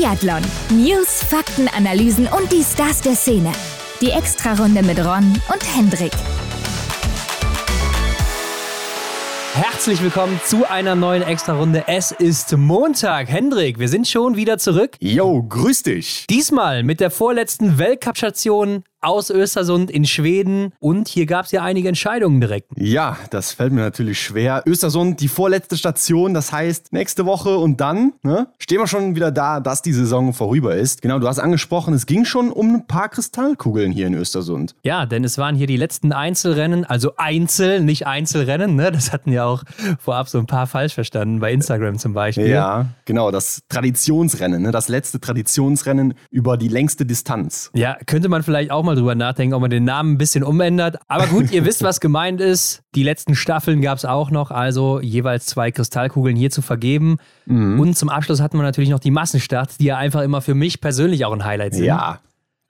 Biathlon. 0.00 0.40
News, 0.70 1.22
Fakten, 1.24 1.68
Analysen 1.68 2.26
und 2.26 2.50
die 2.50 2.62
Stars 2.62 3.02
der 3.02 3.14
Szene. 3.14 3.52
Die 4.00 4.08
Extrarunde 4.08 4.82
mit 4.82 4.98
Ron 4.98 5.38
und 5.52 5.76
Hendrik. 5.76 6.12
Herzlich 9.52 10.02
willkommen 10.02 10.40
zu 10.46 10.64
einer 10.64 10.94
neuen 10.94 11.22
Extra-Runde. 11.22 11.84
Es 11.86 12.12
ist 12.12 12.56
Montag. 12.56 13.28
Hendrik, 13.28 13.78
wir 13.78 13.88
sind 13.88 14.08
schon 14.08 14.36
wieder 14.36 14.56
zurück. 14.56 14.96
Yo, 15.00 15.42
grüß 15.42 15.82
dich. 15.82 16.26
Diesmal 16.30 16.82
mit 16.82 17.00
der 17.00 17.10
vorletzten 17.10 17.76
Weltcup-Station 17.76 18.84
aus 19.00 19.30
Östersund 19.30 19.90
in 19.90 20.04
Schweden. 20.04 20.72
Und 20.78 21.08
hier 21.08 21.26
gab 21.26 21.46
es 21.46 21.52
ja 21.52 21.62
einige 21.62 21.88
Entscheidungen 21.88 22.40
direkt. 22.40 22.70
Ja, 22.76 23.16
das 23.30 23.52
fällt 23.52 23.72
mir 23.72 23.80
natürlich 23.80 24.20
schwer. 24.20 24.62
Östersund, 24.66 25.20
die 25.20 25.28
vorletzte 25.28 25.76
Station, 25.76 26.34
das 26.34 26.52
heißt 26.52 26.92
nächste 26.92 27.26
Woche 27.26 27.56
und 27.56 27.80
dann 27.80 28.12
ne, 28.22 28.48
stehen 28.58 28.78
wir 28.78 28.86
schon 28.86 29.14
wieder 29.14 29.30
da, 29.30 29.60
dass 29.60 29.82
die 29.82 29.92
Saison 29.92 30.32
vorüber 30.32 30.74
ist. 30.74 31.02
Genau, 31.02 31.18
du 31.18 31.28
hast 31.28 31.38
angesprochen, 31.38 31.94
es 31.94 32.06
ging 32.06 32.24
schon 32.24 32.50
um 32.50 32.74
ein 32.74 32.86
paar 32.86 33.08
Kristallkugeln 33.08 33.92
hier 33.92 34.06
in 34.06 34.14
Östersund. 34.14 34.74
Ja, 34.82 35.06
denn 35.06 35.24
es 35.24 35.38
waren 35.38 35.56
hier 35.56 35.66
die 35.66 35.76
letzten 35.76 36.12
Einzelrennen, 36.12 36.84
also 36.84 37.12
Einzel, 37.16 37.80
nicht 37.80 38.06
Einzelrennen. 38.06 38.76
Ne? 38.76 38.92
Das 38.92 39.12
hatten 39.12 39.32
ja 39.32 39.46
auch 39.46 39.64
vorab 39.98 40.28
so 40.28 40.38
ein 40.38 40.46
paar 40.46 40.66
falsch 40.66 40.94
verstanden, 40.94 41.40
bei 41.40 41.52
Instagram 41.52 41.98
zum 41.98 42.12
Beispiel. 42.12 42.48
Ja, 42.48 42.86
genau, 43.04 43.30
das 43.30 43.62
Traditionsrennen, 43.68 44.62
ne? 44.62 44.70
das 44.70 44.88
letzte 44.88 45.20
Traditionsrennen 45.20 46.14
über 46.30 46.56
die 46.56 46.68
längste 46.68 47.06
Distanz. 47.06 47.70
Ja, 47.74 47.96
könnte 48.06 48.28
man 48.28 48.42
vielleicht 48.42 48.70
auch 48.70 48.82
mal 48.82 48.89
drüber 48.96 49.14
nachdenken, 49.14 49.54
ob 49.54 49.60
man 49.60 49.70
den 49.70 49.84
Namen 49.84 50.12
ein 50.12 50.18
bisschen 50.18 50.44
umändert. 50.44 50.98
Aber 51.08 51.26
gut, 51.26 51.50
ihr 51.52 51.64
wisst, 51.64 51.82
was 51.82 52.00
gemeint 52.00 52.40
ist. 52.40 52.82
Die 52.94 53.02
letzten 53.02 53.34
Staffeln 53.34 53.80
gab 53.82 53.98
es 53.98 54.04
auch 54.04 54.30
noch, 54.30 54.50
also 54.50 55.00
jeweils 55.00 55.46
zwei 55.46 55.70
Kristallkugeln 55.70 56.36
hier 56.36 56.50
zu 56.50 56.62
vergeben. 56.62 57.18
Mhm. 57.46 57.80
Und 57.80 57.96
zum 57.96 58.08
Abschluss 58.08 58.40
hatten 58.40 58.56
wir 58.56 58.62
natürlich 58.62 58.90
noch 58.90 59.00
die 59.00 59.10
Massenstart, 59.10 59.80
die 59.80 59.86
ja 59.86 59.96
einfach 59.96 60.22
immer 60.22 60.40
für 60.40 60.54
mich 60.54 60.80
persönlich 60.80 61.24
auch 61.24 61.32
ein 61.32 61.44
Highlight 61.44 61.74
sind. 61.74 61.84
Ja, 61.84 62.20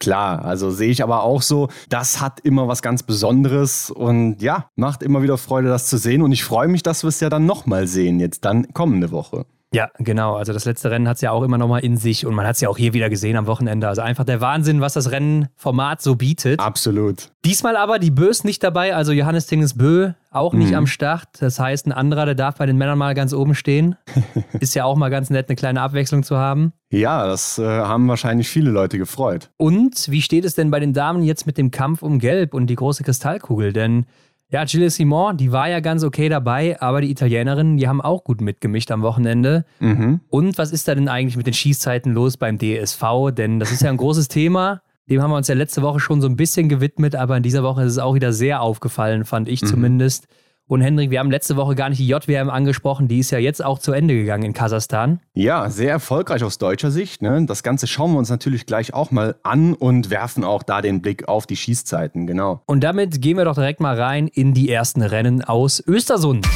Klar, 0.01 0.47
also 0.47 0.70
sehe 0.70 0.89
ich 0.89 1.03
aber 1.03 1.25
auch 1.25 1.42
so, 1.42 1.69
das 1.91 2.23
hat 2.23 2.41
immer 2.41 2.67
was 2.69 2.80
ganz 2.80 3.02
Besonderes 3.02 3.91
und 3.91 4.41
ja, 4.41 4.70
macht 4.75 5.02
immer 5.02 5.23
wieder 5.23 5.36
Freude, 5.36 5.69
das 5.69 5.89
zu 5.89 5.98
sehen. 5.98 6.23
Und 6.23 6.33
ich 6.33 6.42
freue 6.42 6.69
mich, 6.69 6.83
dass 6.83 7.05
wir 7.05 7.08
es 7.08 7.20
ja 7.20 7.28
dann 7.28 7.45
nochmal 7.45 7.86
sehen, 7.86 8.19
jetzt 8.19 8.47
dann 8.47 8.73
kommende 8.73 9.11
Woche. 9.11 9.45
Ja, 9.73 9.91
genau. 9.99 10.35
Also 10.35 10.53
das 10.53 10.65
letzte 10.65 10.91
Rennen 10.91 11.07
hat 11.07 11.17
es 11.17 11.21
ja 11.21 11.31
auch 11.31 11.43
immer 11.45 11.57
nochmal 11.57 11.85
in 11.85 11.97
sich 11.97 12.27
und 12.27 12.35
man 12.35 12.45
hat 12.45 12.57
es 12.57 12.61
ja 12.61 12.69
auch 12.69 12.77
hier 12.77 12.93
wieder 12.93 13.09
gesehen 13.09 13.37
am 13.37 13.47
Wochenende. 13.47 13.87
Also 13.87 14.03
einfach 14.03 14.25
der 14.25 14.41
Wahnsinn, 14.41 14.81
was 14.81 14.95
das 14.95 15.13
Rennformat 15.13 16.03
so 16.03 16.17
bietet. 16.17 16.59
Absolut. 16.59 17.31
Diesmal 17.45 17.77
aber 17.77 18.01
die 18.01 18.11
Bös 18.11 18.43
nicht 18.43 18.65
dabei, 18.65 18.97
also 18.97 19.13
Johannes 19.13 19.47
Tinges 19.47 19.75
Bö 19.75 20.13
auch 20.33 20.55
nicht 20.55 20.71
mhm. 20.71 20.77
am 20.77 20.87
Start. 20.87 21.29
Das 21.41 21.59
heißt, 21.59 21.87
ein 21.87 21.93
anderer, 21.93 22.25
der 22.25 22.35
darf 22.35 22.57
bei 22.57 22.67
den 22.67 22.77
Männern 22.79 22.98
mal 22.98 23.15
ganz 23.15 23.33
oben 23.33 23.55
stehen. 23.55 23.97
Ist 24.61 24.75
ja 24.75 24.85
auch 24.85 24.97
mal 24.97 25.09
ganz 25.09 25.31
nett, 25.31 25.48
eine 25.48 25.57
kleine 25.57 25.81
Abwechslung 25.83 26.23
zu 26.25 26.37
haben. 26.37 26.73
Ja, 26.91 27.27
das 27.27 27.59
äh, 27.59 27.65
haben 27.65 28.09
wahrscheinlich 28.09 28.48
viele 28.48 28.71
Leute 28.71 28.98
gefreut. 28.98 29.51
Und 29.57 30.11
wie 30.11 30.23
steht 30.23 30.45
es 30.45 30.57
denn 30.57 30.71
bei 30.71 30.81
den 30.81 30.93
Damen 30.93 31.23
jetzt 31.23 31.47
mit 31.47 31.59
dem 31.59 31.71
Kampf 31.71 32.03
um 32.03 32.19
Gelb 32.19 32.55
und 32.55 32.67
die 32.67 32.77
große 32.77 33.05
Kristallkugel? 33.05 33.73
Denn 33.73 34.07
ja, 34.51 34.65
Gilles 34.65 34.97
Simon, 34.97 35.37
die 35.37 35.53
war 35.53 35.69
ja 35.69 35.81
ganz 35.81 36.03
okay 36.03 36.29
dabei, 36.29 36.81
aber 36.81 37.01
die 37.01 37.11
Italienerinnen, 37.11 37.77
die 37.77 37.87
haben 37.87 38.01
auch 38.01 38.25
gut 38.25 38.41
mitgemischt 38.41 38.91
am 38.91 39.03
Wochenende. 39.03 39.65
Mhm. 39.79 40.20
Und 40.29 40.59
was 40.59 40.73
ist 40.73 40.89
da 40.89 40.95
denn 40.95 41.09
eigentlich 41.09 41.37
mit 41.37 41.47
den 41.47 41.55
Schießzeiten 41.55 42.12
los 42.12 42.37
beim 42.37 42.59
DSV? 42.59 43.31
Denn 43.33 43.61
das 43.61 43.70
ist 43.70 43.83
ja 43.83 43.91
ein 43.91 43.97
großes 43.97 44.27
Thema. 44.27 44.83
Dem 45.09 45.23
haben 45.23 45.31
wir 45.31 45.37
uns 45.37 45.48
ja 45.48 45.55
letzte 45.55 45.83
Woche 45.83 46.01
schon 46.01 46.20
so 46.20 46.29
ein 46.29 46.37
bisschen 46.37 46.69
gewidmet, 46.69 47.15
aber 47.15 47.37
in 47.37 47.42
dieser 47.42 47.62
Woche 47.62 47.83
ist 47.83 47.92
es 47.92 47.98
auch 47.98 48.15
wieder 48.15 48.33
sehr 48.33 48.61
aufgefallen, 48.61 49.25
fand 49.25 49.48
ich 49.48 49.62
mhm. 49.62 49.67
zumindest. 49.67 50.27
Und 50.71 50.83
Hendrik, 50.83 51.11
wir 51.11 51.19
haben 51.19 51.33
letzte 51.33 51.57
Woche 51.57 51.75
gar 51.75 51.89
nicht 51.89 51.99
die 51.99 52.07
JWM 52.07 52.49
angesprochen, 52.49 53.09
die 53.09 53.19
ist 53.19 53.33
ja 53.33 53.39
jetzt 53.39 53.63
auch 53.65 53.81
zu 53.81 53.91
Ende 53.91 54.15
gegangen 54.15 54.45
in 54.45 54.53
Kasachstan. 54.53 55.19
Ja, 55.35 55.69
sehr 55.69 55.91
erfolgreich 55.91 56.45
aus 56.45 56.59
deutscher 56.59 56.93
Sicht. 56.93 57.23
Ne? 57.23 57.45
Das 57.45 57.65
Ganze 57.65 57.89
schauen 57.89 58.13
wir 58.13 58.19
uns 58.19 58.31
natürlich 58.31 58.67
gleich 58.67 58.95
auch 58.95 59.11
mal 59.11 59.35
an 59.43 59.75
und 59.75 60.11
werfen 60.11 60.45
auch 60.45 60.63
da 60.63 60.81
den 60.81 61.03
Blick 61.03 61.27
auf 61.27 61.48
die 61.48 61.57
Schießzeiten, 61.57 62.29
genau. 62.29 62.63
Und 62.67 62.85
damit 62.85 63.21
gehen 63.21 63.37
wir 63.37 63.47
doch 63.47 63.57
direkt 63.57 63.81
mal 63.81 64.01
rein 64.01 64.29
in 64.29 64.55
die 64.55 64.70
ersten 64.70 65.03
Rennen 65.03 65.42
aus 65.42 65.83
Östersund. 65.85 66.47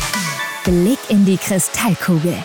Blick 0.63 1.01
in 1.09 1.25
die 1.25 1.37
Kristallkugel. 1.37 2.37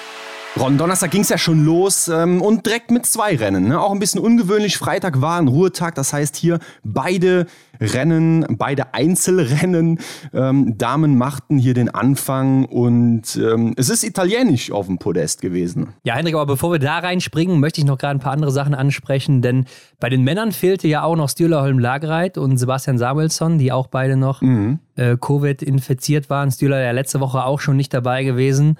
Ron, 0.57 0.79
Donnerstag 0.79 1.11
ging 1.11 1.21
es 1.21 1.29
ja 1.29 1.37
schon 1.37 1.63
los 1.63 2.07
ähm, 2.07 2.41
und 2.41 2.65
direkt 2.65 2.89
mit 2.89 3.05
zwei 3.05 3.35
Rennen. 3.35 3.67
Ne? 3.67 3.79
Auch 3.79 3.91
ein 3.91 3.99
bisschen 3.99 4.19
ungewöhnlich. 4.19 4.77
Freitag 4.77 5.21
war 5.21 5.39
ein 5.39 5.47
Ruhetag, 5.47 5.93
das 5.93 6.11
heißt 6.11 6.35
hier 6.35 6.59
beide 6.83 7.45
Rennen, 7.79 8.45
beide 8.57 8.93
Einzelrennen. 8.95 9.99
Ähm, 10.33 10.77
Damen 10.77 11.17
machten 11.17 11.59
hier 11.59 11.75
den 11.75 11.89
Anfang 11.89 12.65
und 12.65 13.35
ähm, 13.35 13.73
es 13.77 13.89
ist 13.89 14.03
italienisch 14.03 14.71
auf 14.71 14.87
dem 14.87 14.97
Podest 14.97 15.41
gewesen. 15.41 15.93
Ja, 16.03 16.15
Hendrik, 16.15 16.33
aber 16.33 16.47
bevor 16.47 16.71
wir 16.71 16.79
da 16.79 16.97
reinspringen, 16.97 17.59
möchte 17.59 17.79
ich 17.79 17.85
noch 17.85 17.99
gerade 17.99 18.17
ein 18.17 18.21
paar 18.21 18.33
andere 18.33 18.51
Sachen 18.51 18.73
ansprechen, 18.73 19.43
denn 19.43 19.66
bei 19.99 20.09
den 20.09 20.23
Männern 20.23 20.51
fehlte 20.51 20.87
ja 20.87 21.03
auch 21.03 21.16
noch 21.16 21.29
Stühler 21.29 21.61
Holm 21.61 21.77
Lagereit 21.77 22.39
und 22.39 22.57
Sebastian 22.57 22.97
Samuelsson, 22.97 23.59
die 23.59 23.71
auch 23.71 23.87
beide 23.87 24.17
noch 24.17 24.41
mhm. 24.41 24.79
äh, 24.95 25.16
Covid 25.16 25.61
infiziert 25.61 26.31
waren. 26.31 26.51
Stühler 26.51 26.81
ja 26.81 26.91
letzte 26.91 27.19
Woche 27.19 27.45
auch 27.45 27.59
schon 27.59 27.77
nicht 27.77 27.93
dabei 27.93 28.23
gewesen. 28.23 28.77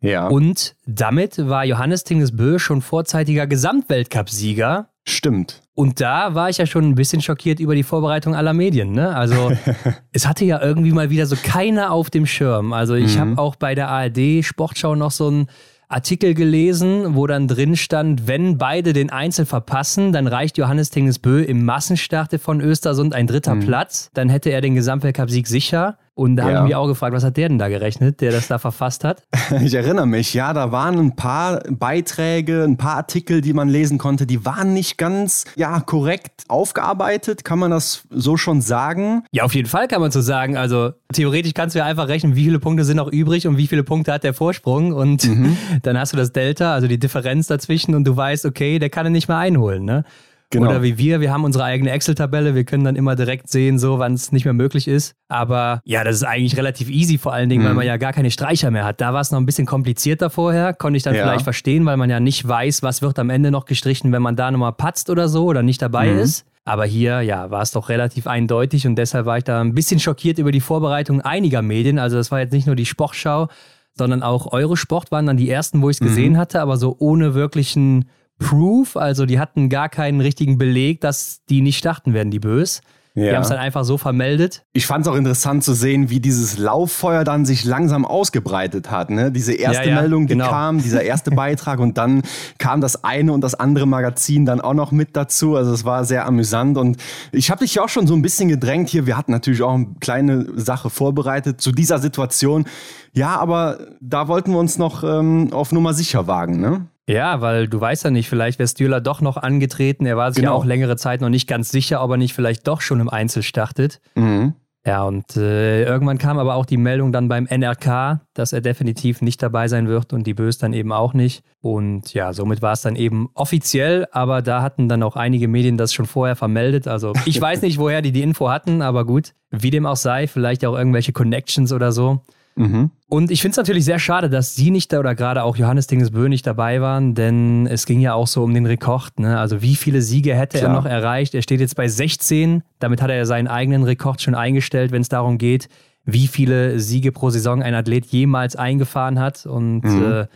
Ja. 0.00 0.28
Und 0.28 0.76
damit 0.86 1.48
war 1.48 1.64
Johannes 1.64 2.04
Tingesbö 2.04 2.58
schon 2.58 2.82
vorzeitiger 2.82 3.46
Gesamtweltcupsieger. 3.46 4.88
Stimmt. 5.06 5.62
Und 5.74 6.00
da 6.00 6.34
war 6.34 6.50
ich 6.50 6.58
ja 6.58 6.66
schon 6.66 6.84
ein 6.84 6.94
bisschen 6.94 7.22
schockiert 7.22 7.60
über 7.60 7.74
die 7.74 7.82
Vorbereitung 7.82 8.34
aller 8.34 8.52
Medien. 8.52 8.92
Ne? 8.92 9.14
Also 9.14 9.52
es 10.12 10.26
hatte 10.26 10.44
ja 10.44 10.60
irgendwie 10.60 10.92
mal 10.92 11.10
wieder 11.10 11.26
so 11.26 11.36
keiner 11.42 11.92
auf 11.92 12.10
dem 12.10 12.26
Schirm. 12.26 12.72
Also 12.72 12.94
ich 12.94 13.16
mhm. 13.16 13.20
habe 13.20 13.38
auch 13.38 13.56
bei 13.56 13.74
der 13.74 13.88
ARD 13.88 14.44
Sportschau 14.44 14.94
noch 14.94 15.10
so 15.10 15.30
ein 15.30 15.46
Artikel 15.88 16.34
gelesen, 16.34 17.14
wo 17.14 17.26
dann 17.26 17.48
drin 17.48 17.74
stand, 17.74 18.26
wenn 18.26 18.58
beide 18.58 18.92
den 18.92 19.08
Einzel 19.08 19.46
verpassen, 19.46 20.12
dann 20.12 20.26
reicht 20.26 20.58
Johannes 20.58 20.90
Tingesbö 20.90 21.42
im 21.42 21.64
Massenstarte 21.64 22.38
von 22.38 22.60
Östersund 22.60 23.14
ein 23.14 23.26
dritter 23.26 23.54
mhm. 23.54 23.60
Platz. 23.60 24.10
Dann 24.12 24.28
hätte 24.28 24.50
er 24.50 24.60
den 24.60 24.74
Gesamtweltcup-Sieg 24.74 25.46
sicher. 25.46 25.96
Und 26.18 26.34
da 26.34 26.42
ja. 26.42 26.48
habe 26.48 26.58
ich 26.58 26.64
mich 26.70 26.74
auch 26.74 26.88
gefragt, 26.88 27.14
was 27.14 27.22
hat 27.22 27.36
der 27.36 27.48
denn 27.48 27.58
da 27.58 27.68
gerechnet, 27.68 28.20
der 28.20 28.32
das 28.32 28.48
da 28.48 28.58
verfasst 28.58 29.04
hat? 29.04 29.22
Ich 29.62 29.74
erinnere 29.74 30.06
mich, 30.06 30.34
ja, 30.34 30.52
da 30.52 30.72
waren 30.72 30.98
ein 30.98 31.16
paar 31.16 31.62
Beiträge, 31.70 32.64
ein 32.64 32.76
paar 32.76 32.96
Artikel, 32.96 33.40
die 33.40 33.52
man 33.52 33.68
lesen 33.68 33.98
konnte, 33.98 34.26
die 34.26 34.44
waren 34.44 34.74
nicht 34.74 34.98
ganz, 34.98 35.44
ja, 35.56 35.80
korrekt 35.80 36.44
aufgearbeitet. 36.48 37.44
Kann 37.44 37.58
man 37.58 37.70
das 37.70 38.02
so 38.10 38.36
schon 38.36 38.60
sagen? 38.60 39.22
Ja, 39.30 39.44
auf 39.44 39.54
jeden 39.54 39.68
Fall 39.68 39.88
kann 39.88 40.00
man 40.00 40.10
so 40.10 40.20
sagen. 40.20 40.56
Also 40.56 40.90
theoretisch 41.12 41.54
kannst 41.54 41.76
du 41.76 41.78
ja 41.78 41.86
einfach 41.86 42.08
rechnen, 42.08 42.34
wie 42.34 42.44
viele 42.44 42.58
Punkte 42.58 42.84
sind 42.84 42.96
noch 42.96 43.10
übrig 43.10 43.46
und 43.46 43.56
wie 43.56 43.68
viele 43.68 43.84
Punkte 43.84 44.12
hat 44.12 44.24
der 44.24 44.34
Vorsprung. 44.34 44.92
Und 44.92 45.24
mhm. 45.24 45.56
dann 45.82 45.96
hast 45.96 46.12
du 46.12 46.16
das 46.16 46.32
Delta, 46.32 46.74
also 46.74 46.88
die 46.88 46.98
Differenz 46.98 47.46
dazwischen 47.46 47.94
und 47.94 48.04
du 48.04 48.16
weißt, 48.16 48.44
okay, 48.44 48.78
der 48.78 48.90
kann 48.90 49.06
ihn 49.06 49.12
nicht 49.12 49.28
mehr 49.28 49.38
einholen, 49.38 49.84
ne? 49.84 50.04
Genau. 50.50 50.70
Oder 50.70 50.82
wie 50.82 50.96
wir, 50.96 51.20
wir 51.20 51.30
haben 51.30 51.44
unsere 51.44 51.64
eigene 51.64 51.90
Excel-Tabelle, 51.90 52.54
wir 52.54 52.64
können 52.64 52.82
dann 52.82 52.96
immer 52.96 53.16
direkt 53.16 53.50
sehen, 53.50 53.78
so 53.78 53.98
wann 53.98 54.14
es 54.14 54.32
nicht 54.32 54.46
mehr 54.46 54.54
möglich 54.54 54.88
ist. 54.88 55.14
Aber 55.28 55.82
ja, 55.84 56.04
das 56.04 56.16
ist 56.16 56.22
eigentlich 56.22 56.56
relativ 56.56 56.88
easy, 56.88 57.18
vor 57.18 57.34
allen 57.34 57.50
Dingen, 57.50 57.64
mhm. 57.64 57.68
weil 57.68 57.74
man 57.74 57.86
ja 57.86 57.98
gar 57.98 58.14
keine 58.14 58.30
Streicher 58.30 58.70
mehr 58.70 58.86
hat. 58.86 59.02
Da 59.02 59.12
war 59.12 59.20
es 59.20 59.30
noch 59.30 59.38
ein 59.38 59.44
bisschen 59.44 59.66
komplizierter 59.66 60.30
vorher, 60.30 60.72
konnte 60.72 60.96
ich 60.96 61.02
dann 61.02 61.14
ja. 61.14 61.22
vielleicht 61.22 61.44
verstehen, 61.44 61.84
weil 61.84 61.98
man 61.98 62.08
ja 62.08 62.18
nicht 62.18 62.48
weiß, 62.48 62.82
was 62.82 63.02
wird 63.02 63.18
am 63.18 63.28
Ende 63.28 63.50
noch 63.50 63.66
gestrichen, 63.66 64.10
wenn 64.10 64.22
man 64.22 64.36
da 64.36 64.50
nochmal 64.50 64.72
patzt 64.72 65.10
oder 65.10 65.28
so 65.28 65.44
oder 65.44 65.62
nicht 65.62 65.82
dabei 65.82 66.12
mhm. 66.12 66.20
ist. 66.20 66.46
Aber 66.64 66.86
hier, 66.86 67.20
ja, 67.20 67.50
war 67.50 67.62
es 67.62 67.72
doch 67.72 67.90
relativ 67.90 68.26
eindeutig 68.26 68.86
und 68.86 68.96
deshalb 68.96 69.26
war 69.26 69.38
ich 69.38 69.44
da 69.44 69.60
ein 69.60 69.74
bisschen 69.74 70.00
schockiert 70.00 70.38
über 70.38 70.52
die 70.52 70.60
Vorbereitung 70.60 71.20
einiger 71.20 71.60
Medien. 71.60 71.98
Also 71.98 72.16
das 72.16 72.30
war 72.30 72.40
jetzt 72.40 72.52
nicht 72.52 72.66
nur 72.66 72.76
die 72.76 72.86
Sportschau, 72.86 73.48
sondern 73.96 74.22
auch 74.22 74.52
Eurosport 74.52 75.10
waren 75.10 75.26
dann 75.26 75.36
die 75.36 75.50
ersten, 75.50 75.82
wo 75.82 75.90
ich 75.90 75.96
es 75.96 76.00
mhm. 76.00 76.06
gesehen 76.06 76.38
hatte, 76.38 76.62
aber 76.62 76.78
so 76.78 76.96
ohne 76.98 77.34
wirklichen 77.34 78.08
Proof, 78.38 78.96
also 78.96 79.26
die 79.26 79.38
hatten 79.38 79.68
gar 79.68 79.88
keinen 79.88 80.20
richtigen 80.20 80.58
Beleg, 80.58 81.00
dass 81.00 81.44
die 81.48 81.60
nicht 81.60 81.78
starten 81.78 82.14
werden, 82.14 82.30
die 82.30 82.40
Bös. 82.40 82.80
Ja. 83.18 83.30
Die 83.30 83.34
haben 83.34 83.42
es 83.42 83.48
dann 83.48 83.58
einfach 83.58 83.84
so 83.84 83.98
vermeldet. 83.98 84.64
Ich 84.72 84.86
fand 84.86 85.04
es 85.04 85.10
auch 85.10 85.16
interessant 85.16 85.64
zu 85.64 85.74
sehen, 85.74 86.08
wie 86.08 86.20
dieses 86.20 86.56
Lauffeuer 86.56 87.24
dann 87.24 87.44
sich 87.44 87.64
langsam 87.64 88.04
ausgebreitet 88.04 88.92
hat. 88.92 89.10
Ne? 89.10 89.32
Diese 89.32 89.54
erste 89.54 89.88
ja, 89.88 89.96
ja, 89.96 90.00
Meldung, 90.02 90.28
die 90.28 90.34
genau. 90.34 90.48
kam, 90.48 90.80
dieser 90.80 91.02
erste 91.02 91.30
Beitrag 91.32 91.80
und 91.80 91.98
dann 91.98 92.22
kam 92.58 92.80
das 92.80 93.02
eine 93.02 93.32
und 93.32 93.40
das 93.40 93.56
andere 93.56 93.86
Magazin 93.86 94.46
dann 94.46 94.60
auch 94.60 94.74
noch 94.74 94.92
mit 94.92 95.16
dazu. 95.16 95.56
Also 95.56 95.72
es 95.72 95.84
war 95.84 96.04
sehr 96.04 96.26
amüsant 96.26 96.78
und 96.78 96.98
ich 97.32 97.50
habe 97.50 97.64
dich 97.64 97.74
ja 97.74 97.82
auch 97.82 97.88
schon 97.88 98.06
so 98.06 98.14
ein 98.14 98.22
bisschen 98.22 98.48
gedrängt 98.48 98.88
hier. 98.88 99.06
Wir 99.06 99.16
hatten 99.16 99.32
natürlich 99.32 99.62
auch 99.62 99.74
eine 99.74 99.88
kleine 100.00 100.46
Sache 100.54 100.88
vorbereitet 100.88 101.60
zu 101.60 101.72
dieser 101.72 101.98
Situation. 101.98 102.66
Ja, 103.14 103.36
aber 103.36 103.78
da 104.00 104.28
wollten 104.28 104.52
wir 104.52 104.58
uns 104.58 104.78
noch 104.78 105.02
ähm, 105.02 105.52
auf 105.52 105.72
Nummer 105.72 105.92
sicher 105.92 106.28
wagen. 106.28 106.60
Ne? 106.60 106.86
Ja, 107.08 107.40
weil 107.40 107.68
du 107.68 107.80
weißt 107.80 108.04
ja 108.04 108.10
nicht, 108.10 108.28
vielleicht 108.28 108.58
wäre 108.58 108.68
Stühler 108.68 109.00
doch 109.00 109.22
noch 109.22 109.38
angetreten. 109.38 110.04
Er 110.04 110.18
war 110.18 110.30
sich 110.30 110.42
genau. 110.42 110.52
ja 110.52 110.58
auch 110.58 110.66
längere 110.66 110.96
Zeit 110.96 111.22
noch 111.22 111.30
nicht 111.30 111.48
ganz 111.48 111.70
sicher, 111.70 112.02
ob 112.02 112.10
er 112.10 112.16
nicht 112.18 112.34
vielleicht 112.34 112.68
doch 112.68 112.82
schon 112.82 113.00
im 113.00 113.08
Einzel 113.08 113.42
startet. 113.42 114.00
Mhm. 114.14 114.54
Ja, 114.86 115.04
und 115.04 115.36
äh, 115.36 115.84
irgendwann 115.84 116.18
kam 116.18 116.38
aber 116.38 116.54
auch 116.54 116.64
die 116.64 116.76
Meldung 116.76 117.10
dann 117.10 117.28
beim 117.28 117.46
NRK, 117.46 118.20
dass 118.32 118.52
er 118.52 118.60
definitiv 118.60 119.20
nicht 119.20 119.42
dabei 119.42 119.68
sein 119.68 119.88
wird 119.88 120.12
und 120.12 120.26
die 120.26 120.34
Bös 120.34 120.58
dann 120.58 120.72
eben 120.72 120.92
auch 120.92 121.14
nicht. 121.14 121.42
Und 121.60 122.14
ja, 122.14 122.32
somit 122.32 122.62
war 122.62 122.72
es 122.72 122.82
dann 122.82 122.96
eben 122.96 123.28
offiziell, 123.34 124.06
aber 124.12 124.40
da 124.40 124.62
hatten 124.62 124.88
dann 124.88 125.02
auch 125.02 125.16
einige 125.16 125.48
Medien 125.48 125.76
das 125.76 125.92
schon 125.92 126.06
vorher 126.06 126.36
vermeldet. 126.36 126.88
Also 126.88 127.12
ich 127.24 127.40
weiß 127.40 127.62
nicht, 127.62 127.78
woher 127.78 128.02
die 128.02 128.12
die 128.12 128.22
Info 128.22 128.48
hatten, 128.48 128.80
aber 128.80 129.04
gut, 129.04 129.34
wie 129.50 129.70
dem 129.70 129.84
auch 129.84 129.96
sei, 129.96 130.26
vielleicht 130.26 130.64
auch 130.64 130.76
irgendwelche 130.76 131.12
Connections 131.12 131.72
oder 131.72 131.92
so. 131.92 132.22
Mhm. 132.58 132.90
Und 133.08 133.30
ich 133.30 133.40
finde 133.40 133.52
es 133.52 133.56
natürlich 133.56 133.84
sehr 133.84 133.98
schade, 133.98 134.28
dass 134.28 134.54
sie 134.54 134.70
nicht 134.70 134.92
da 134.92 134.98
oder 134.98 135.14
gerade 135.14 135.42
auch 135.44 135.56
Johannes 135.56 135.86
Dingesbö 135.86 136.28
nicht 136.28 136.46
dabei 136.46 136.80
waren, 136.80 137.14
denn 137.14 137.66
es 137.66 137.86
ging 137.86 138.00
ja 138.00 138.14
auch 138.14 138.26
so 138.26 138.42
um 138.42 138.52
den 138.52 138.66
Rekord. 138.66 139.18
Ne? 139.20 139.38
Also 139.38 139.62
wie 139.62 139.76
viele 139.76 140.02
Siege 140.02 140.34
hätte 140.34 140.58
Klar. 140.58 140.70
er 140.70 140.74
noch 140.74 140.84
erreicht? 140.84 141.34
Er 141.34 141.42
steht 141.42 141.60
jetzt 141.60 141.76
bei 141.76 141.88
16, 141.88 142.62
damit 142.80 143.00
hat 143.00 143.10
er 143.10 143.24
seinen 143.26 143.46
eigenen 143.46 143.84
Rekord 143.84 144.20
schon 144.20 144.34
eingestellt, 144.34 144.92
wenn 144.92 145.02
es 145.02 145.08
darum 145.08 145.38
geht, 145.38 145.68
wie 146.04 146.26
viele 146.26 146.80
Siege 146.80 147.12
pro 147.12 147.30
Saison 147.30 147.62
ein 147.62 147.74
Athlet 147.74 148.06
jemals 148.06 148.56
eingefahren 148.56 149.20
hat. 149.20 149.46
Und 149.46 149.84
mhm. 149.84 150.04
äh, 150.04 150.26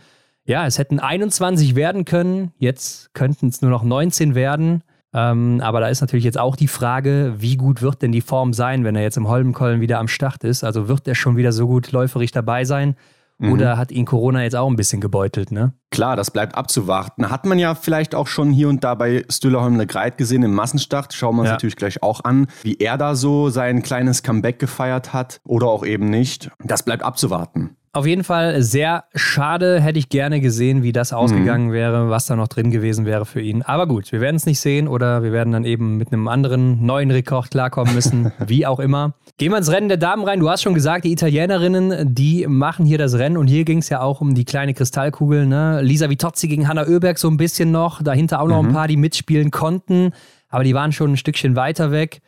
ja, 0.45 0.65
es 0.65 0.77
hätten 0.77 0.99
21 0.99 1.75
werden 1.75 2.05
können, 2.05 2.53
jetzt 2.57 3.13
könnten 3.13 3.47
es 3.47 3.61
nur 3.61 3.71
noch 3.71 3.83
19 3.83 4.33
werden. 4.33 4.83
Ähm, 5.13 5.61
aber 5.61 5.79
da 5.79 5.87
ist 5.87 6.01
natürlich 6.01 6.25
jetzt 6.25 6.39
auch 6.39 6.55
die 6.55 6.67
Frage, 6.67 7.35
wie 7.37 7.55
gut 7.55 7.81
wird 7.81 8.01
denn 8.01 8.11
die 8.11 8.21
Form 8.21 8.53
sein, 8.53 8.83
wenn 8.83 8.95
er 8.95 9.03
jetzt 9.03 9.17
im 9.17 9.27
Holmenkollen 9.27 9.81
wieder 9.81 9.99
am 9.99 10.07
Start 10.07 10.43
ist? 10.43 10.63
Also 10.63 10.87
wird 10.87 11.07
er 11.07 11.15
schon 11.15 11.37
wieder 11.37 11.51
so 11.51 11.67
gut 11.67 11.91
läuferig 11.91 12.31
dabei 12.31 12.65
sein? 12.65 12.95
Mhm. 13.37 13.51
Oder 13.51 13.77
hat 13.77 13.91
ihn 13.91 14.05
Corona 14.05 14.43
jetzt 14.43 14.55
auch 14.55 14.69
ein 14.69 14.75
bisschen 14.75 15.01
gebeutelt, 15.01 15.51
ne? 15.51 15.73
Klar, 15.91 16.15
das 16.15 16.31
bleibt 16.31 16.55
abzuwarten. 16.55 17.29
Hat 17.29 17.45
man 17.45 17.59
ja 17.59 17.75
vielleicht 17.75 18.15
auch 18.15 18.27
schon 18.27 18.51
hier 18.51 18.69
und 18.69 18.83
da 18.83 18.95
bei 18.95 19.25
Stühlerholm 19.29 19.85
Greit 19.87 20.17
gesehen 20.17 20.43
im 20.43 20.53
Massenstart. 20.53 21.13
Schauen 21.13 21.35
wir 21.35 21.41
uns 21.41 21.47
ja. 21.47 21.53
natürlich 21.53 21.75
gleich 21.75 22.01
auch 22.01 22.23
an, 22.23 22.47
wie 22.63 22.77
er 22.77 22.97
da 22.97 23.15
so 23.15 23.49
sein 23.49 23.83
kleines 23.83 24.23
Comeback 24.23 24.59
gefeiert 24.59 25.13
hat 25.13 25.41
oder 25.45 25.67
auch 25.67 25.85
eben 25.85 26.09
nicht. 26.09 26.51
Das 26.63 26.83
bleibt 26.83 27.03
abzuwarten. 27.03 27.75
Auf 27.95 28.07
jeden 28.07 28.23
Fall 28.23 28.63
sehr 28.63 29.03
schade. 29.13 29.79
Hätte 29.79 29.99
ich 29.99 30.09
gerne 30.09 30.41
gesehen, 30.41 30.81
wie 30.81 30.91
das 30.91 31.13
ausgegangen 31.13 31.67
mhm. 31.67 31.73
wäre, 31.73 32.09
was 32.09 32.25
da 32.25 32.35
noch 32.35 32.47
drin 32.47 32.71
gewesen 32.71 33.05
wäre 33.05 33.23
für 33.23 33.39
ihn. 33.39 33.61
Aber 33.61 33.85
gut, 33.85 34.11
wir 34.11 34.19
werden 34.19 34.35
es 34.35 34.47
nicht 34.47 34.59
sehen 34.59 34.87
oder 34.87 35.21
wir 35.21 35.31
werden 35.31 35.53
dann 35.53 35.63
eben 35.63 35.97
mit 35.97 36.11
einem 36.11 36.27
anderen 36.27 36.83
neuen 36.83 37.11
Rekord 37.11 37.51
klarkommen 37.51 37.93
müssen, 37.93 38.31
wie 38.47 38.65
auch 38.65 38.79
immer. 38.79 39.13
Gehen 39.37 39.51
wir 39.51 39.59
ins 39.59 39.71
Rennen 39.71 39.89
der 39.89 39.97
Damen 39.97 40.23
rein. 40.23 40.39
Du 40.39 40.49
hast 40.49 40.63
schon 40.63 40.73
gesagt, 40.73 41.05
die 41.05 41.11
Italienerinnen, 41.11 42.15
die 42.15 42.47
machen 42.47 42.83
hier 42.83 42.97
das 42.97 43.13
Rennen 43.19 43.37
und 43.37 43.45
hier 43.45 43.63
ging 43.63 43.77
es 43.77 43.89
ja 43.89 44.01
auch 44.01 44.21
um 44.21 44.33
die 44.33 44.43
kleine 44.43 44.73
Kristallkugel. 44.73 45.45
Ne? 45.45 45.83
Lisa 45.83 46.09
Vitozzi 46.09 46.47
gegen 46.47 46.67
Hanna 46.67 46.87
Oeberg 46.87 47.19
so 47.19 47.27
ein 47.27 47.37
bisschen 47.37 47.71
noch. 47.71 48.01
Dahinter 48.01 48.41
auch 48.41 48.47
noch 48.47 48.63
mhm. 48.63 48.69
ein 48.69 48.73
paar, 48.73 48.87
die 48.87 48.97
mitspielen 48.97 49.51
konnten, 49.51 50.13
aber 50.49 50.63
die 50.63 50.73
waren 50.73 50.93
schon 50.93 51.11
ein 51.11 51.17
Stückchen 51.17 51.55
weiter 51.55 51.91
weg. 51.91 52.22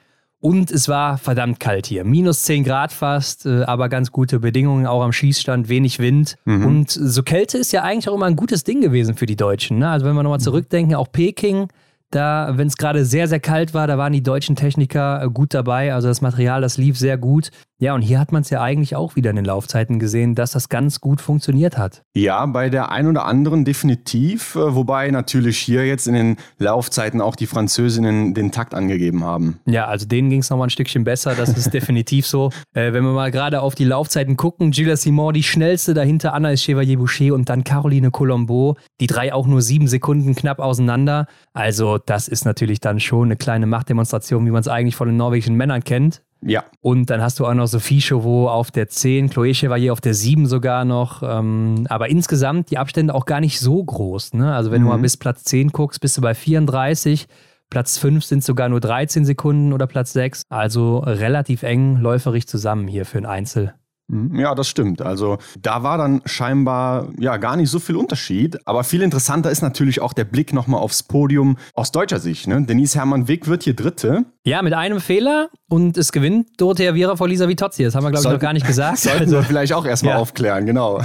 Und 0.46 0.70
es 0.70 0.88
war 0.88 1.18
verdammt 1.18 1.60
kalt 1.60 1.88
hier. 1.88 2.04
Minus 2.04 2.44
10 2.44 2.66
Grad 2.66 2.92
fast, 2.92 3.48
äh, 3.48 3.64
aber 3.64 3.90
ganz 3.90 4.12
gute 4.12 4.42
Bedingungen, 4.42 4.86
auch 4.86 5.02
am 5.02 5.12
Schießstand, 5.12 5.70
wenig 5.70 5.98
Wind. 5.98 6.36
Mhm. 6.46 6.66
Und 6.68 6.92
so 6.92 7.24
Kälte 7.24 7.58
ist 7.58 7.72
ja 7.72 7.82
eigentlich 7.82 8.08
auch 8.10 8.14
immer 8.14 8.28
ein 8.28 8.36
gutes 8.36 8.64
Ding 8.64 8.80
gewesen 8.80 9.16
für 9.16 9.26
die 9.26 9.38
Deutschen. 9.38 9.80
Ne? 9.80 9.90
Also 9.90 10.06
wenn 10.06 10.14
wir 10.14 10.22
nochmal 10.22 10.40
zurückdenken, 10.40 10.94
auch 10.94 11.12
Peking, 11.12 11.70
da, 12.12 12.54
wenn 12.58 12.68
es 12.68 12.78
gerade 12.78 13.06
sehr, 13.06 13.28
sehr 13.28 13.40
kalt 13.40 13.74
war, 13.74 13.88
da 13.88 13.98
waren 13.98 14.14
die 14.14 14.22
deutschen 14.22 14.56
Techniker 14.56 15.24
äh, 15.24 15.30
gut 15.32 15.56
dabei. 15.56 15.96
Also 15.96 16.10
das 16.10 16.22
Material, 16.22 16.62
das 16.62 16.78
lief 16.78 16.96
sehr 16.96 17.18
gut. 17.18 17.50
Ja, 17.78 17.94
und 17.94 18.02
hier 18.02 18.20
hat 18.20 18.32
man 18.32 18.42
es 18.42 18.50
ja 18.50 18.62
eigentlich 18.62 18.96
auch 18.96 19.18
wieder 19.18 19.32
in 19.32 19.36
den 19.36 19.44
Laufzeiten 19.44 20.00
gesehen, 20.00 20.34
dass 20.34 20.52
das 20.52 20.70
ganz 20.70 21.02
gut 21.02 21.20
funktioniert 21.20 21.78
hat. 21.78 22.04
Ja, 22.16 22.46
bei 22.46 22.70
der 22.70 22.90
ein 22.90 23.06
oder 23.06 23.26
anderen 23.26 23.66
definitiv. 23.66 24.56
Äh, 24.56 24.76
wobei 24.76 25.12
natürlich 25.12 25.58
hier 25.58 25.86
jetzt 25.86 26.08
in 26.08 26.14
den 26.14 26.38
Laufzeiten 26.58 27.20
auch 27.20 27.36
die 27.36 27.48
Französinnen 27.48 28.34
den 28.34 28.54
Takt 28.54 28.74
angegeben 28.74 29.26
haben. 29.26 29.60
Ja, 29.66 29.88
also 29.88 30.06
denen 30.08 30.30
ging 30.30 30.40
es 30.40 30.50
nochmal 30.50 30.68
ein 30.68 30.70
Stückchen 30.70 31.04
besser. 31.04 31.36
Das 31.36 31.50
ist 31.50 31.74
definitiv 31.74 32.26
so. 32.26 32.50
Äh, 32.74 32.94
wenn 32.94 33.04
wir 33.04 33.12
mal 33.12 33.30
gerade 33.30 33.62
auf 33.62 33.76
die 33.76 33.84
Laufzeiten 33.84 34.38
gucken, 34.38 34.72
Gilles 34.72 35.02
Simon 35.02 35.34
die 35.34 35.44
schnellste, 35.44 35.94
dahinter 35.94 36.34
Anna 36.34 36.56
Chevalier-Boucher 36.56 37.34
und 37.34 37.50
dann 37.50 37.66
Caroline 37.66 38.10
Colombo. 38.10 38.78
Die 39.02 39.08
drei 39.08 39.34
auch 39.34 39.48
nur 39.48 39.62
sieben 39.62 39.90
Sekunden 39.90 40.34
knapp 40.34 40.60
auseinander. 40.60 41.28
Also 41.52 41.98
das 41.98 42.30
ist 42.30 42.46
natürlich 42.46 42.80
dann 42.80 43.02
schon 43.02 43.28
eine 43.28 43.36
kleine 43.36 43.66
Machtdemonstration, 43.66 44.46
wie 44.46 44.52
man 44.52 44.62
es 44.62 44.70
eigentlich 44.70 44.96
von 44.96 45.10
den 45.10 45.18
norwegischen 45.18 45.56
Männern 45.56 45.84
kennt. 45.84 46.22
Ja. 46.42 46.64
Und 46.82 47.10
dann 47.10 47.22
hast 47.22 47.40
du 47.40 47.46
auch 47.46 47.54
noch 47.54 47.68
Sophie 47.68 48.02
Chauveau 48.02 48.50
auf 48.50 48.70
der 48.70 48.88
10, 48.88 49.30
Chloé 49.30 49.56
Chevalier 49.56 49.94
auf 49.94 50.02
der 50.02 50.14
7 50.14 50.46
sogar 50.46 50.86
noch. 50.86 51.24
Ähm, 51.24 51.88
aber 51.90 52.10
insgesamt 52.10 52.70
die 52.72 52.78
Abstände 52.78 53.14
auch 53.16 53.26
gar 53.26 53.40
nicht 53.40 53.60
so 53.60 53.84
groß. 53.84 54.34
Ne? 54.34 54.54
Also 54.54 54.72
wenn 54.72 54.82
mhm. 54.82 54.86
du 54.86 54.92
mal 54.92 55.00
bis 55.00 55.18
Platz 55.18 55.44
10 55.46 55.70
guckst, 55.72 56.02
bist 56.02 56.18
du 56.18 56.22
bei 56.22 56.36
34. 56.36 57.28
Platz 57.70 57.98
5 57.98 58.24
sind 58.24 58.44
sogar 58.44 58.70
nur 58.70 58.80
13 58.80 59.26
Sekunden 59.26 59.74
oder 59.74 59.88
Platz 59.88 60.14
6. 60.14 60.44
Also 60.50 61.00
relativ 61.00 61.64
eng 61.64 61.98
läuferig 61.98 62.48
zusammen 62.48 62.88
hier 62.88 63.06
für 63.06 63.18
ein 63.18 63.26
Einzel. 63.26 63.74
Mhm. 64.08 64.40
Ja, 64.40 64.54
das 64.54 64.68
stimmt. 64.68 65.02
Also 65.02 65.38
da 65.60 65.84
war 65.84 65.98
dann 65.98 66.22
scheinbar 66.26 67.10
ja 67.18 67.38
gar 67.38 67.56
nicht 67.56 67.70
so 67.70 67.80
viel 67.80 67.96
Unterschied. 67.96 68.60
Aber 68.68 68.84
viel 68.84 69.02
interessanter 69.02 69.50
ist 69.50 69.62
natürlich 69.62 70.02
auch 70.02 70.14
der 70.14 70.26
Blick 70.26 70.54
nochmal 70.54 70.82
aufs 70.82 71.04
Podium 71.04 71.58
aus 71.74 71.92
deutscher 71.92 72.20
Sicht. 72.20 72.48
Ne? 72.48 72.64
Denise 72.64 72.96
Hermann-Wick 72.96 73.48
wird 73.48 73.64
hier 73.64 73.76
Dritte. 73.76 74.26
Ja, 74.44 74.62
mit 74.62 74.74
einem 74.74 75.00
Fehler 75.00 75.50
und 75.70 75.98
es 75.98 76.12
gewinnt 76.12 76.50
Dorothea 76.58 76.94
Viera 76.94 77.16
vor 77.16 77.28
Lisa 77.28 77.48
Vitozzi. 77.48 77.84
Das 77.84 77.96
haben 77.96 78.04
wir, 78.04 78.12
glaube 78.12 78.28
ich, 78.28 78.34
noch 78.34 78.40
gar 78.40 78.54
nicht 78.54 78.68
gesagt. 78.68 78.98
Sollten 79.00 79.22
also, 79.22 79.38
wir 79.38 79.44
vielleicht 79.44 79.74
auch 79.74 79.86
erstmal 79.86 80.14
ja. 80.14 80.20
aufklären, 80.20 80.66
genau. 80.66 81.02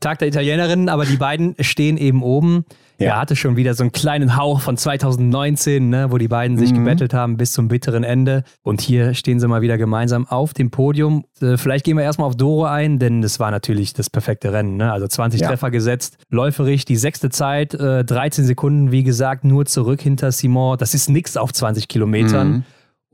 Tag 0.00 0.18
der 0.18 0.28
Italienerinnen, 0.28 0.88
aber 0.88 1.06
die 1.06 1.16
beiden 1.16 1.54
stehen 1.60 1.96
eben 1.96 2.22
oben. 2.22 2.66
Ja. 2.98 3.06
Er 3.06 3.20
hatte 3.20 3.36
schon 3.36 3.56
wieder 3.56 3.74
so 3.74 3.82
einen 3.82 3.92
kleinen 3.92 4.36
Hauch 4.36 4.60
von 4.60 4.76
2019, 4.76 5.90
ne, 5.90 6.10
wo 6.10 6.18
die 6.18 6.28
beiden 6.28 6.56
sich 6.56 6.72
mhm. 6.72 6.76
gebettelt 6.76 7.12
haben 7.14 7.36
bis 7.36 7.52
zum 7.52 7.68
bitteren 7.68 8.04
Ende. 8.04 8.44
Und 8.62 8.80
hier 8.80 9.14
stehen 9.14 9.38
sie 9.38 9.48
mal 9.48 9.60
wieder 9.60 9.76
gemeinsam 9.76 10.26
auf 10.26 10.54
dem 10.54 10.70
Podium. 10.70 11.24
Äh, 11.40 11.56
vielleicht 11.56 11.84
gehen 11.84 11.96
wir 11.96 12.04
erstmal 12.04 12.28
auf 12.28 12.36
Doro 12.36 12.64
ein, 12.64 12.98
denn 12.98 13.20
das 13.20 13.38
war 13.38 13.50
natürlich 13.50 13.92
das 13.92 14.08
perfekte 14.08 14.52
Rennen. 14.52 14.76
Ne? 14.76 14.92
Also 14.92 15.06
20 15.06 15.40
ja. 15.40 15.48
Treffer 15.48 15.70
gesetzt, 15.70 16.18
läuferig, 16.30 16.84
die 16.84 16.96
sechste 16.96 17.28
Zeit, 17.28 17.74
äh, 17.74 18.04
13 18.04 18.44
Sekunden, 18.44 18.92
wie 18.92 19.02
gesagt, 19.02 19.44
nur 19.44 19.66
zurück 19.66 20.00
hinter 20.00 20.32
Simon. 20.32 20.78
Das 20.78 20.94
ist 20.94 21.10
nichts 21.10 21.36
auf 21.36 21.52
20 21.52 21.88
Kilometern. 21.88 22.48
Mhm 22.48 22.64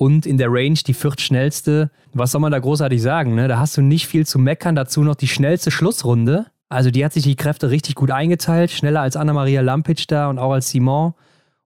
und 0.02 0.26
in 0.26 0.36
der 0.36 0.48
Range 0.50 0.78
die 0.84 0.94
viertschnellste. 0.94 1.90
Was 2.12 2.32
soll 2.32 2.40
man 2.40 2.50
da 2.50 2.58
großartig 2.58 3.00
sagen? 3.00 3.36
Ne? 3.36 3.46
Da 3.46 3.60
hast 3.60 3.76
du 3.76 3.82
nicht 3.82 4.08
viel 4.08 4.26
zu 4.26 4.40
meckern. 4.40 4.74
Dazu 4.74 5.02
noch 5.02 5.14
die 5.14 5.28
schnellste 5.28 5.70
Schlussrunde. 5.70 6.46
Also 6.72 6.90
die 6.90 7.04
hat 7.04 7.12
sich 7.12 7.22
die 7.22 7.36
Kräfte 7.36 7.70
richtig 7.70 7.94
gut 7.94 8.10
eingeteilt, 8.10 8.70
schneller 8.70 9.02
als 9.02 9.16
Anna-Maria 9.16 9.60
Lampic 9.60 10.06
da 10.08 10.30
und 10.30 10.38
auch 10.38 10.52
als 10.52 10.70
Simon. 10.70 11.14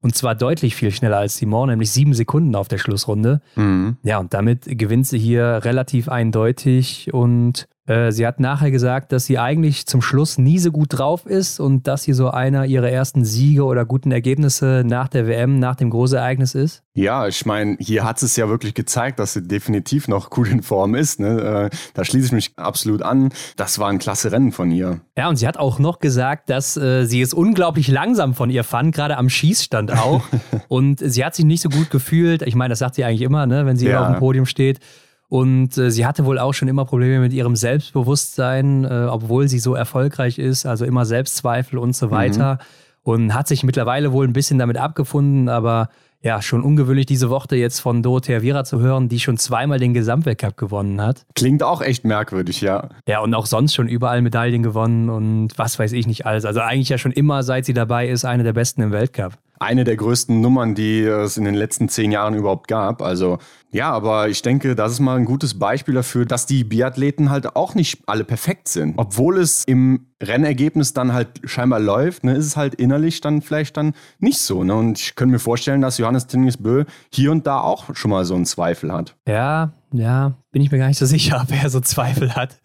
Und 0.01 0.15
zwar 0.15 0.35
deutlich 0.35 0.77
viel 0.77 0.91
schneller 0.91 1.19
als 1.19 1.37
Simon, 1.37 1.69
nämlich 1.69 1.91
sieben 1.91 2.13
Sekunden 2.13 2.55
auf 2.55 2.69
der 2.69 2.79
Schlussrunde. 2.79 3.41
Mhm. 3.55 3.97
Ja, 4.03 4.19
und 4.19 4.35
damit 4.35 4.65
gewinnt 4.67 5.07
sie 5.07 5.19
hier 5.19 5.61
relativ 5.63 6.09
eindeutig 6.09 7.13
und 7.15 7.67
äh, 7.87 8.11
sie 8.11 8.27
hat 8.27 8.41
nachher 8.41 8.71
gesagt, 8.71 9.13
dass 9.13 9.27
sie 9.27 9.39
eigentlich 9.39 9.87
zum 9.87 10.03
Schluss 10.03 10.39
nie 10.39 10.59
so 10.59 10.73
gut 10.73 10.89
drauf 10.91 11.25
ist 11.25 11.61
und 11.61 11.87
dass 11.87 12.03
sie 12.03 12.13
so 12.13 12.31
einer 12.31 12.67
ihrer 12.67 12.91
ersten 12.91 13.25
Siege 13.25 13.65
oder 13.65 13.85
guten 13.85 14.11
Ergebnisse 14.11 14.83
nach 14.85 15.09
der 15.09 15.27
WM, 15.27 15.59
nach 15.59 15.77
dem 15.77 15.91
Großereignis 15.91 16.55
ist. 16.55 16.83
Ja, 16.95 17.29
ich 17.29 17.47
meine, 17.47 17.77
hier 17.79 18.05
hat 18.05 18.23
es 18.23 18.37
ja 18.37 18.49
wirklich 18.49 18.75
gezeigt, 18.75 19.19
dass 19.19 19.35
sie 19.35 19.43
definitiv 19.43 20.09
noch 20.09 20.31
gut 20.31 20.49
in 20.49 20.63
Form 20.63 20.95
ist. 20.95 21.21
Ne? 21.21 21.71
Äh, 21.73 21.77
da 21.95 22.05
schließe 22.05 22.27
ich 22.27 22.33
mich 22.33 22.53
absolut 22.57 23.03
an. 23.03 23.31
Das 23.57 23.79
war 23.79 23.89
ein 23.89 23.99
klasse 23.99 24.33
Rennen 24.33 24.51
von 24.51 24.71
ihr. 24.71 25.01
Ja, 25.17 25.29
und 25.29 25.37
sie 25.37 25.47
hat 25.47 25.59
auch 25.59 25.79
noch 25.79 26.01
gesagt, 26.01 26.51
dass 26.51 26.77
äh, 26.77 27.05
sie 27.05 27.21
es 27.21 27.35
unglaublich 27.35 27.89
langsam 27.89 28.35
von 28.35 28.51
ihr 28.51 28.65
fand, 28.65 28.95
gerade 28.95 29.17
am 29.17 29.29
Schießstand 29.29 29.93
auch. 29.93 30.23
und 30.69 31.01
sie 31.01 31.25
hat 31.25 31.35
sich 31.35 31.45
nicht 31.45 31.63
so 31.63 31.69
gut 31.69 31.91
gefühlt. 31.91 32.43
Ich 32.43 32.55
meine, 32.55 32.71
das 32.71 32.81
sagt 32.81 32.97
sie 32.97 33.05
eigentlich 33.05 33.23
immer, 33.23 33.47
ne, 33.47 33.67
wenn 33.67 33.77
sie 33.77 33.89
ja. 33.89 34.01
auf 34.01 34.13
dem 34.13 34.19
Podium 34.19 34.47
steht. 34.47 34.81
Und 35.29 35.77
äh, 35.77 35.91
sie 35.91 36.07
hatte 36.07 36.25
wohl 36.25 36.39
auch 36.39 36.55
schon 36.55 36.69
immer 36.69 36.85
Probleme 36.85 37.21
mit 37.21 37.33
ihrem 37.33 37.57
Selbstbewusstsein, 37.57 38.85
äh, 38.85 39.07
obwohl 39.11 39.49
sie 39.49 39.59
so 39.59 39.75
erfolgreich 39.75 40.39
ist, 40.39 40.67
also 40.67 40.85
immer 40.85 41.05
Selbstzweifel 41.05 41.79
und 41.79 41.97
so 41.97 42.11
weiter. 42.11 42.55
Mhm. 42.55 42.59
Und 43.03 43.35
hat 43.35 43.47
sich 43.47 43.63
mittlerweile 43.63 44.13
wohl 44.13 44.27
ein 44.27 44.33
bisschen 44.33 44.59
damit 44.59 44.77
abgefunden, 44.77 45.49
aber 45.49 45.91
ja, 46.23 46.43
schon 46.43 46.63
ungewöhnlich, 46.63 47.07
diese 47.07 47.31
Worte 47.31 47.55
jetzt 47.55 47.79
von 47.79 48.03
Dorothea 48.03 48.43
Viera 48.43 48.65
zu 48.65 48.81
hören, 48.81 49.09
die 49.09 49.21
schon 49.21 49.37
zweimal 49.37 49.79
den 49.79 49.95
Gesamtweltcup 49.95 50.57
gewonnen 50.57 51.01
hat. 51.01 51.25
Klingt 51.37 51.63
auch 51.63 51.83
echt 51.83 52.05
merkwürdig, 52.05 52.61
ja. 52.63 52.89
Ja, 53.07 53.21
und 53.21 53.33
auch 53.35 53.47
sonst 53.47 53.75
schon 53.75 53.87
überall 53.87 54.23
Medaillen 54.23 54.65
gewonnen 54.65 55.09
und 55.09 55.57
was 55.57 55.79
weiß 55.79 55.93
ich 55.93 56.09
nicht 56.09 56.27
alles. 56.27 56.45
Also 56.45 56.61
eigentlich 56.61 56.89
ja 56.89 56.99
schon 56.99 57.13
immer, 57.13 57.45
seit 57.45 57.65
sie 57.65 57.75
dabei 57.75 58.09
ist, 58.09 58.25
eine 58.25 58.43
der 58.43 58.55
besten 58.55 58.83
im 58.83 58.91
Weltcup 58.91 59.35
eine 59.59 59.85
der 59.85 59.97
größten 59.97 60.41
Nummern, 60.41 60.75
die 60.75 61.03
es 61.03 61.37
in 61.37 61.45
den 61.45 61.55
letzten 61.55 61.89
zehn 61.89 62.13
Jahren 62.13 62.35
überhaupt 62.35 62.69
gab. 62.69 63.03
Also 63.03 63.39
ja, 63.77 63.91
aber 63.91 64.29
ich 64.29 64.41
denke, 64.43 64.75
das 64.75 64.93
ist 64.93 65.01
mal 65.01 65.17
ein 65.17 65.25
gutes 65.25 65.59
Beispiel 65.59 65.95
dafür, 65.95 66.25
dass 66.25 66.47
die 66.47 66.65
Biathleten 66.65 67.31
halt 67.31 67.57
auch 67.57 67.75
nicht 67.75 68.03
alle 68.07 68.25
perfekt 68.25 68.69
sind. 68.69 68.95
Obwohl 68.97 69.39
es 69.39 69.65
im 69.65 70.07
Rennergebnis 70.23 70.95
dann 70.95 71.13
halt 71.13 71.29
scheinbar 71.45 71.81
läuft, 71.81 72.25
ne, 72.25 72.35
ist 72.35 72.47
es 72.47 72.57
halt 72.57 72.75
innerlich 72.77 73.21
dann 73.21 73.43
vielleicht 73.43 73.77
dann 73.77 73.93
nicht 74.19 74.39
so. 74.39 74.65
Ne? 74.65 74.75
Und 74.75 74.99
ich 74.99 75.15
könnte 75.15 75.33
mir 75.33 75.39
vorstellen, 75.39 75.83
dass 75.83 75.99
Johannes 75.99 76.27
Tingesbö 76.27 76.85
hier 77.13 77.33
und 77.33 77.47
da 77.47 77.61
auch 77.61 77.95
schon 77.95 78.11
mal 78.11 78.25
so 78.25 78.35
einen 78.35 78.47
Zweifel 78.47 78.93
hat. 78.93 79.15
Ja, 79.29 79.73
ja, 79.93 80.35
bin 80.53 80.63
ich 80.63 80.71
mir 80.71 80.79
gar 80.79 80.89
nicht 80.89 80.99
so 80.99 81.07
sicher, 81.07 81.43
ob 81.43 81.53
er 81.53 81.69
so 81.69 81.81
Zweifel 81.81 82.35
hat. 82.35 82.57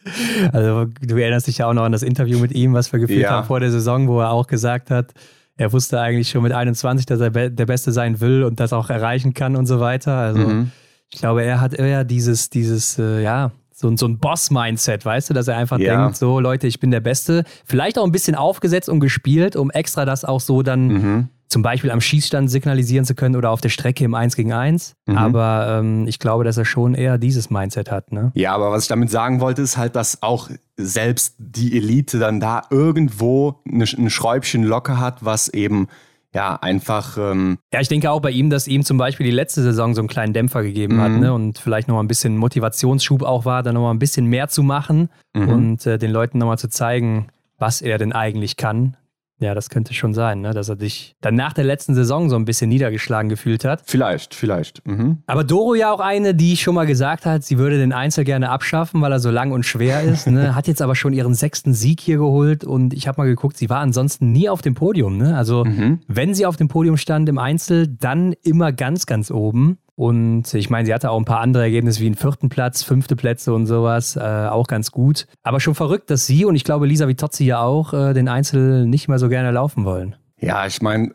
Also 0.54 0.86
du 0.86 1.18
erinnerst 1.18 1.48
dich 1.48 1.58
ja 1.58 1.68
auch 1.68 1.74
noch 1.74 1.84
an 1.84 1.92
das 1.92 2.04
Interview 2.04 2.40
mit 2.40 2.54
ihm, 2.54 2.74
was 2.74 2.94
wir 2.94 3.00
geführt 3.00 3.24
ja. 3.24 3.32
haben 3.32 3.48
vor 3.48 3.60
der 3.60 3.72
Saison, 3.72 4.08
wo 4.08 4.22
er 4.22 4.32
auch 4.32 4.48
gesagt 4.48 4.92
hat, 4.92 5.14
er 5.58 5.74
wusste 5.74 6.00
eigentlich 6.00 6.30
schon 6.30 6.44
mit 6.44 6.54
21, 6.54 7.06
dass 7.06 7.20
er 7.20 7.30
der 7.30 7.66
Beste 7.66 7.92
sein 7.92 8.20
will 8.20 8.44
und 8.44 8.60
das 8.60 8.74
auch 8.74 8.90
erreichen 8.90 9.34
kann 9.34 9.56
und 9.56 9.66
so 9.66 9.80
weiter. 9.80 10.16
Also 10.16 10.48
mhm. 10.48 10.72
ich 11.10 11.20
glaube, 11.20 11.44
er 11.44 11.62
hat 11.62 11.74
eher 11.74 12.04
dieses, 12.04 12.50
dieses, 12.50 12.98
äh, 12.98 13.22
ja, 13.22 13.52
so, 13.74 13.96
so 13.98 14.08
ein 14.08 14.20
Boss-Mindset, 14.20 15.06
weißt 15.06 15.30
du, 15.30 15.34
dass 15.34 15.48
er 15.48 15.58
einfach 15.58 15.80
ja. 15.80 16.04
denkt, 16.04 16.18
so 16.18 16.40
Leute, 16.40 16.68
ich 16.68 16.80
bin 16.80 16.92
der 16.92 17.00
Beste. 17.00 17.44
Vielleicht 17.66 17.98
auch 17.98 18.06
ein 18.06 18.12
bisschen 18.12 18.36
aufgesetzt 18.36 18.90
und 18.90 19.00
gespielt, 19.00 19.56
um 19.56 19.72
extra 19.72 20.06
das 20.06 20.24
auch 20.24 20.40
so 20.40 20.62
dann 20.62 20.88
mhm. 20.88 21.30
Zum 21.52 21.64
Beispiel 21.64 21.92
am 21.92 22.00
Schießstand 22.00 22.50
signalisieren 22.50 23.04
zu 23.04 23.14
können 23.14 23.36
oder 23.36 23.52
auf 23.52 23.60
der 23.60 23.70
Strecke 23.70 24.06
im 24.06 24.16
1 24.16 24.38
gegen 24.38 24.54
1. 24.54 24.96
Mhm. 25.06 25.18
Aber 25.18 25.80
ähm, 25.80 26.08
ich 26.08 26.18
glaube, 26.18 26.46
dass 26.46 26.58
er 26.58 26.64
schon 26.64 26.94
eher 26.94 27.18
dieses 27.18 27.50
Mindset 27.50 27.92
hat. 27.92 28.14
Ne? 28.14 28.32
Ja, 28.36 28.56
aber 28.56 28.72
was 28.72 28.84
ich 28.84 28.88
damit 28.88 29.12
sagen 29.12 29.42
wollte, 29.42 29.62
ist 29.62 29.76
halt, 29.76 29.98
dass 29.98 30.24
auch 30.24 30.50
selbst 30.78 31.36
die 31.38 31.76
Elite 31.76 32.20
dann 32.20 32.40
da 32.40 32.62
irgendwo 32.70 33.60
ein 33.68 34.10
Schräubchen 34.10 34.64
locker 34.64 35.00
hat, 35.00 35.26
was 35.26 35.50
eben 35.50 35.88
ja, 36.34 36.56
einfach. 36.56 37.18
Ähm 37.18 37.58
ja, 37.74 37.82
ich 37.82 37.90
denke 37.90 38.10
auch 38.10 38.22
bei 38.22 38.32
ihm, 38.32 38.50
dass 38.50 38.66
ihm 38.66 38.86
zum 38.86 38.98
Beispiel 38.98 39.26
die 39.26 39.32
letzte 39.32 39.62
Saison 39.62 39.94
so 39.94 40.00
einen 40.00 40.08
kleinen 40.08 40.32
Dämpfer 40.32 40.64
gegeben 40.64 40.96
mhm. 40.96 41.02
hat 41.02 41.12
ne? 41.12 41.34
und 41.34 41.60
vielleicht 41.60 41.90
nochmal 41.90 42.06
ein 42.06 42.08
bisschen 42.08 42.38
Motivationsschub 42.38 43.24
auch 43.24 43.44
war, 43.44 43.62
dann 43.62 43.74
nochmal 43.74 43.94
ein 43.94 44.00
bisschen 44.00 44.28
mehr 44.28 44.48
zu 44.48 44.64
machen 44.64 45.10
mhm. 45.34 45.50
und 45.50 45.86
äh, 45.86 45.98
den 45.98 46.12
Leuten 46.12 46.38
nochmal 46.38 46.58
zu 46.58 46.70
zeigen, 46.70 47.28
was 47.58 47.82
er 47.82 47.98
denn 47.98 48.14
eigentlich 48.14 48.56
kann. 48.56 48.96
Ja, 49.42 49.56
das 49.56 49.72
könnte 49.72 49.96
schon 49.96 50.14
sein, 50.14 50.42
ne? 50.42 50.54
dass 50.54 50.70
er 50.70 50.76
dich 50.76 51.16
dann 51.20 51.34
nach 51.34 51.54
der 51.54 51.64
letzten 51.64 51.96
Saison 51.96 52.30
so 52.30 52.36
ein 52.36 52.46
bisschen 52.46 52.70
niedergeschlagen 52.70 53.28
gefühlt 53.28 53.66
hat. 53.66 53.82
Vielleicht, 53.88 54.36
vielleicht. 54.36 54.88
Mhm. 54.88 55.18
Aber 55.26 55.44
Doro 55.44 55.74
ja 55.74 55.92
auch 55.92 56.00
eine, 56.00 56.36
die 56.36 56.56
schon 56.58 56.76
mal 56.76 56.86
gesagt 56.86 57.26
hat, 57.26 57.44
sie 57.44 57.58
würde 57.58 57.80
den 57.80 57.92
Einzel 57.92 58.24
gerne 58.24 58.50
abschaffen, 58.50 59.02
weil 59.02 59.12
er 59.12 59.20
so 59.20 59.32
lang 59.32 59.52
und 59.52 59.66
schwer 59.66 60.04
ist. 60.04 60.28
Ne? 60.28 60.54
Hat 60.56 60.68
jetzt 60.68 60.82
aber 60.82 60.94
schon 60.94 61.12
ihren 61.12 61.34
sechsten 61.34 61.74
Sieg 61.74 62.02
hier 62.02 62.18
geholt 62.18 62.64
und 62.64 62.94
ich 62.94 63.08
habe 63.08 63.20
mal 63.20 63.28
geguckt, 63.28 63.58
sie 63.58 63.70
war 63.70 63.80
ansonsten 63.80 64.32
nie 64.32 64.48
auf 64.48 64.62
dem 64.62 64.76
Podium. 64.76 65.18
Ne? 65.18 65.36
Also 65.36 65.66
mhm. 65.66 66.02
wenn 66.08 66.36
sie 66.36 66.46
auf 66.46 66.56
dem 66.56 66.68
Podium 66.68 66.98
stand 66.98 67.28
im 67.28 67.40
Einzel, 67.40 67.88
dann 67.88 68.34
immer 68.44 68.72
ganz, 68.72 69.08
ganz 69.08 69.32
oben. 69.32 69.80
Und 70.02 70.56
ich 70.56 70.72
meine, 70.72 70.88
sie 70.88 70.96
hatte 70.96 71.12
auch 71.12 71.20
ein 71.20 71.26
paar 71.26 71.42
andere 71.42 71.62
Ergebnisse 71.62 72.00
wie 72.00 72.08
einen 72.08 72.16
vierten 72.16 72.50
Platz, 72.50 72.82
fünfte 72.82 73.16
Plätze 73.16 73.54
und 73.54 73.68
sowas, 73.68 74.16
äh, 74.16 74.20
auch 74.20 74.66
ganz 74.66 74.90
gut. 74.90 75.28
Aber 75.44 75.60
schon 75.60 75.76
verrückt, 75.76 76.10
dass 76.10 76.26
sie 76.26 76.44
und 76.44 76.56
ich 76.56 76.64
glaube 76.64 76.88
Lisa 76.88 77.08
Vitozzi 77.08 77.46
ja 77.46 77.62
auch 77.62 77.94
äh, 77.94 78.16
den 78.16 78.28
Einzel 78.28 78.88
nicht 78.88 79.10
mehr 79.10 79.20
so 79.20 79.30
gerne 79.30 79.52
laufen 79.52 79.86
wollen. 79.86 80.16
Ja, 80.40 80.66
ich 80.66 80.82
meine, 80.82 81.14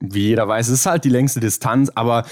wie 0.00 0.28
jeder 0.28 0.48
weiß, 0.48 0.68
es 0.68 0.80
ist 0.80 0.86
halt 0.86 1.04
die 1.04 1.10
längste 1.10 1.40
Distanz, 1.40 1.92
aber 1.94 2.24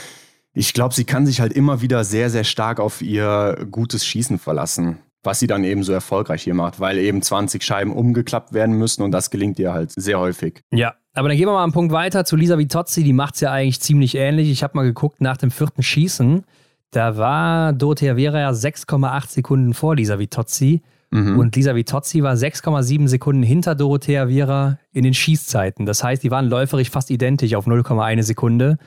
ich 0.55 0.73
glaube, 0.73 0.95
sie 0.95 1.05
kann 1.05 1.27
sich 1.27 1.43
halt 1.43 1.53
immer 1.53 1.83
wieder 1.83 2.05
sehr, 2.05 2.31
sehr 2.31 2.45
stark 2.45 2.81
auf 2.81 3.03
ihr 3.03 3.67
gutes 3.71 4.07
Schießen 4.07 4.39
verlassen 4.39 4.97
was 5.25 5.39
sie 5.39 5.47
dann 5.47 5.63
eben 5.63 5.85
so 5.85 5.93
erfolgreich 5.93 6.43
hier 6.43 6.55
macht, 6.55 6.81
weil 6.81 6.99
eben 6.99 7.23
20 7.23 7.63
Scheiben 7.63 7.93
umgeklappt 7.93 8.53
werden 8.53 8.77
müssen 8.77 9.03
und 9.03 9.13
das 9.13 9.31
gelingt 9.31 9.57
ihr 9.61 9.73
halt 9.73 9.93
sehr 9.93 10.19
häufig. 10.19 10.63
Ja, 10.73 10.95
aber 11.15 11.29
dann 11.29 11.37
gehen 11.37 11.47
wir 11.47 11.53
mal 11.53 11.63
einen 11.63 11.73
Punkt 11.73 11.93
weiter 11.93 12.25
zu 12.25 12.37
Lisa 12.37 12.59
Vitozzi, 12.59 13.05
die 13.05 13.13
macht 13.13 13.35
es 13.35 13.41
ja 13.41 13.53
eigentlich 13.53 13.81
ziemlich 13.81 14.15
ähnlich. 14.17 14.51
Ich 14.51 14.63
habe 14.63 14.77
mal 14.77 14.85
geguckt 14.85 15.21
nach 15.21 15.37
dem 15.37 15.51
vierten 15.51 15.83
Schießen, 15.83 16.45
da 16.93 17.17
war 17.17 17.73
Dorothea 17.73 18.17
Vera 18.17 18.39
ja 18.39 18.51
6,8 18.51 19.29
Sekunden 19.29 19.75
vor 19.75 19.97
Lisa 19.97 20.19
Vitozzi. 20.19 20.83
Mhm. 21.11 21.39
Und 21.39 21.57
Lisa 21.57 21.75
Vitozzi 21.75 22.23
war 22.23 22.35
6,7 22.35 23.09
Sekunden 23.09 23.43
hinter 23.43 23.75
Dorothea 23.75 24.29
Viera 24.29 24.79
in 24.93 25.05
den 25.05 25.15
Schießzeiten. 25.15 25.87
Das 25.87 26.03
heißt, 26.03 26.23
die 26.23 26.31
waren 26.31 26.49
läuferisch 26.49 26.91
fast 26.91 27.11
identisch 27.11 27.55
auf 27.55 27.67
0,1 27.67 28.23
Sekunde. 28.23 28.79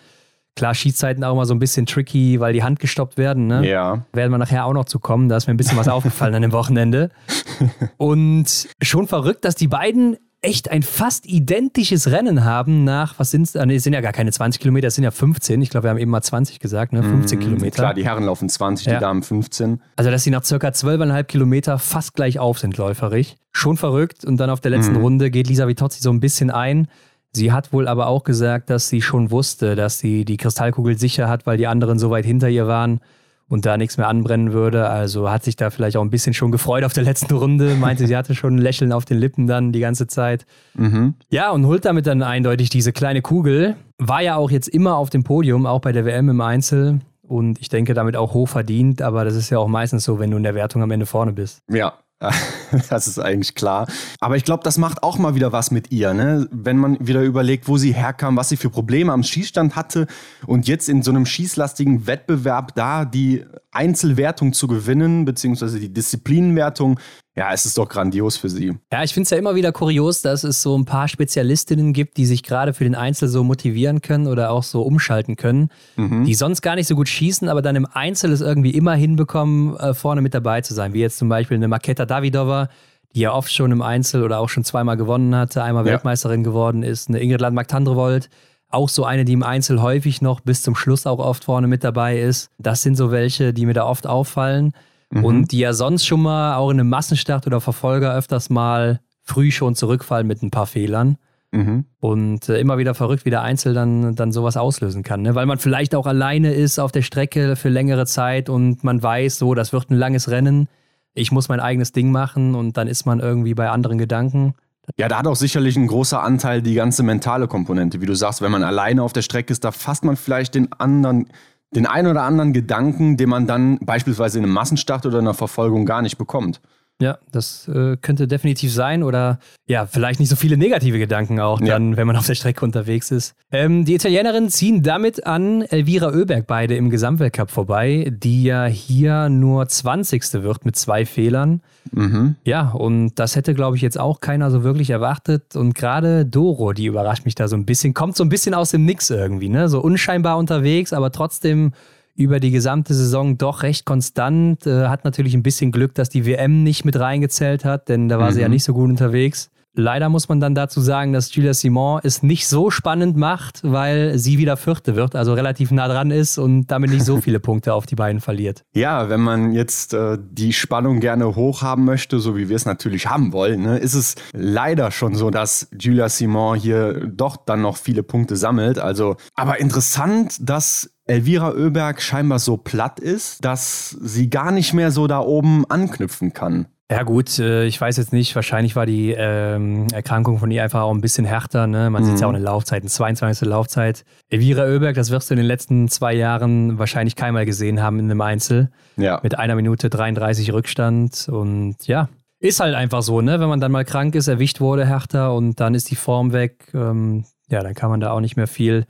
Klar, 0.56 0.74
Schießzeiten 0.74 1.24
auch 1.24 1.34
immer 1.34 1.46
so 1.46 1.54
ein 1.54 1.60
bisschen 1.60 1.86
tricky, 1.86 2.40
weil 2.40 2.54
die 2.54 2.64
Hand 2.64 2.80
gestoppt 2.80 3.18
werden. 3.18 3.48
Ne? 3.48 3.68
Ja. 3.68 4.06
Werden 4.14 4.32
wir 4.32 4.38
nachher 4.38 4.66
auch 4.66 4.74
noch 4.74 4.86
zu 4.86 5.00
kommen. 5.00 5.28
Da 5.30 5.38
ist 5.38 5.48
mir 5.48 5.54
ein 5.54 5.58
bisschen 5.58 5.78
was 5.78 5.88
aufgefallen 5.88 6.34
an 6.34 6.42
dem 6.42 6.52
Wochenende. 6.52 7.10
Und 7.98 8.70
schon 8.82 9.08
verrückt, 9.08 9.46
dass 9.46 9.56
die 9.56 9.68
beiden 9.68 10.18
echt 10.46 10.72
ein 10.72 10.84
fast 10.84 11.26
identisches 11.26 12.12
Rennen 12.12 12.46
haben 12.46 12.84
nach, 12.84 13.18
was 13.20 13.32
sind 13.32 13.44
es? 13.44 13.56
Ah, 13.56 13.66
es 13.66 13.84
sind 13.84 13.94
ja 13.94 14.02
gar 14.02 14.14
keine 14.14 14.32
20 14.32 14.62
Kilometer, 14.62 14.88
es 14.88 14.96
sind 14.96 15.04
ja 15.04 15.12
15. 15.12 15.62
Ich 15.62 15.70
glaube, 15.70 15.86
wir 15.86 15.90
haben 15.90 15.98
eben 15.98 16.12
mal 16.12 16.22
20 16.22 16.60
gesagt, 16.60 16.94
ne? 16.94 17.04
15 17.04 17.38
mm, 17.38 17.42
Kilometer. 17.42 17.76
Klar, 17.76 17.94
die 17.94 18.06
Herren 18.06 18.24
laufen 18.24 18.48
20, 18.48 18.88
ja. 18.88 18.94
die 18.94 19.00
Damen 19.00 19.24
15. 19.24 19.82
Also, 19.96 20.12
dass 20.12 20.24
sie 20.24 20.30
nach 20.30 20.44
circa 20.44 20.70
12,5 20.70 21.24
Kilometer 21.24 21.80
fast 21.80 22.14
gleich 22.14 22.40
auf 22.40 22.60
sind, 22.60 22.78
läuferig. 22.78 23.38
Schon 23.52 23.78
verrückt. 23.78 24.26
Und 24.26 24.38
dann 24.38 24.50
auf 24.50 24.62
der 24.62 24.72
letzten 24.72 24.94
mm. 24.94 25.02
Runde 25.02 25.32
geht 25.32 25.48
Lisa 25.48 25.68
Vitozzi 25.68 26.02
so 26.02 26.12
ein 26.12 26.20
bisschen 26.20 26.52
ein. 26.52 26.88
Sie 27.32 27.52
hat 27.52 27.74
wohl 27.74 27.88
aber 27.88 28.08
auch 28.08 28.24
gesagt, 28.24 28.70
dass 28.70 28.88
sie 28.88 29.02
schon 29.02 29.32
wusste, 29.32 29.76
dass 29.76 30.00
sie 30.00 30.24
die 30.24 30.38
Kristallkugel 30.38 30.98
sicher 30.98 31.28
hat, 31.28 31.46
weil 31.46 31.58
die 31.58 31.68
anderen 31.68 32.00
so 32.00 32.10
weit 32.10 32.26
hinter 32.26 32.50
ihr 32.50 32.68
waren 32.68 33.02
und 33.48 33.66
da 33.66 33.78
nichts 33.78 33.98
mehr 33.98 34.08
anbrennen 34.08 34.54
würde. 34.54 34.90
Also 34.90 35.30
hat 35.30 35.44
sich 35.44 35.56
da 35.56 35.70
vielleicht 35.70 35.98
auch 35.98 36.02
ein 36.02 36.10
bisschen 36.10 36.34
schon 36.34 36.52
gefreut 36.52 36.84
auf 36.84 36.94
der 36.94 37.04
letzten 37.04 37.34
Runde. 37.36 37.76
Meinte, 37.76 38.08
sie 38.08 38.16
hatte 38.16 38.36
schon 38.36 38.56
ein 38.56 38.60
Lächeln 38.60 38.92
auf 38.92 39.06
den 39.06 39.18
Lippen 39.18 39.48
dann 39.48 39.72
die 39.72 39.80
ganze 39.80 40.08
Zeit. 40.08 40.46
Mhm. 40.74 41.16
Ja, 41.30 41.52
und 41.52 41.66
holt 41.66 41.86
damit 41.86 42.08
dann 42.08 42.24
eindeutig 42.24 42.70
diese 42.70 42.92
kleine 42.92 43.22
Kugel. 43.22 43.76
War 43.98 44.22
ja 44.22 44.36
auch 44.36 44.52
jetzt 44.52 44.68
immer 44.68 44.96
auf 44.96 45.10
dem 45.10 45.24
Podium, 45.24 45.66
auch 45.66 45.82
bei 45.82 45.92
der 45.92 46.06
WM 46.06 46.30
im 46.30 46.42
Einzel. 46.42 47.00
Und 47.22 47.60
ich 47.60 47.70
denke, 47.70 47.94
damit 47.94 48.16
auch 48.16 48.34
hoch 48.34 48.48
verdient. 48.48 49.02
Aber 49.02 49.26
das 49.26 49.36
ist 49.36 49.50
ja 49.50 49.60
auch 49.60 49.68
meistens 49.68 50.04
so, 50.04 50.20
wenn 50.20 50.32
du 50.32 50.38
in 50.38 50.44
der 50.44 50.56
Wertung 50.56 50.82
am 50.82 50.92
Ende 50.92 51.06
vorne 51.06 51.34
bist. 51.34 51.62
Ja, 51.70 51.94
das 52.90 53.08
ist 53.08 53.20
eigentlich 53.20 53.56
klar. 53.56 53.88
Aber 54.20 54.38
ich 54.38 54.46
glaube, 54.46 54.64
das 54.64 54.78
macht 54.78 55.04
auch 55.04 55.18
mal 55.18 55.36
wieder 55.36 55.52
was 55.52 55.72
mit 55.72 55.92
ihr, 55.92 56.14
ne? 56.14 56.48
wenn 56.52 56.78
man 56.78 56.98
wieder 57.06 57.22
überlegt, 57.22 57.68
wo 57.68 57.78
sie 57.78 57.94
herkam, 57.94 58.38
was 58.38 58.50
sie 58.50 58.58
für 58.58 58.70
Probleme 58.70 59.12
am 59.12 59.24
Schießstand 59.24 59.76
hatte 59.76 60.08
und 60.48 60.68
jetzt 60.68 60.88
in 60.88 61.04
so 61.04 61.12
einem 61.12 61.26
schießlastigen 61.26 62.08
Wettbewerb 62.08 62.74
da 62.76 63.06
die 63.06 63.46
Einzelwertung 63.72 64.54
zu 64.54 64.68
gewinnen, 64.68 65.26
beziehungsweise 65.26 65.80
die 65.80 65.92
Disziplinenwertung, 65.92 67.00
ja, 67.38 67.52
es 67.52 67.66
ist 67.66 67.78
doch 67.78 67.90
grandios 67.90 68.38
für 68.38 68.50
sie. 68.50 68.78
Ja, 68.92 69.04
ich 69.04 69.14
finde 69.14 69.26
es 69.26 69.30
ja 69.30 69.38
immer 69.38 69.56
wieder 69.56 69.74
kurios, 69.74 70.22
dass 70.22 70.46
es 70.46 70.62
so 70.62 70.78
ein 70.78 70.86
paar 70.86 71.10
Spezialistinnen 71.10 71.92
gibt, 71.92 72.16
die 72.16 72.26
sich 72.26 72.44
gerade 72.44 72.74
für 72.74 72.86
den 72.86 72.96
Einzel 72.96 73.28
so 73.28 73.44
motivieren 73.44 74.00
können 74.02 74.28
oder 74.28 74.52
auch 74.52 74.64
so 74.64 74.82
umschalten 74.84 75.36
können, 75.36 75.70
mhm. 75.98 76.24
die 76.24 76.34
sonst 76.34 76.62
gar 76.62 76.76
nicht 76.76 76.88
so 76.88 76.96
gut 76.96 77.10
schießen, 77.10 77.50
aber 77.50 77.62
dann 77.62 77.76
im 77.76 77.88
Einzel 77.92 78.32
es 78.32 78.40
irgendwie 78.40 78.72
immer 78.72 78.96
hinbekommen, 78.96 79.76
äh, 79.76 79.94
vorne 79.94 80.22
mit 80.22 80.34
dabei 80.34 80.62
zu 80.62 80.74
sein. 80.74 80.94
Wie 80.94 81.02
jetzt 81.02 81.18
zum 81.18 81.28
Beispiel 81.28 81.58
eine 81.58 81.68
Maketa 81.68 82.06
Davidova, 82.06 82.70
die 83.14 83.22
ja 83.22 83.34
oft 83.34 83.52
schon 83.52 83.74
im 83.74 83.82
Einzel 83.82 84.24
oder 84.24 84.40
auch 84.40 84.50
schon 84.50 84.64
zweimal 84.64 84.96
gewonnen 84.96 85.36
hatte, 85.36 85.62
einmal 85.62 85.86
ja. 85.86 85.94
Weltmeisterin 85.94 86.44
geworden 86.44 86.84
ist, 86.84 87.10
eine 87.10 87.20
Ingrid 87.20 87.42
Landmark-Tandrevold 87.42 88.30
auch 88.70 88.90
so 88.90 89.06
eine, 89.06 89.24
die 89.24 89.34
im 89.34 89.44
Einzel 89.44 89.82
häufig 89.82 90.22
noch 90.22 90.42
bis 90.42 90.62
zum 90.62 90.76
Schluss 90.76 91.06
auch 91.06 91.20
oft 91.20 91.46
vorne 91.46 91.68
mit 91.68 91.84
dabei 91.84 92.20
ist. 92.20 92.50
Das 92.58 92.82
sind 92.82 92.96
so 92.96 93.10
welche, 93.10 93.54
die 93.54 93.66
mir 93.66 93.74
da 93.74 93.86
oft 93.86 94.06
auffallen 94.06 94.74
mhm. 95.12 95.24
und 95.24 95.52
die 95.52 95.60
ja 95.60 95.74
sonst 95.74 96.06
schon 96.06 96.22
mal 96.22 96.56
auch 96.56 96.70
in 96.70 96.80
einem 96.80 96.90
Massenstart 96.90 97.48
oder 97.48 97.62
Verfolger 97.62 98.14
öfters 98.16 98.50
mal 98.50 99.00
früh 99.22 99.52
schon 99.52 99.76
zurückfallen 99.76 100.28
mit 100.28 100.42
ein 100.44 100.52
paar 100.52 100.68
Fehlern. 100.68 101.18
Mhm. 101.52 101.86
Und 102.00 102.50
äh, 102.50 102.60
immer 102.60 102.78
wieder 102.78 102.94
verrückt, 102.94 103.26
wie 103.26 103.30
der 103.30 103.42
Einzel 103.42 103.74
dann, 103.74 104.16
dann 104.16 104.32
sowas 104.32 104.58
auslösen 104.58 105.04
kann. 105.04 105.22
Ne? 105.22 105.36
Weil 105.36 105.46
man 105.46 105.58
vielleicht 105.58 105.96
auch 105.96 106.06
alleine 106.06 106.54
ist 106.54 106.80
auf 106.80 106.92
der 106.92 107.02
Strecke 107.02 107.56
für 107.56 107.70
längere 107.70 108.06
Zeit 108.06 108.50
und 108.50 108.84
man 108.84 109.02
weiß, 109.02 109.38
so, 109.38 109.54
das 109.54 109.72
wird 109.72 109.90
ein 109.90 109.96
langes 109.96 110.30
Rennen. 110.30 110.68
Ich 111.14 111.32
muss 111.32 111.48
mein 111.48 111.62
eigenes 111.62 111.94
Ding 111.94 112.12
machen 112.12 112.56
und 112.56 112.76
dann 112.76 112.88
ist 112.88 113.06
man 113.06 113.22
irgendwie 113.22 113.54
bei 113.54 113.70
anderen 113.70 113.98
Gedanken. 113.98 114.54
Ja, 114.98 115.08
da 115.08 115.20
hat 115.20 115.28
auch 115.28 115.36
sicherlich 115.36 115.78
ein 115.78 115.88
großer 115.88 116.22
Anteil 116.22 116.62
die 116.62 116.76
ganze 116.76 117.04
mentale 117.04 117.48
Komponente. 117.48 118.02
Wie 118.02 118.06
du 118.06 118.16
sagst, 118.16 118.42
wenn 118.42 118.52
man 118.52 118.64
alleine 118.64 119.02
auf 119.02 119.14
der 119.14 119.24
Strecke 119.24 119.52
ist, 119.52 119.64
da 119.64 119.72
fasst 119.72 120.04
man 120.04 120.16
vielleicht 120.16 120.56
den 120.56 120.72
anderen, 120.74 121.28
den 121.76 121.86
einen 121.86 122.08
oder 122.08 122.24
anderen 122.24 122.54
Gedanken, 122.54 123.18
den 123.18 123.30
man 123.30 123.48
dann 123.48 123.80
beispielsweise 123.80 124.40
in 124.40 124.46
einem 124.46 124.54
Massenstart 124.54 125.06
oder 125.06 125.20
einer 125.20 125.34
Verfolgung 125.34 125.86
gar 125.86 126.02
nicht 126.02 126.18
bekommt. 126.18 126.62
Ja, 127.02 127.18
das 127.30 127.68
äh, 127.68 127.98
könnte 127.98 128.26
definitiv 128.26 128.72
sein 128.72 129.04
oder 129.04 129.40
ja, 129.68 129.86
vielleicht 129.86 130.22
nicht 130.22 130.30
so 130.30 130.38
viele 130.38 130.56
negative 130.56 130.98
Gedanken 130.98 131.42
auch 131.42 131.60
dann, 131.60 131.92
ja. 131.92 131.98
wenn 131.98 132.08
man 132.08 132.16
auf 132.16 132.26
der 132.26 132.36
Strecke 132.36 132.64
unterwegs 132.64 133.12
ist. 133.12 133.36
Ähm, 133.52 133.84
die 133.84 133.96
Italienerinnen 133.96 134.50
ziehen 134.50 134.82
damit 134.82 135.26
an 135.26 135.64
Elvira 135.64 136.08
Oeberg 136.08 136.48
beide 136.48 136.78
im 136.78 136.90
Gesamtweltcup 136.90 137.52
vorbei, 137.52 138.10
die 138.16 138.44
ja 138.44 138.66
hier 138.66 139.28
nur 139.28 139.68
20. 139.68 140.44
wird 140.44 140.64
mit 140.64 140.78
zwei 140.78 141.06
Fehlern. 141.06 141.62
Mhm. 141.92 142.36
Ja, 142.46 142.70
und 142.70 143.16
das 143.16 143.36
hätte, 143.36 143.54
glaube 143.54 143.76
ich, 143.76 143.82
jetzt 143.82 144.00
auch 144.00 144.22
keiner 144.22 144.50
so 144.50 144.64
wirklich 144.64 144.90
erwartet. 144.90 145.58
Und 145.58 145.76
gerade 145.76 146.26
Doro, 146.26 146.72
die 146.72 146.86
überrascht 146.86 147.26
mich 147.26 147.36
da 147.36 147.50
so 147.50 147.58
ein 147.58 147.66
bisschen, 147.66 147.94
kommt 147.94 148.16
so 148.16 148.24
ein 148.24 148.30
bisschen 148.30 148.54
aus 148.54 148.72
dem 148.72 148.86
Nix 148.86 149.10
irgendwie, 149.10 149.50
ne? 149.50 149.68
So 149.68 149.82
unscheinbar 149.82 150.38
unterwegs, 150.38 150.94
aber 150.94 151.12
trotzdem 151.12 151.74
über 152.16 152.40
die 152.40 152.52
gesamte 152.52 152.94
Saison 152.94 153.38
doch 153.38 153.64
recht 153.64 153.86
konstant. 153.86 154.66
Äh, 154.66 154.88
hat 154.88 155.04
natürlich 155.04 155.34
ein 155.34 155.44
bisschen 155.44 155.72
Glück, 155.72 155.94
dass 155.96 156.10
die 156.10 156.26
WM 156.26 156.64
nicht 156.64 156.86
mit 156.86 157.00
reingezählt 157.00 157.66
hat, 157.66 157.90
denn 157.90 158.10
da 158.10 158.20
war 158.20 158.30
mhm. 158.30 158.34
sie 158.34 158.42
ja 158.42 158.48
mhm. 158.48 158.54
nicht 158.54 158.64
so 158.64 158.74
gut 158.74 158.90
unterwegs. 158.90 159.50
Leider 159.78 160.08
muss 160.08 160.30
man 160.30 160.40
dann 160.40 160.56
dazu 160.56 160.80
sagen, 160.80 161.12
dass 161.12 161.36
Julia 161.36 161.54
Simon 161.54 162.00
es 162.02 162.24
nicht 162.24 162.48
so 162.48 162.72
spannend 162.72 163.18
macht, 163.18 163.60
weil 163.64 164.18
sie 164.18 164.38
wieder 164.38 164.56
Vierte 164.56 164.96
wird, 164.96 165.16
also 165.16 165.34
relativ 165.34 165.70
nah 165.72 165.90
dran 165.90 166.12
ist 166.12 166.38
und 166.38 166.68
damit 166.68 166.92
nicht 166.92 167.04
so 167.04 167.18
viele 167.22 167.42
Punkte 167.42 167.74
auf 167.74 167.86
die 167.86 167.96
beiden 167.96 168.22
verliert. 168.22 168.64
Ja, 168.74 169.10
wenn 169.10 169.20
man 169.20 169.52
jetzt 169.52 169.94
äh, 169.94 170.18
die 170.18 170.54
Spannung 170.54 171.02
gerne 171.02 171.36
hoch 171.36 171.62
haben 171.62 171.84
möchte, 171.84 172.20
so 172.20 172.38
wie 172.38 172.48
wir 172.48 172.56
es 172.56 172.66
natürlich 172.66 173.08
haben 173.08 173.34
wollen, 173.34 173.64
ne, 173.64 173.78
ist 173.78 173.96
es 173.96 174.16
leider 174.32 174.92
schon 174.92 175.14
so, 175.14 175.30
dass 175.30 175.68
Julia 175.78 176.08
Simon 176.08 176.58
hier 176.58 177.08
doch 177.08 177.36
dann 177.36 177.62
noch 177.62 177.76
viele 177.76 178.04
Punkte 178.04 178.38
sammelt. 178.38 178.80
Also, 178.80 179.18
aber 179.36 179.60
interessant, 179.60 180.38
dass 180.40 180.95
Elvira 181.08 181.52
Oeberg 181.52 182.02
scheinbar 182.02 182.40
so 182.40 182.58
platt 182.58 183.00
ist, 183.00 183.46
dass 183.46 183.90
sie 183.90 184.30
gar 184.30 184.52
nicht 184.52 184.74
mehr 184.74 184.92
so 184.92 185.08
da 185.08 185.20
oben 185.20 185.66
anknüpfen 185.70 186.34
kann. 186.34 186.68
Ja 186.92 187.02
gut, 187.02 187.40
äh, 187.40 187.66
ich 187.66 187.82
weiß 187.82 187.98
jetzt 187.98 188.14
nicht, 188.14 188.36
wahrscheinlich 188.36 188.76
war 188.76 188.86
die 188.86 189.12
ähm, 189.18 189.88
Erkrankung 189.92 190.38
von 190.38 190.52
ihr 190.52 190.64
einfach 190.64 190.82
auch 190.82 190.94
ein 190.94 191.02
bisschen 191.02 191.26
härter. 191.26 191.66
Ne? 191.66 191.90
Man 191.90 192.04
mhm. 192.04 192.06
sieht 192.06 192.16
es 192.16 192.22
ja 192.22 192.28
auch 192.28 192.32
in 192.32 192.36
der 192.36 192.44
Laufzeit, 192.44 192.84
eine 192.84 192.90
22. 192.90 193.48
Laufzeit. 193.48 194.06
Elvira 194.30 194.66
Oeberg, 194.66 194.96
das 194.96 195.10
wirst 195.10 195.30
du 195.30 195.34
in 195.34 195.40
den 195.40 195.48
letzten 195.48 195.88
zwei 195.88 196.14
Jahren 196.14 196.78
wahrscheinlich 196.78 197.16
keinmal 197.16 197.46
gesehen 197.46 197.82
haben 197.82 197.98
in 197.98 198.06
einem 198.06 198.22
Einzel. 198.22 198.70
Ja. 198.98 199.20
Mit 199.24 199.38
einer 199.38 199.56
Minute 199.56 199.90
33 199.90 200.54
Rückstand 200.54 201.28
und 201.28 201.88
ja, 201.88 202.10
ist 202.40 202.60
halt 202.60 202.76
einfach 202.76 203.02
so, 203.02 203.22
ne? 203.22 203.40
Wenn 203.40 203.50
man 203.50 203.60
dann 203.60 203.72
mal 203.72 203.86
krank 203.86 204.14
ist, 204.14 204.28
erwischt 204.28 204.60
wurde 204.60 204.86
härter 204.86 205.34
und 205.34 205.60
dann 205.60 205.74
ist 205.74 205.90
die 205.90 205.96
Form 205.96 206.34
weg. 206.34 206.68
Ähm, 206.76 207.26
ja, 207.50 207.64
dann 207.64 207.74
kann 207.74 207.90
man 207.90 208.00
da 208.00 208.12
auch 208.12 208.20
nicht 208.20 208.38
mehr 208.38 208.48
viel 208.48 208.86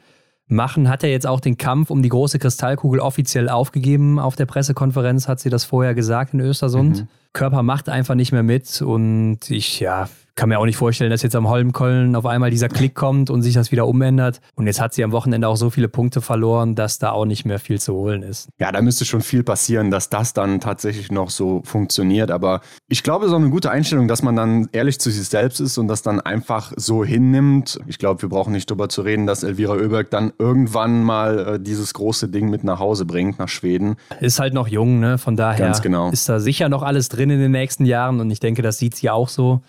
machen. 0.48 0.90
Hat 0.90 1.04
er 1.04 1.10
jetzt 1.10 1.28
auch 1.28 1.40
den 1.40 1.58
Kampf 1.58 1.90
um 1.90 2.02
die 2.02 2.10
große 2.10 2.40
Kristallkugel 2.40 3.00
offiziell 3.00 3.50
aufgegeben 3.50 4.20
auf 4.20 4.36
der 4.36 4.46
Pressekonferenz, 4.46 5.28
hat 5.28 5.40
sie 5.40 5.50
das 5.50 5.66
vorher 5.66 5.94
gesagt 5.94 6.34
in 6.34 6.40
Östersund. 6.40 7.02
Mhm. 7.02 7.08
Körper 7.34 7.64
macht 7.64 7.90
einfach 7.90 8.16
nicht 8.16 8.32
mehr 8.32 8.44
mit 8.44 8.82
und 8.82 9.50
ich, 9.50 9.80
ja, 9.80 10.08
kann 10.36 10.50
mir 10.50 10.60
auch 10.60 10.66
nicht 10.66 10.76
vorstellen, 10.76 11.10
dass 11.10 11.24
jetzt 11.24 11.36
am 11.36 11.48
Holmkollen 11.48 12.16
auf 12.16 12.26
einmal 12.26 12.52
dieser 12.52 12.68
Klick 12.68 12.94
kommt 12.94 13.30
und 13.30 13.42
sich 13.42 13.54
das 13.54 13.72
wieder 13.72 13.88
umändert. 13.88 14.42
Und 14.56 14.68
jetzt 14.68 14.82
hat 14.82 14.94
sie 14.94 15.04
am 15.04 15.14
Wochenende 15.14 15.48
auch 15.48 15.56
so 15.56 15.70
viele 15.70 15.88
Punkte 15.88 16.20
verloren, 16.20 16.76
dass 16.76 17.00
da 17.00 17.12
auch 17.12 17.26
nicht 17.26 17.46
mehr 17.46 17.58
viel 17.58 17.80
zu 17.80 17.94
holen 17.94 18.22
ist. 18.22 18.50
Ja, 18.60 18.72
da 18.72 18.82
müsste 18.82 19.06
schon 19.06 19.22
viel 19.22 19.44
passieren, 19.44 19.92
dass 19.92 20.10
das 20.10 20.34
dann 20.34 20.60
tatsächlich 20.60 21.10
noch 21.10 21.30
so 21.30 21.62
funktioniert. 21.64 22.32
Aber 22.32 22.60
ich 22.90 23.02
glaube, 23.02 23.26
es 23.26 23.32
ist 23.32 23.36
auch 23.36 23.40
eine 23.40 23.50
gute 23.50 23.72
Einstellung, 23.72 24.10
dass 24.10 24.24
man 24.24 24.36
dann 24.36 24.68
ehrlich 24.74 25.00
zu 25.00 25.10
sich 25.10 25.28
selbst 25.28 25.62
ist 25.62 25.78
und 25.78 25.88
das 25.88 26.02
dann 26.02 26.20
einfach 26.20 26.74
so 26.76 27.06
hinnimmt. 27.06 27.80
Ich 27.88 27.98
glaube, 27.98 28.22
wir 28.22 28.30
brauchen 28.30 28.52
nicht 28.52 28.70
darüber 28.70 28.90
zu 28.90 29.04
reden, 29.04 29.26
dass 29.26 29.44
Elvira 29.44 29.74
Oeberg 29.74 30.10
dann 30.10 30.34
irgendwann 30.38 31.04
mal 31.04 31.56
äh, 31.56 31.60
dieses 31.60 31.94
große 31.94 32.28
Ding 32.28 32.50
mit 32.50 32.66
nach 32.66 32.80
Hause 32.80 33.06
bringt, 33.06 33.40
nach 33.40 33.50
Schweden. 33.50 33.96
Ist 34.20 34.40
halt 34.40 34.54
noch 34.54 34.68
jung, 34.68 35.00
ne? 35.00 35.18
Von 35.18 35.38
daher 35.38 35.72
genau. 35.82 36.10
ist 36.12 36.28
da 36.28 36.40
sicher 36.40 36.68
noch 36.68 36.84
alles 36.84 37.08
drin 37.08 37.30
in 37.30 37.40
den 37.40 37.52
nächsten 37.52 37.86
Jahren 37.86 38.20
und 38.20 38.30
ich 38.32 38.42
denke, 38.42 38.62
das 38.62 38.78
sieht 38.78 38.96
sie 38.96 39.10
auch 39.10 39.30
so. 39.30 39.62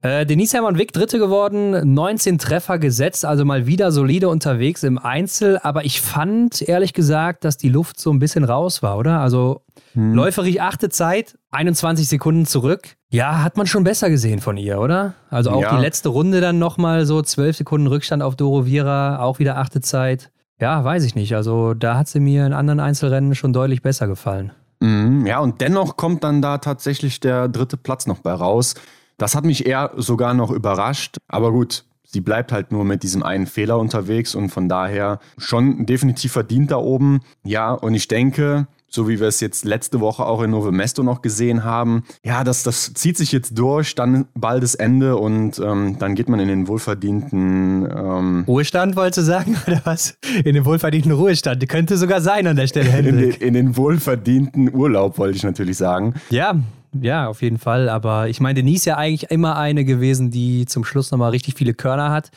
Äh, 0.00 0.26
Denise 0.26 0.52
Hermann 0.54 0.78
Wick, 0.78 0.92
Dritte 0.92 1.18
geworden, 1.18 1.94
19 1.94 2.38
Treffer 2.38 2.78
gesetzt, 2.78 3.24
also 3.24 3.44
mal 3.44 3.66
wieder 3.66 3.90
solide 3.90 4.28
unterwegs 4.28 4.84
im 4.84 4.96
Einzel. 4.96 5.58
Aber 5.62 5.84
ich 5.84 6.00
fand 6.00 6.62
ehrlich 6.62 6.92
gesagt, 6.92 7.44
dass 7.44 7.56
die 7.56 7.68
Luft 7.68 7.98
so 7.98 8.12
ein 8.12 8.20
bisschen 8.20 8.44
raus 8.44 8.80
war, 8.80 8.96
oder? 8.96 9.18
Also 9.20 9.62
hm. 9.94 10.14
läuferig 10.14 10.62
achte 10.62 10.88
Zeit, 10.88 11.36
21 11.50 12.08
Sekunden 12.08 12.46
zurück. 12.46 12.96
Ja, 13.10 13.42
hat 13.42 13.56
man 13.56 13.66
schon 13.66 13.82
besser 13.82 14.08
gesehen 14.08 14.38
von 14.38 14.56
ihr, 14.56 14.78
oder? 14.78 15.14
Also 15.30 15.50
auch 15.50 15.62
ja. 15.62 15.74
die 15.74 15.82
letzte 15.82 16.10
Runde 16.10 16.40
dann 16.40 16.60
nochmal 16.60 17.04
so 17.04 17.20
12 17.20 17.56
Sekunden 17.56 17.88
Rückstand 17.88 18.22
auf 18.22 18.36
Doro 18.36 18.66
Vira, 18.66 19.18
auch 19.18 19.40
wieder 19.40 19.56
achte 19.56 19.80
Zeit. 19.80 20.30
Ja, 20.60 20.84
weiß 20.84 21.04
ich 21.04 21.16
nicht. 21.16 21.34
Also 21.34 21.74
da 21.74 21.96
hat 21.96 22.06
sie 22.06 22.20
mir 22.20 22.46
in 22.46 22.52
anderen 22.52 22.78
Einzelrennen 22.78 23.34
schon 23.34 23.52
deutlich 23.52 23.82
besser 23.82 24.06
gefallen. 24.06 24.52
Mhm, 24.80 25.26
ja, 25.26 25.40
und 25.40 25.60
dennoch 25.60 25.96
kommt 25.96 26.22
dann 26.22 26.40
da 26.40 26.58
tatsächlich 26.58 27.18
der 27.18 27.48
dritte 27.48 27.76
Platz 27.76 28.06
noch 28.06 28.20
bei 28.20 28.32
raus. 28.32 28.74
Das 29.18 29.34
hat 29.34 29.44
mich 29.44 29.66
eher 29.66 29.92
sogar 29.96 30.32
noch 30.32 30.50
überrascht. 30.50 31.16
Aber 31.28 31.52
gut, 31.52 31.84
sie 32.04 32.20
bleibt 32.20 32.52
halt 32.52 32.72
nur 32.72 32.84
mit 32.84 33.02
diesem 33.02 33.22
einen 33.22 33.46
Fehler 33.46 33.78
unterwegs 33.78 34.34
und 34.34 34.48
von 34.48 34.68
daher 34.68 35.18
schon 35.36 35.84
definitiv 35.84 36.32
verdient 36.32 36.70
da 36.70 36.76
oben. 36.76 37.20
Ja, 37.44 37.72
und 37.72 37.94
ich 37.94 38.08
denke, 38.08 38.68
so 38.90 39.08
wie 39.08 39.20
wir 39.20 39.26
es 39.26 39.40
jetzt 39.40 39.64
letzte 39.64 40.00
Woche 40.00 40.24
auch 40.24 40.42
in 40.42 40.50
Nove 40.50 40.72
Mesto 40.72 41.02
noch 41.02 41.20
gesehen 41.20 41.62
haben. 41.64 42.04
Ja, 42.24 42.42
das, 42.42 42.62
das 42.62 42.94
zieht 42.94 43.18
sich 43.18 43.32
jetzt 43.32 43.58
durch, 43.58 43.94
dann 43.94 44.26
bald 44.34 44.62
das 44.62 44.74
Ende 44.74 45.16
und 45.16 45.58
ähm, 45.58 45.96
dann 45.98 46.14
geht 46.14 46.28
man 46.28 46.40
in 46.40 46.48
den 46.48 46.68
wohlverdienten 46.68 47.86
ähm 47.90 48.44
Ruhestand, 48.46 48.96
wolltest 48.96 49.18
du 49.18 49.22
sagen, 49.22 49.56
oder 49.66 49.82
was? 49.84 50.16
In 50.44 50.54
den 50.54 50.64
wohlverdienten 50.64 51.12
Ruhestand. 51.12 51.68
Könnte 51.68 51.98
sogar 51.98 52.20
sein 52.20 52.46
an 52.46 52.56
der 52.56 52.66
Stelle, 52.66 52.88
Hendrik. 52.90 53.14
In 53.14 53.30
den, 53.30 53.48
in 53.48 53.54
den 53.54 53.76
wohlverdienten 53.76 54.72
Urlaub, 54.72 55.18
wollte 55.18 55.36
ich 55.36 55.42
natürlich 55.42 55.76
sagen. 55.76 56.14
Ja, 56.30 56.54
ja, 57.02 57.28
auf 57.28 57.42
jeden 57.42 57.58
Fall. 57.58 57.88
Aber 57.88 58.28
ich 58.28 58.40
meine, 58.40 58.54
Denise 58.54 58.76
ist 58.76 58.84
ja 58.86 58.96
eigentlich 58.96 59.30
immer 59.30 59.56
eine 59.56 59.84
gewesen, 59.84 60.30
die 60.30 60.66
zum 60.66 60.84
Schluss 60.84 61.10
nochmal 61.10 61.30
richtig 61.30 61.54
viele 61.54 61.74
Körner 61.74 62.10
hat. 62.10 62.30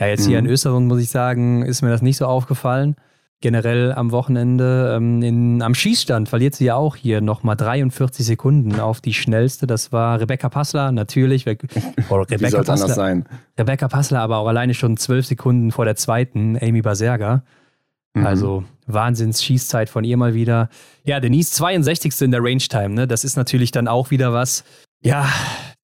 Ja, 0.00 0.06
jetzt 0.06 0.24
mhm. 0.24 0.30
hier 0.30 0.38
in. 0.38 0.46
Österreich, 0.46 0.80
muss 0.80 1.00
ich 1.00 1.10
sagen, 1.10 1.62
ist 1.62 1.82
mir 1.82 1.90
das 1.90 2.02
nicht 2.02 2.16
so 2.16 2.26
aufgefallen. 2.26 2.96
Generell 3.40 3.92
am 3.92 4.12
Wochenende 4.12 4.94
ähm, 4.96 5.20
in, 5.20 5.62
am 5.62 5.74
Schießstand 5.74 6.28
verliert 6.28 6.54
sie 6.54 6.66
ja 6.66 6.76
auch 6.76 6.94
hier 6.94 7.20
nochmal 7.20 7.56
43 7.56 8.24
Sekunden 8.24 8.78
auf 8.78 9.00
die 9.00 9.14
schnellste. 9.14 9.66
Das 9.66 9.90
war 9.90 10.20
Rebecca 10.20 10.48
Passler, 10.48 10.92
natürlich. 10.92 11.44
Oh, 12.08 12.16
Rebecca 12.16 12.40
Wie 12.40 12.50
soll 12.50 12.64
Passler, 12.64 12.84
anders 12.84 12.94
sein? 12.94 13.24
Rebecca 13.58 13.88
Passler, 13.88 14.20
aber 14.20 14.38
auch 14.38 14.46
alleine 14.46 14.74
schon 14.74 14.96
12 14.96 15.26
Sekunden 15.26 15.72
vor 15.72 15.84
der 15.84 15.96
zweiten, 15.96 16.56
Amy 16.60 16.82
Baserga. 16.82 17.42
Mhm. 18.14 18.26
Also 18.26 18.64
Wahnsinns-Schießzeit 18.86 19.88
von 19.88 20.04
ihr 20.04 20.16
mal 20.16 20.34
wieder. 20.34 20.68
Ja, 21.04 21.20
Denise 21.20 21.50
62. 21.52 22.20
in 22.22 22.30
der 22.30 22.42
Range 22.42 22.58
Time, 22.58 22.90
ne? 22.90 23.06
Das 23.06 23.24
ist 23.24 23.36
natürlich 23.36 23.70
dann 23.70 23.88
auch 23.88 24.10
wieder 24.10 24.32
was. 24.32 24.64
Ja, 25.02 25.28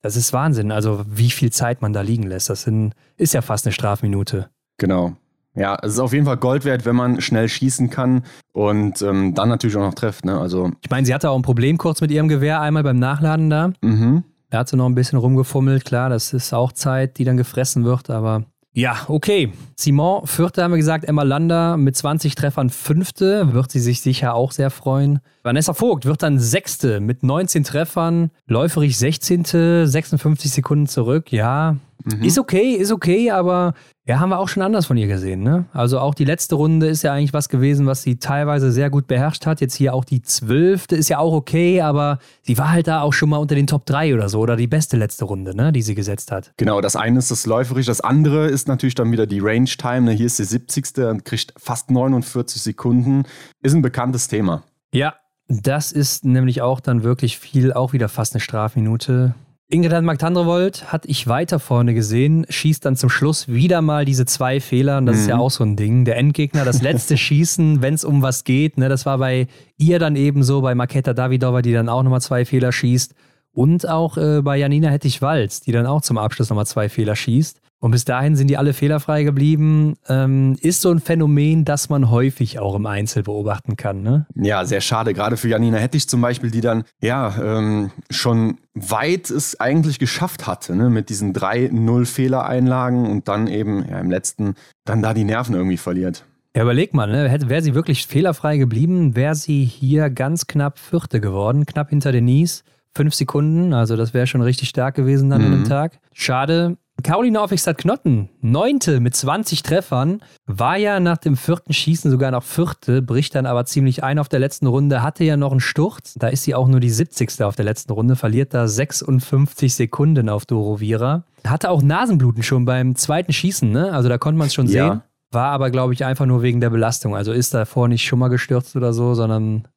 das 0.03 0.17
ist 0.17 0.33
Wahnsinn. 0.33 0.71
Also, 0.71 1.05
wie 1.09 1.31
viel 1.31 1.51
Zeit 1.51 1.83
man 1.83 1.93
da 1.93 2.01
liegen 2.01 2.25
lässt. 2.25 2.51
Das 2.51 2.63
sind, 2.63 2.95
ist 3.17 3.35
ja 3.35 3.43
fast 3.43 3.67
eine 3.67 3.73
Strafminute. 3.73 4.49
Genau. 4.79 5.17
Ja, 5.55 5.77
es 5.83 5.95
ist 5.95 5.99
auf 5.99 6.13
jeden 6.13 6.25
Fall 6.25 6.37
Gold 6.37 6.65
wert, 6.65 6.85
wenn 6.85 6.95
man 6.95 7.21
schnell 7.21 7.49
schießen 7.49 7.91
kann 7.91 8.23
und 8.53 9.03
ähm, 9.03 9.35
dann 9.35 9.49
natürlich 9.49 9.77
auch 9.77 9.83
noch 9.83 9.95
trifft. 9.95 10.25
Ne? 10.25 10.39
Also 10.39 10.71
ich 10.83 10.91
meine, 10.91 11.05
sie 11.05 11.13
hatte 11.13 11.31
auch 11.31 11.37
ein 11.37 11.43
Problem 11.43 11.79
kurz 11.79 12.01
mit 12.01 12.13
ihrem 12.13 12.29
Gewehr 12.29 12.61
einmal 12.61 12.85
beim 12.85 13.01
Nachladen 13.01 13.51
da. 13.51 13.73
Mhm. 13.83 14.23
Da 14.51 14.59
hat 14.59 14.69
sie 14.69 14.77
noch 14.77 14.87
ein 14.87 14.95
bisschen 14.95 15.19
rumgefummelt. 15.19 15.85
Klar, 15.85 16.11
das 16.11 16.33
ist 16.33 16.53
auch 16.53 16.71
Zeit, 16.73 17.19
die 17.19 17.25
dann 17.25 17.37
gefressen 17.37 17.85
wird, 17.85 18.09
aber 18.09 18.45
ja, 18.73 19.07
okay. 19.09 19.53
Simon, 19.77 20.27
Vierte 20.27 20.63
haben 20.63 20.73
wir 20.73 20.79
gesagt, 20.79 21.05
Emma 21.05 21.23
Lander 21.23 21.77
mit 21.77 21.97
20 21.97 22.35
Treffern 22.35 22.71
Fünfte, 22.71 23.53
wird 23.53 23.73
sie 23.73 23.81
sich 23.81 24.01
sicher 24.01 24.35
auch 24.35 24.53
sehr 24.53 24.71
freuen. 24.71 25.21
Vanessa 25.49 25.73
Vogt 25.73 26.05
wird 26.05 26.23
dann 26.23 26.39
Sechste 26.39 27.01
mit 27.01 27.23
19 27.23 27.65
Treffern, 27.65 28.31
läuferig 28.47 28.99
16., 28.99 29.87
56 29.87 30.51
Sekunden 30.51 30.87
zurück. 30.87 31.33
Ja, 31.33 31.77
mhm. 32.05 32.23
ist 32.23 32.39
okay, 32.39 32.73
ist 32.75 32.93
okay, 32.93 33.31
aber 33.31 33.73
ja, 34.07 34.21
haben 34.21 34.29
wir 34.29 34.39
auch 34.39 34.49
schon 34.49 34.63
anders 34.63 34.85
von 34.85 34.99
ihr 34.99 35.07
gesehen. 35.07 35.43
Ne? 35.43 35.65
Also 35.73 36.01
auch 36.01 36.15
die 36.15 36.27
letzte 36.27 36.57
Runde 36.57 36.87
ist 36.87 37.03
ja 37.03 37.15
eigentlich 37.15 37.33
was 37.33 37.49
gewesen, 37.49 37.87
was 37.87 38.03
sie 38.03 38.19
teilweise 38.19 38.71
sehr 38.73 38.91
gut 38.91 39.07
beherrscht 39.07 39.47
hat. 39.47 39.63
Jetzt 39.63 39.75
hier 39.75 39.95
auch 39.95 40.05
die 40.05 40.21
zwölfte 40.21 40.97
ist 40.97 41.09
ja 41.09 41.19
auch 41.19 41.33
okay, 41.33 41.81
aber 41.81 42.19
sie 42.43 42.59
war 42.59 42.71
halt 42.71 42.87
da 42.87 43.01
auch 43.01 43.15
schon 43.15 43.31
mal 43.31 43.39
unter 43.39 43.55
den 43.55 43.67
Top 43.67 43.87
3 43.87 44.13
oder 44.13 44.29
so 44.29 44.41
oder 44.41 44.55
die 44.55 44.67
beste 44.67 44.99
letzte 44.99 45.25
Runde, 45.25 45.57
ne, 45.57 45.73
die 45.73 45.81
sie 45.81 45.95
gesetzt 45.95 46.31
hat. 46.31 46.53
Genau, 46.59 46.83
das 46.83 46.95
eine 46.95 47.21
ist 47.21 47.31
das 47.31 47.47
läuferisch, 47.47 47.87
das 47.87 48.03
andere 48.03 48.49
ist 48.49 48.69
natürlich 48.69 48.97
dann 48.97 49.11
wieder 49.13 49.27
die 49.27 49.41
Range 49.41 49.65
Time. 49.65 50.03
Ne? 50.03 50.13
Hier 50.13 50.27
ist 50.27 50.39
die 50.39 50.45
70. 50.45 50.99
und 51.07 51.25
kriegt 51.25 51.55
fast 51.57 51.91
49 51.91 52.61
Sekunden. 52.61 53.23
Ist 53.63 53.73
ein 53.73 53.81
bekanntes 53.81 54.29
Thema. 54.29 54.63
Ja, 54.93 55.15
das 55.49 55.93
ist 55.93 56.25
nämlich 56.25 56.61
auch 56.63 56.81
dann 56.81 57.03
wirklich 57.03 57.39
viel, 57.39 57.73
auch 57.73 57.93
wieder 57.93 58.09
fast 58.09 58.35
eine 58.35 58.41
Strafminute. 58.41 59.35
Ingrid 59.71 60.03
Magdandrevold 60.03 60.93
hat 60.93 61.05
ich 61.05 61.27
weiter 61.27 61.59
vorne 61.59 61.93
gesehen, 61.93 62.47
schießt 62.49 62.85
dann 62.85 62.97
zum 62.97 63.11
Schluss 63.11 63.49
wieder 63.49 63.83
mal 63.83 64.07
diese 64.07 64.25
zwei 64.25 64.61
Fehler. 64.61 64.99
Und 64.99 65.07
das 65.07 65.17
mhm. 65.17 65.23
ist 65.23 65.29
ja 65.29 65.37
mhm. 65.37 65.43
auch 65.43 65.51
so 65.51 65.65
ein 65.65 65.77
Ding. 65.77 66.05
Der 66.05 66.17
Endgegner, 66.17 66.65
das 66.65 66.81
letzte 66.81 67.17
Schießen, 67.19 67.83
wenn 67.83 67.95
es 67.95 68.05
um 68.05 68.23
was 68.23 68.45
geht. 68.45 68.79
Ne, 68.79 68.89
das 68.89 69.05
war 69.05 69.19
bei 69.19 69.47
ihr 69.77 69.99
dann 69.99 70.17
eben 70.17 70.43
so, 70.43 70.63
bei 70.63 70.75
Maketa 70.75 71.13
Davidova, 71.13 71.61
die 71.61 71.73
dann 71.73 71.89
auch 71.89 72.03
nochmal 72.03 72.23
zwei 72.23 72.45
Fehler 72.45 72.73
schießt. 72.73 73.15
Und 73.53 73.89
auch 73.89 74.17
äh, 74.17 74.41
bei 74.43 74.57
Janina 74.57 74.89
Hettich-Walz, 74.89 75.61
die 75.61 75.73
dann 75.73 75.87
auch 75.87 76.01
zum 76.01 76.17
Abschluss 76.17 76.49
nochmal 76.49 76.67
zwei 76.67 76.89
Fehler 76.89 77.17
schießt. 77.17 77.61
Und 77.81 77.93
bis 77.93 78.05
dahin 78.05 78.35
sind 78.35 78.49
die 78.49 78.57
alle 78.57 78.73
fehlerfrei 78.73 79.23
geblieben. 79.23 79.95
Ähm, 80.09 80.57
ist 80.61 80.81
so 80.81 80.91
ein 80.91 80.99
Phänomen, 80.99 81.65
das 81.65 81.89
man 81.89 82.11
häufig 82.11 82.59
auch 82.59 82.75
im 82.75 82.87
Einzel 82.87 83.23
beobachten 83.23 83.77
kann. 83.77 84.03
Ne? 84.03 84.27
Ja, 84.35 84.65
sehr 84.65 84.81
schade. 84.81 85.15
Gerade 85.15 85.37
für 85.37 85.49
Janina 85.49 85.79
Hettich 85.79 86.09
zum 86.09 86.21
Beispiel, 86.21 86.51
die 86.51 86.61
dann 86.61 86.83
ja 87.01 87.35
ähm, 87.41 87.93
schon 88.11 88.59
weit 88.75 89.31
es 89.31 89.61
eigentlich 89.61 90.01
geschafft 90.01 90.49
hatte, 90.49 90.75
ne? 90.75 90.91
mit 90.91 91.09
diesen 91.09 91.33
drei 91.33 91.71
Null-Fehlereinlagen 91.73 93.07
und 93.07 93.29
dann 93.29 93.47
eben 93.47 93.85
ja, 93.89 94.01
im 94.01 94.11
letzten 94.11 94.55
dann 94.85 95.01
da 95.01 95.15
die 95.15 95.25
Nerven 95.25 95.55
irgendwie 95.55 95.77
verliert. 95.77 96.25
Ja, 96.57 96.63
überleg 96.63 96.95
mal, 96.95 97.09
ne? 97.09 97.49
wäre 97.49 97.63
sie 97.63 97.75
wirklich 97.75 98.07
fehlerfrei 98.09 98.57
geblieben, 98.57 99.15
wäre 99.15 99.37
sie 99.37 99.65
hier 99.65 100.11
ganz 100.11 100.49
knapp 100.49 100.81
Vierte 100.81 101.21
geworden, 101.21 101.67
knapp 101.67 101.91
hinter 101.91 102.11
Denise. 102.11 102.65
Fünf 102.95 103.15
Sekunden, 103.15 103.75
also 103.75 103.97
das 103.97 104.15
wäre 104.15 104.27
schon 104.27 104.41
richtig 104.41 104.71
stark 104.71 104.97
gewesen 104.97 105.31
dann 105.31 105.43
mhm. 105.43 105.47
an 105.47 105.53
dem 105.53 105.65
Tag. 105.69 106.01
Schade, 106.13 106.79
Caroline 107.05 107.41
Aufwigstadt-Knotten, 107.41 108.29
neunte 108.41 109.01
mit 109.01 109.15
20 109.15 109.63
Treffern, 109.63 110.21
war 110.47 110.77
ja 110.77 110.99
nach 110.99 111.19
dem 111.19 111.37
vierten 111.37 111.73
Schießen 111.73 112.11
sogar 112.11 112.33
noch 112.33 112.43
vierte, 112.43 113.03
bricht 113.03 113.35
dann 113.35 113.47
aber 113.47 113.65
ziemlich 113.67 114.03
ein 114.03 114.19
auf 114.19 114.29
der 114.29 114.41
letzten 114.41 114.67
Runde, 114.67 115.03
hatte 115.03 115.23
ja 115.25 115.37
noch 115.37 115.53
einen 115.53 115.61
Sturz. 115.61 116.15
Da 116.15 116.29
ist 116.29 116.43
sie 116.43 116.55
auch 116.55 116.67
nur 116.67 116.81
die 116.81 116.91
70. 116.91 117.43
auf 117.43 117.55
der 117.55 117.65
letzten 117.65 117.93
Runde, 117.93 118.17
verliert 118.17 118.53
da 118.53 118.67
56 118.67 119.75
Sekunden 119.75 120.29
auf 120.29 120.45
Doro 120.45 120.81
Vira. 120.81 121.25
Hatte 121.47 121.71
auch 121.71 121.83
Nasenbluten 121.83 122.43
schon 122.43 122.65
beim 122.65 122.97
zweiten 122.97 123.33
Schießen, 123.33 123.71
ne? 123.71 123.93
Also 123.93 124.09
da 124.09 124.19
konnte 124.19 124.39
man 124.39 124.49
es 124.49 124.55
schon 124.55 124.67
ja. 124.67 124.91
sehen. 124.91 125.03
War 125.31 125.51
aber, 125.51 125.71
glaube 125.71 125.93
ich, 125.93 126.05
einfach 126.05 126.27
nur 126.27 126.43
wegen 126.43 126.61
der 126.61 126.71
Belastung. 126.71 127.15
Also 127.15 127.33
ist 127.33 127.55
davor 127.55 127.87
nicht 127.87 128.05
schon 128.05 128.19
mal 128.19 128.29
gestürzt 128.29 128.75
oder 128.77 128.93
so, 128.93 129.15
sondern 129.15 129.69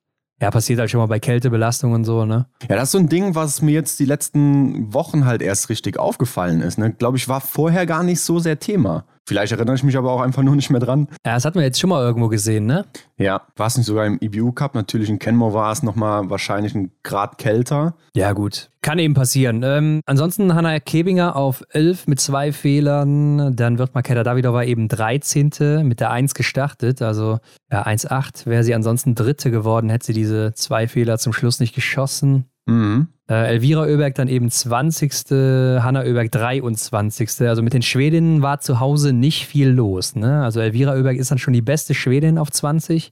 ja, 0.41 0.49
passiert 0.49 0.80
halt 0.80 0.89
schon 0.89 0.99
mal 0.99 1.06
bei 1.06 1.19
Kältebelastung 1.19 1.93
und 1.93 2.04
so, 2.04 2.25
ne? 2.25 2.47
Ja, 2.67 2.75
das 2.75 2.86
ist 2.86 2.91
so 2.93 2.97
ein 2.97 3.10
Ding, 3.10 3.36
was 3.36 3.62
mir 3.62 3.73
jetzt 3.73 3.99
die 3.99 4.06
letzten 4.06 4.91
Wochen 4.91 5.25
halt 5.25 5.43
erst 5.43 5.69
richtig 5.69 5.99
aufgefallen 5.99 6.62
ist. 6.62 6.80
Ne? 6.80 6.91
Glaube 6.91 7.17
ich, 7.17 7.27
war 7.30 7.41
vorher 7.41 7.86
gar 7.86 8.01
nicht 8.01 8.21
so 8.21 8.39
sehr 8.39 8.60
Thema. 8.60 9.06
Vielleicht 9.27 9.51
erinnere 9.51 9.75
ich 9.75 9.84
mich 9.84 9.97
aber 9.97 10.12
auch 10.12 10.21
einfach 10.21 10.41
nur 10.43 10.55
nicht 10.55 10.69
mehr 10.69 10.79
dran. 10.79 11.07
Ja, 11.25 11.36
das 11.36 11.45
hatten 11.45 11.60
wir 11.60 11.63
jetzt 11.63 11.79
schon 11.79 11.89
mal 11.89 12.03
irgendwo 12.03 12.27
gesehen, 12.27 12.65
ne? 12.65 12.86
Ja, 13.17 13.41
war 13.55 13.67
es 13.67 13.77
nicht 13.77 13.86
sogar 13.86 14.05
im 14.05 14.17
IBU 14.19 14.51
Cup? 14.51 14.73
Natürlich 14.73 15.10
in 15.10 15.19
Kenmore 15.19 15.53
war 15.53 15.71
es 15.71 15.84
nochmal 15.84 16.29
wahrscheinlich 16.29 16.73
ein 16.73 16.91
Grad 17.03 17.38
kälter. 17.38 17.95
Ja, 18.15 18.34
gut. 18.34 18.71
Kann 18.81 18.97
eben 18.97 19.13
passieren. 19.13 19.62
Ähm, 19.63 20.01
ansonsten 20.07 20.55
Hanna 20.55 20.79
Kebinger 20.79 21.36
auf 21.36 21.63
11 21.69 22.07
mit 22.07 22.19
zwei 22.19 22.51
Fehlern. 22.51 23.55
Dann 23.55 23.77
wird 23.77 23.93
Makeda 23.93 24.23
Davidova 24.23 24.63
eben 24.63 24.88
13. 24.88 25.88
mit 25.88 25.99
der 25.99 26.10
1 26.10 26.34
gestartet. 26.34 27.01
Also 27.03 27.38
ja, 27.71 27.86
1,8 27.86 28.47
wäre 28.47 28.63
sie 28.63 28.73
ansonsten 28.73 29.13
Dritte 29.13 29.51
geworden, 29.51 29.89
hätte 29.91 30.07
sie 30.07 30.13
diese 30.13 30.53
zwei 30.55 30.88
Fehler 30.88 31.19
zum 31.19 31.31
Schluss 31.31 31.60
nicht 31.60 31.75
geschossen. 31.75 32.51
Mhm. 32.65 33.08
Äh, 33.30 33.47
Elvira 33.47 33.84
Oeberg 33.84 34.15
dann 34.15 34.28
eben 34.28 34.50
20. 34.50 35.82
Hanna 35.82 36.02
Oeberg 36.02 36.32
23. 36.32 37.47
Also 37.47 37.62
mit 37.62 37.74
den 37.74 37.82
Schwedinnen 37.82 38.41
war 38.41 38.60
zu 38.60 38.80
Hause 38.80 39.13
nicht 39.13 39.47
viel 39.47 39.69
los. 39.69 40.15
Ne? 40.15 40.43
Also 40.43 40.60
Elvira 40.60 40.93
Oeberg 40.93 41.17
ist 41.17 41.32
dann 41.32 41.38
schon 41.38 41.54
die 41.54 41.62
beste 41.62 41.93
Schwedin 41.93 42.38
auf 42.38 42.52
20. 42.52 43.12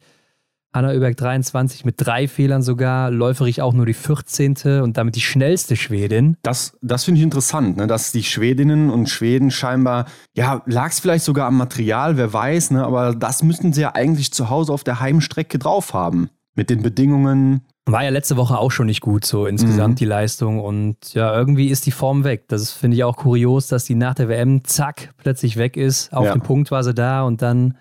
Hanna 0.72 0.90
Oeberg 0.90 1.18
23 1.18 1.84
mit 1.84 1.96
drei 1.98 2.28
Fehlern 2.28 2.62
sogar, 2.62 3.10
läuferig 3.10 3.62
auch 3.62 3.74
nur 3.74 3.88
die 3.88 3.96
14. 3.96 4.82
und 4.84 4.98
damit 4.98 5.16
die 5.16 5.22
schnellste 5.22 5.76
Schwedin. 5.76 6.38
Das, 6.44 6.78
das 6.82 7.06
finde 7.06 7.20
ich 7.20 7.24
interessant, 7.24 7.78
ne? 7.78 7.88
dass 7.88 8.12
die 8.12 8.24
Schwedinnen 8.24 8.92
und 8.92 9.10
Schweden 9.10 9.50
scheinbar, 9.50 10.06
ja, 10.36 10.62
lag 10.68 10.92
es 10.92 11.00
vielleicht 11.00 11.26
sogar 11.26 11.48
am 11.48 11.58
Material, 11.58 12.18
wer 12.18 12.32
weiß, 12.32 12.72
ne? 12.72 12.86
aber 12.86 13.16
das 13.16 13.42
müssten 13.42 13.74
sie 13.74 13.82
ja 13.82 13.96
eigentlich 13.96 14.32
zu 14.32 14.52
Hause 14.52 14.72
auf 14.72 14.84
der 14.84 15.00
Heimstrecke 15.00 15.58
drauf 15.58 15.94
haben. 15.94 16.30
Mit 16.56 16.70
den 16.70 16.84
Bedingungen. 16.84 17.62
War 17.86 18.04
ja 18.04 18.10
letzte 18.10 18.38
Woche 18.38 18.58
auch 18.58 18.72
schon 18.72 18.86
nicht 18.86 19.02
gut, 19.02 19.26
so 19.26 19.48
insgesamt 19.48 19.96
mhm. 19.96 19.98
die 19.98 20.06
Leistung. 20.06 20.60
Und 20.60 21.14
ja, 21.14 21.36
irgendwie 21.36 21.70
ist 21.70 21.86
die 21.86 21.92
Form 21.92 22.24
weg. 22.24 22.48
Das 22.48 22.72
finde 22.72 22.98
ich 22.98 23.04
auch 23.04 23.18
kurios, 23.18 23.68
dass 23.68 23.86
die 23.86 23.96
nach 23.96 24.14
der 24.14 24.30
WM 24.30 24.64
zack 24.64 25.14
plötzlich 25.18 25.58
weg 25.58 25.76
ist. 25.76 26.14
Auf 26.14 26.26
ja. 26.26 26.34
dem 26.34 26.42
Punkt 26.42 26.70
war 26.72 26.84
sie 26.84 26.94
da 26.94 27.24
und 27.24 27.42
dann 27.42 27.78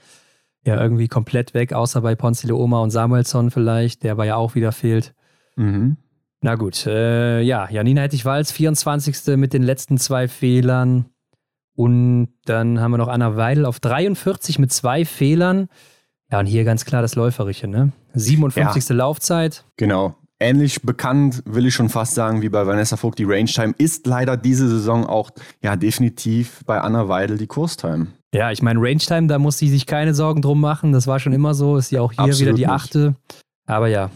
ja 0.65 0.81
irgendwie 0.81 1.09
komplett 1.09 1.55
weg, 1.55 1.73
außer 1.73 2.01
bei 2.01 2.15
Ponce 2.15 2.51
Oma 2.53 2.81
und 2.81 2.91
Samuelsson 2.91 3.51
vielleicht, 3.51 4.03
der 4.03 4.13
aber 4.13 4.25
ja 4.25 4.37
auch 4.37 4.55
wieder 4.55 4.73
fehlt. 4.73 5.15
Mhm. 5.57 5.97
Na 6.41 6.55
gut, 6.55 6.87
äh, 6.87 7.41
ja, 7.41 7.69
Janina 7.69 8.03
Hettich-Walz, 8.03 8.53
24. 8.53 9.37
mit 9.37 9.53
den 9.53 9.63
letzten 9.63 9.99
zwei 9.99 10.29
Fehlern. 10.29 11.07
Und 11.75 12.29
dann 12.45 12.81
haben 12.81 12.93
wir 12.93 12.99
noch 12.99 13.09
Anna 13.09 13.37
Weidel 13.37 13.65
auf 13.65 13.81
43 13.81 14.59
mit 14.59 14.73
zwei 14.73 15.05
Fehlern. 15.05 15.69
Ja, 16.31 16.41
und 16.41 16.47
hier 16.47 16.65
ganz 16.65 16.85
klar 16.85 17.03
das 17.03 17.15
Läuferische, 17.15 17.69
ne? 17.69 17.93
57. 18.15 18.89
Ja, 18.89 18.95
Laufzeit. 18.95 19.65
Genau. 19.77 20.15
Ähnlich 20.41 20.83
bekannt, 20.83 21.43
will 21.47 21.67
ich 21.67 21.75
schon 21.75 21.89
fast 21.89 22.15
sagen, 22.15 22.43
wie 22.43 22.49
bei 22.49 22.67
Vanessa 22.67 22.97
Vogt, 22.97 23.19
die 23.19 23.25
Range 23.25 23.47
Time 23.47 23.75
ist 23.77 24.07
leider 24.07 24.37
diese 24.37 24.69
Saison 24.69 25.05
auch 25.05 25.31
ja 25.63 25.75
definitiv 25.75 26.63
bei 26.65 26.81
Anna 26.81 27.09
Weidel 27.09 27.39
die 27.39 27.49
Kurstime. 27.49 28.09
Ja, 28.33 28.53
ich 28.53 28.63
meine, 28.63 28.79
Range 28.81 28.99
Time, 28.99 29.27
da 29.27 29.39
muss 29.39 29.59
sie 29.59 29.69
sich 29.69 29.87
keine 29.87 30.15
Sorgen 30.15 30.43
drum 30.43 30.61
machen. 30.61 30.93
Das 30.93 31.07
war 31.07 31.19
schon 31.19 31.33
immer 31.33 31.55
so. 31.55 31.77
Ist 31.77 31.91
ja 31.91 32.03
auch 32.03 32.13
hier 32.13 32.25
Absolut 32.25 32.41
wieder 32.41 32.53
die 32.55 32.67
achte. 32.67 33.15
Aber 33.67 33.89
ja, 33.89 34.11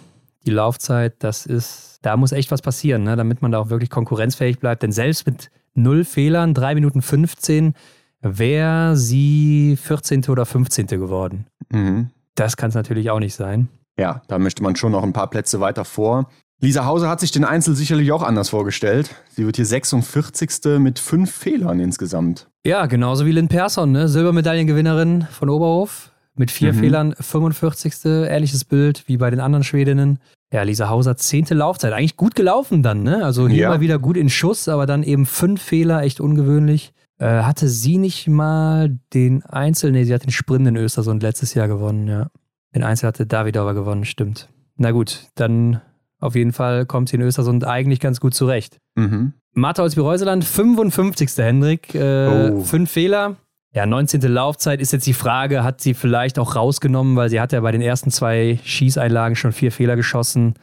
die 0.47 0.51
Laufzeit, 0.51 1.15
das 1.21 1.47
ist, 1.47 1.99
da 2.03 2.17
muss 2.17 2.33
echt 2.33 2.51
was 2.51 2.63
passieren, 2.63 3.05
ne? 3.05 3.17
damit 3.17 3.43
man 3.43 3.51
da 3.51 3.59
auch 3.59 3.71
wirklich 3.71 3.91
konkurrenzfähig 3.91 4.59
bleibt. 4.59 4.83
Denn 4.83 4.93
selbst 4.93 5.27
mit 5.27 5.51
null 5.75 6.05
Fehlern, 6.05 6.55
3 6.55 6.75
Minuten 6.75 7.01
15, 7.01 7.75
wäre 8.21 8.97
sie 8.97 9.77
14. 9.81 10.25
oder 10.29 10.47
15. 10.47 10.87
geworden. 10.87 11.47
Mhm. 11.73 12.11
Das 12.35 12.57
kann 12.57 12.71
es 12.71 12.75
natürlich 12.75 13.11
auch 13.11 13.19
nicht 13.19 13.35
sein. 13.35 13.69
Ja, 13.99 14.23
da 14.29 14.39
möchte 14.39 14.63
man 14.63 14.77
schon 14.77 14.93
noch 14.93 15.03
ein 15.03 15.13
paar 15.13 15.29
Plätze 15.29 15.61
weiter 15.61 15.85
vor. 15.85 16.31
Lisa 16.61 16.85
Hauser 16.85 17.09
hat 17.09 17.21
sich 17.21 17.33
den 17.33 17.45
Einzel 17.45 17.75
sicherlich 17.75 18.13
auch 18.13 18.23
anders 18.23 18.51
vorgestellt. 18.51 19.11
Sie 19.31 19.45
wird 19.45 19.57
hier 19.57 19.67
46. 19.67 20.79
mit 20.79 21.01
fünf 21.01 21.33
Fehlern 21.33 21.81
insgesamt. 21.81 22.49
Ja, 22.65 22.87
genauso 22.87 23.27
wie 23.27 23.33
Lynn 23.33 23.49
Persson, 23.49 23.91
ne? 23.91 24.09
Silbermedaillengewinnerin 24.09 25.27
von 25.31 25.49
Oberhof. 25.49 26.13
Mit 26.35 26.51
vier 26.51 26.73
mhm. 26.73 26.79
Fehlern 26.79 27.15
45. 27.19 27.95
Ähnliches 28.05 28.65
Bild 28.65 29.03
wie 29.09 29.17
bei 29.17 29.29
den 29.31 29.41
anderen 29.41 29.65
Schwedinnen. 29.65 30.21
Ja, 30.53 30.63
Lisa 30.63 30.89
Hauser, 30.89 31.17
zehnte 31.17 31.55
Laufzeit. 31.55 31.93
Eigentlich 31.93 32.17
gut 32.17 32.35
gelaufen 32.35 32.83
dann, 32.83 33.03
ne? 33.03 33.25
Also 33.25 33.49
hier 33.49 33.63
ja. 33.63 33.69
mal 33.71 33.81
wieder 33.81 33.99
gut 33.99 34.17
in 34.17 34.31
Schuss, 34.31 34.69
aber 34.69 34.87
dann 34.87 35.03
eben 35.03 35.27
fünf 35.27 35.61
Fehler, 35.61 36.03
echt 36.03 36.21
ungewöhnlich. 36.21 36.93
Äh, 37.23 37.45
hatte 37.45 37.69
sie 37.69 37.99
nicht 37.99 38.27
mal 38.27 38.99
den 39.15 39.45
Einzel, 39.45 39.93
nee, 39.93 40.03
sie 40.03 40.13
hat 40.13 40.25
den 40.25 40.33
Sprint 40.33 40.67
in 40.67 40.75
Östersund 40.75 41.23
letztes 41.23 41.55
Jahr 41.55 41.69
gewonnen, 41.69 42.09
ja. 42.09 42.27
Den 42.75 42.83
Einzel 42.83 43.07
hatte 43.07 43.27
David 43.27 43.57
aber 43.57 43.75
gewonnen, 43.75 44.05
stimmt. 44.05 44.49
Na 44.77 44.91
gut, 44.91 45.29
dann 45.37 45.81
auf 46.19 46.35
jeden 46.35 46.53
Fall 46.53 46.85
kommt 46.85 47.11
sie 47.11 47.17
in 47.17 47.23
Östersund 47.23 47.65
eigentlich 47.65 48.01
ganz 48.01 48.19
gut 48.19 48.35
zurecht. 48.35 48.79
Mhm. 48.97 49.35
Martha 49.53 49.85
Olsby-Reuseland, 49.85 50.45
55. 50.45 51.31
Hendrik, 51.37 51.95
äh, 51.95 52.51
oh. 52.51 52.61
fünf 52.65 52.91
Fehler. 52.91 53.37
Ja, 53.73 53.87
19. 53.87 54.21
Laufzeit 54.23 54.81
ist 54.81 54.93
jetzt 54.93 55.07
die 55.07 55.13
Frage, 55.13 55.63
hat 55.63 55.81
sie 55.81 55.95
vielleicht 55.95 56.41
auch 56.41 56.57
rausgenommen, 56.57 57.15
weil 57.15 57.29
sie 57.29 57.41
hat 57.41 57.53
ja 57.53 57.61
bei 57.61 57.71
den 57.71 57.83
ersten 57.83 58.11
zwei 58.11 58.59
Schießeinlagen 58.65 59.37
schon 59.37 59.53
vier 59.53 59.71
Fehler 59.71 59.95
geschossen. 59.95 60.55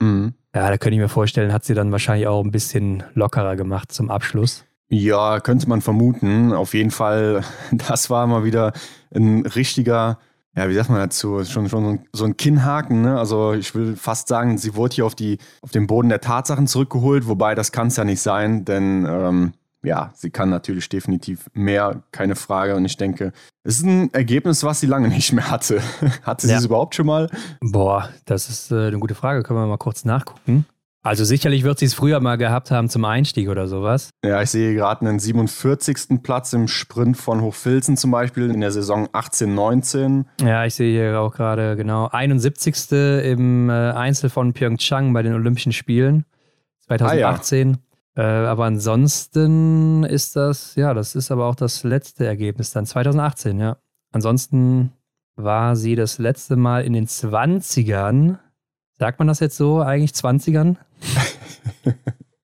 Mhm. 0.00 0.34
Ja, 0.52 0.68
da 0.68 0.78
könnte 0.78 0.96
ich 0.96 1.00
mir 1.00 1.08
vorstellen, 1.08 1.52
hat 1.52 1.64
sie 1.64 1.74
dann 1.74 1.92
wahrscheinlich 1.92 2.26
auch 2.26 2.42
ein 2.42 2.50
bisschen 2.50 3.04
lockerer 3.14 3.54
gemacht 3.54 3.92
zum 3.92 4.10
Abschluss. 4.10 4.64
Ja, 4.88 5.40
könnte 5.40 5.68
man 5.68 5.82
vermuten. 5.82 6.52
Auf 6.52 6.74
jeden 6.74 6.90
Fall, 6.90 7.42
das 7.72 8.10
war 8.10 8.26
mal 8.26 8.44
wieder 8.44 8.72
ein 9.14 9.44
richtiger 9.46 10.18
ja, 10.58 10.68
wie 10.68 10.74
sagt 10.74 10.90
man 10.90 10.98
dazu, 10.98 11.44
schon, 11.44 11.68
schon 11.68 12.00
so 12.12 12.24
ein 12.24 12.36
Kinnhaken. 12.36 13.02
Ne? 13.02 13.16
Also 13.16 13.52
ich 13.52 13.76
will 13.76 13.94
fast 13.94 14.26
sagen, 14.26 14.58
sie 14.58 14.74
wurde 14.74 14.96
hier 14.96 15.06
auf, 15.06 15.14
die, 15.14 15.38
auf 15.62 15.70
den 15.70 15.86
Boden 15.86 16.08
der 16.08 16.20
Tatsachen 16.20 16.66
zurückgeholt, 16.66 17.28
wobei 17.28 17.54
das 17.54 17.70
kann 17.70 17.88
es 17.88 17.96
ja 17.96 18.02
nicht 18.02 18.20
sein, 18.20 18.64
denn 18.64 19.06
ähm, 19.08 19.52
ja, 19.84 20.10
sie 20.14 20.30
kann 20.30 20.50
natürlich 20.50 20.88
definitiv 20.88 21.48
mehr, 21.52 22.02
keine 22.10 22.34
Frage. 22.34 22.74
Und 22.74 22.84
ich 22.84 22.96
denke, 22.96 23.32
es 23.62 23.78
ist 23.78 23.86
ein 23.86 24.12
Ergebnis, 24.12 24.64
was 24.64 24.80
sie 24.80 24.86
lange 24.86 25.08
nicht 25.08 25.32
mehr 25.32 25.48
hatte. 25.48 25.80
hatte 26.24 26.46
sie 26.46 26.52
ja. 26.52 26.58
es 26.58 26.64
überhaupt 26.64 26.96
schon 26.96 27.06
mal? 27.06 27.30
Boah, 27.60 28.08
das 28.24 28.48
ist 28.48 28.72
äh, 28.72 28.88
eine 28.88 28.98
gute 28.98 29.14
Frage. 29.14 29.44
Können 29.44 29.60
wir 29.60 29.66
mal 29.66 29.76
kurz 29.76 30.04
nachgucken. 30.04 30.66
Also 31.02 31.24
sicherlich 31.24 31.62
wird 31.62 31.78
sie 31.78 31.86
es 31.86 31.94
früher 31.94 32.20
mal 32.20 32.36
gehabt 32.36 32.70
haben 32.70 32.88
zum 32.88 33.04
Einstieg 33.04 33.48
oder 33.48 33.68
sowas. 33.68 34.10
Ja, 34.24 34.42
ich 34.42 34.50
sehe 34.50 34.74
gerade 34.74 35.06
einen 35.06 35.20
47. 35.20 36.22
Platz 36.22 36.52
im 36.52 36.66
Sprint 36.66 37.16
von 37.16 37.40
Hochfilzen 37.40 37.96
zum 37.96 38.10
Beispiel 38.10 38.50
in 38.50 38.60
der 38.60 38.72
Saison 38.72 39.08
18, 39.12 39.54
19. 39.54 40.26
Ja, 40.40 40.64
ich 40.64 40.74
sehe 40.74 40.92
hier 40.92 41.20
auch 41.20 41.32
gerade 41.32 41.76
genau 41.76 42.08
71. 42.08 42.90
im 42.90 43.70
äh, 43.70 43.72
Einzel 43.72 44.28
von 44.28 44.52
Pyeongchang 44.52 45.12
bei 45.12 45.22
den 45.22 45.34
Olympischen 45.34 45.72
Spielen 45.72 46.24
2018. 46.88 47.78
Ah, 48.16 48.20
ja. 48.20 48.44
äh, 48.44 48.46
aber 48.48 48.64
ansonsten 48.64 50.02
ist 50.02 50.34
das, 50.34 50.74
ja, 50.74 50.94
das 50.94 51.14
ist 51.14 51.30
aber 51.30 51.46
auch 51.46 51.54
das 51.54 51.84
letzte 51.84 52.26
Ergebnis 52.26 52.70
dann 52.70 52.86
2018, 52.86 53.60
ja. 53.60 53.76
Ansonsten 54.10 54.92
war 55.36 55.76
sie 55.76 55.94
das 55.94 56.18
letzte 56.18 56.56
Mal 56.56 56.84
in 56.84 56.92
den 56.92 57.06
20ern 57.06 58.38
Sagt 58.98 59.18
man 59.18 59.28
das 59.28 59.40
jetzt 59.40 59.56
so, 59.56 59.80
eigentlich 59.80 60.10
20ern? 60.10 60.76
äh, 61.84 61.92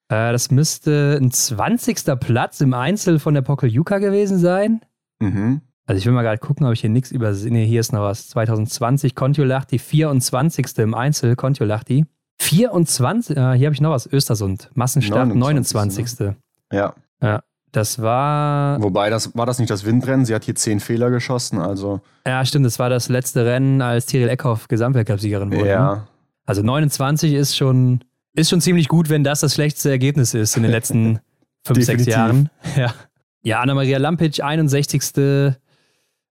das 0.09 0.51
müsste 0.51 1.19
ein 1.21 1.31
20. 1.31 2.19
Platz 2.21 2.61
im 2.61 2.75
Einzel 2.75 3.19
von 3.19 3.35
der 3.35 3.43
Pokeljuka 3.43 3.99
gewesen 3.99 4.39
sein. 4.39 4.81
Mhm. 5.21 5.61
Also 5.87 5.99
ich 5.99 6.07
will 6.07 6.13
mal 6.13 6.23
gerade 6.23 6.39
gucken, 6.39 6.67
ob 6.67 6.73
ich 6.73 6.81
hier 6.81 6.91
nichts 6.91 7.11
übersehe. 7.11 7.65
hier 7.65 7.81
ist 7.81 7.93
noch 7.93 8.03
was. 8.03 8.29
2020 8.29 9.15
Kontiolahti, 9.15 9.79
24. 9.79 10.79
im 10.79 10.95
Einzel 10.95 11.37
Kontiolahti. 11.37 12.07
24, 12.41 13.37
äh, 13.37 13.55
hier 13.55 13.67
habe 13.67 13.75
ich 13.75 13.81
noch 13.81 13.91
was, 13.91 14.11
Östersund. 14.11 14.71
Massenstart 14.75 15.35
29. 15.35 15.75
29. 15.75 16.21
Ne? 16.21 16.37
Ja. 16.73 16.95
Ja. 17.23 17.43
Das 17.73 18.01
war. 18.01 18.81
Wobei, 18.81 19.11
das 19.11 19.37
war 19.37 19.47
das 19.47 19.59
nicht 19.59 19.69
das 19.69 19.85
Windrennen. 19.85 20.25
Sie 20.25 20.35
hat 20.35 20.45
hier 20.45 20.55
zehn 20.55 20.79
Fehler 20.79 21.11
geschossen, 21.11 21.59
also. 21.59 22.01
Ja, 22.25 22.45
stimmt. 22.45 22.65
Das 22.67 22.79
war 22.79 22.89
das 22.89 23.09
letzte 23.09 23.45
Rennen, 23.45 23.83
als 23.83 24.07
Tyrell 24.07 24.29
Eckhoff 24.29 24.69
Gesamtweltcup-Siegerin 24.69 25.53
wurde. 25.53 25.69
Ja. 25.69 26.07
Also 26.47 26.63
29 26.63 27.33
ist 27.33 27.57
schon, 27.57 28.01
ist 28.35 28.51
schon 28.51 28.61
ziemlich 28.61 28.89
gut, 28.89 29.09
wenn 29.09 29.25
das 29.25 29.41
das 29.41 29.55
schlechteste 29.55 29.91
Ergebnis 29.91 30.35
ist 30.35 30.57
in 30.57 30.63
den 30.63 30.73
letzten 30.73 31.21
fünf, 31.65 31.85
sechs 31.85 32.07
Jahren. 32.07 32.51
Ja. 32.77 32.95
Ja, 33.47 33.61
Anna-Maria 33.61 33.99
Lampic, 33.99 34.43
61. 34.43 35.55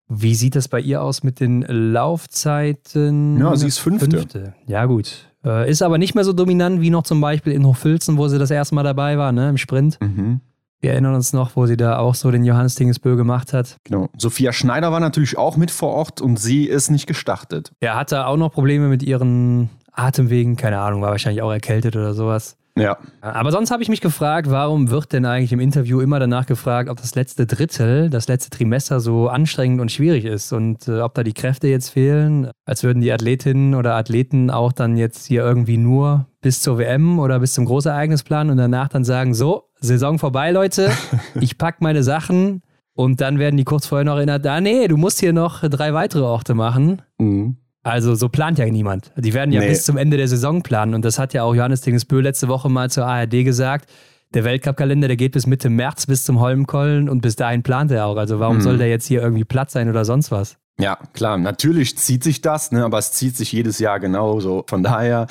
Wie 0.07 0.35
sieht 0.35 0.55
das 0.55 0.69
bei 0.69 0.79
ihr 0.79 1.01
aus 1.01 1.23
mit 1.23 1.41
den 1.41 1.63
Laufzeiten? 1.63 3.37
Ja, 3.37 3.55
sie 3.55 3.67
ist 3.67 3.79
fünfte. 3.79 4.17
fünfte. 4.17 4.53
Ja, 4.65 4.85
gut. 4.85 5.27
Äh, 5.43 5.69
ist 5.69 5.81
aber 5.81 5.97
nicht 5.97 6.15
mehr 6.15 6.23
so 6.23 6.33
dominant 6.33 6.81
wie 6.81 6.89
noch 6.89 7.03
zum 7.03 7.19
Beispiel 7.19 7.53
in 7.53 7.65
Hochfilzen, 7.65 8.17
wo 8.17 8.27
sie 8.27 8.39
das 8.39 8.51
erste 8.51 8.75
Mal 8.75 8.83
dabei 8.83 9.17
war, 9.17 9.31
ne, 9.31 9.49
im 9.49 9.57
Sprint. 9.57 9.99
Mhm. 10.01 10.39
Wir 10.79 10.91
erinnern 10.91 11.13
uns 11.13 11.31
noch, 11.31 11.55
wo 11.55 11.67
sie 11.67 11.77
da 11.77 11.97
auch 11.99 12.15
so 12.15 12.31
den 12.31 12.43
Johannes 12.43 12.75
Dingesbö 12.75 13.15
gemacht 13.15 13.53
hat. 13.53 13.77
Genau. 13.83 14.09
Sophia 14.17 14.51
Schneider 14.51 14.91
war 14.91 14.99
natürlich 14.99 15.37
auch 15.37 15.55
mit 15.55 15.69
vor 15.69 15.89
Ort 15.89 16.21
und 16.21 16.37
sie 16.37 16.65
ist 16.65 16.89
nicht 16.89 17.07
gestartet. 17.07 17.71
Er 17.81 17.95
hatte 17.95 18.25
auch 18.25 18.37
noch 18.37 18.51
Probleme 18.51 18.87
mit 18.87 19.03
ihren 19.03 19.69
Atemwegen, 19.91 20.55
keine 20.55 20.79
Ahnung, 20.79 21.01
war 21.01 21.11
wahrscheinlich 21.11 21.41
auch 21.41 21.51
erkältet 21.51 21.95
oder 21.95 22.13
sowas. 22.13 22.57
Ja. 22.77 22.97
Aber 23.19 23.51
sonst 23.51 23.71
habe 23.71 23.83
ich 23.83 23.89
mich 23.89 24.01
gefragt, 24.01 24.49
warum 24.49 24.89
wird 24.89 25.11
denn 25.11 25.25
eigentlich 25.25 25.51
im 25.51 25.59
Interview 25.59 25.99
immer 25.99 26.19
danach 26.19 26.45
gefragt, 26.45 26.89
ob 26.89 26.97
das 26.97 27.15
letzte 27.15 27.45
Drittel, 27.45 28.09
das 28.09 28.27
letzte 28.27 28.49
Trimester 28.49 28.99
so 29.01 29.27
anstrengend 29.27 29.81
und 29.81 29.91
schwierig 29.91 30.25
ist 30.25 30.53
und 30.53 30.87
äh, 30.87 31.01
ob 31.01 31.13
da 31.13 31.23
die 31.23 31.33
Kräfte 31.33 31.67
jetzt 31.67 31.89
fehlen, 31.89 32.49
als 32.65 32.83
würden 32.83 33.01
die 33.01 33.11
Athletinnen 33.11 33.75
oder 33.75 33.95
Athleten 33.95 34.49
auch 34.49 34.71
dann 34.71 34.95
jetzt 34.95 35.25
hier 35.25 35.41
irgendwie 35.41 35.77
nur 35.77 36.27
bis 36.41 36.61
zur 36.61 36.77
WM 36.77 37.19
oder 37.19 37.39
bis 37.39 37.53
zum 37.53 37.65
Großereignis 37.65 38.23
planen 38.23 38.51
und 38.51 38.57
danach 38.57 38.87
dann 38.87 39.03
sagen, 39.03 39.33
so, 39.33 39.65
Saison 39.81 40.17
vorbei, 40.17 40.51
Leute, 40.51 40.91
ich 41.41 41.57
packe 41.57 41.83
meine 41.83 42.03
Sachen 42.03 42.61
und 42.93 43.19
dann 43.19 43.37
werden 43.37 43.57
die 43.57 43.65
kurz 43.65 43.85
vorher 43.85 44.05
noch 44.05 44.15
erinnert, 44.15 44.47
ah 44.47 44.61
nee, 44.61 44.87
du 44.87 44.95
musst 44.95 45.19
hier 45.19 45.33
noch 45.33 45.61
drei 45.61 45.93
weitere 45.93 46.23
Orte 46.23 46.53
machen. 46.53 47.01
Mhm. 47.19 47.57
Also 47.83 48.13
so 48.15 48.29
plant 48.29 48.59
ja 48.59 48.65
niemand. 48.65 49.11
Die 49.17 49.33
werden 49.33 49.51
ja 49.51 49.59
nee. 49.59 49.69
bis 49.69 49.83
zum 49.83 49.97
Ende 49.97 50.17
der 50.17 50.27
Saison 50.27 50.61
planen. 50.61 50.93
Und 50.93 51.03
das 51.03 51.17
hat 51.17 51.33
ja 51.33 51.43
auch 51.43 51.55
Johannes 51.55 51.81
Dingesbö 51.81 52.21
letzte 52.21 52.47
Woche 52.47 52.69
mal 52.69 52.89
zur 52.89 53.05
ARD 53.05 53.43
gesagt. 53.43 53.89
Der 54.33 54.43
Weltcup-Kalender, 54.43 55.07
der 55.07 55.17
geht 55.17 55.33
bis 55.33 55.45
Mitte 55.47 55.69
März 55.69 56.05
bis 56.05 56.23
zum 56.23 56.39
Holmenkollen 56.39 57.09
und 57.09 57.21
bis 57.21 57.35
dahin 57.35 57.63
plant 57.63 57.91
er 57.91 58.05
auch. 58.05 58.17
Also 58.17 58.39
warum 58.39 58.57
mhm. 58.57 58.61
soll 58.61 58.77
der 58.77 58.87
jetzt 58.87 59.05
hier 59.07 59.21
irgendwie 59.21 59.43
platt 59.43 59.71
sein 59.71 59.89
oder 59.89 60.05
sonst 60.05 60.31
was? 60.31 60.57
Ja, 60.79 60.97
klar, 61.13 61.37
natürlich 61.37 61.97
zieht 61.97 62.23
sich 62.23 62.41
das, 62.41 62.71
ne, 62.71 62.83
aber 62.85 62.97
es 62.97 63.11
zieht 63.11 63.35
sich 63.35 63.51
jedes 63.51 63.77
Jahr 63.79 63.99
genauso. 63.99 64.63
Von 64.67 64.83
daher 64.83 65.27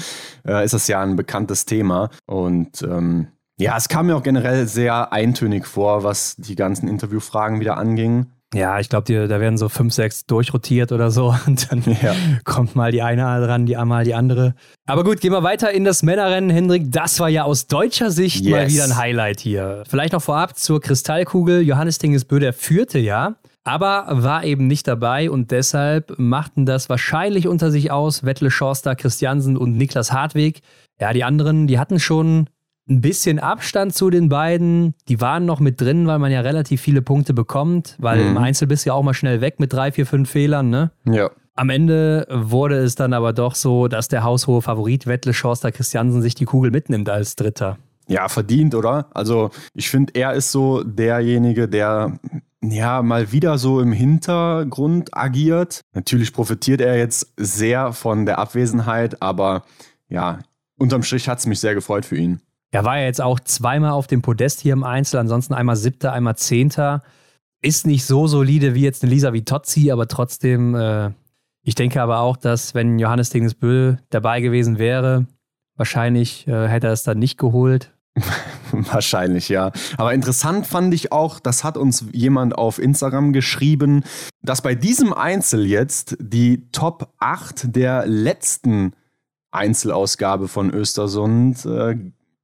äh, 0.46 0.64
ist 0.64 0.74
das 0.74 0.86
ja 0.86 1.00
ein 1.00 1.16
bekanntes 1.16 1.64
Thema. 1.64 2.10
Und 2.26 2.82
ähm, 2.82 3.28
ja, 3.58 3.76
es 3.76 3.88
kam 3.88 4.06
mir 4.06 4.16
auch 4.16 4.22
generell 4.22 4.66
sehr 4.66 5.12
eintönig 5.12 5.66
vor, 5.66 6.04
was 6.04 6.36
die 6.36 6.54
ganzen 6.54 6.88
Interviewfragen 6.88 7.58
wieder 7.60 7.78
anging. 7.78 8.26
Ja, 8.52 8.80
ich 8.80 8.88
glaube, 8.88 9.28
da 9.28 9.40
werden 9.40 9.56
so 9.56 9.68
fünf, 9.68 9.94
sechs 9.94 10.26
durchrotiert 10.26 10.90
oder 10.90 11.10
so 11.10 11.34
und 11.46 11.70
dann 11.70 11.84
ja. 12.02 12.14
kommt 12.44 12.74
mal 12.74 12.90
die 12.90 13.02
eine 13.02 13.22
dran, 13.22 13.66
die 13.66 13.76
einmal 13.76 14.04
die 14.04 14.14
andere. 14.14 14.54
Aber 14.86 15.04
gut, 15.04 15.20
gehen 15.20 15.32
wir 15.32 15.44
weiter 15.44 15.70
in 15.70 15.84
das 15.84 16.02
Männerrennen, 16.02 16.50
Hendrik. 16.50 16.90
Das 16.90 17.20
war 17.20 17.28
ja 17.28 17.44
aus 17.44 17.68
deutscher 17.68 18.10
Sicht 18.10 18.44
yes. 18.44 18.50
mal 18.50 18.68
wieder 18.68 18.84
ein 18.84 18.96
Highlight 18.96 19.40
hier. 19.40 19.84
Vielleicht 19.88 20.12
noch 20.12 20.22
vorab 20.22 20.58
zur 20.58 20.80
Kristallkugel. 20.80 21.62
Johannes 21.62 21.98
Dingesbö, 21.98 22.40
der 22.40 22.52
führte 22.52 22.98
ja, 22.98 23.36
aber 23.62 24.06
war 24.10 24.44
eben 24.44 24.66
nicht 24.66 24.88
dabei 24.88 25.30
und 25.30 25.52
deshalb 25.52 26.18
machten 26.18 26.66
das 26.66 26.88
wahrscheinlich 26.88 27.46
unter 27.46 27.70
sich 27.70 27.92
aus 27.92 28.24
Wettle 28.24 28.50
Schorster, 28.50 28.96
Christiansen 28.96 29.56
und 29.56 29.76
Niklas 29.76 30.12
Hartweg. 30.12 30.60
Ja, 30.98 31.12
die 31.12 31.22
anderen, 31.22 31.68
die 31.68 31.78
hatten 31.78 32.00
schon 32.00 32.48
ein 32.90 33.00
bisschen 33.00 33.38
Abstand 33.38 33.94
zu 33.94 34.10
den 34.10 34.28
beiden. 34.28 34.94
Die 35.08 35.20
waren 35.20 35.46
noch 35.46 35.60
mit 35.60 35.80
drin, 35.80 36.06
weil 36.06 36.18
man 36.18 36.32
ja 36.32 36.40
relativ 36.40 36.80
viele 36.80 37.02
Punkte 37.02 37.32
bekommt, 37.32 37.96
weil 37.98 38.22
mhm. 38.22 38.30
im 38.30 38.38
Einzel 38.38 38.66
bist 38.66 38.84
du 38.84 38.90
ja 38.90 38.94
auch 38.94 39.02
mal 39.02 39.14
schnell 39.14 39.40
weg 39.40 39.60
mit 39.60 39.72
drei, 39.72 39.92
vier, 39.92 40.06
fünf 40.06 40.30
Fehlern, 40.30 40.68
ne? 40.68 40.90
Ja. 41.04 41.30
Am 41.54 41.70
Ende 41.70 42.26
wurde 42.30 42.76
es 42.76 42.94
dann 42.94 43.12
aber 43.12 43.32
doch 43.32 43.54
so, 43.54 43.86
dass 43.86 44.08
der 44.08 44.24
haushohe 44.24 44.62
Favorit 44.62 45.06
Wettle 45.06 45.34
Schorster 45.34 45.72
Christiansen 45.72 46.22
sich 46.22 46.34
die 46.34 46.46
Kugel 46.46 46.70
mitnimmt 46.70 47.08
als 47.08 47.36
Dritter. 47.36 47.78
Ja, 48.08 48.28
verdient, 48.28 48.74
oder? 48.74 49.06
Also 49.12 49.50
ich 49.74 49.90
finde, 49.90 50.14
er 50.14 50.32
ist 50.32 50.50
so 50.50 50.82
derjenige, 50.82 51.68
der 51.68 52.18
ja 52.62 53.02
mal 53.02 53.30
wieder 53.32 53.58
so 53.58 53.80
im 53.80 53.92
Hintergrund 53.92 55.16
agiert. 55.16 55.82
Natürlich 55.94 56.32
profitiert 56.32 56.80
er 56.80 56.98
jetzt 56.98 57.32
sehr 57.36 57.92
von 57.92 58.26
der 58.26 58.38
Abwesenheit, 58.38 59.22
aber 59.22 59.64
ja, 60.08 60.40
unterm 60.76 61.02
Strich 61.02 61.28
hat 61.28 61.38
es 61.38 61.46
mich 61.46 61.60
sehr 61.60 61.74
gefreut 61.74 62.04
für 62.04 62.16
ihn. 62.16 62.40
Er 62.72 62.84
war 62.84 62.98
ja 62.98 63.04
jetzt 63.04 63.20
auch 63.20 63.40
zweimal 63.40 63.90
auf 63.90 64.06
dem 64.06 64.22
Podest 64.22 64.60
hier 64.60 64.72
im 64.72 64.84
Einzel, 64.84 65.18
ansonsten 65.18 65.54
einmal 65.54 65.76
siebter, 65.76 66.12
einmal 66.12 66.36
zehnter. 66.36 67.02
Ist 67.62 67.86
nicht 67.86 68.04
so 68.04 68.26
solide 68.26 68.74
wie 68.74 68.82
jetzt 68.82 69.02
eine 69.02 69.12
Lisa 69.12 69.32
Vitozzi, 69.32 69.90
aber 69.90 70.06
trotzdem, 70.06 70.74
äh, 70.74 71.10
ich 71.62 71.74
denke 71.74 72.00
aber 72.00 72.20
auch, 72.20 72.36
dass 72.36 72.74
wenn 72.74 72.98
Johannes 72.98 73.30
Dingesbüll 73.30 73.98
dabei 74.10 74.40
gewesen 74.40 74.78
wäre, 74.78 75.26
wahrscheinlich 75.76 76.46
äh, 76.46 76.68
hätte 76.68 76.86
er 76.86 76.92
es 76.92 77.02
dann 77.02 77.18
nicht 77.18 77.38
geholt. 77.38 77.92
Wahrscheinlich, 78.72 79.48
ja. 79.48 79.72
Aber 79.96 80.14
interessant 80.14 80.66
fand 80.66 80.94
ich 80.94 81.12
auch, 81.12 81.40
das 81.40 81.64
hat 81.64 81.76
uns 81.76 82.04
jemand 82.12 82.56
auf 82.56 82.78
Instagram 82.78 83.32
geschrieben, 83.32 84.04
dass 84.42 84.62
bei 84.62 84.74
diesem 84.74 85.12
Einzel 85.12 85.66
jetzt 85.66 86.16
die 86.20 86.70
Top 86.70 87.12
8 87.18 87.74
der 87.74 88.06
letzten 88.06 88.94
Einzelausgabe 89.52 90.48
von 90.48 90.70
Östersund 90.70 91.64
äh, 91.66 91.96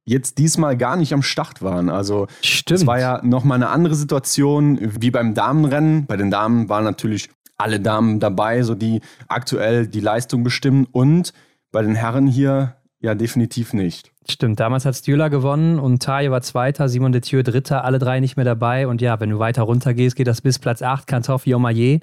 jetzt 0.07 0.37
diesmal 0.37 0.77
gar 0.77 0.95
nicht 0.95 1.13
am 1.13 1.21
Start 1.21 1.61
waren. 1.61 1.89
Also 1.89 2.27
Stimmt. 2.41 2.79
es 2.79 2.87
war 2.87 2.99
ja 2.99 3.21
nochmal 3.23 3.57
eine 3.57 3.69
andere 3.69 3.93
Situation 3.93 4.79
wie 4.81 5.11
beim 5.11 5.33
Damenrennen. 5.33 6.05
Bei 6.07 6.17
den 6.17 6.31
Damen 6.31 6.69
waren 6.69 6.85
natürlich 6.85 7.29
alle 7.57 7.79
Damen 7.79 8.19
dabei, 8.19 8.63
so 8.63 8.73
die 8.73 9.01
aktuell 9.27 9.85
die 9.87 9.99
Leistung 9.99 10.43
bestimmen 10.43 10.87
und 10.91 11.33
bei 11.71 11.81
den 11.81 11.95
Herren 11.95 12.27
hier 12.27 12.77
ja 12.99 13.15
definitiv 13.15 13.73
nicht. 13.73 14.11
Stimmt, 14.29 14.59
damals 14.59 14.85
hat 14.85 14.95
Stühler 14.95 15.29
gewonnen 15.29 15.79
und 15.79 16.01
Taille 16.01 16.31
war 16.31 16.41
Zweiter, 16.41 16.89
Simon 16.89 17.11
de 17.11 17.21
Thieu 17.21 17.43
Dritter, 17.43 17.83
alle 17.83 17.99
drei 17.99 18.19
nicht 18.19 18.35
mehr 18.35 18.45
dabei. 18.45 18.87
Und 18.87 19.01
ja, 19.01 19.19
wenn 19.19 19.29
du 19.29 19.39
weiter 19.39 19.63
runter 19.63 19.93
gehst, 19.93 20.15
geht 20.15 20.27
das 20.27 20.41
bis 20.41 20.59
Platz 20.59 20.81
8, 20.81 21.07
Kantoff, 21.07 21.45
Jomayer 21.45 21.99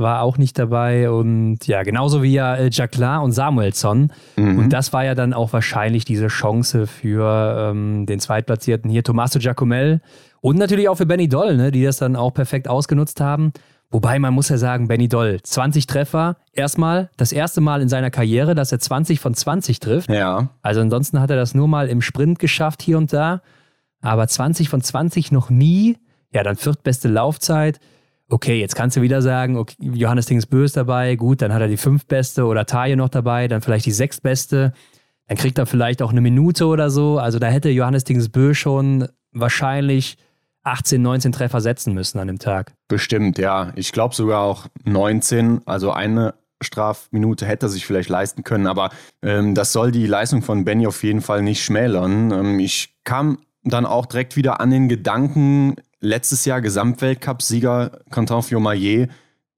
war 0.00 0.22
auch 0.22 0.38
nicht 0.38 0.58
dabei 0.58 1.10
und 1.10 1.66
ja, 1.66 1.82
genauso 1.82 2.22
wie 2.22 2.32
ja 2.32 2.56
äh, 2.56 2.70
Jacqueline 2.70 3.20
und 3.20 3.32
Samuelsson. 3.32 4.12
Mhm. 4.36 4.58
Und 4.58 4.72
das 4.72 4.92
war 4.92 5.04
ja 5.04 5.14
dann 5.14 5.32
auch 5.32 5.52
wahrscheinlich 5.52 6.04
diese 6.04 6.28
Chance 6.28 6.86
für 6.86 7.70
ähm, 7.70 8.06
den 8.06 8.18
Zweitplatzierten 8.18 8.90
hier, 8.90 9.04
Tommaso 9.04 9.38
Giacomel 9.38 10.00
und 10.40 10.58
natürlich 10.58 10.88
auch 10.88 10.96
für 10.96 11.06
Benny 11.06 11.28
Doll, 11.28 11.56
ne, 11.56 11.70
die 11.70 11.84
das 11.84 11.98
dann 11.98 12.16
auch 12.16 12.32
perfekt 12.32 12.68
ausgenutzt 12.68 13.20
haben. 13.20 13.52
Wobei 13.92 14.20
man 14.20 14.32
muss 14.32 14.48
ja 14.48 14.56
sagen, 14.56 14.86
Benny 14.86 15.08
Doll, 15.08 15.40
20 15.42 15.86
Treffer, 15.86 16.36
erstmal 16.52 17.10
das 17.16 17.32
erste 17.32 17.60
Mal 17.60 17.82
in 17.82 17.88
seiner 17.88 18.10
Karriere, 18.10 18.54
dass 18.54 18.70
er 18.70 18.78
20 18.78 19.18
von 19.18 19.34
20 19.34 19.80
trifft. 19.80 20.10
Ja. 20.10 20.50
Also 20.62 20.80
ansonsten 20.80 21.20
hat 21.20 21.30
er 21.30 21.36
das 21.36 21.54
nur 21.54 21.66
mal 21.66 21.88
im 21.88 22.00
Sprint 22.00 22.38
geschafft 22.38 22.82
hier 22.82 22.98
und 22.98 23.12
da, 23.12 23.42
aber 24.00 24.28
20 24.28 24.68
von 24.68 24.80
20 24.80 25.32
noch 25.32 25.50
nie. 25.50 25.98
Ja, 26.32 26.44
dann 26.44 26.54
viertbeste 26.54 27.08
Laufzeit 27.08 27.80
okay, 28.30 28.60
jetzt 28.60 28.74
kannst 28.74 28.96
du 28.96 29.02
wieder 29.02 29.22
sagen, 29.22 29.56
okay, 29.56 29.76
Johannes 29.80 30.26
Dingsbö 30.26 30.64
ist 30.64 30.76
dabei, 30.76 31.16
gut, 31.16 31.42
dann 31.42 31.52
hat 31.52 31.60
er 31.60 31.68
die 31.68 31.76
fünftbeste 31.76 32.44
oder 32.44 32.66
Taille 32.66 32.96
noch 32.96 33.08
dabei, 33.08 33.48
dann 33.48 33.60
vielleicht 33.60 33.86
die 33.86 33.92
sechstbeste. 33.92 34.72
Dann 35.26 35.36
kriegt 35.36 35.58
er 35.58 35.66
vielleicht 35.66 36.02
auch 36.02 36.10
eine 36.10 36.20
Minute 36.20 36.66
oder 36.66 36.90
so. 36.90 37.18
Also 37.18 37.38
da 37.38 37.46
hätte 37.48 37.70
Johannes 37.70 38.04
Dingsbö 38.04 38.54
schon 38.54 39.08
wahrscheinlich 39.32 40.16
18, 40.64 41.00
19 41.00 41.32
Treffer 41.32 41.60
setzen 41.60 41.94
müssen 41.94 42.18
an 42.18 42.26
dem 42.26 42.38
Tag. 42.38 42.72
Bestimmt, 42.88 43.38
ja. 43.38 43.72
Ich 43.76 43.92
glaube 43.92 44.14
sogar 44.14 44.42
auch 44.42 44.66
19. 44.84 45.62
Also 45.66 45.92
eine 45.92 46.34
Strafminute 46.62 47.46
hätte 47.46 47.66
er 47.66 47.68
sich 47.70 47.86
vielleicht 47.86 48.08
leisten 48.08 48.44
können, 48.44 48.66
aber 48.66 48.90
ähm, 49.22 49.54
das 49.54 49.72
soll 49.72 49.92
die 49.92 50.06
Leistung 50.06 50.42
von 50.42 50.64
Benny 50.64 50.86
auf 50.86 51.02
jeden 51.02 51.22
Fall 51.22 51.42
nicht 51.42 51.64
schmälern. 51.64 52.30
Ähm, 52.32 52.58
ich 52.58 52.96
kam 53.04 53.38
dann 53.62 53.86
auch 53.86 54.06
direkt 54.06 54.36
wieder 54.36 54.60
an 54.60 54.70
den 54.70 54.88
Gedanken, 54.88 55.76
letztes 56.00 56.44
Jahr 56.44 56.60
Gesamtweltcup-Sieger 56.60 58.00
Quentin 58.10 58.42
Fiomayer, 58.42 59.08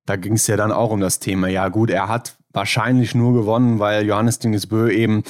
da 0.07 0.16
ging 0.16 0.35
es 0.35 0.46
ja 0.46 0.57
dann 0.57 0.72
auch 0.72 0.90
um 0.90 1.00
das 1.00 1.18
Thema. 1.18 1.48
Ja, 1.48 1.68
gut, 1.68 1.90
er 1.90 2.09
hat 2.09 2.37
wahrscheinlich 2.52 3.14
nur 3.14 3.33
gewonnen, 3.35 3.78
weil 3.78 4.05
Johannes 4.07 4.38
Dingesbö 4.38 4.90
eben 4.90 5.22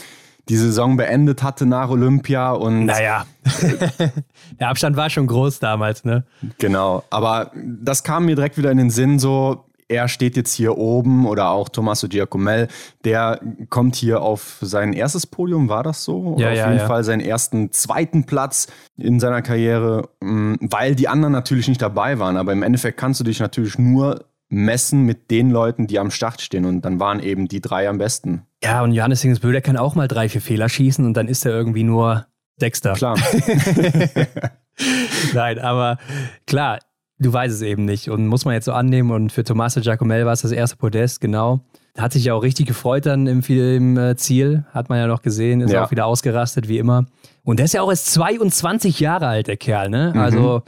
die 0.49 0.57
Saison 0.57 0.97
beendet 0.97 1.43
hatte 1.43 1.67
nach 1.67 1.89
Olympia 1.89 2.53
und. 2.53 2.87
Naja, 2.87 3.27
der 4.61 4.69
Abstand 4.69 4.97
war 4.97 5.09
schon 5.09 5.27
groß 5.27 5.61
damals, 5.61 6.05
ne? 6.05 6.25
Genau, 6.59 7.05
aber 7.11 7.53
das 7.55 8.03
kam 8.03 8.25
mir 8.25 8.35
direkt 8.35 8.59
wieder 8.59 8.71
in 8.71 8.79
den 8.79 8.91
Sinn, 8.91 9.19
so, 9.19 9.67
er 9.93 10.09
steht 10.09 10.37
jetzt 10.37 10.55
hier 10.55 10.79
oben 10.79 11.27
oder 11.27 11.51
auch 11.51 11.69
Tommaso 11.69 12.09
Giacomel, 12.09 12.69
der 13.05 13.41
kommt 13.69 13.95
hier 13.95 14.23
auf 14.23 14.59
sein 14.61 14.93
erstes 14.93 15.27
Podium, 15.27 15.69
war 15.69 15.83
das 15.83 16.05
so? 16.05 16.37
Ja, 16.39 16.51
auf 16.51 16.57
ja, 16.57 16.69
jeden 16.69 16.81
ja. 16.81 16.87
Fall 16.87 17.05
seinen 17.05 17.21
ersten, 17.21 17.73
zweiten 17.73 18.25
Platz 18.25 18.69
in 18.97 19.21
seiner 19.21 19.43
Karriere, 19.43 20.09
mm, 20.21 20.55
weil 20.61 20.95
die 20.95 21.09
anderen 21.09 21.33
natürlich 21.33 21.69
nicht 21.69 21.83
dabei 21.83 22.19
waren. 22.19 22.37
Aber 22.37 22.53
im 22.53 22.63
Endeffekt 22.63 22.99
kannst 22.99 23.21
du 23.21 23.25
dich 23.25 23.41
natürlich 23.41 23.79
nur 23.79 24.25
messen 24.49 25.03
mit 25.03 25.31
den 25.31 25.51
Leuten, 25.51 25.87
die 25.87 25.99
am 25.99 26.11
Start 26.11 26.41
stehen. 26.41 26.65
Und 26.65 26.83
dann 26.83 27.01
waren 27.01 27.21
eben 27.21 27.49
die 27.49 27.61
drei 27.61 27.89
am 27.89 27.99
besten. 27.99 28.43
Ja, 28.63 28.83
und 28.83 28.93
Johannes 28.93 29.23
Dingsbö, 29.23 29.53
der 29.53 29.63
kann 29.63 29.77
auch 29.77 29.95
mal 29.95 30.09
drei, 30.09 30.29
vier 30.29 30.41
Fehler 30.41 30.69
schießen 30.69 31.05
und 31.05 31.15
dann 31.15 31.29
ist 31.29 31.47
er 31.47 31.53
irgendwie 31.53 31.85
nur 31.85 32.27
Sechster. 32.59 32.93
Klar. 32.93 33.17
Nein, 35.35 35.59
aber 35.59 35.99
klar, 36.47 36.79
du 37.23 37.33
weißt 37.33 37.55
es 37.55 37.63
eben 37.63 37.85
nicht 37.85 38.11
und 38.11 38.27
muss 38.27 38.45
man 38.45 38.55
jetzt 38.55 38.67
so 38.67 38.73
annehmen. 38.73 39.11
Und 39.11 39.33
für 39.33 39.45
Tommaso 39.45 39.81
Giacomel 39.81 40.27
war 40.27 40.33
es 40.33 40.43
das 40.43 40.53
erste 40.53 40.77
Podest, 40.77 41.21
genau. 41.21 41.61
Hat 41.97 42.13
sich 42.13 42.25
ja 42.25 42.35
auch 42.35 42.43
richtig 42.43 42.67
gefreut 42.67 43.07
dann 43.07 43.27
im, 43.27 43.41
im 43.41 43.97
äh, 43.99 44.17
Ziel, 44.17 44.65
hat 44.73 44.89
man 44.89 44.99
ja 44.99 45.07
noch 45.07 45.23
gesehen, 45.23 45.61
ist 45.61 45.73
ja. 45.73 45.85
auch 45.85 45.91
wieder 45.91 46.07
ausgerastet, 46.07 46.69
wie 46.69 46.79
immer. 46.79 47.07
Und 47.45 47.59
der 47.59 47.67
ist 47.67 47.75
ja 47.75 47.83
auch 47.83 47.91
erst 47.91 48.13
22 48.13 49.01
Jahre 49.01 49.27
alt, 49.27 49.47
der 49.47 49.57
Kerl, 49.57 49.91
ne? 49.91 50.13
Mhm. 50.15 50.21
Also 50.21 50.63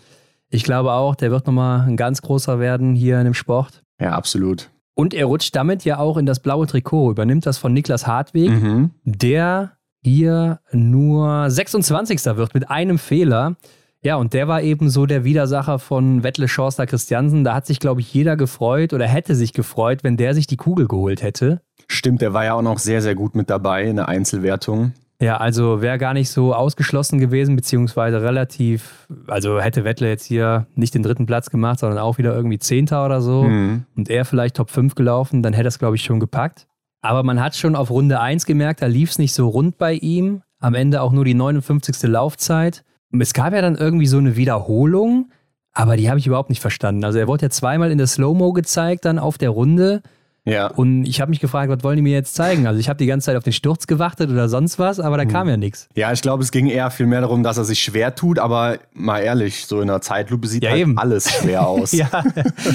ich 0.49 0.65
glaube 0.65 0.93
auch, 0.93 1.15
der 1.15 1.31
wird 1.31 1.47
nochmal 1.47 1.89
ein 1.89 1.97
ganz 1.97 2.23
großer 2.23 2.61
werden 2.61 2.95
hier 2.95 3.19
in 3.19 3.25
dem 3.25 3.35
Sport. 3.35 3.83
Ja, 4.01 4.13
absolut. 4.13 4.71
Und 4.95 5.13
er 5.13 5.27
rutscht 5.27 5.57
damit 5.57 5.85
ja 5.85 5.99
auch 5.99 6.17
in 6.17 6.27
das 6.27 6.41
blaue 6.41 6.67
Trikot, 6.67 7.11
übernimmt 7.11 7.47
das 7.47 7.59
von 7.59 7.73
Niklas 7.73 8.07
Hartweg, 8.07 8.51
mhm. 8.51 8.91
der 9.05 9.73
hier 10.05 10.61
nur 10.73 11.51
26. 11.51 12.25
wird 12.37 12.55
mit 12.55 12.71
einem 12.71 12.99
Fehler. 12.99 13.57
Ja, 14.05 14.17
und 14.17 14.35
der 14.35 14.49
war 14.49 14.61
eben 14.61 14.91
so 14.91 15.07
der 15.07 15.25
Widersacher 15.25 15.79
von 15.79 16.23
Wettle 16.23 16.47
Schorster 16.47 16.87
Christiansen. 16.87 17.43
Da 17.43 17.55
hat 17.55 17.67
sich, 17.67 17.81
glaube 17.81 18.03
ich, 18.03 18.13
jeder 18.13 18.37
gefreut 18.37 18.93
oder 18.93 19.07
hätte 19.07 19.35
sich 19.35 19.55
gefreut, 19.55 20.05
wenn 20.05 20.19
der 20.19 20.35
sich 20.35 20.47
die 20.47 20.59
Kugel 20.59 20.87
geholt 20.87 21.23
hätte. 21.23 21.63
Stimmt, 21.89 22.21
der 22.21 22.35
war 22.35 22.45
ja 22.45 22.53
auch 22.53 22.63
noch 22.63 22.79
sehr, 22.79 23.01
sehr 23.01 23.15
gut 23.15 23.35
mit 23.35 23.49
dabei 23.49 23.85
in 23.85 23.97
der 23.97 24.09
Einzelwertung. 24.09 24.93
Ja, 25.21 25.39
also 25.39 25.81
wäre 25.81 25.97
gar 25.97 26.13
nicht 26.13 26.29
so 26.29 26.55
ausgeschlossen 26.55 27.19
gewesen, 27.19 27.57
beziehungsweise 27.57 28.21
relativ, 28.21 29.09
also 29.27 29.59
hätte 29.59 29.85
Wettle 29.85 30.09
jetzt 30.09 30.27
hier 30.27 30.67
nicht 30.75 30.95
den 30.95 31.03
dritten 31.03 31.25
Platz 31.25 31.49
gemacht, 31.49 31.79
sondern 31.79 31.99
auch 31.99 32.19
wieder 32.19 32.35
irgendwie 32.35 32.59
Zehnter 32.59 33.07
oder 33.07 33.23
so 33.23 33.45
mhm. 33.45 33.85
und 33.97 34.11
er 34.11 34.27
vielleicht 34.27 34.57
Top 34.57 34.71
5 34.71 34.97
gelaufen, 34.97 35.43
dann 35.43 35.55
hätte 35.55 35.67
er 35.67 35.69
es, 35.69 35.79
glaube 35.79 35.97
ich, 35.97 36.03
schon 36.03 36.21
gepackt. 36.21 36.67
Aber 37.01 37.23
man 37.23 37.41
hat 37.41 37.57
schon 37.57 37.75
auf 37.75 37.91
Runde 37.91 38.21
1 38.21 38.45
gemerkt, 38.45 38.83
da 38.83 38.87
lief 38.87 39.11
es 39.11 39.19
nicht 39.19 39.33
so 39.33 39.49
rund 39.49 39.79
bei 39.79 39.95
ihm. 39.95 40.43
Am 40.59 40.75
Ende 40.75 41.01
auch 41.01 41.13
nur 41.13 41.25
die 41.25 41.35
59. 41.35 42.03
Laufzeit. 42.03 42.85
Es 43.21 43.33
gab 43.33 43.53
ja 43.53 43.63
dann 43.63 43.77
irgendwie 43.77 44.07
so 44.07 44.19
eine 44.19 44.37
Wiederholung, 44.37 45.31
aber 45.73 45.97
die 45.97 46.09
habe 46.09 46.19
ich 46.19 46.27
überhaupt 46.27 46.51
nicht 46.51 46.61
verstanden. 46.61 47.05
Also 47.05 47.19
er 47.19 47.27
wurde 47.27 47.47
ja 47.47 47.51
zweimal 47.51 47.91
in 47.91 47.99
der 47.99 48.07
Slow-Mo 48.07 48.53
gezeigt, 48.53 49.05
dann 49.05 49.19
auf 49.19 49.39
der 49.39 49.51
Runde. 49.51 50.03
Ja. 50.47 50.67
Und 50.67 51.07
ich 51.07 51.21
habe 51.21 51.31
mich 51.31 51.41
gefragt, 51.41 51.71
was 51.71 51.83
wollen 51.83 51.97
die 51.97 52.03
mir 52.03 52.13
jetzt 52.13 52.35
zeigen? 52.35 52.67
Also 52.67 52.79
ich 52.79 52.89
habe 52.89 52.99
die 52.99 53.07
ganze 53.07 53.27
Zeit 53.27 53.37
auf 53.37 53.45
den 53.45 53.53
Sturz 53.53 53.87
gewartet 53.87 54.31
oder 54.31 54.49
sonst 54.49 54.79
was, 54.79 55.01
aber 55.01 55.17
da 55.17 55.25
mhm. 55.25 55.29
kam 55.29 55.49
ja 55.49 55.57
nichts. 55.57 55.89
Ja, 55.95 56.13
ich 56.13 56.21
glaube, 56.21 56.43
es 56.43 56.51
ging 56.51 56.67
eher 56.67 56.91
viel 56.91 57.07
mehr 57.07 57.23
darum, 57.23 57.43
dass 57.43 57.57
er 57.57 57.65
sich 57.65 57.83
schwer 57.83 58.15
tut, 58.15 58.39
aber 58.39 58.79
mal 58.93 59.21
ehrlich, 59.21 59.67
so 59.67 59.81
in 59.81 59.89
der 59.89 60.03
Zeitlupe 60.03 60.47
sieht 60.47 60.65
ja, 60.65 60.71
halt 60.71 60.81
eben. 60.81 60.99
alles 60.99 61.33
schwer 61.33 61.67
aus. 61.67 61.93
ja, 61.93 62.09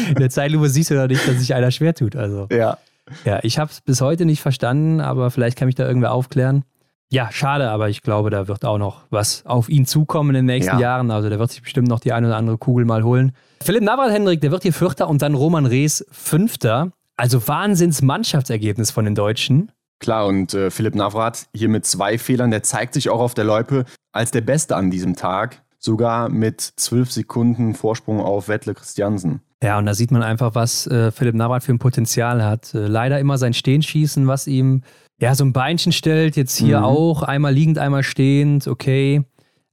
in 0.10 0.16
der 0.16 0.32
Zeitlupe 0.32 0.68
siehst 0.68 0.90
du 0.90 0.96
ja 0.96 1.06
nicht, 1.06 1.28
dass 1.28 1.38
sich 1.38 1.54
einer 1.54 1.70
schwer 1.70 1.94
tut. 1.94 2.16
Also. 2.16 2.48
Ja. 2.52 2.78
Ja, 3.26 3.40
ich 3.44 3.58
habe 3.58 3.72
es 3.72 3.82
bis 3.82 4.02
heute 4.02 4.26
nicht 4.26 4.42
verstanden, 4.42 5.00
aber 5.02 5.32
vielleicht 5.32 5.58
kann 5.58 5.68
mich 5.68 5.76
da 5.76 5.88
irgendwer 5.88 6.12
aufklären. 6.12 6.64
Ja, 7.12 7.32
schade, 7.32 7.72
aber 7.72 7.90
ich 7.90 8.04
glaube, 8.04 8.30
da 8.30 8.48
wird 8.48 8.64
auch 8.66 8.78
noch 8.78 9.02
was 9.10 9.44
auf 9.46 9.68
ihn 9.68 9.88
zukommen 9.88 10.30
in 10.30 10.36
den 10.36 10.46
nächsten 10.46 10.76
ja. 10.76 10.80
Jahren. 10.80 11.10
Also 11.10 11.30
der 11.30 11.40
wird 11.40 11.52
sich 11.52 11.64
bestimmt 11.64 11.88
noch 11.88 12.00
die 12.00 12.14
eine 12.14 12.28
oder 12.28 12.38
andere 12.38 12.58
Kugel 12.60 12.86
mal 12.86 13.04
holen. 13.04 13.32
Philipp 13.64 13.84
Navrat, 13.84 14.12
Hendrik, 14.12 14.42
der 14.42 14.52
wird 14.52 14.62
hier 14.62 14.74
Vierter 14.74 15.10
und 15.10 15.22
dann 15.22 15.34
Roman 15.34 15.66
Rees 15.66 16.06
Fünfter. 16.12 16.92
Also 17.18 17.46
Wahnsinns 17.48 18.02
Mannschaftsergebnis 18.02 18.92
von 18.92 19.06
den 19.06 19.16
Deutschen. 19.16 19.72
Klar, 20.00 20.28
und 20.28 20.54
äh, 20.54 20.70
Philipp 20.70 20.96
Navrat 20.96 21.48
hier 21.54 21.68
mit 21.68 21.86
zwei 21.86 22.18
Fehlern, 22.18 22.52
der 22.52 22.64
zeigt 22.64 22.94
sich 22.94 23.10
auch 23.10 23.20
auf 23.20 23.34
der 23.34 23.44
Loipe 23.44 23.86
als 24.14 24.32
der 24.32 24.42
Beste 24.42 24.76
an 24.76 24.92
diesem 24.92 25.16
Tag. 25.16 25.64
Sogar 25.80 26.30
mit 26.30 26.62
zwölf 26.62 27.12
Sekunden 27.12 27.74
Vorsprung 27.74 28.22
auf 28.22 28.48
Wettle 28.48 28.74
Christiansen. 28.74 29.42
Ja, 29.64 29.78
und 29.78 29.86
da 29.86 29.94
sieht 29.94 30.12
man 30.12 30.24
einfach, 30.24 30.56
was 30.56 30.88
äh, 30.88 31.12
Philipp 31.12 31.36
Navrat 31.36 31.64
für 31.64 31.74
ein 31.74 31.80
Potenzial 31.80 32.44
hat. 32.44 32.74
Äh, 32.74 32.88
leider 32.88 33.20
immer 33.20 33.38
sein 33.38 33.54
Stehenschießen, 33.54 34.28
was 34.28 34.48
ihm 34.48 34.84
ja 35.20 35.36
so 35.36 35.44
ein 35.44 35.54
Beinchen 35.54 35.92
stellt. 35.92 36.36
Jetzt 36.36 36.58
hier 36.58 36.80
mhm. 36.80 36.86
auch 36.86 37.24
einmal 37.24 37.54
liegend, 37.54 37.78
einmal 37.78 38.04
stehend, 38.04 38.68
okay. 38.68 39.24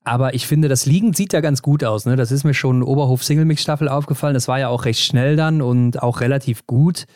Aber 0.05 0.35
ich 0.35 0.47
finde, 0.47 0.69
das 0.69 0.87
liegend 0.87 1.17
sieht 1.17 1.33
ja 1.33 1.41
ganz 1.41 1.63
gut 1.63 1.83
aus. 1.83 2.07
Ne? 2.07 2.15
Das 2.15 2.31
ist 2.31 2.45
mir 2.45 2.55
schon 2.55 2.85
Oberhof 2.85 3.25
Single 3.25 3.45
Mix 3.45 3.63
Staffel 3.63 3.89
aufgefallen. 3.89 4.35
Das 4.35 4.47
war 4.47 4.59
ja 4.61 4.69
auch 4.69 4.85
recht 4.85 5.01
schnell 5.01 5.35
dann 5.35 5.63
und 5.63 6.01
auch 6.01 6.21
relativ 6.21 6.65
gut. 6.67 7.07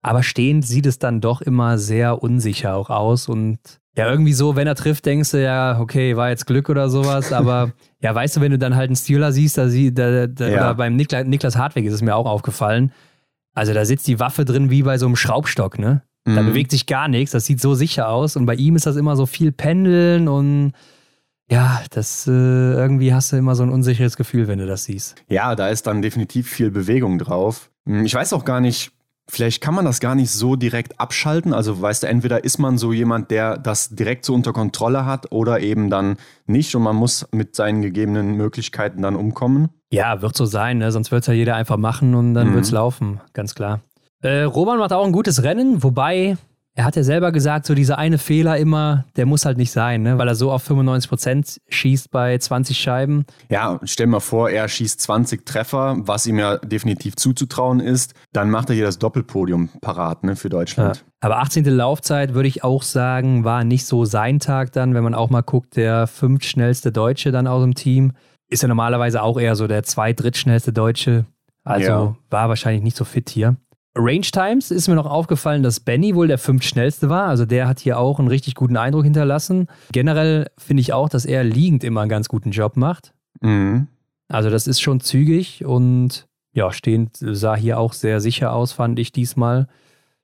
Aber 0.00 0.22
stehend 0.22 0.64
sieht 0.64 0.86
es 0.86 0.98
dann 0.98 1.20
doch 1.20 1.42
immer 1.42 1.76
sehr 1.76 2.22
unsicher 2.22 2.76
auch 2.76 2.88
aus. 2.88 3.28
Und 3.28 3.58
ja, 3.94 4.10
irgendwie 4.10 4.32
so, 4.32 4.56
wenn 4.56 4.66
er 4.66 4.74
trifft, 4.74 5.04
denkst 5.04 5.32
du 5.32 5.42
ja, 5.42 5.78
okay, 5.78 6.16
war 6.16 6.30
jetzt 6.30 6.46
Glück 6.46 6.70
oder 6.70 6.88
sowas. 6.88 7.30
Aber 7.34 7.72
ja, 8.00 8.14
weißt 8.14 8.38
du, 8.38 8.40
wenn 8.40 8.52
du 8.52 8.58
dann 8.58 8.74
halt 8.74 8.88
einen 8.88 8.96
Stealer 8.96 9.32
siehst, 9.32 9.58
da, 9.58 9.66
da, 9.66 10.26
da 10.26 10.48
ja. 10.48 10.56
oder 10.56 10.74
beim 10.74 10.96
Nikla 10.96 11.24
Niklas 11.24 11.56
Hartweg 11.56 11.84
ist 11.84 11.92
es 11.92 12.02
mir 12.02 12.16
auch 12.16 12.26
aufgefallen. 12.26 12.92
Also 13.52 13.74
da 13.74 13.84
sitzt 13.84 14.06
die 14.06 14.18
Waffe 14.18 14.46
drin 14.46 14.70
wie 14.70 14.82
bei 14.82 14.96
so 14.96 15.04
einem 15.04 15.16
Schraubstock, 15.16 15.78
ne? 15.78 16.02
Da 16.34 16.42
mhm. 16.42 16.46
bewegt 16.46 16.70
sich 16.70 16.86
gar 16.86 17.08
nichts, 17.08 17.32
das 17.32 17.46
sieht 17.46 17.60
so 17.60 17.74
sicher 17.74 18.08
aus. 18.08 18.36
Und 18.36 18.46
bei 18.46 18.54
ihm 18.54 18.76
ist 18.76 18.86
das 18.86 18.96
immer 18.96 19.16
so 19.16 19.26
viel 19.26 19.52
Pendeln 19.52 20.28
und 20.28 20.72
ja, 21.50 21.82
das 21.90 22.28
äh, 22.28 22.30
irgendwie 22.30 23.12
hast 23.12 23.32
du 23.32 23.36
immer 23.36 23.56
so 23.56 23.64
ein 23.64 23.70
unsicheres 23.70 24.16
Gefühl, 24.16 24.46
wenn 24.46 24.60
du 24.60 24.66
das 24.66 24.84
siehst. 24.84 25.16
Ja, 25.28 25.56
da 25.56 25.68
ist 25.68 25.86
dann 25.86 26.00
definitiv 26.00 26.48
viel 26.48 26.70
Bewegung 26.70 27.18
drauf. 27.18 27.70
Hm, 27.86 28.04
ich 28.04 28.14
weiß 28.14 28.32
auch 28.32 28.44
gar 28.44 28.60
nicht, 28.60 28.92
Vielleicht 29.30 29.62
kann 29.62 29.74
man 29.74 29.84
das 29.84 30.00
gar 30.00 30.16
nicht 30.16 30.32
so 30.32 30.56
direkt 30.56 30.98
abschalten. 30.98 31.54
Also 31.54 31.80
weißt 31.80 32.02
du, 32.02 32.08
entweder 32.08 32.42
ist 32.42 32.58
man 32.58 32.78
so 32.78 32.92
jemand, 32.92 33.30
der 33.30 33.58
das 33.58 33.90
direkt 33.90 34.24
so 34.24 34.34
unter 34.34 34.52
Kontrolle 34.52 35.06
hat 35.06 35.30
oder 35.30 35.60
eben 35.60 35.88
dann 35.88 36.16
nicht 36.46 36.74
und 36.74 36.82
man 36.82 36.96
muss 36.96 37.28
mit 37.30 37.54
seinen 37.54 37.80
gegebenen 37.80 38.34
Möglichkeiten 38.34 39.02
dann 39.02 39.14
umkommen. 39.14 39.68
Ja, 39.92 40.20
wird 40.20 40.36
so 40.36 40.46
sein, 40.46 40.78
ne? 40.78 40.90
sonst 40.90 41.12
wird 41.12 41.22
es 41.22 41.28
ja 41.28 41.32
jeder 41.32 41.54
einfach 41.54 41.76
machen 41.76 42.16
und 42.16 42.34
dann 42.34 42.50
mhm. 42.50 42.54
wird 42.54 42.64
es 42.64 42.72
laufen, 42.72 43.20
ganz 43.32 43.54
klar. 43.54 43.80
Äh, 44.22 44.42
Roman 44.42 44.78
macht 44.78 44.92
auch 44.92 45.04
ein 45.04 45.12
gutes 45.12 45.42
Rennen, 45.42 45.82
wobei 45.82 46.36
er 46.74 46.84
hat 46.84 46.96
ja 46.96 47.02
selber 47.02 47.32
gesagt, 47.32 47.66
so 47.66 47.74
dieser 47.74 47.98
eine 47.98 48.16
Fehler 48.16 48.56
immer, 48.56 49.04
der 49.16 49.26
muss 49.26 49.44
halt 49.44 49.58
nicht 49.58 49.72
sein, 49.72 50.02
ne? 50.02 50.18
weil 50.18 50.28
er 50.28 50.34
so 50.34 50.52
auf 50.52 50.62
95 50.62 51.08
Prozent 51.08 51.60
schießt 51.68 52.10
bei 52.10 52.38
20 52.38 52.78
Scheiben. 52.78 53.26
Ja, 53.50 53.80
stell 53.82 54.06
mal 54.06 54.20
vor, 54.20 54.50
er 54.50 54.68
schießt 54.68 55.00
20 55.00 55.44
Treffer, 55.44 55.96
was 55.98 56.26
ihm 56.26 56.38
ja 56.38 56.58
definitiv 56.58 57.16
zuzutrauen 57.16 57.80
ist. 57.80 58.14
Dann 58.32 58.50
macht 58.50 58.70
er 58.70 58.76
hier 58.76 58.86
das 58.86 58.98
Doppelpodium 58.98 59.68
parat 59.80 60.22
ne, 60.22 60.36
für 60.36 60.48
Deutschland. 60.48 60.96
Ja. 60.96 61.02
Aber 61.20 61.38
18. 61.40 61.64
Laufzeit 61.64 62.34
würde 62.34 62.48
ich 62.48 62.62
auch 62.62 62.82
sagen, 62.82 63.44
war 63.44 63.64
nicht 63.64 63.84
so 63.84 64.04
sein 64.04 64.38
Tag 64.38 64.72
dann, 64.72 64.94
wenn 64.94 65.04
man 65.04 65.14
auch 65.14 65.28
mal 65.28 65.42
guckt, 65.42 65.76
der 65.76 66.06
fünftschnellste 66.06 66.92
Deutsche 66.92 67.32
dann 67.32 67.46
aus 67.46 67.62
dem 67.62 67.74
Team. 67.74 68.12
Ist 68.48 68.62
ja 68.62 68.68
normalerweise 68.68 69.22
auch 69.22 69.38
eher 69.38 69.56
so 69.56 69.66
der 69.66 69.82
zweit-, 69.82 70.20
drittschnellste 70.20 70.72
Deutsche. 70.72 71.26
Also 71.62 71.86
ja. 71.86 72.16
war 72.30 72.48
wahrscheinlich 72.48 72.82
nicht 72.82 72.96
so 72.96 73.04
fit 73.04 73.28
hier. 73.28 73.56
Range 73.96 74.20
Times 74.20 74.70
ist 74.70 74.88
mir 74.88 74.94
noch 74.94 75.06
aufgefallen, 75.06 75.62
dass 75.62 75.80
Benny 75.80 76.14
wohl 76.14 76.28
der 76.28 76.38
fünftschnellste 76.38 77.08
war. 77.08 77.26
Also 77.26 77.44
der 77.44 77.66
hat 77.66 77.80
hier 77.80 77.98
auch 77.98 78.18
einen 78.18 78.28
richtig 78.28 78.54
guten 78.54 78.76
Eindruck 78.76 79.04
hinterlassen. 79.04 79.66
Generell 79.92 80.46
finde 80.58 80.80
ich 80.80 80.92
auch, 80.92 81.08
dass 81.08 81.24
er 81.24 81.42
liegend 81.42 81.82
immer 81.82 82.02
einen 82.02 82.10
ganz 82.10 82.28
guten 82.28 82.52
Job 82.52 82.76
macht. 82.76 83.12
Mhm. 83.40 83.88
Also 84.28 84.48
das 84.48 84.68
ist 84.68 84.80
schon 84.80 85.00
zügig 85.00 85.64
und 85.64 86.28
ja, 86.52 86.72
stehend 86.72 87.16
sah 87.20 87.56
hier 87.56 87.78
auch 87.78 87.92
sehr 87.92 88.20
sicher 88.20 88.52
aus, 88.52 88.72
fand 88.72 88.98
ich 88.98 89.12
diesmal. 89.12 89.66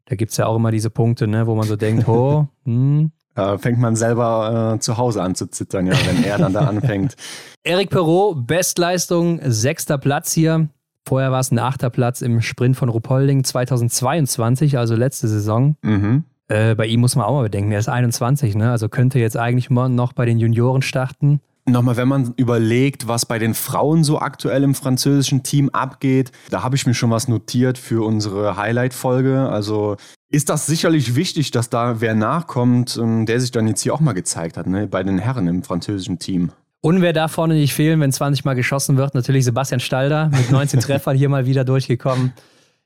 Da 0.06 0.14
gibt 0.14 0.30
es 0.30 0.36
ja 0.36 0.46
auch 0.46 0.56
immer 0.56 0.70
diese 0.70 0.90
Punkte, 0.90 1.26
ne, 1.26 1.46
wo 1.48 1.54
man 1.56 1.66
so 1.66 1.76
denkt, 1.76 2.06
oh, 2.08 2.46
hm. 2.64 3.10
Da 3.34 3.58
fängt 3.58 3.78
man 3.78 3.96
selber 3.96 4.74
äh, 4.76 4.78
zu 4.78 4.96
Hause 4.96 5.22
an 5.22 5.34
zu 5.34 5.50
zittern, 5.50 5.86
ja, 5.86 5.92
wenn 6.06 6.24
er 6.24 6.38
dann 6.38 6.54
da 6.54 6.60
anfängt. 6.60 7.16
Eric 7.64 7.90
Perrault, 7.90 8.46
Bestleistung, 8.46 9.40
sechster 9.44 9.98
Platz 9.98 10.32
hier. 10.32 10.68
Vorher 11.06 11.30
war 11.30 11.40
es 11.40 11.52
ein 11.52 11.58
achter 11.58 11.88
Platz 11.88 12.20
im 12.20 12.40
Sprint 12.40 12.76
von 12.76 12.88
Rupolding 12.88 13.44
2022, 13.44 14.76
also 14.76 14.96
letzte 14.96 15.28
Saison. 15.28 15.76
Mhm. 15.82 16.24
Äh, 16.48 16.74
bei 16.74 16.86
ihm 16.86 17.00
muss 17.00 17.14
man 17.14 17.26
auch 17.26 17.34
mal 17.34 17.44
bedenken, 17.44 17.70
er 17.70 17.78
ist 17.78 17.88
21, 17.88 18.56
ne? 18.56 18.70
also 18.70 18.88
könnte 18.88 19.18
jetzt 19.18 19.36
eigentlich 19.36 19.70
noch 19.70 20.12
bei 20.12 20.26
den 20.26 20.38
Junioren 20.38 20.82
starten. 20.82 21.40
Nochmal, 21.68 21.96
wenn 21.96 22.06
man 22.06 22.32
überlegt, 22.36 23.08
was 23.08 23.26
bei 23.26 23.40
den 23.40 23.54
Frauen 23.54 24.04
so 24.04 24.20
aktuell 24.20 24.62
im 24.62 24.74
französischen 24.74 25.42
Team 25.42 25.68
abgeht, 25.70 26.30
da 26.50 26.62
habe 26.62 26.76
ich 26.76 26.86
mir 26.86 26.94
schon 26.94 27.10
was 27.10 27.26
notiert 27.26 27.76
für 27.76 28.04
unsere 28.04 28.56
Highlight-Folge. 28.56 29.48
Also 29.48 29.96
ist 30.30 30.48
das 30.48 30.66
sicherlich 30.66 31.16
wichtig, 31.16 31.50
dass 31.50 31.68
da 31.68 32.00
wer 32.00 32.14
nachkommt, 32.14 32.96
ähm, 32.96 33.26
der 33.26 33.40
sich 33.40 33.50
dann 33.50 33.66
jetzt 33.66 33.82
hier 33.82 33.94
auch 33.94 34.00
mal 34.00 34.12
gezeigt 34.12 34.56
hat, 34.56 34.68
ne? 34.68 34.86
bei 34.86 35.02
den 35.02 35.18
Herren 35.18 35.48
im 35.48 35.64
französischen 35.64 36.20
Team. 36.20 36.52
Und 36.86 37.02
wer 37.02 37.12
da 37.12 37.26
vorne 37.26 37.54
nicht 37.54 37.74
fehlen, 37.74 37.98
wenn 37.98 38.12
20 38.12 38.44
Mal 38.44 38.54
geschossen 38.54 38.96
wird, 38.96 39.16
natürlich 39.16 39.44
Sebastian 39.44 39.80
Stalder 39.80 40.28
mit 40.28 40.52
19 40.52 40.78
Treffern 40.82 41.16
hier 41.16 41.28
mal 41.28 41.44
wieder 41.44 41.64
durchgekommen. 41.64 42.32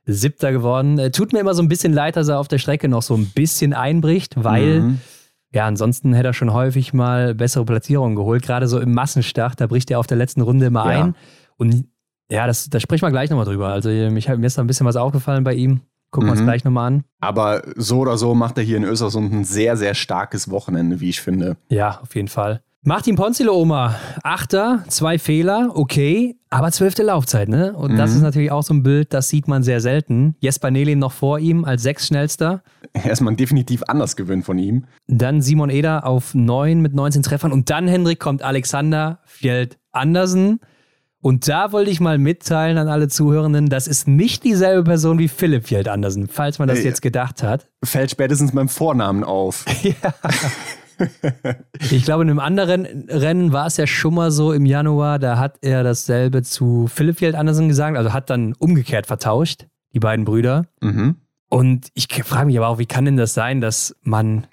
Siebter 0.06 0.52
geworden. 0.52 0.98
Äh, 0.98 1.10
tut 1.10 1.34
mir 1.34 1.40
immer 1.40 1.52
so 1.52 1.60
ein 1.60 1.68
bisschen 1.68 1.92
leid, 1.92 2.16
dass 2.16 2.28
er 2.28 2.38
auf 2.38 2.48
der 2.48 2.56
Strecke 2.56 2.88
noch 2.88 3.02
so 3.02 3.14
ein 3.14 3.26
bisschen 3.26 3.74
einbricht, 3.74 4.42
weil 4.42 4.80
mhm. 4.80 5.00
ja, 5.52 5.66
ansonsten 5.66 6.14
hätte 6.14 6.28
er 6.28 6.32
schon 6.32 6.54
häufig 6.54 6.94
mal 6.94 7.34
bessere 7.34 7.66
Platzierungen 7.66 8.16
geholt. 8.16 8.42
Gerade 8.42 8.68
so 8.68 8.80
im 8.80 8.94
Massenstart, 8.94 9.60
da 9.60 9.66
bricht 9.66 9.90
er 9.90 9.98
auf 9.98 10.06
der 10.06 10.16
letzten 10.16 10.40
Runde 10.40 10.64
immer 10.64 10.90
ja. 10.90 11.04
ein. 11.04 11.14
Und 11.58 11.84
ja, 12.30 12.46
das, 12.46 12.70
da 12.70 12.80
sprechen 12.80 13.02
wir 13.02 13.10
gleich 13.10 13.28
nochmal 13.28 13.44
drüber. 13.44 13.68
Also 13.68 13.90
mich, 13.90 14.28
mir 14.28 14.46
ist 14.46 14.56
da 14.56 14.62
ein 14.62 14.66
bisschen 14.66 14.86
was 14.86 14.96
aufgefallen 14.96 15.44
bei 15.44 15.52
ihm. 15.52 15.82
Gucken 16.10 16.28
wir 16.28 16.32
uns 16.32 16.40
mhm. 16.40 16.46
gleich 16.46 16.64
nochmal 16.64 16.86
an. 16.86 17.04
Aber 17.20 17.64
so 17.76 17.98
oder 17.98 18.16
so 18.16 18.34
macht 18.34 18.56
er 18.56 18.64
hier 18.64 18.78
in 18.78 18.84
Östersund 18.84 19.30
ein 19.30 19.44
sehr, 19.44 19.76
sehr 19.76 19.92
starkes 19.92 20.50
Wochenende, 20.50 21.00
wie 21.00 21.10
ich 21.10 21.20
finde. 21.20 21.58
Ja, 21.68 22.00
auf 22.00 22.14
jeden 22.14 22.28
Fall. 22.28 22.62
Martin 22.82 23.14
Ponzilo, 23.14 23.54
Oma, 23.54 23.94
Achter, 24.22 24.84
zwei 24.88 25.18
Fehler, 25.18 25.72
okay, 25.74 26.38
aber 26.48 26.72
zwölfte 26.72 27.02
Laufzeit, 27.02 27.50
ne? 27.50 27.74
Und 27.74 27.92
mhm. 27.92 27.96
das 27.98 28.14
ist 28.14 28.22
natürlich 28.22 28.50
auch 28.50 28.62
so 28.62 28.72
ein 28.72 28.82
Bild, 28.82 29.12
das 29.12 29.28
sieht 29.28 29.48
man 29.48 29.62
sehr 29.62 29.82
selten. 29.82 30.34
Jesper 30.40 30.70
Nelin 30.70 30.98
noch 30.98 31.12
vor 31.12 31.38
ihm 31.38 31.66
als 31.66 31.82
sechsschnellster. 31.82 32.62
Erstmal 32.94 33.36
definitiv 33.36 33.82
anders 33.86 34.16
gewöhnt 34.16 34.46
von 34.46 34.56
ihm. 34.56 34.86
Dann 35.08 35.42
Simon 35.42 35.68
Eder 35.68 36.06
auf 36.06 36.34
neun 36.34 36.80
mit 36.80 36.94
19 36.94 37.22
Treffern 37.22 37.52
und 37.52 37.68
dann, 37.68 37.86
Hendrik, 37.86 38.18
kommt 38.18 38.42
Alexander 38.42 39.20
Fjeld 39.26 39.78
Andersen. 39.92 40.60
Und 41.20 41.48
da 41.48 41.72
wollte 41.72 41.90
ich 41.90 42.00
mal 42.00 42.16
mitteilen 42.16 42.78
an 42.78 42.88
alle 42.88 43.08
Zuhörenden, 43.08 43.68
das 43.68 43.88
ist 43.88 44.08
nicht 44.08 44.42
dieselbe 44.42 44.84
Person 44.84 45.18
wie 45.18 45.28
Philipp 45.28 45.66
Fjeld 45.66 45.86
Andersen, 45.86 46.28
falls 46.28 46.58
man 46.58 46.66
das 46.66 46.82
jetzt 46.82 47.02
gedacht 47.02 47.42
hat. 47.42 47.68
Fällt 47.84 48.10
spätestens 48.10 48.52
beim 48.52 48.70
Vornamen 48.70 49.22
auf. 49.22 49.66
ja. 49.82 50.14
Ich 51.90 52.04
glaube, 52.04 52.22
in 52.22 52.30
einem 52.30 52.38
anderen 52.38 52.86
Rennen 53.08 53.52
war 53.52 53.66
es 53.66 53.76
ja 53.76 53.86
schon 53.86 54.14
mal 54.14 54.30
so 54.30 54.52
im 54.52 54.66
Januar, 54.66 55.18
da 55.18 55.38
hat 55.38 55.58
er 55.62 55.82
dasselbe 55.82 56.42
zu 56.42 56.86
Philipp 56.86 57.18
Fjeld 57.18 57.34
Andersen 57.34 57.68
gesagt, 57.68 57.96
also 57.96 58.12
hat 58.12 58.30
dann 58.30 58.54
umgekehrt 58.58 59.06
vertauscht, 59.06 59.66
die 59.92 60.00
beiden 60.00 60.24
Brüder. 60.24 60.66
Mhm. 60.80 61.16
Und 61.48 61.88
ich 61.94 62.06
frage 62.24 62.46
mich 62.46 62.58
aber 62.58 62.68
auch, 62.68 62.78
wie 62.78 62.86
kann 62.86 63.04
denn 63.04 63.16
das 63.16 63.34
sein, 63.34 63.60
dass 63.60 63.96
man 64.02 64.46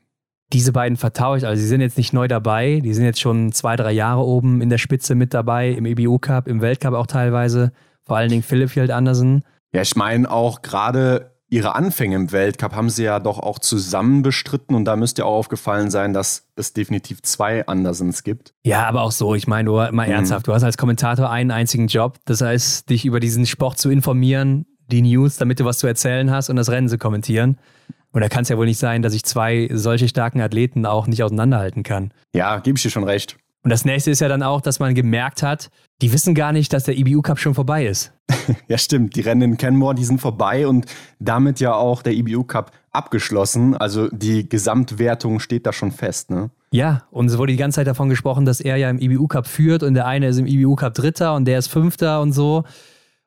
diese 0.52 0.72
beiden 0.72 0.98
vertauscht? 0.98 1.44
Also 1.44 1.62
sie 1.62 1.68
sind 1.68 1.82
jetzt 1.82 1.98
nicht 1.98 2.14
neu 2.14 2.28
dabei, 2.28 2.82
die 2.84 2.94
sind 2.94 3.06
jetzt 3.06 3.22
schon 3.22 3.52
zwei, 3.52 3.76
drei 3.76 3.92
Jahre 3.92 4.26
oben 4.26 4.62
in 4.62 4.70
der 4.70 4.78
Spitze 4.80 5.14
mit 5.14 5.34
dabei, 5.34 5.70
im 5.70 5.86
EBU 5.86 6.18
Cup, 6.20 6.48
im 6.48 6.62
Weltcup 6.62 6.94
auch 6.94 7.08
teilweise, 7.08 7.72
vor 8.04 8.18
allen 8.18 8.30
Dingen 8.30 8.44
Philipp 8.44 8.72
Fjeld 8.72 8.92
Andersen. 8.92 9.44
Ja, 9.74 9.82
ich 9.82 9.96
meine 9.96 10.32
auch 10.32 10.62
gerade 10.62 11.37
ihre 11.50 11.76
Anfänge 11.76 12.16
im 12.16 12.32
Weltcup 12.32 12.74
haben 12.76 12.90
sie 12.90 13.04
ja 13.04 13.20
doch 13.20 13.40
auch 13.40 13.60
zusammen 13.60 14.22
bestritten 14.22 14.76
und 14.76 14.86
da 14.86 14.96
müsste 14.96 15.26
auch 15.26 15.38
aufgefallen 15.38 15.90
sein, 15.90 16.14
dass 16.14 16.48
es 16.56 16.74
definitiv 16.74 17.22
zwei 17.22 17.66
Andersens 17.68 18.24
gibt. 18.24 18.54
Ja, 18.64 18.86
aber 18.88 19.02
auch 19.02 19.12
so, 19.12 19.36
ich 19.36 19.48
meine, 19.48 19.66
nur 19.66 19.92
mal 19.92 20.08
mhm. 20.08 20.14
ernsthaft, 20.14 20.48
du 20.48 20.54
hast 20.54 20.64
als 20.64 20.78
Kommentator 20.78 21.30
einen 21.30 21.52
einzigen 21.52 21.88
Job, 21.88 22.18
das 22.26 22.42
heißt, 22.42 22.90
dich 22.90 23.06
über 23.06 23.20
diesen 23.20 23.46
Sport 23.46 23.78
zu 23.78 23.90
informieren, 23.90 24.66
die 24.88 25.02
News, 25.02 25.38
damit 25.38 25.60
du 25.60 25.66
was 25.66 25.80
zu 25.80 25.88
erzählen 25.88 26.32
hast 26.32 26.50
und 26.50 26.56
das 26.56 26.70
Rennen 26.70 26.90
zu 26.90 26.98
kommentieren. 26.98 27.58
Und 28.12 28.22
da 28.22 28.30
kann 28.30 28.44
es 28.44 28.50
ja 28.50 28.58
wohl 28.58 28.66
nicht 28.66 28.80
sein, 28.80 29.02
dass 29.02 29.14
ich 29.14 29.24
zwei 29.24 29.70
solche 29.72 30.08
starken 30.08 30.42
Athleten 30.42 30.86
auch 30.86 31.08
nicht 31.08 31.24
auseinanderhalten 31.24 31.84
kann. 31.84 32.12
Ja, 32.34 32.60
gebe 32.60 32.78
ich 32.78 32.84
dir 32.84 32.90
schon 32.90 33.04
recht. 33.04 33.38
Und 33.68 33.72
das 33.72 33.84
nächste 33.84 34.12
ist 34.12 34.22
ja 34.22 34.30
dann 34.30 34.44
auch, 34.44 34.62
dass 34.62 34.80
man 34.80 34.96
gemerkt 34.96 35.44
hat, 35.44 35.70
die 36.02 36.14
wissen 36.14 36.34
gar 36.34 36.54
nicht, 36.54 36.72
dass 36.72 36.86
der 36.86 36.98
IBU 36.98 37.22
Cup 37.22 37.38
schon 37.38 37.54
vorbei 37.54 37.86
ist. 37.86 38.14
ja, 38.70 38.78
stimmt. 38.78 39.18
Die 39.18 39.20
Rennen 39.20 39.42
in 39.42 39.58
Kenmore, 39.58 39.94
die 39.94 40.06
sind 40.06 40.22
vorbei 40.22 40.66
und 40.66 40.86
damit 41.20 41.60
ja 41.60 41.74
auch 41.74 42.02
der 42.02 42.14
IBU 42.14 42.46
Cup 42.46 42.72
abgeschlossen. 42.94 43.76
Also 43.76 44.08
die 44.08 44.48
Gesamtwertung 44.48 45.42
steht 45.42 45.66
da 45.66 45.74
schon 45.74 45.92
fest, 45.92 46.32
ne? 46.32 46.50
Ja, 46.72 47.04
und 47.12 47.26
es 47.26 47.38
wurde 47.38 47.52
die 47.52 47.58
ganze 47.58 47.76
Zeit 47.76 47.88
davon 47.88 48.08
gesprochen, 48.08 48.46
dass 48.46 48.62
er 48.62 48.78
ja 48.78 48.90
im 48.90 49.00
IBU 49.00 49.28
Cup 49.28 49.48
führt 49.48 49.84
und 49.84 49.96
der 49.96 50.06
eine 50.06 50.30
ist 50.30 50.38
im 50.38 50.48
IBU 50.48 50.78
Cup 50.78 50.94
Dritter 50.94 51.36
und 51.36 51.44
der 51.44 51.60
ist 51.60 51.68
Fünfter 51.68 52.22
und 52.22 52.32
so. 52.32 52.64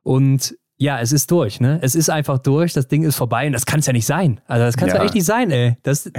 Und 0.03 0.57
ja, 0.81 0.99
es 0.99 1.13
ist 1.13 1.31
durch, 1.31 1.61
ne? 1.61 1.79
Es 1.83 1.95
ist 1.95 2.09
einfach 2.09 2.39
durch, 2.39 2.73
das 2.73 2.89
Ding 2.89 3.03
ist 3.03 3.15
vorbei 3.15 3.47
und 3.47 3.53
das 3.53 3.67
kann 3.67 3.81
es 3.81 3.87
ja 3.87 3.93
nicht 3.93 4.07
sein. 4.07 4.41
Also 4.47 4.65
das 4.65 4.79
kann 4.79 4.89
es 4.89 4.95
ja. 4.95 5.01
ja. 5.01 5.05
echt 5.05 5.15
nicht 5.15 5.27
sein, 5.27 5.51
ey. 5.51 5.77
Das, 5.83 6.11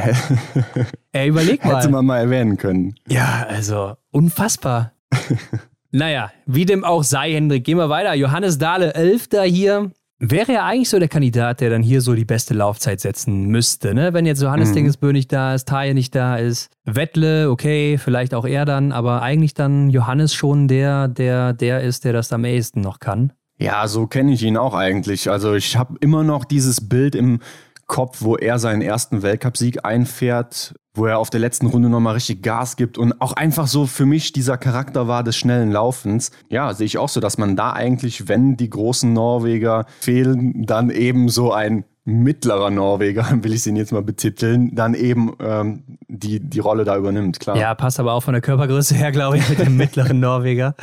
ey, 1.12 1.30
überleg 1.30 1.66
mal. 1.66 1.78
Hätte 1.78 1.90
man 1.90 2.06
mal 2.06 2.20
erwähnen 2.20 2.58
können. 2.58 2.94
Ja, 3.08 3.48
also 3.50 3.96
unfassbar. 4.12 4.92
naja, 5.92 6.32
wie 6.46 6.66
dem 6.66 6.84
auch 6.84 7.04
sei, 7.04 7.34
Hendrik, 7.34 7.64
gehen 7.64 7.80
wir 7.80 7.90
weiter. 7.90 8.14
Johannes 8.14 8.60
Dahle, 8.60 8.94
Elfter 8.94 9.44
hier. 9.44 9.90
Wäre 10.20 10.54
ja 10.54 10.66
eigentlich 10.68 10.90
so 10.90 11.00
der 11.00 11.08
Kandidat, 11.08 11.60
der 11.62 11.72
dann 11.72 11.82
hier 11.82 12.00
so 12.02 12.14
die 12.14 12.26
beste 12.26 12.54
Laufzeit 12.54 13.00
setzen 13.00 13.48
müsste, 13.48 13.96
ne? 13.96 14.14
Wenn 14.14 14.28
jetzt 14.28 14.44
Johannes 14.44 14.70
mhm. 14.70 14.76
Dingesbö 14.76 15.12
nicht 15.12 15.34
da 15.34 15.56
ist, 15.56 15.68
Taje 15.68 15.96
nicht 15.96 16.14
da 16.14 16.36
ist, 16.36 16.70
Wettle, 16.86 17.50
okay, 17.50 17.98
vielleicht 17.98 18.36
auch 18.36 18.46
er 18.46 18.66
dann, 18.66 18.92
aber 18.92 19.24
eigentlich 19.24 19.56
dann 19.56 19.90
Johannes 19.90 20.36
schon 20.36 20.68
der, 20.68 21.08
der, 21.08 21.54
der 21.54 21.82
ist, 21.82 22.06
der 22.06 22.14
das 22.14 22.32
am 22.32 22.46
ehesten 22.46 22.82
noch 22.82 23.00
kann. 23.00 23.34
Ja, 23.62 23.88
so 23.88 24.08
kenne 24.08 24.34
ich 24.34 24.42
ihn 24.42 24.58
auch 24.58 24.74
eigentlich. 24.74 25.30
Also 25.30 25.54
ich 25.54 25.78
habe 25.78 25.96
immer 26.00 26.24
noch 26.24 26.46
dieses 26.46 26.90
Bild 26.90 27.14
im 27.14 27.40
Kopf, 27.86 28.22
wo 28.22 28.36
er 28.36 28.58
seinen 28.58 28.82
ersten 28.82 29.22
Weltcupsieg 29.22 29.86
einfährt, 29.86 30.74
wo 30.96 31.06
er 31.06 31.20
auf 31.20 31.30
der 31.30 31.42
letzten 31.42 31.68
Runde 31.68 31.88
nochmal 31.88 32.16
richtig 32.16 32.42
Gas 32.42 32.76
gibt 32.76 32.98
und 32.98 33.22
auch 33.22 33.34
einfach 33.34 33.68
so 33.68 33.86
für 33.86 34.08
mich 34.08 34.34
dieser 34.34 34.58
Charakter 34.58 35.08
war 35.08 35.24
des 35.24 35.38
schnellen 35.38 35.72
Laufens. 35.72 36.32
Ja, 36.50 36.74
sehe 36.74 36.88
ich 36.88 36.98
auch 36.98 37.10
so, 37.10 37.20
dass 37.20 37.38
man 37.38 37.56
da 37.56 37.74
eigentlich, 37.74 38.28
wenn 38.28 38.58
die 38.58 38.70
großen 38.70 39.14
Norweger 39.14 39.86
fehlen, 40.00 40.66
dann 40.66 40.90
eben 40.90 41.30
so 41.30 41.54
ein 41.54 41.86
mittlerer 42.04 42.72
Norweger, 42.72 43.28
will 43.44 43.54
ich 43.54 43.68
ihn 43.68 43.76
jetzt 43.76 43.92
mal 43.92 44.02
betiteln, 44.02 44.74
dann 44.74 44.96
eben 44.96 45.34
ähm, 45.40 45.84
die, 46.08 46.40
die 46.40 46.60
Rolle 46.60 46.84
da 46.84 46.98
übernimmt, 46.98 47.40
klar. 47.40 47.58
Ja, 47.58 47.76
passt 47.76 48.00
aber 48.00 48.14
auch 48.14 48.22
von 48.22 48.34
der 48.34 48.42
Körpergröße 48.42 48.96
her, 48.96 49.12
glaube 49.12 49.38
ich, 49.38 49.48
mit 49.50 49.60
dem 49.60 49.78
mittleren 49.78 50.20
Norweger. 50.20 50.76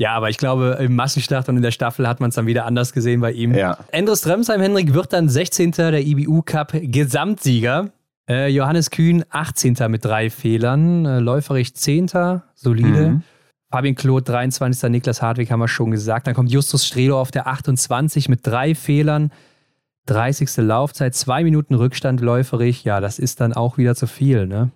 Ja, 0.00 0.14
aber 0.14 0.30
ich 0.30 0.38
glaube, 0.38 0.78
im 0.80 0.96
Massenstart 0.96 1.50
und 1.50 1.58
in 1.58 1.62
der 1.62 1.72
Staffel 1.72 2.08
hat 2.08 2.20
man 2.20 2.30
es 2.30 2.34
dann 2.36 2.46
wieder 2.46 2.64
anders 2.64 2.94
gesehen 2.94 3.20
bei 3.20 3.32
ihm. 3.32 3.54
Ja. 3.54 3.76
Endres 3.92 4.26
Remsheim, 4.26 4.58
Henrik, 4.62 4.94
wird 4.94 5.12
dann 5.12 5.28
16. 5.28 5.72
der 5.72 6.00
IBU 6.00 6.40
Cup 6.40 6.72
Gesamtsieger. 6.72 7.90
Äh, 8.26 8.48
Johannes 8.48 8.90
Kühn 8.90 9.26
18. 9.28 9.76
mit 9.88 10.02
drei 10.02 10.30
Fehlern. 10.30 11.04
Äh, 11.04 11.18
Läuferich 11.18 11.74
10. 11.74 12.08
solide. 12.54 13.08
Mhm. 13.10 13.22
Fabian 13.70 13.94
Kloth 13.94 14.26
23. 14.26 14.88
Niklas 14.88 15.20
Hartwig 15.20 15.52
haben 15.52 15.60
wir 15.60 15.68
schon 15.68 15.90
gesagt. 15.90 16.26
Dann 16.26 16.34
kommt 16.34 16.50
Justus 16.50 16.86
Strelo 16.86 17.20
auf 17.20 17.30
der 17.30 17.46
28 17.46 18.30
mit 18.30 18.46
drei 18.46 18.74
Fehlern. 18.74 19.30
30. 20.06 20.56
Laufzeit, 20.64 21.14
zwei 21.14 21.44
Minuten 21.44 21.74
Rückstand 21.74 22.22
läuferig. 22.22 22.84
Ja, 22.84 23.02
das 23.02 23.18
ist 23.18 23.42
dann 23.42 23.52
auch 23.52 23.76
wieder 23.76 23.94
zu 23.94 24.06
viel, 24.06 24.46
ne? 24.46 24.70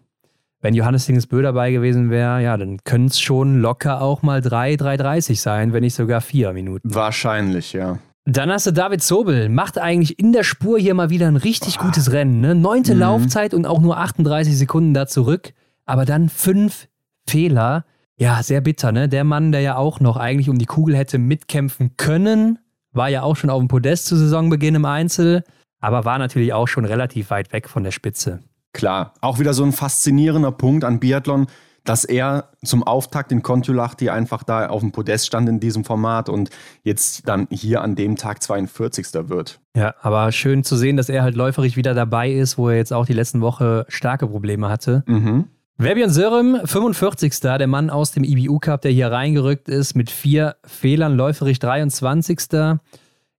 Wenn 0.64 0.72
Johannes 0.72 1.04
Dingesbö 1.04 1.42
dabei 1.42 1.72
gewesen 1.72 2.08
wäre, 2.08 2.42
ja, 2.42 2.56
dann 2.56 2.78
können 2.84 3.06
es 3.06 3.20
schon 3.20 3.60
locker 3.60 4.00
auch 4.00 4.22
mal 4.22 4.40
3, 4.40 4.76
3,30 4.76 5.38
sein, 5.38 5.74
wenn 5.74 5.82
nicht 5.82 5.94
sogar 5.94 6.22
4 6.22 6.54
Minuten. 6.54 6.94
Wahrscheinlich, 6.94 7.74
ja. 7.74 7.98
Dann 8.24 8.50
hast 8.50 8.66
du 8.66 8.72
David 8.72 9.02
Zobel, 9.02 9.50
macht 9.50 9.76
eigentlich 9.76 10.18
in 10.18 10.32
der 10.32 10.42
Spur 10.42 10.78
hier 10.78 10.94
mal 10.94 11.10
wieder 11.10 11.28
ein 11.28 11.36
richtig 11.36 11.76
oh. 11.80 11.84
gutes 11.84 12.12
Rennen. 12.12 12.40
Ne? 12.40 12.54
Neunte 12.54 12.94
mhm. 12.94 13.00
Laufzeit 13.00 13.52
und 13.52 13.66
auch 13.66 13.82
nur 13.82 13.98
38 13.98 14.56
Sekunden 14.56 14.94
da 14.94 15.06
zurück, 15.06 15.52
aber 15.84 16.06
dann 16.06 16.30
fünf 16.30 16.88
Fehler. 17.28 17.84
Ja, 18.16 18.42
sehr 18.42 18.62
bitter, 18.62 18.90
ne? 18.90 19.06
Der 19.06 19.24
Mann, 19.24 19.52
der 19.52 19.60
ja 19.60 19.76
auch 19.76 20.00
noch 20.00 20.16
eigentlich 20.16 20.48
um 20.48 20.56
die 20.56 20.64
Kugel 20.64 20.96
hätte 20.96 21.18
mitkämpfen 21.18 21.98
können, 21.98 22.58
war 22.92 23.10
ja 23.10 23.20
auch 23.22 23.36
schon 23.36 23.50
auf 23.50 23.58
dem 23.58 23.68
Podest 23.68 24.06
zu 24.06 24.16
Saisonbeginn 24.16 24.76
im 24.76 24.86
Einzel, 24.86 25.44
aber 25.80 26.06
war 26.06 26.18
natürlich 26.18 26.54
auch 26.54 26.68
schon 26.68 26.86
relativ 26.86 27.28
weit 27.28 27.52
weg 27.52 27.68
von 27.68 27.84
der 27.84 27.90
Spitze. 27.90 28.40
Klar, 28.74 29.14
auch 29.22 29.38
wieder 29.38 29.54
so 29.54 29.64
ein 29.64 29.72
faszinierender 29.72 30.52
Punkt 30.52 30.84
an 30.84 31.00
Biathlon, 31.00 31.46
dass 31.84 32.04
er 32.04 32.50
zum 32.64 32.82
Auftakt 32.82 33.30
in 33.30 33.42
Kontiolahti 33.42 34.10
einfach 34.10 34.42
da 34.42 34.68
auf 34.68 34.80
dem 34.80 34.90
Podest 34.90 35.26
stand 35.26 35.48
in 35.48 35.60
diesem 35.60 35.84
Format 35.84 36.28
und 36.28 36.50
jetzt 36.82 37.28
dann 37.28 37.46
hier 37.50 37.82
an 37.82 37.94
dem 37.94 38.16
Tag 38.16 38.42
42. 38.42 39.28
wird. 39.28 39.60
Ja, 39.76 39.94
aber 40.00 40.32
schön 40.32 40.64
zu 40.64 40.76
sehen, 40.76 40.96
dass 40.96 41.08
er 41.08 41.22
halt 41.22 41.36
läuferig 41.36 41.76
wieder 41.76 41.94
dabei 41.94 42.32
ist, 42.32 42.58
wo 42.58 42.68
er 42.68 42.76
jetzt 42.76 42.92
auch 42.92 43.06
die 43.06 43.12
letzten 43.12 43.40
Woche 43.42 43.86
starke 43.88 44.26
Probleme 44.26 44.68
hatte. 44.68 45.04
Mhm. 45.06 45.44
Verbion 45.76 46.10
Sörem, 46.10 46.60
45. 46.64 47.40
Der 47.40 47.66
Mann 47.66 47.90
aus 47.90 48.12
dem 48.12 48.24
IBU 48.24 48.58
Cup, 48.60 48.80
der 48.82 48.92
hier 48.92 49.10
reingerückt 49.10 49.68
ist 49.68 49.94
mit 49.94 50.10
vier 50.10 50.56
Fehlern, 50.64 51.16
läuferig 51.16 51.58
23. 51.58 52.38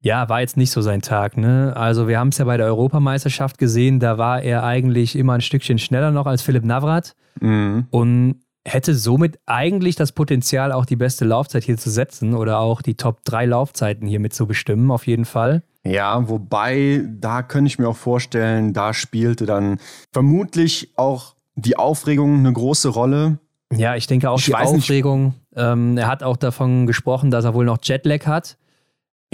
Ja, 0.06 0.30
war 0.30 0.42
jetzt 0.42 0.56
nicht 0.56 0.70
so 0.70 0.82
sein 0.82 1.02
Tag. 1.02 1.36
Ne? 1.36 1.74
Also 1.76 2.08
wir 2.08 2.20
haben 2.20 2.28
es 2.28 2.38
ja 2.38 2.46
bei 2.46 2.58
der 2.58 2.68
Europameisterschaft 2.68 3.58
gesehen, 3.58 4.00
da 4.00 4.20
war 4.20 4.40
er 4.40 4.64
eigentlich 4.64 5.16
immer 5.16 5.34
ein 5.34 5.42
Stückchen 5.42 5.80
schneller 5.80 6.12
noch 6.12 6.28
als 6.28 6.44
Philipp 6.44 6.64
Navrat 6.64 7.16
mhm. 7.42 7.88
und 7.90 8.36
hätte 8.64 8.94
somit 8.94 9.40
eigentlich 9.48 9.96
das 9.96 10.12
Potenzial, 10.12 10.72
auch 10.72 10.86
die 10.86 10.96
beste 10.96 11.26
Laufzeit 11.26 11.64
hier 11.64 11.78
zu 11.78 11.90
setzen 11.90 12.36
oder 12.36 12.60
auch 12.60 12.84
die 12.84 12.94
Top 12.94 13.26
3 13.26 13.48
Laufzeiten 13.48 14.08
hier 14.08 14.20
mit 14.20 14.36
zu 14.36 14.46
bestimmen, 14.46 14.92
auf 14.92 15.08
jeden 15.08 15.26
Fall. 15.26 15.64
Ja, 15.84 16.30
wobei, 16.30 17.04
da 17.10 17.42
könnte 17.42 17.70
ich 17.70 17.80
mir 17.80 17.90
auch 17.90 17.98
vorstellen, 17.98 18.74
da 18.74 18.94
spielte 18.94 19.48
dann 19.48 19.80
vermutlich 20.14 20.92
auch 20.98 21.34
die 21.56 21.78
Aufregung 21.78 22.38
eine 22.38 22.54
große 22.54 22.90
Rolle. 22.90 23.40
Ja, 23.74 23.96
ich 23.96 24.06
denke 24.06 24.30
auch 24.30 24.38
ich 24.38 24.46
die 24.46 24.54
Aufregung. 24.54 25.34
Ähm, 25.56 25.98
er 25.98 26.08
hat 26.08 26.22
auch 26.22 26.38
davon 26.38 26.86
gesprochen, 26.86 27.32
dass 27.32 27.44
er 27.44 27.56
wohl 27.56 27.66
noch 27.66 27.80
Jetlag 27.82 28.28
hat. 28.28 28.58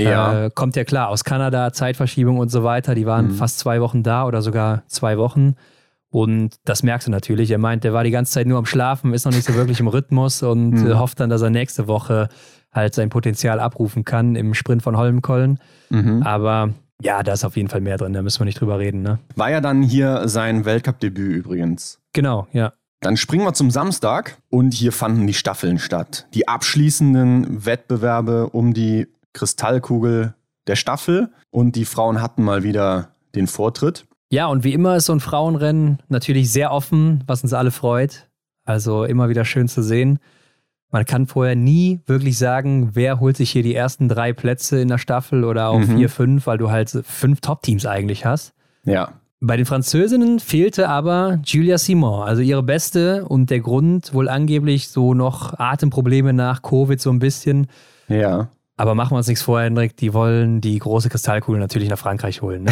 Ja. 0.03 0.45
Äh, 0.45 0.49
kommt 0.53 0.75
ja 0.75 0.83
klar 0.83 1.09
aus 1.09 1.23
Kanada, 1.23 1.73
Zeitverschiebung 1.73 2.37
und 2.37 2.49
so 2.49 2.63
weiter. 2.63 2.95
Die 2.95 3.05
waren 3.05 3.27
mhm. 3.27 3.35
fast 3.35 3.59
zwei 3.59 3.81
Wochen 3.81 4.03
da 4.03 4.25
oder 4.25 4.41
sogar 4.41 4.83
zwei 4.87 5.17
Wochen. 5.17 5.55
Und 6.09 6.55
das 6.65 6.83
merkst 6.83 7.07
du 7.07 7.11
natürlich. 7.11 7.51
Er 7.51 7.57
meint, 7.57 7.83
der 7.83 7.93
war 7.93 8.03
die 8.03 8.11
ganze 8.11 8.33
Zeit 8.33 8.45
nur 8.45 8.57
am 8.57 8.65
Schlafen, 8.65 9.13
ist 9.13 9.25
noch 9.25 9.31
nicht 9.31 9.45
so 9.45 9.53
wirklich 9.55 9.79
im 9.79 9.87
Rhythmus 9.87 10.43
und 10.43 10.71
mhm. 10.71 10.99
hofft 10.99 11.19
dann, 11.19 11.29
dass 11.29 11.41
er 11.41 11.49
nächste 11.49 11.87
Woche 11.87 12.27
halt 12.71 12.93
sein 12.93 13.09
Potenzial 13.09 13.59
abrufen 13.59 14.03
kann 14.03 14.35
im 14.35 14.53
Sprint 14.53 14.83
von 14.83 14.97
Holmenkollen. 14.97 15.59
Mhm. 15.89 16.23
Aber 16.23 16.73
ja, 17.01 17.23
da 17.23 17.33
ist 17.33 17.43
auf 17.43 17.55
jeden 17.55 17.69
Fall 17.69 17.81
mehr 17.81 17.97
drin, 17.97 18.13
da 18.13 18.21
müssen 18.21 18.39
wir 18.39 18.45
nicht 18.45 18.59
drüber 18.59 18.77
reden. 18.79 19.01
Ne? 19.01 19.19
War 19.35 19.49
ja 19.49 19.61
dann 19.61 19.81
hier 19.81 20.27
sein 20.27 20.65
Weltcup-Debüt 20.65 21.35
übrigens. 21.35 21.99
Genau, 22.13 22.47
ja. 22.51 22.73
Dann 22.99 23.17
springen 23.17 23.43
wir 23.43 23.53
zum 23.53 23.71
Samstag 23.71 24.37
und 24.49 24.73
hier 24.73 24.91
fanden 24.91 25.25
die 25.25 25.33
Staffeln 25.33 25.79
statt. 25.79 26.27
Die 26.35 26.47
abschließenden 26.47 27.65
Wettbewerbe 27.65 28.49
um 28.49 28.73
die 28.73 29.07
Kristallkugel 29.33 30.35
der 30.67 30.75
Staffel 30.75 31.29
und 31.49 31.75
die 31.75 31.85
Frauen 31.85 32.21
hatten 32.21 32.43
mal 32.43 32.63
wieder 32.63 33.09
den 33.35 33.47
Vortritt. 33.47 34.05
Ja, 34.31 34.47
und 34.47 34.63
wie 34.63 34.73
immer 34.73 34.95
ist 34.95 35.05
so 35.05 35.13
ein 35.13 35.19
Frauenrennen 35.19 36.01
natürlich 36.07 36.51
sehr 36.51 36.71
offen, 36.71 37.23
was 37.27 37.43
uns 37.43 37.53
alle 37.53 37.71
freut. 37.71 38.29
Also 38.63 39.03
immer 39.03 39.27
wieder 39.27 39.43
schön 39.43 39.67
zu 39.67 39.83
sehen. 39.83 40.19
Man 40.91 41.05
kann 41.05 41.25
vorher 41.25 41.55
nie 41.55 42.01
wirklich 42.05 42.37
sagen, 42.37 42.91
wer 42.93 43.19
holt 43.19 43.37
sich 43.37 43.49
hier 43.51 43.63
die 43.63 43.75
ersten 43.75 44.09
drei 44.09 44.33
Plätze 44.33 44.79
in 44.79 44.89
der 44.89 44.97
Staffel 44.97 45.43
oder 45.43 45.69
auch 45.69 45.79
mhm. 45.79 45.97
vier, 45.97 46.09
fünf, 46.09 46.47
weil 46.47 46.57
du 46.57 46.69
halt 46.69 46.89
fünf 46.89 47.41
Top-Teams 47.41 47.85
eigentlich 47.85 48.25
hast. 48.25 48.53
Ja. 48.83 49.13
Bei 49.39 49.57
den 49.57 49.65
Französinnen 49.65 50.39
fehlte 50.39 50.87
aber 50.87 51.39
Julia 51.43 51.77
Simon, 51.77 52.21
also 52.23 52.41
ihre 52.41 52.61
beste 52.61 53.25
und 53.25 53.49
der 53.49 53.59
Grund 53.61 54.13
wohl 54.13 54.29
angeblich 54.29 54.89
so 54.89 55.13
noch 55.13 55.57
Atemprobleme 55.57 56.31
nach 56.31 56.61
Covid 56.61 57.01
so 57.01 57.09
ein 57.09 57.19
bisschen. 57.19 57.67
Ja. 58.07 58.49
Aber 58.77 58.95
machen 58.95 59.11
wir 59.11 59.17
uns 59.17 59.27
nichts 59.27 59.43
vor, 59.43 59.61
Hendrik, 59.61 59.95
die 59.97 60.13
wollen 60.13 60.61
die 60.61 60.79
große 60.79 61.09
Kristallkugel 61.09 61.59
natürlich 61.59 61.89
nach 61.89 61.99
Frankreich 61.99 62.41
holen. 62.41 62.63
Ne? 62.63 62.71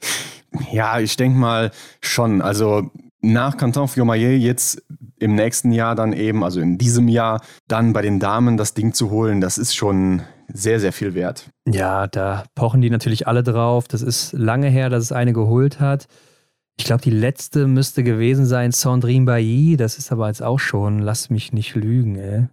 ja, 0.72 1.00
ich 1.00 1.16
denke 1.16 1.38
mal 1.38 1.70
schon. 2.00 2.40
Also 2.40 2.90
nach 3.20 3.56
Canton 3.56 3.88
Fiomayer 3.88 4.30
jetzt 4.30 4.82
im 5.18 5.34
nächsten 5.34 5.72
Jahr 5.72 5.94
dann 5.94 6.12
eben, 6.12 6.44
also 6.44 6.60
in 6.60 6.78
diesem 6.78 7.08
Jahr, 7.08 7.40
dann 7.68 7.92
bei 7.92 8.02
den 8.02 8.20
Damen 8.20 8.56
das 8.56 8.74
Ding 8.74 8.92
zu 8.92 9.10
holen, 9.10 9.40
das 9.40 9.58
ist 9.58 9.74
schon 9.74 10.22
sehr, 10.48 10.80
sehr 10.80 10.92
viel 10.92 11.14
wert. 11.14 11.50
Ja, 11.66 12.06
da 12.06 12.44
pochen 12.54 12.82
die 12.82 12.90
natürlich 12.90 13.26
alle 13.26 13.42
drauf. 13.42 13.88
Das 13.88 14.02
ist 14.02 14.32
lange 14.32 14.68
her, 14.68 14.90
dass 14.90 15.02
es 15.02 15.12
eine 15.12 15.32
geholt 15.32 15.80
hat. 15.80 16.06
Ich 16.76 16.84
glaube, 16.84 17.02
die 17.02 17.10
letzte 17.10 17.66
müsste 17.66 18.02
gewesen 18.02 18.46
sein 18.46 18.72
Sandrine 18.72 19.24
Bailly. 19.24 19.76
Das 19.76 19.96
ist 19.96 20.12
aber 20.12 20.28
jetzt 20.28 20.42
auch 20.42 20.58
schon, 20.58 20.98
lass 20.98 21.30
mich 21.30 21.52
nicht 21.52 21.74
lügen, 21.74 22.16
ey. 22.16 22.48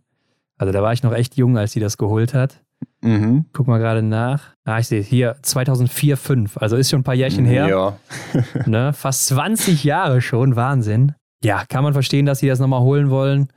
Also 0.57 0.71
da 0.71 0.81
war 0.83 0.93
ich 0.93 1.03
noch 1.03 1.13
echt 1.13 1.37
jung, 1.37 1.57
als 1.57 1.71
sie 1.71 1.79
das 1.79 1.97
geholt 1.97 2.33
hat. 2.33 2.61
Mhm. 3.01 3.45
Guck 3.53 3.67
mal 3.67 3.79
gerade 3.79 4.03
nach. 4.03 4.55
Ah, 4.63 4.79
ich 4.79 4.87
sehe 4.87 5.01
hier 5.01 5.35
2004, 5.41 6.17
5. 6.17 6.57
Also 6.57 6.75
ist 6.75 6.89
schon 6.89 7.01
ein 7.01 7.03
paar 7.03 7.15
Jährchen 7.15 7.45
her. 7.45 7.67
Ja. 7.67 7.97
ne? 8.65 8.93
Fast 8.93 9.27
20 9.27 9.83
Jahre 9.83 10.21
schon. 10.21 10.55
Wahnsinn. 10.55 11.13
Ja, 11.43 11.63
kann 11.67 11.83
man 11.83 11.93
verstehen, 11.93 12.25
dass 12.25 12.39
sie 12.39 12.47
das 12.47 12.59
nochmal 12.59 12.81
holen 12.81 13.09
wollen. 13.09 13.47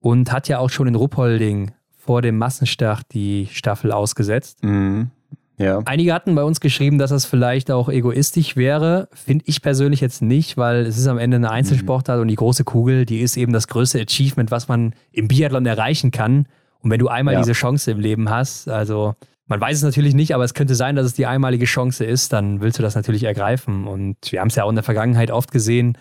Und 0.00 0.32
hat 0.32 0.48
ja 0.48 0.58
auch 0.58 0.70
schon 0.70 0.86
in 0.86 0.94
Ruppolding 0.94 1.72
vor 1.96 2.22
dem 2.22 2.38
Massenstart 2.38 3.02
die 3.12 3.48
Staffel 3.50 3.92
ausgesetzt. 3.92 4.62
Mhm. 4.62 5.10
Ja. 5.58 5.80
Einige 5.86 6.12
hatten 6.12 6.34
bei 6.34 6.44
uns 6.44 6.60
geschrieben, 6.60 6.98
dass 6.98 7.10
das 7.10 7.24
vielleicht 7.24 7.70
auch 7.70 7.88
egoistisch 7.88 8.56
wäre. 8.56 9.08
Finde 9.12 9.44
ich 9.46 9.62
persönlich 9.62 10.00
jetzt 10.00 10.20
nicht, 10.20 10.56
weil 10.56 10.84
es 10.86 10.98
ist 10.98 11.06
am 11.06 11.18
Ende 11.18 11.36
eine 11.36 11.50
Einzelsportart 11.50 12.18
mhm. 12.18 12.22
und 12.22 12.28
die 12.28 12.34
große 12.36 12.64
Kugel, 12.64 13.06
die 13.06 13.20
ist 13.20 13.36
eben 13.36 13.52
das 13.52 13.66
größte 13.66 14.00
Achievement, 14.00 14.50
was 14.50 14.68
man 14.68 14.94
im 15.12 15.28
Biathlon 15.28 15.64
erreichen 15.64 16.10
kann. 16.10 16.46
Und 16.86 16.92
wenn 16.92 17.00
du 17.00 17.08
einmal 17.08 17.34
ja. 17.34 17.40
diese 17.40 17.52
Chance 17.52 17.90
im 17.90 17.98
Leben 17.98 18.30
hast, 18.30 18.68
also 18.68 19.16
man 19.46 19.60
weiß 19.60 19.78
es 19.78 19.82
natürlich 19.82 20.14
nicht, 20.14 20.36
aber 20.36 20.44
es 20.44 20.54
könnte 20.54 20.76
sein, 20.76 20.94
dass 20.94 21.04
es 21.04 21.14
die 21.14 21.26
einmalige 21.26 21.64
Chance 21.64 22.04
ist, 22.04 22.32
dann 22.32 22.60
willst 22.60 22.78
du 22.78 22.82
das 22.84 22.94
natürlich 22.94 23.24
ergreifen. 23.24 23.88
Und 23.88 24.16
wir 24.30 24.40
haben 24.40 24.46
es 24.46 24.54
ja 24.54 24.62
auch 24.62 24.68
in 24.68 24.76
der 24.76 24.84
Vergangenheit 24.84 25.32
oft 25.32 25.50
gesehen. 25.50 25.98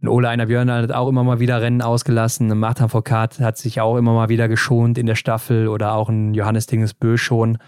Ein 0.00 0.08
Ole 0.08 0.30
Einer 0.30 0.46
Björn 0.46 0.70
hat 0.70 0.90
auch 0.90 1.10
immer 1.10 1.22
mal 1.22 1.38
wieder 1.38 1.60
Rennen 1.60 1.82
ausgelassen. 1.82 2.50
Ein 2.50 2.58
Martin 2.58 2.88
Foucault 2.88 3.40
hat 3.40 3.58
sich 3.58 3.82
auch 3.82 3.98
immer 3.98 4.14
mal 4.14 4.30
wieder 4.30 4.48
geschont 4.48 4.96
in 4.96 5.04
der 5.04 5.16
Staffel 5.16 5.68
oder 5.68 5.92
auch 5.96 6.08
ein 6.08 6.32
Johannes 6.32 6.66
Dingesbö 6.66 7.18
schon. 7.18 7.58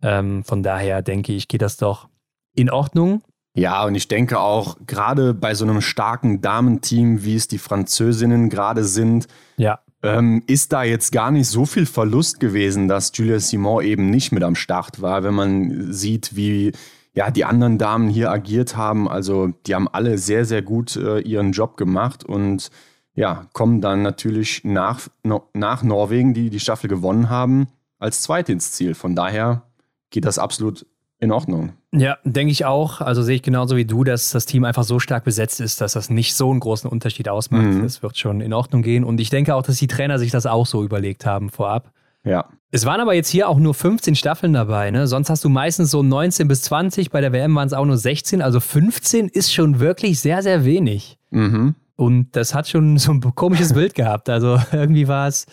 Ähm, 0.00 0.44
von 0.44 0.62
daher 0.62 1.02
denke 1.02 1.32
ich, 1.32 1.48
geht 1.48 1.62
das 1.62 1.78
doch 1.78 2.08
in 2.54 2.70
Ordnung. 2.70 3.22
Ja, 3.56 3.82
und 3.82 3.96
ich 3.96 4.06
denke 4.06 4.38
auch, 4.38 4.76
gerade 4.86 5.34
bei 5.34 5.54
so 5.54 5.64
einem 5.64 5.80
starken 5.80 6.42
Damenteam, 6.42 7.24
wie 7.24 7.34
es 7.34 7.48
die 7.48 7.58
Französinnen 7.58 8.50
gerade 8.50 8.84
sind, 8.84 9.26
ja. 9.56 9.80
Ähm, 10.02 10.42
ist 10.46 10.72
da 10.72 10.82
jetzt 10.82 11.12
gar 11.12 11.30
nicht 11.30 11.48
so 11.48 11.66
viel 11.66 11.86
Verlust 11.86 12.40
gewesen, 12.40 12.88
dass 12.88 13.12
Julia 13.14 13.40
Simon 13.40 13.84
eben 13.84 14.10
nicht 14.10 14.32
mit 14.32 14.42
am 14.42 14.54
Start 14.54 15.02
war, 15.02 15.24
wenn 15.24 15.34
man 15.34 15.92
sieht, 15.92 16.36
wie 16.36 16.72
ja, 17.14 17.30
die 17.30 17.44
anderen 17.44 17.78
Damen 17.78 18.08
hier 18.08 18.30
agiert 18.30 18.76
haben. 18.76 19.08
Also 19.08 19.48
die 19.66 19.74
haben 19.74 19.88
alle 19.88 20.18
sehr, 20.18 20.44
sehr 20.44 20.62
gut 20.62 20.96
äh, 20.96 21.18
ihren 21.20 21.52
Job 21.52 21.76
gemacht 21.76 22.22
und 22.24 22.70
ja, 23.14 23.48
kommen 23.52 23.80
dann 23.80 24.02
natürlich 24.02 24.62
nach, 24.62 25.08
no, 25.24 25.48
nach 25.52 25.82
Norwegen, 25.82 26.34
die 26.34 26.50
die 26.50 26.60
Staffel 26.60 26.88
gewonnen 26.88 27.28
haben, 27.28 27.66
als 27.98 28.20
Zweite 28.20 28.52
ins 28.52 28.70
Ziel. 28.70 28.94
Von 28.94 29.16
daher 29.16 29.62
geht 30.10 30.24
das 30.24 30.38
absolut 30.38 30.86
in 31.18 31.32
Ordnung. 31.32 31.72
Ja, 31.92 32.18
denke 32.24 32.52
ich 32.52 32.64
auch. 32.66 33.00
Also 33.00 33.22
sehe 33.22 33.36
ich 33.36 33.42
genauso 33.42 33.76
wie 33.76 33.86
du, 33.86 34.04
dass 34.04 34.30
das 34.30 34.44
Team 34.44 34.64
einfach 34.64 34.84
so 34.84 34.98
stark 34.98 35.24
besetzt 35.24 35.60
ist, 35.60 35.80
dass 35.80 35.94
das 35.94 36.10
nicht 36.10 36.34
so 36.34 36.50
einen 36.50 36.60
großen 36.60 36.88
Unterschied 36.88 37.28
ausmacht. 37.28 37.64
Mhm. 37.64 37.84
Es 37.84 38.02
wird 38.02 38.18
schon 38.18 38.40
in 38.40 38.52
Ordnung 38.52 38.82
gehen. 38.82 39.04
Und 39.04 39.20
ich 39.20 39.30
denke 39.30 39.54
auch, 39.54 39.62
dass 39.62 39.78
die 39.78 39.86
Trainer 39.86 40.18
sich 40.18 40.30
das 40.30 40.44
auch 40.44 40.66
so 40.66 40.84
überlegt 40.84 41.24
haben 41.24 41.48
vorab. 41.48 41.90
Ja. 42.24 42.46
Es 42.70 42.84
waren 42.84 43.00
aber 43.00 43.14
jetzt 43.14 43.30
hier 43.30 43.48
auch 43.48 43.58
nur 43.58 43.72
15 43.72 44.14
Staffeln 44.14 44.52
dabei, 44.52 44.90
ne? 44.90 45.06
Sonst 45.06 45.30
hast 45.30 45.42
du 45.44 45.48
meistens 45.48 45.90
so 45.90 46.02
19 46.02 46.48
bis 46.48 46.62
20. 46.62 47.10
Bei 47.10 47.22
der 47.22 47.32
WM 47.32 47.54
waren 47.54 47.66
es 47.66 47.72
auch 47.72 47.86
nur 47.86 47.96
16. 47.96 48.42
Also 48.42 48.60
15 48.60 49.28
ist 49.28 49.54
schon 49.54 49.80
wirklich 49.80 50.20
sehr, 50.20 50.42
sehr 50.42 50.66
wenig. 50.66 51.16
Mhm. 51.30 51.74
Und 51.96 52.36
das 52.36 52.54
hat 52.54 52.68
schon 52.68 52.98
so 52.98 53.12
ein 53.12 53.20
komisches 53.34 53.72
Bild 53.72 53.94
gehabt. 53.94 54.28
Also 54.28 54.60
irgendwie 54.72 55.08
war 55.08 55.28
es 55.28 55.46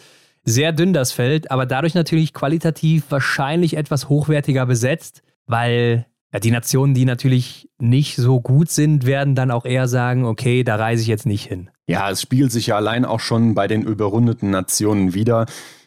sehr 0.43 0.73
dünn 0.73 0.91
das 0.91 1.13
Feld, 1.13 1.49
aber 1.49 1.65
dadurch 1.65 1.95
natürlich 1.95 2.33
qualitativ 2.33 3.05
wahrscheinlich 3.09 3.77
etwas 3.77 4.09
hochwertiger 4.09 4.65
besetzt, 4.65 5.23
weil 5.47 6.05
ja, 6.35 6.39
die 6.41 6.51
Nationen, 6.51 6.93
die 6.93 7.05
natürlich 7.05 7.69
nicht 7.77 8.17
so 8.17 8.41
gut 8.41 8.69
sind, 8.69 9.05
werden 9.05 9.35
dann 9.35 9.51
auch 9.51 9.63
eher 9.63 9.87
sagen, 9.87 10.25
okay, 10.25 10.65
da 10.65 10.75
reise 10.75 11.01
ich 11.01 11.07
jetzt 11.07 11.25
nicht 11.25 11.45
hin. 11.45 11.69
Ja, 11.87 12.11
es 12.11 12.21
spiegelt 12.21 12.51
sich 12.51 12.67
ja 12.67 12.75
allein 12.75 13.05
auch 13.05 13.21
schon 13.21 13.55
bei 13.55 13.67
den 13.67 13.83
überrundeten 13.83 14.49
Nationen 14.49 15.13
wieder. 15.13 15.45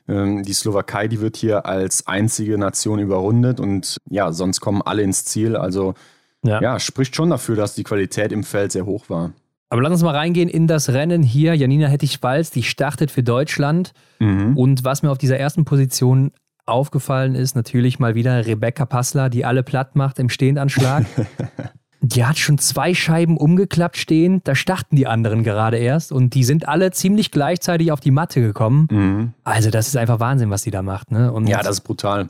Ähm, 0.08 0.42
die 0.44 0.54
Slowakei, 0.54 1.06
die 1.06 1.20
wird 1.20 1.36
hier 1.36 1.66
als 1.66 2.06
einzige 2.06 2.56
Nation 2.56 2.98
überrundet 2.98 3.60
und 3.60 3.98
ja, 4.08 4.32
sonst 4.32 4.60
kommen 4.60 4.80
alle 4.80 5.02
ins 5.02 5.26
Ziel. 5.26 5.54
Also 5.54 5.92
ja. 6.42 6.62
ja, 6.62 6.80
spricht 6.80 7.14
schon 7.14 7.28
dafür, 7.28 7.54
dass 7.54 7.74
die 7.74 7.84
Qualität 7.84 8.32
im 8.32 8.42
Feld 8.42 8.72
sehr 8.72 8.86
hoch 8.86 9.10
war. 9.10 9.32
Aber 9.68 9.82
lass 9.82 9.92
uns 9.92 10.02
mal 10.02 10.16
reingehen 10.16 10.48
in 10.48 10.66
das 10.66 10.88
Rennen 10.88 11.22
hier. 11.22 11.54
Janina 11.56 11.88
Hettich-Walz, 11.88 12.52
die 12.52 12.62
startet 12.62 13.10
für 13.10 13.22
Deutschland. 13.22 13.92
Mhm. 14.18 14.56
Und 14.56 14.82
was 14.82 15.02
mir 15.02 15.10
auf 15.10 15.18
dieser 15.18 15.38
ersten 15.38 15.66
Position 15.66 16.32
aufgefallen 16.68 17.34
ist, 17.34 17.56
natürlich 17.56 17.98
mal 17.98 18.14
wieder 18.14 18.46
Rebecca 18.46 18.86
Passler, 18.86 19.28
die 19.30 19.44
alle 19.44 19.62
platt 19.62 19.96
macht 19.96 20.18
im 20.18 20.28
Stehendanschlag. 20.28 21.06
die 22.00 22.24
hat 22.24 22.38
schon 22.38 22.58
zwei 22.58 22.94
Scheiben 22.94 23.36
umgeklappt 23.36 23.96
stehen. 23.96 24.40
Da 24.44 24.54
starten 24.54 24.96
die 24.96 25.06
anderen 25.06 25.42
gerade 25.42 25.78
erst. 25.78 26.12
Und 26.12 26.34
die 26.34 26.44
sind 26.44 26.68
alle 26.68 26.90
ziemlich 26.92 27.30
gleichzeitig 27.30 27.92
auf 27.92 28.00
die 28.00 28.10
Matte 28.10 28.40
gekommen. 28.40 28.88
Mhm. 28.90 29.32
Also, 29.44 29.70
das 29.70 29.88
ist 29.88 29.96
einfach 29.96 30.20
Wahnsinn, 30.20 30.50
was 30.50 30.62
sie 30.62 30.70
da 30.70 30.82
macht. 30.82 31.10
Ne? 31.10 31.32
Und 31.32 31.48
ja, 31.48 31.58
das 31.58 31.78
ist 31.78 31.80
brutal. 31.82 32.28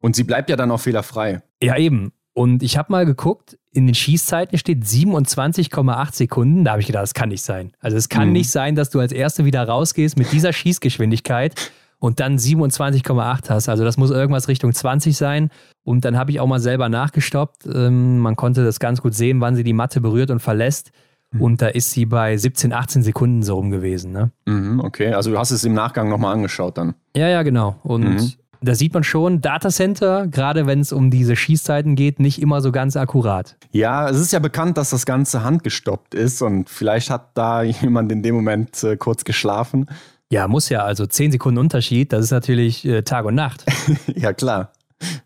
Und 0.00 0.16
sie 0.16 0.24
bleibt 0.24 0.48
ja 0.48 0.56
dann 0.56 0.70
auch 0.70 0.80
fehlerfrei. 0.80 1.42
Ja, 1.62 1.76
eben. 1.76 2.12
Und 2.32 2.62
ich 2.62 2.78
habe 2.78 2.90
mal 2.92 3.04
geguckt, 3.04 3.58
in 3.72 3.86
den 3.86 3.94
Schießzeiten 3.94 4.58
steht 4.58 4.84
27,8 4.84 6.14
Sekunden. 6.14 6.64
Da 6.64 6.72
habe 6.72 6.80
ich 6.80 6.86
gedacht, 6.86 7.02
das 7.02 7.14
kann 7.14 7.28
nicht 7.28 7.42
sein. 7.42 7.72
Also 7.80 7.96
es 7.96 8.08
kann 8.08 8.28
mhm. 8.28 8.32
nicht 8.32 8.50
sein, 8.50 8.74
dass 8.74 8.90
du 8.90 8.98
als 8.98 9.12
Erste 9.12 9.44
wieder 9.44 9.62
rausgehst 9.62 10.16
mit 10.16 10.32
dieser 10.32 10.52
Schießgeschwindigkeit 10.52 11.70
und 12.00 12.18
dann 12.18 12.36
27,8 12.36 13.50
hast. 13.50 13.68
Also 13.68 13.84
das 13.84 13.96
muss 13.96 14.10
irgendwas 14.10 14.48
Richtung 14.48 14.72
20 14.72 15.16
sein. 15.16 15.50
Und 15.84 16.04
dann 16.04 16.18
habe 16.18 16.32
ich 16.32 16.40
auch 16.40 16.46
mal 16.46 16.58
selber 16.58 16.88
nachgestoppt. 16.88 17.66
Ähm, 17.72 18.18
man 18.18 18.34
konnte 18.34 18.64
das 18.64 18.80
ganz 18.80 19.00
gut 19.00 19.14
sehen, 19.14 19.40
wann 19.40 19.54
sie 19.54 19.64
die 19.64 19.72
Matte 19.72 20.00
berührt 20.00 20.30
und 20.30 20.40
verlässt. 20.40 20.90
Mhm. 21.30 21.42
Und 21.42 21.62
da 21.62 21.68
ist 21.68 21.92
sie 21.92 22.06
bei 22.06 22.36
17, 22.36 22.72
18 22.72 23.02
Sekunden 23.02 23.42
so 23.42 23.54
rum 23.54 23.70
gewesen. 23.70 24.12
Ne? 24.12 24.32
Mhm, 24.46 24.80
okay, 24.80 25.12
also 25.12 25.30
du 25.30 25.38
hast 25.38 25.52
es 25.52 25.62
im 25.62 25.74
Nachgang 25.74 26.08
nochmal 26.08 26.34
angeschaut 26.34 26.76
dann. 26.76 26.94
Ja, 27.14 27.28
ja, 27.28 27.42
genau. 27.42 27.76
Und 27.84 28.02
mhm 28.02 28.32
da 28.62 28.74
sieht 28.74 28.92
man 28.92 29.04
schon, 29.04 29.40
Datacenter, 29.40 30.26
gerade 30.26 30.66
wenn 30.66 30.80
es 30.80 30.92
um 30.92 31.10
diese 31.10 31.34
Schießzeiten 31.36 31.94
geht, 31.94 32.20
nicht 32.20 32.40
immer 32.40 32.60
so 32.60 32.72
ganz 32.72 32.96
akkurat. 32.96 33.56
Ja, 33.72 34.08
es 34.08 34.18
ist 34.18 34.32
ja 34.32 34.38
bekannt, 34.38 34.76
dass 34.76 34.90
das 34.90 35.06
Ganze 35.06 35.42
handgestoppt 35.42 36.14
ist 36.14 36.42
und 36.42 36.68
vielleicht 36.68 37.10
hat 37.10 37.30
da 37.34 37.62
jemand 37.82 38.12
in 38.12 38.22
dem 38.22 38.34
Moment 38.34 38.82
äh, 38.84 38.96
kurz 38.96 39.24
geschlafen. 39.24 39.86
Ja, 40.30 40.48
muss 40.48 40.68
ja. 40.68 40.84
Also 40.84 41.06
10 41.06 41.32
Sekunden 41.32 41.58
Unterschied, 41.58 42.12
das 42.12 42.24
ist 42.24 42.30
natürlich 42.30 42.84
äh, 42.84 43.02
Tag 43.02 43.24
und 43.24 43.34
Nacht. 43.34 43.64
ja, 44.14 44.32
klar. 44.32 44.72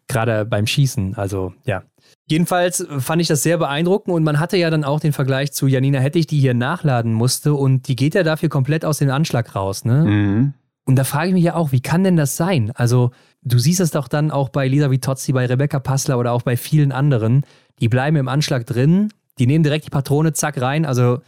Gerade 0.09 0.45
beim 0.45 0.67
Schießen, 0.67 1.17
also 1.17 1.53
ja. 1.65 1.83
Jedenfalls 2.27 2.87
fand 2.99 3.21
ich 3.21 3.29
das 3.29 3.43
sehr 3.43 3.59
beeindruckend 3.59 4.15
und 4.15 4.25
man 4.25 4.41
hatte 4.41 4.57
ja 4.57 4.71
dann 4.71 4.83
auch 4.85 5.01
den 5.01 5.13
Vergleich 5.13 5.53
zu 5.53 5.67
Janina 5.67 5.99
Hettich, 5.99 6.27
die 6.27 6.41
hier 6.41 6.55
nachladen 6.55 7.13
musste 7.13 7.53
und 7.53 7.87
die 7.89 7.97
geht 7.97 8.15
ja 8.15 8.23
dafür 8.23 8.49
komplett 8.49 8.85
aus 8.85 8.99
dem 8.99 9.11
Anschlag 9.11 9.55
raus, 9.55 9.85
ne? 9.85 10.05
Mhm. 10.05 10.55
Und 10.87 10.97
da 10.97 11.05
frage 11.05 11.29
ich 11.29 11.35
mich 11.35 11.45
ja 11.45 11.55
auch, 11.55 11.73
wie 11.73 11.81
kann 11.81 12.05
denn 12.05 12.17
das 12.17 12.37
sein? 12.37 12.71
Also, 12.75 13.11
du 13.43 13.59
siehst 13.59 13.81
es 13.81 13.91
doch 13.91 14.07
dann 14.07 14.31
auch 14.31 14.51
bei 14.51 14.69
Lisa 14.69 14.91
Vitozzi, 14.91 15.33
bei 15.33 15.47
Rebecca 15.47 15.81
Passler 15.81 16.19
oder 16.19 16.33
auch 16.33 16.43
bei 16.43 16.57
vielen 16.57 16.93
anderen. 16.93 17.45
Die 17.81 17.89
bleiben 17.89 18.17
im 18.17 18.29
Anschlag 18.29 18.67
drin, 18.67 19.11
die 19.39 19.47
nehmen 19.47 19.65
direkt 19.65 19.87
die 19.87 19.91
Patrone, 19.91 20.35
zack, 20.35 20.61
rein. 20.61 20.85
Also, 20.85 21.21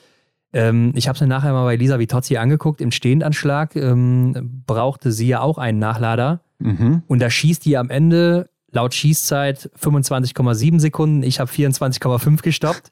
ähm, 0.56 0.92
ich 0.94 1.06
habe 1.06 1.16
es 1.16 1.20
mir 1.20 1.26
nachher 1.26 1.52
mal 1.52 1.64
bei 1.64 1.76
Lisa 1.76 1.98
Vitozzi 1.98 2.38
angeguckt. 2.38 2.80
Im 2.80 2.90
Stehendanschlag 2.90 3.76
ähm, 3.76 4.62
brauchte 4.66 5.12
sie 5.12 5.28
ja 5.28 5.40
auch 5.40 5.58
einen 5.58 5.78
Nachlader. 5.78 6.40
Mhm. 6.58 7.02
Und 7.06 7.20
da 7.20 7.28
schießt 7.28 7.64
die 7.66 7.76
am 7.76 7.90
Ende 7.90 8.48
laut 8.70 8.94
Schießzeit 8.94 9.70
25,7 9.78 10.80
Sekunden. 10.80 11.22
Ich 11.22 11.40
habe 11.40 11.50
24,5 11.50 12.42
gestoppt. 12.42 12.90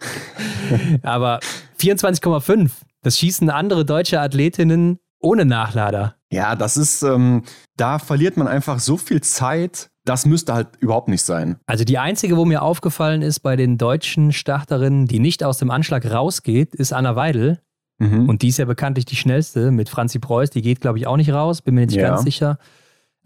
Aber 1.02 1.40
24,5, 1.80 2.70
das 3.02 3.18
schießen 3.18 3.48
andere 3.48 3.86
deutsche 3.86 4.20
Athletinnen 4.20 4.98
ohne 5.18 5.46
Nachlader. 5.46 6.16
Ja, 6.30 6.56
das 6.56 6.76
ist, 6.76 7.02
ähm, 7.02 7.44
da 7.78 7.98
verliert 7.98 8.36
man 8.36 8.46
einfach 8.46 8.78
so 8.78 8.98
viel 8.98 9.22
Zeit. 9.22 9.88
Das 10.04 10.26
müsste 10.26 10.54
halt 10.54 10.68
überhaupt 10.80 11.08
nicht 11.08 11.22
sein. 11.22 11.56
Also 11.66 11.84
die 11.84 11.98
einzige, 11.98 12.36
wo 12.36 12.44
mir 12.44 12.62
aufgefallen 12.62 13.22
ist 13.22 13.40
bei 13.40 13.56
den 13.56 13.78
deutschen 13.78 14.32
Starterinnen, 14.32 15.06
die 15.06 15.18
nicht 15.18 15.42
aus 15.42 15.58
dem 15.58 15.70
Anschlag 15.70 16.10
rausgeht, 16.10 16.74
ist 16.74 16.92
Anna 16.92 17.16
Weidel. 17.16 17.60
Mhm. 17.98 18.28
Und 18.28 18.42
die 18.42 18.48
ist 18.48 18.58
ja 18.58 18.64
bekanntlich 18.64 19.04
die 19.04 19.16
schnellste 19.16 19.70
mit 19.70 19.88
Franzi 19.88 20.18
Preuß. 20.18 20.50
Die 20.50 20.62
geht, 20.62 20.80
glaube 20.80 20.98
ich, 20.98 21.06
auch 21.06 21.16
nicht 21.16 21.32
raus, 21.32 21.62
bin 21.62 21.74
mir 21.74 21.86
nicht 21.86 21.96
ja. 21.96 22.08
ganz 22.08 22.22
sicher. 22.22 22.58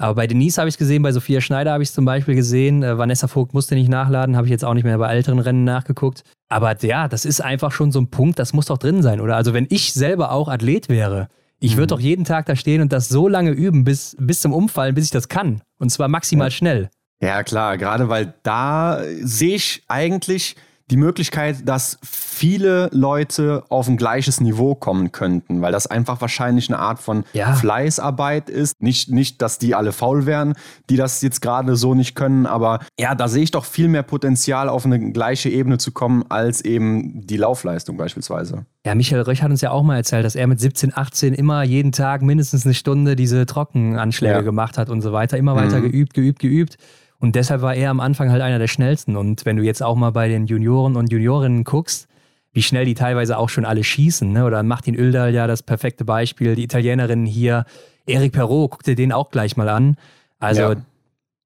Aber 0.01 0.14
bei 0.14 0.26
Denise 0.29 0.59
habe 0.59 0.68
ich 0.68 0.74
es 0.74 0.79
gesehen, 0.79 1.03
bei 1.03 1.11
Sophia 1.11 1.41
Schneider 1.41 1.72
habe 1.72 1.83
ich 1.83 1.89
es 1.89 1.95
zum 1.95 2.05
Beispiel 2.05 2.37
gesehen. 2.37 2.85
Äh, 2.85 2.97
Vanessa 2.99 3.26
Vogt 3.26 3.53
musste 3.53 3.74
nicht 3.74 3.89
nachladen, 3.89 4.37
habe 4.37 4.47
ich 4.47 4.51
jetzt 4.53 4.64
auch 4.64 4.74
nicht 4.74 4.85
mehr 4.85 4.99
bei 4.99 5.12
älteren 5.12 5.41
Rennen 5.41 5.64
nachgeguckt. 5.64 6.22
Aber 6.49 6.76
ja, 6.85 7.09
das 7.09 7.24
ist 7.24 7.41
einfach 7.41 7.72
schon 7.72 7.91
so 7.91 8.01
ein 8.01 8.09
Punkt, 8.09 8.39
das 8.39 8.53
muss 8.53 8.66
doch 8.66 8.79
drin 8.79 9.03
sein, 9.03 9.20
oder? 9.20 9.37
Also 9.37 9.53
wenn 9.55 9.66
ich 9.68 9.93
selber 9.93 10.31
auch 10.31 10.49
Athlet 10.49 10.89
wäre, 10.89 11.29
ich 11.61 11.77
würde 11.77 11.95
mhm. 11.95 11.99
doch 11.99 12.01
jeden 12.01 12.25
Tag 12.25 12.47
da 12.47 12.57
stehen 12.57 12.83
und 12.83 12.93
das 12.93 13.09
so 13.09 13.29
lange 13.29 13.51
üben, 13.51 13.85
bis, 13.85 14.17
bis 14.19 14.41
zum 14.41 14.53
Umfallen, 14.53 14.95
bis 14.95 15.07
ich 15.07 15.11
das 15.11 15.29
kann. 15.29 15.63
Und 15.79 15.91
zwar 15.91 16.09
maximal 16.09 16.49
ja. 16.49 16.51
schnell. 16.53 16.91
Ja, 17.21 17.43
klar, 17.43 17.79
gerade 17.79 18.09
weil 18.09 18.35
da 18.45 19.03
sehe 19.21 19.57
ich 19.57 19.83
eigentlich 19.89 20.55
die 20.91 20.97
Möglichkeit, 20.97 21.68
dass 21.68 21.99
viele 22.03 22.89
Leute 22.93 23.64
auf 23.68 23.89
ein 23.89 23.97
gleiches 23.97 24.41
Niveau 24.41 24.74
kommen 24.74 25.12
könnten, 25.12 25.61
weil 25.61 25.72
das 25.72 25.86
einfach 25.86 26.20
wahrscheinlich 26.20 26.68
eine 26.68 26.78
Art 26.78 26.99
von 26.99 27.24
ja. 27.32 27.53
Fleißarbeit 27.53 28.49
ist. 28.49 28.80
Nicht, 28.80 29.11
nicht, 29.11 29.43
dass 29.43 29.59
die 29.59 29.74
alle 29.74 29.93
faul 29.93 30.24
wären, 30.24 30.55
die 30.89 30.97
das 30.97 31.20
jetzt 31.20 31.43
gerade 31.43 31.76
so 31.76 31.95
nicht 31.95 32.14
können, 32.14 32.47
aber 32.47 32.80
ja, 32.99 33.14
da 33.14 33.28
sehe 33.28 33.43
ich 33.43 33.51
doch 33.51 33.64
viel 33.64 33.89
mehr 33.89 34.03
Potenzial, 34.03 34.68
auf 34.68 34.86
eine 34.86 35.12
gleiche 35.12 35.51
Ebene 35.51 35.78
zu 35.78 35.93
kommen, 35.93 36.24
als 36.28 36.62
eben 36.62 37.26
die 37.26 37.36
Laufleistung 37.36 37.97
beispielsweise. 37.97 38.64
Ja, 38.86 38.95
Michael 38.95 39.22
Röch 39.22 39.43
hat 39.43 39.51
uns 39.51 39.61
ja 39.61 39.70
auch 39.70 39.82
mal 39.82 39.97
erzählt, 39.97 40.24
dass 40.24 40.34
er 40.34 40.47
mit 40.47 40.61
17, 40.61 40.97
18 40.97 41.34
immer 41.34 41.62
jeden 41.62 41.93
Tag 41.93 42.22
mindestens 42.22 42.64
eine 42.64 42.74
Stunde 42.74 43.16
diese 43.16 43.45
Trockenanschläge 43.45 44.34
ja. 44.34 44.41
gemacht 44.41 44.78
hat 44.78 44.89
und 44.89 45.03
so 45.03 45.12
weiter. 45.12 45.36
Immer 45.36 45.57
weiter 45.57 45.80
mhm. 45.80 45.91
geübt, 45.91 46.14
geübt, 46.14 46.39
geübt. 46.39 46.78
Und 47.21 47.35
deshalb 47.35 47.62
war 47.62 47.75
er 47.75 47.91
am 47.91 48.01
Anfang 48.01 48.31
halt 48.31 48.43
einer 48.43 48.59
der 48.59 48.69
schnellsten. 48.69 49.16
Und 49.16 49.45
wenn 49.45 49.57
du 49.57 49.62
jetzt 49.62 49.83
auch 49.83 49.97
mal 49.97 50.11
bei 50.11 50.29
den 50.29 50.47
Junioren 50.47 50.97
und 50.97 51.11
Juniorinnen 51.11 51.64
guckst, 51.64 52.09
wie 52.53 52.62
schnell 52.62 52.85
die 52.85 52.95
teilweise 52.95 53.39
auch 53.39 53.49
schon 53.49 53.64
alle 53.64 53.85
schießen, 53.85 54.33
ne? 54.33 54.45
oder 54.45 54.62
Martin 54.62 54.95
Öldal 54.95 55.35
ja 55.35 55.47
das 55.47 55.62
perfekte 55.62 56.05
Beispiel, 56.05 56.55
die 56.55 56.64
Italienerinnen 56.64 57.27
hier, 57.27 57.66
Eric 58.07 58.33
Perrault, 58.33 58.71
guck 58.71 58.83
dir 58.85 58.95
den 58.95 59.12
auch 59.12 59.31
gleich 59.31 59.57
mal 59.57 59.69
an. 59.69 59.97
Also 60.39 60.62
ja. 60.62 60.77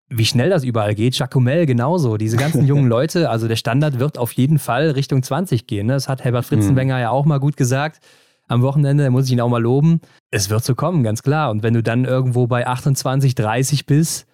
wie 0.08 0.26
schnell 0.26 0.50
das 0.50 0.62
überall 0.62 0.94
geht. 0.94 1.18
Jacomel 1.18 1.66
genauso. 1.66 2.18
Diese 2.18 2.36
ganzen 2.36 2.66
jungen 2.66 2.86
Leute, 2.88 3.30
also 3.30 3.48
der 3.48 3.56
Standard 3.56 3.98
wird 3.98 4.18
auf 4.18 4.32
jeden 4.32 4.58
Fall 4.58 4.90
Richtung 4.90 5.22
20 5.22 5.66
gehen. 5.66 5.86
Ne? 5.86 5.94
Das 5.94 6.08
hat 6.08 6.22
Herbert 6.22 6.44
Fritzenwenger 6.44 6.96
mhm. 6.96 7.00
ja 7.00 7.10
auch 7.10 7.24
mal 7.24 7.40
gut 7.40 7.56
gesagt. 7.56 8.00
Am 8.46 8.60
Wochenende, 8.62 9.04
da 9.04 9.10
muss 9.10 9.26
ich 9.26 9.32
ihn 9.32 9.40
auch 9.40 9.48
mal 9.48 9.62
loben. 9.62 10.00
Es 10.30 10.50
wird 10.50 10.62
so 10.62 10.74
kommen, 10.74 11.02
ganz 11.02 11.22
klar. 11.22 11.50
Und 11.50 11.62
wenn 11.62 11.72
du 11.72 11.82
dann 11.82 12.04
irgendwo 12.04 12.46
bei 12.46 12.66
28, 12.66 13.34
30 13.34 13.86
bist 13.86 14.26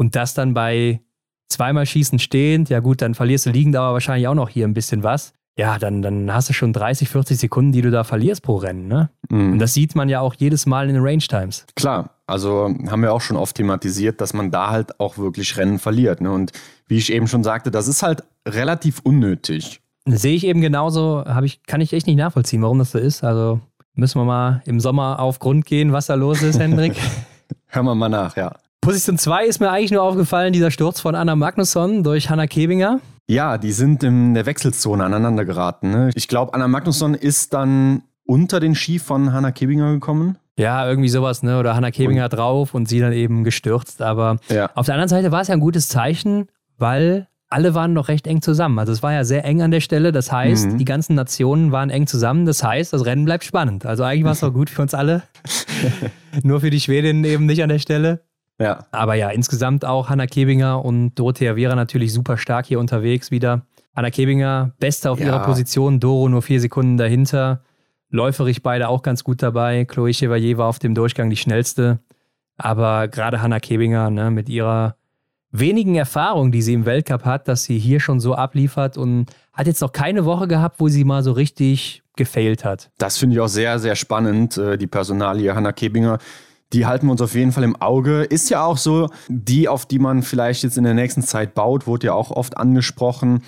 und 0.00 0.16
das 0.16 0.32
dann 0.32 0.54
bei 0.54 1.02
zweimal 1.50 1.84
Schießen 1.84 2.18
stehend, 2.18 2.70
ja 2.70 2.80
gut, 2.80 3.02
dann 3.02 3.14
verlierst 3.14 3.44
du 3.44 3.50
liegend 3.50 3.76
aber 3.76 3.92
wahrscheinlich 3.92 4.28
auch 4.28 4.34
noch 4.34 4.48
hier 4.48 4.66
ein 4.66 4.72
bisschen 4.72 5.02
was. 5.02 5.34
Ja, 5.58 5.78
dann, 5.78 6.00
dann 6.00 6.32
hast 6.32 6.48
du 6.48 6.54
schon 6.54 6.72
30, 6.72 7.10
40 7.10 7.38
Sekunden, 7.38 7.70
die 7.70 7.82
du 7.82 7.90
da 7.90 8.02
verlierst 8.02 8.42
pro 8.42 8.56
Rennen. 8.56 8.88
Ne? 8.88 9.10
Mhm. 9.28 9.52
Und 9.52 9.58
das 9.58 9.74
sieht 9.74 9.94
man 9.94 10.08
ja 10.08 10.20
auch 10.20 10.32
jedes 10.38 10.64
Mal 10.64 10.88
in 10.88 10.94
den 10.94 11.04
Range 11.04 11.18
Times. 11.18 11.66
Klar, 11.76 12.14
also 12.26 12.74
haben 12.88 13.02
wir 13.02 13.12
auch 13.12 13.20
schon 13.20 13.36
oft 13.36 13.56
thematisiert, 13.56 14.22
dass 14.22 14.32
man 14.32 14.50
da 14.50 14.70
halt 14.70 14.98
auch 14.98 15.18
wirklich 15.18 15.58
Rennen 15.58 15.78
verliert. 15.78 16.22
Ne? 16.22 16.32
Und 16.32 16.52
wie 16.86 16.96
ich 16.96 17.12
eben 17.12 17.28
schon 17.28 17.44
sagte, 17.44 17.70
das 17.70 17.86
ist 17.86 18.02
halt 18.02 18.24
relativ 18.48 19.00
unnötig. 19.00 19.82
Sehe 20.06 20.34
ich 20.34 20.46
eben 20.46 20.62
genauso, 20.62 21.24
ich, 21.42 21.62
kann 21.64 21.82
ich 21.82 21.92
echt 21.92 22.06
nicht 22.06 22.16
nachvollziehen, 22.16 22.62
warum 22.62 22.78
das 22.78 22.92
so 22.92 22.98
ist. 22.98 23.22
Also 23.22 23.60
müssen 23.92 24.18
wir 24.18 24.24
mal 24.24 24.62
im 24.64 24.80
Sommer 24.80 25.20
auf 25.20 25.40
Grund 25.40 25.66
gehen, 25.66 25.92
was 25.92 26.06
da 26.06 26.14
los 26.14 26.40
ist, 26.40 26.58
Hendrik. 26.58 26.94
Hören 27.66 27.84
wir 27.84 27.94
mal 27.94 28.08
nach, 28.08 28.34
ja. 28.38 28.54
Position 28.80 29.18
2 29.18 29.44
ist 29.44 29.60
mir 29.60 29.70
eigentlich 29.70 29.90
nur 29.90 30.02
aufgefallen, 30.02 30.54
dieser 30.54 30.70
Sturz 30.70 31.00
von 31.00 31.14
Anna 31.14 31.36
Magnusson 31.36 32.02
durch 32.02 32.30
Hanna 32.30 32.46
Kebinger. 32.46 33.00
Ja, 33.28 33.58
die 33.58 33.72
sind 33.72 34.02
in 34.02 34.32
der 34.32 34.46
Wechselzone 34.46 35.04
aneinander 35.04 35.44
geraten. 35.44 35.90
Ne? 35.90 36.10
Ich 36.14 36.28
glaube, 36.28 36.54
Anna 36.54 36.66
Magnusson 36.66 37.14
ist 37.14 37.52
dann 37.52 38.02
unter 38.24 38.58
den 38.58 38.74
Ski 38.74 38.98
von 38.98 39.32
Hanna 39.34 39.50
Kebinger 39.50 39.92
gekommen. 39.92 40.38
Ja, 40.56 40.88
irgendwie 40.88 41.10
sowas, 41.10 41.42
ne? 41.42 41.58
Oder 41.58 41.76
Hanna 41.76 41.90
Kebinger 41.90 42.24
und, 42.24 42.32
drauf 42.32 42.74
und 42.74 42.88
sie 42.88 43.00
dann 43.00 43.12
eben 43.12 43.44
gestürzt. 43.44 44.02
Aber 44.02 44.38
ja. 44.48 44.70
auf 44.74 44.86
der 44.86 44.94
anderen 44.94 45.08
Seite 45.08 45.30
war 45.30 45.42
es 45.42 45.48
ja 45.48 45.54
ein 45.54 45.60
gutes 45.60 45.88
Zeichen, 45.88 46.48
weil 46.78 47.28
alle 47.50 47.74
waren 47.74 47.92
noch 47.92 48.08
recht 48.08 48.26
eng 48.26 48.40
zusammen. 48.40 48.78
Also 48.78 48.92
es 48.92 49.02
war 49.02 49.12
ja 49.12 49.24
sehr 49.24 49.44
eng 49.44 49.60
an 49.60 49.72
der 49.72 49.80
Stelle. 49.80 50.12
Das 50.12 50.32
heißt, 50.32 50.72
mhm. 50.72 50.78
die 50.78 50.84
ganzen 50.84 51.14
Nationen 51.14 51.72
waren 51.72 51.90
eng 51.90 52.06
zusammen. 52.06 52.46
Das 52.46 52.62
heißt, 52.62 52.92
das 52.92 53.04
Rennen 53.04 53.24
bleibt 53.24 53.44
spannend. 53.44 53.84
Also 53.84 54.04
eigentlich 54.04 54.24
war 54.24 54.32
es 54.32 54.40
doch 54.40 54.52
gut 54.52 54.70
für 54.70 54.82
uns 54.82 54.94
alle. 54.94 55.22
Nur 56.42 56.60
für 56.60 56.70
die 56.70 56.80
Schwedinnen 56.80 57.24
eben 57.24 57.46
nicht 57.46 57.62
an 57.62 57.68
der 57.68 57.78
Stelle. 57.78 58.22
Ja. 58.60 58.86
Aber 58.92 59.14
ja, 59.14 59.30
insgesamt 59.30 59.84
auch 59.84 60.10
Hanna 60.10 60.26
Kebinger 60.26 60.84
und 60.84 61.14
Dorothea 61.14 61.54
Vera 61.54 61.74
natürlich 61.74 62.12
super 62.12 62.36
stark 62.36 62.66
hier 62.66 62.78
unterwegs 62.78 63.30
wieder. 63.30 63.62
Hanna 63.96 64.10
Kebinger, 64.10 64.72
beste 64.78 65.10
auf 65.10 65.18
ja. 65.18 65.26
ihrer 65.26 65.40
Position, 65.40 65.98
Doro 65.98 66.28
nur 66.28 66.42
vier 66.42 66.60
Sekunden 66.60 66.96
dahinter. 66.96 67.62
Läuferig 68.10 68.62
beide 68.62 68.88
auch 68.88 69.02
ganz 69.02 69.24
gut 69.24 69.42
dabei. 69.42 69.84
Chloe 69.86 70.12
Chevalier 70.12 70.58
war 70.58 70.68
auf 70.68 70.78
dem 70.78 70.94
Durchgang 70.94 71.30
die 71.30 71.36
schnellste. 71.36 72.00
Aber 72.56 73.08
gerade 73.08 73.40
Hanna 73.40 73.60
Kebinger 73.60 74.10
ne, 74.10 74.30
mit 74.30 74.48
ihrer 74.48 74.96
wenigen 75.52 75.94
Erfahrung, 75.94 76.52
die 76.52 76.62
sie 76.62 76.74
im 76.74 76.84
Weltcup 76.84 77.24
hat, 77.24 77.48
dass 77.48 77.64
sie 77.64 77.78
hier 77.78 77.98
schon 78.00 78.20
so 78.20 78.34
abliefert 78.34 78.98
und 78.98 79.26
hat 79.52 79.66
jetzt 79.66 79.80
noch 79.80 79.92
keine 79.92 80.24
Woche 80.24 80.46
gehabt, 80.46 80.78
wo 80.78 80.88
sie 80.88 81.04
mal 81.04 81.22
so 81.22 81.32
richtig 81.32 82.02
gefailt 82.16 82.64
hat. 82.64 82.90
Das 82.98 83.16
finde 83.16 83.36
ich 83.36 83.40
auch 83.40 83.48
sehr, 83.48 83.78
sehr 83.78 83.96
spannend, 83.96 84.58
äh, 84.58 84.76
die 84.76 84.86
Personalie 84.86 85.54
Hanna 85.54 85.72
Kebinger. 85.72 86.18
Die 86.72 86.86
halten 86.86 87.06
wir 87.06 87.12
uns 87.12 87.20
auf 87.20 87.34
jeden 87.34 87.52
Fall 87.52 87.64
im 87.64 87.76
Auge. 87.76 88.22
Ist 88.22 88.48
ja 88.50 88.64
auch 88.64 88.76
so, 88.76 89.10
die, 89.28 89.68
auf 89.68 89.86
die 89.86 89.98
man 89.98 90.22
vielleicht 90.22 90.62
jetzt 90.62 90.78
in 90.78 90.84
der 90.84 90.94
nächsten 90.94 91.22
Zeit 91.22 91.54
baut, 91.54 91.86
wurde 91.86 92.08
ja 92.08 92.14
auch 92.14 92.30
oft 92.30 92.56
angesprochen. 92.56 93.42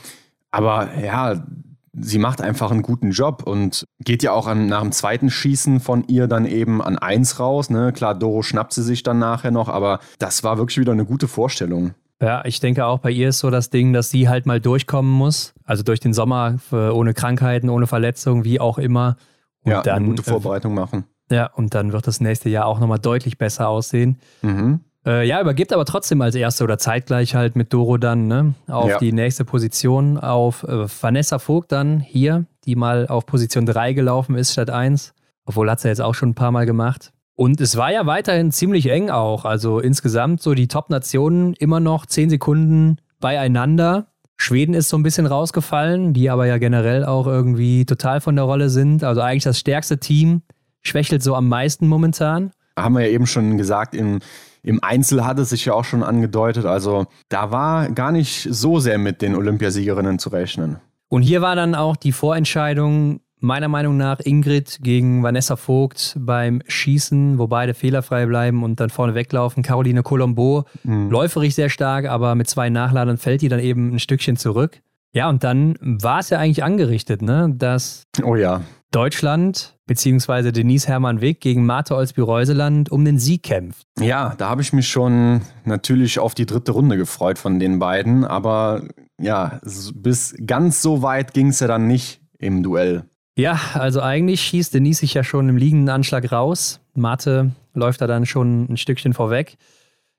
Aber 0.50 0.88
ja, 0.98 1.44
sie 1.92 2.18
macht 2.18 2.40
einfach 2.40 2.70
einen 2.70 2.82
guten 2.82 3.10
Job 3.10 3.42
und 3.44 3.84
geht 4.00 4.22
ja 4.22 4.32
auch 4.32 4.46
an, 4.46 4.66
nach 4.66 4.80
dem 4.80 4.92
zweiten 4.92 5.30
Schießen 5.30 5.80
von 5.80 6.04
ihr 6.08 6.26
dann 6.26 6.46
eben 6.46 6.82
an 6.82 6.98
eins 6.98 7.38
raus. 7.38 7.70
Ne? 7.70 7.92
Klar, 7.92 8.14
Doro 8.14 8.42
schnappt 8.42 8.72
sie 8.72 8.82
sich 8.82 9.02
dann 9.02 9.18
nachher 9.18 9.50
noch, 9.50 9.68
aber 9.68 10.00
das 10.18 10.42
war 10.42 10.58
wirklich 10.58 10.78
wieder 10.78 10.92
eine 10.92 11.04
gute 11.04 11.28
Vorstellung. 11.28 11.94
Ja, 12.20 12.44
ich 12.44 12.60
denke 12.60 12.86
auch 12.86 13.00
bei 13.00 13.10
ihr 13.10 13.30
ist 13.30 13.40
so 13.40 13.50
das 13.50 13.70
Ding, 13.70 13.92
dass 13.92 14.10
sie 14.10 14.28
halt 14.28 14.46
mal 14.46 14.60
durchkommen 14.60 15.10
muss. 15.10 15.54
Also 15.64 15.82
durch 15.82 15.98
den 15.98 16.12
Sommer 16.12 16.56
ohne 16.70 17.14
Krankheiten, 17.14 17.68
ohne 17.68 17.88
Verletzungen, 17.88 18.44
wie 18.44 18.60
auch 18.60 18.78
immer. 18.78 19.16
Und 19.64 19.72
ja, 19.72 19.82
dann, 19.82 19.96
eine 19.96 20.06
gute 20.06 20.22
äh, 20.22 20.30
Vorbereitung 20.30 20.74
machen. 20.74 21.04
Ja, 21.32 21.46
und 21.46 21.74
dann 21.74 21.92
wird 21.92 22.06
das 22.06 22.20
nächste 22.20 22.50
Jahr 22.50 22.66
auch 22.66 22.78
nochmal 22.78 22.98
deutlich 22.98 23.38
besser 23.38 23.68
aussehen. 23.68 24.18
Mhm. 24.42 24.80
Äh, 25.06 25.26
ja, 25.26 25.40
übergibt 25.40 25.72
aber 25.72 25.84
trotzdem 25.84 26.20
als 26.20 26.34
Erste 26.34 26.62
oder 26.62 26.78
zeitgleich 26.78 27.34
halt 27.34 27.56
mit 27.56 27.72
Doro 27.72 27.96
dann 27.96 28.28
ne, 28.28 28.54
auf 28.68 28.90
ja. 28.90 28.98
die 28.98 29.12
nächste 29.12 29.44
Position, 29.44 30.18
auf 30.18 30.62
äh, 30.62 30.86
Vanessa 30.86 31.38
Vogt 31.38 31.72
dann 31.72 32.00
hier, 32.00 32.44
die 32.66 32.76
mal 32.76 33.08
auf 33.08 33.26
Position 33.26 33.66
3 33.66 33.94
gelaufen 33.94 34.36
ist 34.36 34.52
statt 34.52 34.70
1. 34.70 35.14
Obwohl 35.44 35.70
hat 35.70 35.80
sie 35.80 35.88
jetzt 35.88 36.00
auch 36.00 36.14
schon 36.14 36.30
ein 36.30 36.34
paar 36.34 36.52
Mal 36.52 36.66
gemacht. 36.66 37.12
Und 37.34 37.60
es 37.60 37.76
war 37.76 37.90
ja 37.90 38.06
weiterhin 38.06 38.52
ziemlich 38.52 38.90
eng 38.90 39.10
auch. 39.10 39.44
Also 39.44 39.80
insgesamt 39.80 40.42
so 40.42 40.54
die 40.54 40.68
Top-Nationen 40.68 41.54
immer 41.54 41.80
noch 41.80 42.06
10 42.06 42.30
Sekunden 42.30 42.98
beieinander. 43.18 44.06
Schweden 44.36 44.74
ist 44.74 44.88
so 44.88 44.96
ein 44.96 45.02
bisschen 45.02 45.26
rausgefallen, 45.26 46.12
die 46.12 46.30
aber 46.30 46.46
ja 46.46 46.58
generell 46.58 47.04
auch 47.04 47.26
irgendwie 47.26 47.86
total 47.86 48.20
von 48.20 48.36
der 48.36 48.44
Rolle 48.44 48.70
sind. 48.70 49.02
Also 49.02 49.20
eigentlich 49.20 49.44
das 49.44 49.58
stärkste 49.58 49.98
Team 49.98 50.42
schwächelt 50.82 51.22
so 51.22 51.34
am 51.34 51.48
meisten 51.48 51.86
momentan. 51.86 52.52
Haben 52.78 52.94
wir 52.94 53.02
ja 53.02 53.08
eben 53.08 53.26
schon 53.26 53.58
gesagt, 53.58 53.94
im, 53.94 54.20
im 54.62 54.82
Einzel 54.82 55.24
hat 55.24 55.38
es 55.38 55.50
sich 55.50 55.64
ja 55.64 55.74
auch 55.74 55.84
schon 55.84 56.02
angedeutet. 56.02 56.64
Also 56.64 57.06
da 57.28 57.50
war 57.50 57.90
gar 57.90 58.12
nicht 58.12 58.48
so 58.50 58.78
sehr 58.78 58.98
mit 58.98 59.22
den 59.22 59.34
Olympiasiegerinnen 59.34 60.18
zu 60.18 60.30
rechnen. 60.30 60.78
Und 61.08 61.22
hier 61.22 61.42
war 61.42 61.56
dann 61.56 61.74
auch 61.74 61.96
die 61.96 62.12
Vorentscheidung 62.12 63.20
meiner 63.42 63.68
Meinung 63.68 63.96
nach 63.96 64.20
Ingrid 64.20 64.78
gegen 64.82 65.22
Vanessa 65.22 65.56
Vogt 65.56 66.16
beim 66.18 66.62
Schießen, 66.66 67.38
wo 67.38 67.48
beide 67.48 67.74
fehlerfrei 67.74 68.24
bleiben 68.26 68.62
und 68.62 68.78
dann 68.80 68.88
vorne 68.88 69.14
weglaufen. 69.14 69.62
Caroline 69.62 70.02
Colombo, 70.02 70.64
mhm. 70.84 71.10
läuferig 71.10 71.54
sehr 71.54 71.68
stark, 71.68 72.06
aber 72.06 72.34
mit 72.34 72.48
zwei 72.48 72.70
Nachladern 72.70 73.18
fällt 73.18 73.42
die 73.42 73.48
dann 73.48 73.60
eben 73.60 73.94
ein 73.94 73.98
Stückchen 73.98 74.36
zurück. 74.36 74.80
Ja, 75.12 75.28
und 75.28 75.44
dann 75.44 75.76
war 75.80 76.20
es 76.20 76.30
ja 76.30 76.38
eigentlich 76.38 76.64
angerichtet, 76.64 77.20
ne, 77.20 77.52
dass 77.54 78.04
oh 78.22 78.36
ja. 78.36 78.62
Deutschland 78.92 79.76
bzw. 79.86 80.52
Denise 80.52 80.86
Hermann 80.86 81.20
Wick 81.20 81.40
gegen 81.40 81.66
Martha 81.66 81.96
Olsby-Reuseland 81.96 82.92
um 82.92 83.04
den 83.04 83.18
Sieg 83.18 83.42
kämpft. 83.42 83.86
Ja, 83.98 84.34
da 84.36 84.48
habe 84.48 84.62
ich 84.62 84.72
mich 84.72 84.88
schon 84.88 85.40
natürlich 85.64 86.18
auf 86.18 86.34
die 86.34 86.46
dritte 86.46 86.72
Runde 86.72 86.96
gefreut 86.96 87.38
von 87.38 87.58
den 87.58 87.78
beiden, 87.78 88.24
aber 88.24 88.82
ja, 89.20 89.60
bis 89.94 90.34
ganz 90.46 90.82
so 90.82 91.02
weit 91.02 91.34
ging 91.34 91.48
es 91.48 91.60
ja 91.60 91.66
dann 91.66 91.86
nicht 91.86 92.20
im 92.38 92.62
Duell. 92.62 93.04
Ja, 93.36 93.58
also 93.74 94.02
eigentlich 94.02 94.42
schießt 94.42 94.74
Denise 94.74 95.00
sich 95.00 95.14
ja 95.14 95.24
schon 95.24 95.48
im 95.48 95.56
liegenden 95.56 95.88
Anschlag 95.88 96.30
raus. 96.30 96.80
Mate 96.94 97.52
läuft 97.72 98.02
da 98.02 98.06
dann 98.06 98.26
schon 98.26 98.70
ein 98.70 98.76
Stückchen 98.76 99.14
vorweg. 99.14 99.56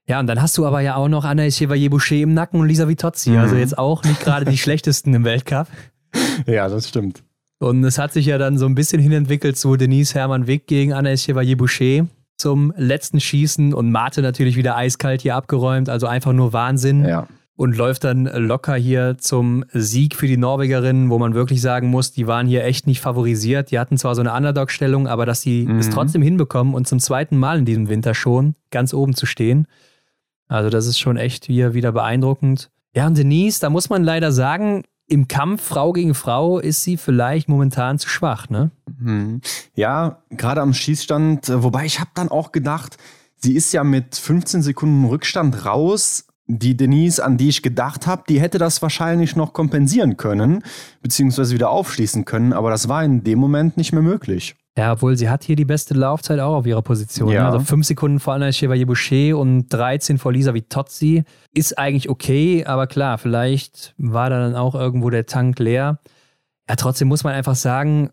Ja, 0.08 0.20
und 0.20 0.28
dann 0.28 0.42
hast 0.42 0.58
du 0.58 0.66
aber 0.66 0.82
ja 0.82 0.96
auch 0.96 1.08
noch 1.08 1.24
Anna 1.24 1.50
Chevalier-Boucher 1.50 2.16
im 2.16 2.34
Nacken 2.34 2.60
und 2.60 2.68
Lisa 2.68 2.88
Vitozzi. 2.88 3.32
Mhm. 3.32 3.38
Also 3.38 3.56
jetzt 3.56 3.78
auch 3.78 4.04
nicht 4.04 4.20
gerade 4.20 4.46
die 4.46 4.58
schlechtesten 4.58 5.14
im 5.14 5.24
Weltcup. 5.24 5.68
Ja, 6.48 6.68
das 6.68 6.90
stimmt. 6.90 7.24
Und 7.64 7.84
es 7.86 7.98
hat 7.98 8.12
sich 8.12 8.26
ja 8.26 8.38
dann 8.38 8.58
so 8.58 8.66
ein 8.66 8.76
bisschen 8.76 9.02
hinentwickelt 9.02 9.58
zu 9.58 9.78
Denise 9.78 10.14
Hermann 10.16 10.48
Wick 10.48 10.68
gegen 10.68 10.92
Anna 10.92 11.16
Chevalier-Boucher 11.16 12.08
zum 12.36 12.74
letzten 12.76 13.22
Schießen 13.22 13.74
und 13.74 13.90
Mate 13.90 14.22
natürlich 14.22 14.58
wieder 14.58 14.76
eiskalt 14.76 15.22
hier 15.22 15.36
abgeräumt. 15.36 15.88
Also 15.88 16.08
einfach 16.08 16.34
nur 16.34 16.52
Wahnsinn. 16.52 17.06
Ja. 17.06 17.28
Und 17.56 17.78
läuft 17.78 18.04
dann 18.04 18.26
locker 18.26 18.76
hier 18.76 19.16
zum 19.20 19.64
Sieg 19.72 20.16
für 20.16 20.28
die 20.28 20.38
Norwegerinnen, 20.38 21.10
wo 21.10 21.20
man 21.20 21.36
wirklich 21.36 21.62
sagen 21.62 21.88
muss, 21.88 22.12
die 22.12 22.28
waren 22.28 22.48
hier 22.48 22.66
echt 22.66 22.88
nicht 22.88 23.00
favorisiert. 23.00 23.72
Die 23.72 23.80
hatten 23.80 23.98
zwar 23.98 24.16
so 24.16 24.22
eine 24.22 24.34
Underdog-Stellung, 24.34 25.08
aber 25.08 25.26
dass 25.26 25.42
sie 25.42 25.66
mhm. 25.66 25.78
es 25.78 25.90
trotzdem 25.90 26.24
hinbekommen 26.24 26.74
und 26.74 26.88
zum 26.88 27.00
zweiten 27.00 27.38
Mal 27.38 27.60
in 27.60 27.66
diesem 27.66 27.88
Winter 27.88 28.14
schon 28.14 28.56
ganz 28.72 28.94
oben 28.94 29.14
zu 29.14 29.26
stehen. 29.26 29.68
Also 30.48 30.70
das 30.70 30.88
ist 30.88 31.00
schon 31.00 31.16
echt 31.16 31.46
hier 31.46 31.74
wieder 31.76 31.92
beeindruckend. 31.92 32.72
Ja, 32.96 33.08
und 33.08 33.18
Denise, 33.18 33.62
da 33.62 33.70
muss 33.70 33.90
man 33.90 34.04
leider 34.04 34.32
sagen, 34.32 34.84
im 35.08 35.28
Kampf 35.28 35.64
Frau 35.64 35.94
gegen 35.94 36.16
Frau 36.16 36.60
ist 36.60 36.84
sie 36.84 36.98
vielleicht 36.98 37.50
momentan 37.50 38.00
zu 38.00 38.10
schwach, 38.10 38.50
ne? 38.50 38.72
Mhm. 39.00 39.42
Ja, 39.76 40.24
gerade 40.30 40.62
am 40.62 40.74
Schießstand, 40.74 41.50
äh, 41.50 41.64
wobei 41.64 41.86
ich 41.86 42.00
habe 42.00 42.12
dann 42.16 42.30
auch 42.30 42.52
gedacht, 42.52 42.98
sie 43.38 43.54
ist 43.54 43.74
ja 43.74 43.84
mit 43.84 44.16
15 44.16 44.62
Sekunden 44.62 45.06
Rückstand 45.06 45.66
raus. 45.66 46.26
Die 46.48 46.76
Denise, 46.76 47.20
an 47.20 47.38
die 47.38 47.50
ich 47.50 47.62
gedacht 47.62 48.06
habe, 48.06 48.24
die 48.28 48.42
hätte 48.42 48.58
das 48.58 48.82
wahrscheinlich 48.82 49.36
noch 49.36 49.54
kompensieren 49.54 50.18
können, 50.18 50.62
beziehungsweise 51.02 51.54
wieder 51.54 51.70
aufschließen 51.70 52.26
können, 52.26 52.52
aber 52.52 52.70
das 52.70 52.90
war 52.90 53.04
in 53.04 53.24
dem 53.24 53.40
Moment 53.40 53.78
nicht 53.78 53.94
mehr 53.94 54.02
möglich. 54.02 54.56
Ja, 54.78 54.94
obwohl 54.94 55.16
sie 55.16 55.30
hat 55.30 55.44
hier 55.44 55.56
die 55.56 55.66
beste 55.66 55.94
Laufzeit 55.94 56.40
auch 56.40 56.56
auf 56.56 56.66
ihrer 56.66 56.82
Position. 56.82 57.30
Ne? 57.30 57.36
Ja. 57.36 57.46
Also 57.46 57.60
fünf 57.60 57.86
Sekunden 57.86 58.20
vor 58.20 58.34
Anna 58.34 58.52
Chevalier 58.52 58.88
Boucher 58.88 59.38
und 59.38 59.68
13 59.70 60.18
vor 60.18 60.34
Lisa 60.34 60.54
Vitozzi. 60.54 61.24
Ist 61.54 61.78
eigentlich 61.78 62.10
okay, 62.10 62.66
aber 62.66 62.88
klar, 62.88 63.20
vielleicht 63.20 63.94
war 63.98 64.32
da 64.32 64.40
dann 64.40 64.56
auch 64.56 64.74
irgendwo 64.74 65.12
der 65.12 65.28
Tank 65.28 65.60
leer. 65.60 66.00
Ja, 66.68 66.76
trotzdem 66.76 67.08
muss 67.08 67.24
man 67.24 67.34
einfach 67.34 67.56
sagen, 67.56 68.10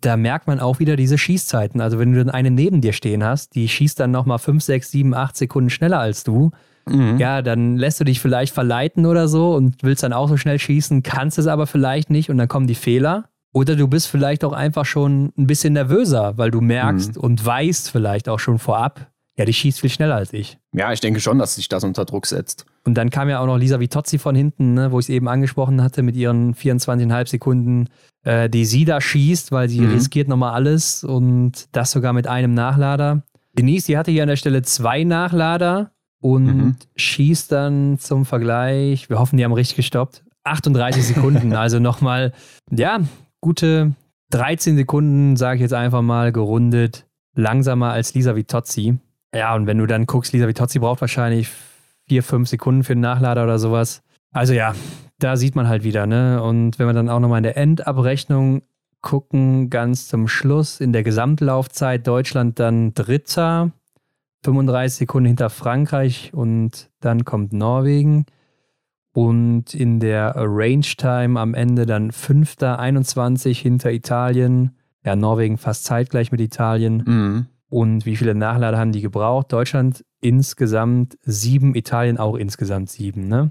da 0.00 0.16
merkt 0.16 0.46
man 0.46 0.60
auch 0.60 0.80
wieder 0.80 0.96
diese 0.96 1.16
Schießzeiten. 1.16 1.80
Also 1.80 1.98
wenn 1.98 2.12
du 2.12 2.18
dann 2.18 2.30
eine 2.30 2.50
neben 2.50 2.80
dir 2.80 2.92
stehen 2.92 3.24
hast, 3.24 3.54
die 3.54 3.68
schießt 3.68 3.98
dann 3.98 4.10
nochmal 4.10 4.38
5, 4.38 4.62
6, 4.62 4.90
7, 4.90 5.14
8 5.14 5.36
Sekunden 5.36 5.70
schneller 5.70 5.98
als 5.98 6.24
du. 6.24 6.50
Mhm. 6.86 7.18
Ja, 7.18 7.42
dann 7.42 7.76
lässt 7.76 8.00
du 8.00 8.04
dich 8.04 8.20
vielleicht 8.20 8.52
verleiten 8.52 9.06
oder 9.06 9.28
so 9.28 9.54
und 9.54 9.76
willst 9.82 10.02
dann 10.02 10.12
auch 10.12 10.28
so 10.28 10.36
schnell 10.36 10.58
schießen, 10.58 11.02
kannst 11.02 11.38
es 11.38 11.46
aber 11.46 11.66
vielleicht 11.66 12.10
nicht 12.10 12.28
und 12.28 12.38
dann 12.38 12.48
kommen 12.48 12.66
die 12.66 12.74
Fehler. 12.74 13.24
Oder 13.52 13.76
du 13.76 13.86
bist 13.86 14.08
vielleicht 14.08 14.44
auch 14.44 14.52
einfach 14.52 14.86
schon 14.86 15.32
ein 15.36 15.46
bisschen 15.46 15.74
nervöser, 15.74 16.38
weil 16.38 16.50
du 16.50 16.60
merkst 16.60 17.16
mhm. 17.16 17.22
und 17.22 17.44
weißt 17.44 17.90
vielleicht 17.90 18.28
auch 18.28 18.38
schon 18.38 18.58
vorab, 18.58 19.12
ja, 19.36 19.46
die 19.46 19.52
schießt 19.52 19.80
viel 19.80 19.90
schneller 19.90 20.16
als 20.16 20.32
ich. 20.32 20.58
Ja, 20.72 20.92
ich 20.92 21.00
denke 21.00 21.20
schon, 21.20 21.38
dass 21.38 21.54
sich 21.54 21.68
das 21.68 21.84
unter 21.84 22.04
Druck 22.04 22.26
setzt. 22.26 22.66
Und 22.84 22.94
dann 22.94 23.10
kam 23.10 23.28
ja 23.28 23.40
auch 23.40 23.46
noch 23.46 23.56
Lisa 23.56 23.80
Vitozzi 23.80 24.18
von 24.18 24.34
hinten, 24.34 24.74
ne, 24.74 24.92
wo 24.92 24.98
ich 24.98 25.06
es 25.06 25.08
eben 25.08 25.28
angesprochen 25.28 25.82
hatte, 25.82 26.02
mit 26.02 26.16
ihren 26.16 26.54
24,5 26.54 27.28
Sekunden, 27.28 27.88
äh, 28.24 28.50
die 28.50 28.66
sie 28.66 28.84
da 28.84 29.00
schießt, 29.00 29.50
weil 29.52 29.68
sie 29.68 29.80
mhm. 29.80 29.92
riskiert 29.92 30.28
nochmal 30.28 30.52
alles 30.52 31.02
und 31.02 31.68
das 31.72 31.92
sogar 31.92 32.12
mit 32.12 32.26
einem 32.26 32.52
Nachlader. 32.52 33.22
Denise, 33.54 33.86
die 33.86 33.96
hatte 33.96 34.10
hier 34.10 34.22
an 34.22 34.28
der 34.28 34.36
Stelle 34.36 34.62
zwei 34.62 35.04
Nachlader 35.04 35.92
und 36.20 36.44
mhm. 36.44 36.76
schießt 36.96 37.50
dann 37.52 37.98
zum 37.98 38.26
Vergleich, 38.26 39.08
wir 39.08 39.18
hoffen, 39.18 39.38
die 39.38 39.44
haben 39.44 39.52
richtig 39.52 39.76
gestoppt, 39.76 40.24
38 40.44 41.06
Sekunden. 41.06 41.52
also 41.54 41.78
nochmal, 41.78 42.32
ja, 42.70 43.00
gute 43.42 43.92
13 44.30 44.76
Sekunden, 44.76 45.36
sage 45.36 45.56
ich 45.56 45.60
jetzt 45.60 45.74
einfach 45.74 46.00
mal, 46.00 46.32
gerundet, 46.32 47.06
langsamer 47.34 47.92
als 47.92 48.14
Lisa 48.14 48.34
Vitozzi. 48.34 48.96
Ja, 49.34 49.54
und 49.54 49.66
wenn 49.66 49.76
du 49.76 49.86
dann 49.86 50.06
guckst, 50.06 50.32
Lisa 50.32 50.48
Vitozzi 50.48 50.78
braucht 50.78 51.02
wahrscheinlich 51.02 51.50
vier, 52.08 52.22
fünf 52.22 52.48
Sekunden 52.48 52.84
für 52.84 52.94
den 52.94 53.00
Nachlader 53.00 53.44
oder 53.44 53.58
sowas. 53.58 54.02
Also 54.32 54.54
ja, 54.54 54.74
da 55.18 55.36
sieht 55.36 55.54
man 55.54 55.68
halt 55.68 55.84
wieder, 55.84 56.06
ne? 56.06 56.42
Und 56.42 56.78
wenn 56.78 56.86
wir 56.86 56.94
dann 56.94 57.10
auch 57.10 57.20
nochmal 57.20 57.38
in 57.38 57.44
der 57.44 57.58
Endabrechnung 57.58 58.62
gucken, 59.02 59.68
ganz 59.68 60.08
zum 60.08 60.28
Schluss, 60.28 60.80
in 60.80 60.92
der 60.92 61.02
Gesamtlaufzeit 61.02 62.06
Deutschland 62.06 62.58
dann 62.58 62.94
Dritter, 62.94 63.72
35 64.44 64.98
Sekunden 64.98 65.26
hinter 65.26 65.50
Frankreich 65.50 66.32
und 66.32 66.90
dann 67.00 67.24
kommt 67.24 67.52
Norwegen. 67.52 68.26
Und 69.12 69.74
in 69.74 70.00
der 70.00 70.34
Range 70.36 70.86
Time 70.96 71.38
am 71.38 71.54
Ende 71.54 71.86
dann 71.86 72.12
Fünfter, 72.12 72.78
21 72.78 73.60
hinter 73.60 73.92
Italien. 73.92 74.72
Ja, 75.04 75.16
Norwegen 75.16 75.58
fast 75.58 75.84
zeitgleich 75.84 76.32
mit 76.32 76.40
Italien. 76.40 77.02
Mhm. 77.06 77.46
Und 77.68 78.06
wie 78.06 78.16
viele 78.16 78.34
Nachlader 78.34 78.78
haben 78.78 78.92
die 78.92 79.00
gebraucht? 79.00 79.52
Deutschland 79.52 80.04
insgesamt 80.20 81.18
sieben, 81.22 81.74
Italien 81.74 82.18
auch 82.18 82.36
insgesamt 82.36 82.90
sieben, 82.90 83.28
ne? 83.28 83.50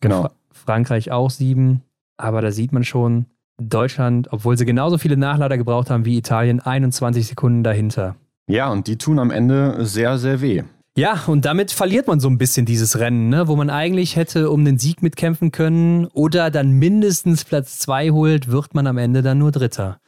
Genau. 0.00 0.22
Fra 0.22 0.30
Frankreich 0.52 1.10
auch 1.10 1.30
sieben. 1.30 1.82
Aber 2.16 2.42
da 2.42 2.50
sieht 2.50 2.72
man 2.72 2.84
schon, 2.84 3.26
Deutschland, 3.60 4.32
obwohl 4.32 4.56
sie 4.56 4.64
genauso 4.64 4.98
viele 4.98 5.16
Nachlader 5.16 5.58
gebraucht 5.58 5.90
haben 5.90 6.04
wie 6.04 6.16
Italien, 6.16 6.60
21 6.60 7.26
Sekunden 7.26 7.62
dahinter. 7.62 8.16
Ja, 8.46 8.70
und 8.70 8.86
die 8.86 8.98
tun 8.98 9.18
am 9.18 9.30
Ende 9.30 9.84
sehr, 9.84 10.18
sehr 10.18 10.40
weh. 10.40 10.62
Ja, 10.96 11.22
und 11.26 11.44
damit 11.44 11.70
verliert 11.70 12.08
man 12.08 12.18
so 12.18 12.28
ein 12.28 12.36
bisschen 12.36 12.66
dieses 12.66 12.98
Rennen, 12.98 13.28
ne? 13.28 13.46
wo 13.46 13.56
man 13.56 13.70
eigentlich 13.70 14.16
hätte 14.16 14.50
um 14.50 14.64
den 14.64 14.78
Sieg 14.78 15.02
mitkämpfen 15.02 15.52
können 15.52 16.06
oder 16.06 16.50
dann 16.50 16.72
mindestens 16.72 17.44
Platz 17.44 17.78
zwei 17.78 18.10
holt, 18.10 18.50
wird 18.50 18.74
man 18.74 18.86
am 18.86 18.98
Ende 18.98 19.22
dann 19.22 19.38
nur 19.38 19.52
Dritter. 19.52 20.00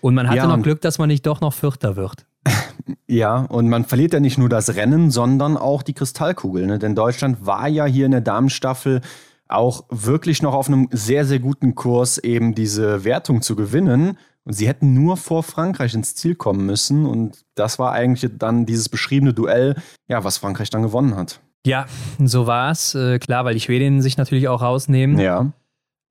Und 0.00 0.14
man 0.14 0.28
hatte 0.28 0.38
ja, 0.38 0.46
noch 0.46 0.62
Glück, 0.62 0.80
dass 0.80 0.98
man 0.98 1.08
nicht 1.08 1.26
doch 1.26 1.40
noch 1.40 1.52
Vierter 1.52 1.96
wird. 1.96 2.26
Ja, 3.06 3.42
und 3.42 3.68
man 3.68 3.84
verliert 3.84 4.14
ja 4.14 4.20
nicht 4.20 4.38
nur 4.38 4.48
das 4.48 4.74
Rennen, 4.74 5.10
sondern 5.10 5.56
auch 5.56 5.82
die 5.82 5.92
Kristallkugel. 5.92 6.66
Ne? 6.66 6.78
Denn 6.78 6.94
Deutschland 6.94 7.44
war 7.44 7.68
ja 7.68 7.84
hier 7.84 8.06
in 8.06 8.12
der 8.12 8.20
Damenstaffel 8.20 9.00
auch 9.48 9.84
wirklich 9.90 10.42
noch 10.42 10.54
auf 10.54 10.68
einem 10.68 10.88
sehr, 10.90 11.24
sehr 11.24 11.40
guten 11.40 11.74
Kurs, 11.74 12.18
eben 12.18 12.54
diese 12.54 13.04
Wertung 13.04 13.42
zu 13.42 13.54
gewinnen. 13.54 14.16
Und 14.44 14.54
sie 14.54 14.68
hätten 14.68 14.94
nur 14.94 15.16
vor 15.16 15.42
Frankreich 15.42 15.94
ins 15.94 16.14
Ziel 16.14 16.34
kommen 16.34 16.64
müssen. 16.64 17.06
Und 17.06 17.44
das 17.54 17.78
war 17.78 17.92
eigentlich 17.92 18.30
dann 18.38 18.66
dieses 18.66 18.88
beschriebene 18.88 19.34
Duell, 19.34 19.76
ja, 20.08 20.24
was 20.24 20.38
Frankreich 20.38 20.70
dann 20.70 20.82
gewonnen 20.82 21.16
hat. 21.16 21.40
Ja, 21.66 21.86
so 22.18 22.46
war 22.46 22.70
es. 22.70 22.94
Äh, 22.94 23.18
klar, 23.18 23.44
weil 23.44 23.54
die 23.54 23.60
Schwedinnen 23.60 24.00
sich 24.00 24.16
natürlich 24.16 24.48
auch 24.48 24.62
rausnehmen. 24.62 25.18
Ja. 25.18 25.52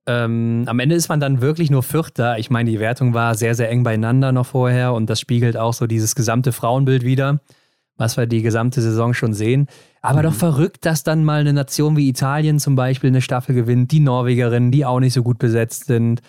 Ähm, 0.06 0.64
am 0.66 0.78
Ende 0.78 0.94
ist 0.94 1.08
man 1.08 1.20
dann 1.20 1.40
wirklich 1.40 1.70
nur 1.70 1.82
Vierter. 1.82 2.38
Ich 2.38 2.50
meine, 2.50 2.70
die 2.70 2.80
Wertung 2.80 3.14
war 3.14 3.34
sehr, 3.34 3.54
sehr 3.54 3.68
eng 3.68 3.82
beieinander 3.82 4.32
noch 4.32 4.46
vorher 4.46 4.94
und 4.94 5.10
das 5.10 5.20
spiegelt 5.20 5.56
auch 5.56 5.74
so 5.74 5.86
dieses 5.86 6.14
gesamte 6.14 6.52
Frauenbild 6.52 7.04
wieder, 7.04 7.40
was 7.96 8.16
wir 8.16 8.26
die 8.26 8.42
gesamte 8.42 8.80
Saison 8.80 9.12
schon 9.12 9.34
sehen. 9.34 9.66
Aber 10.02 10.20
mhm. 10.20 10.24
doch 10.24 10.34
verrückt, 10.34 10.86
dass 10.86 11.02
dann 11.02 11.24
mal 11.24 11.40
eine 11.40 11.52
Nation 11.52 11.96
wie 11.96 12.08
Italien 12.08 12.58
zum 12.60 12.76
Beispiel 12.76 13.08
eine 13.08 13.20
Staffel 13.20 13.54
gewinnt, 13.54 13.92
die 13.92 14.00
Norwegerinnen, 14.00 14.70
die 14.70 14.86
auch 14.86 15.00
nicht 15.00 15.12
so 15.12 15.22
gut 15.22 15.38
besetzt 15.38 15.86
sind 15.86 16.22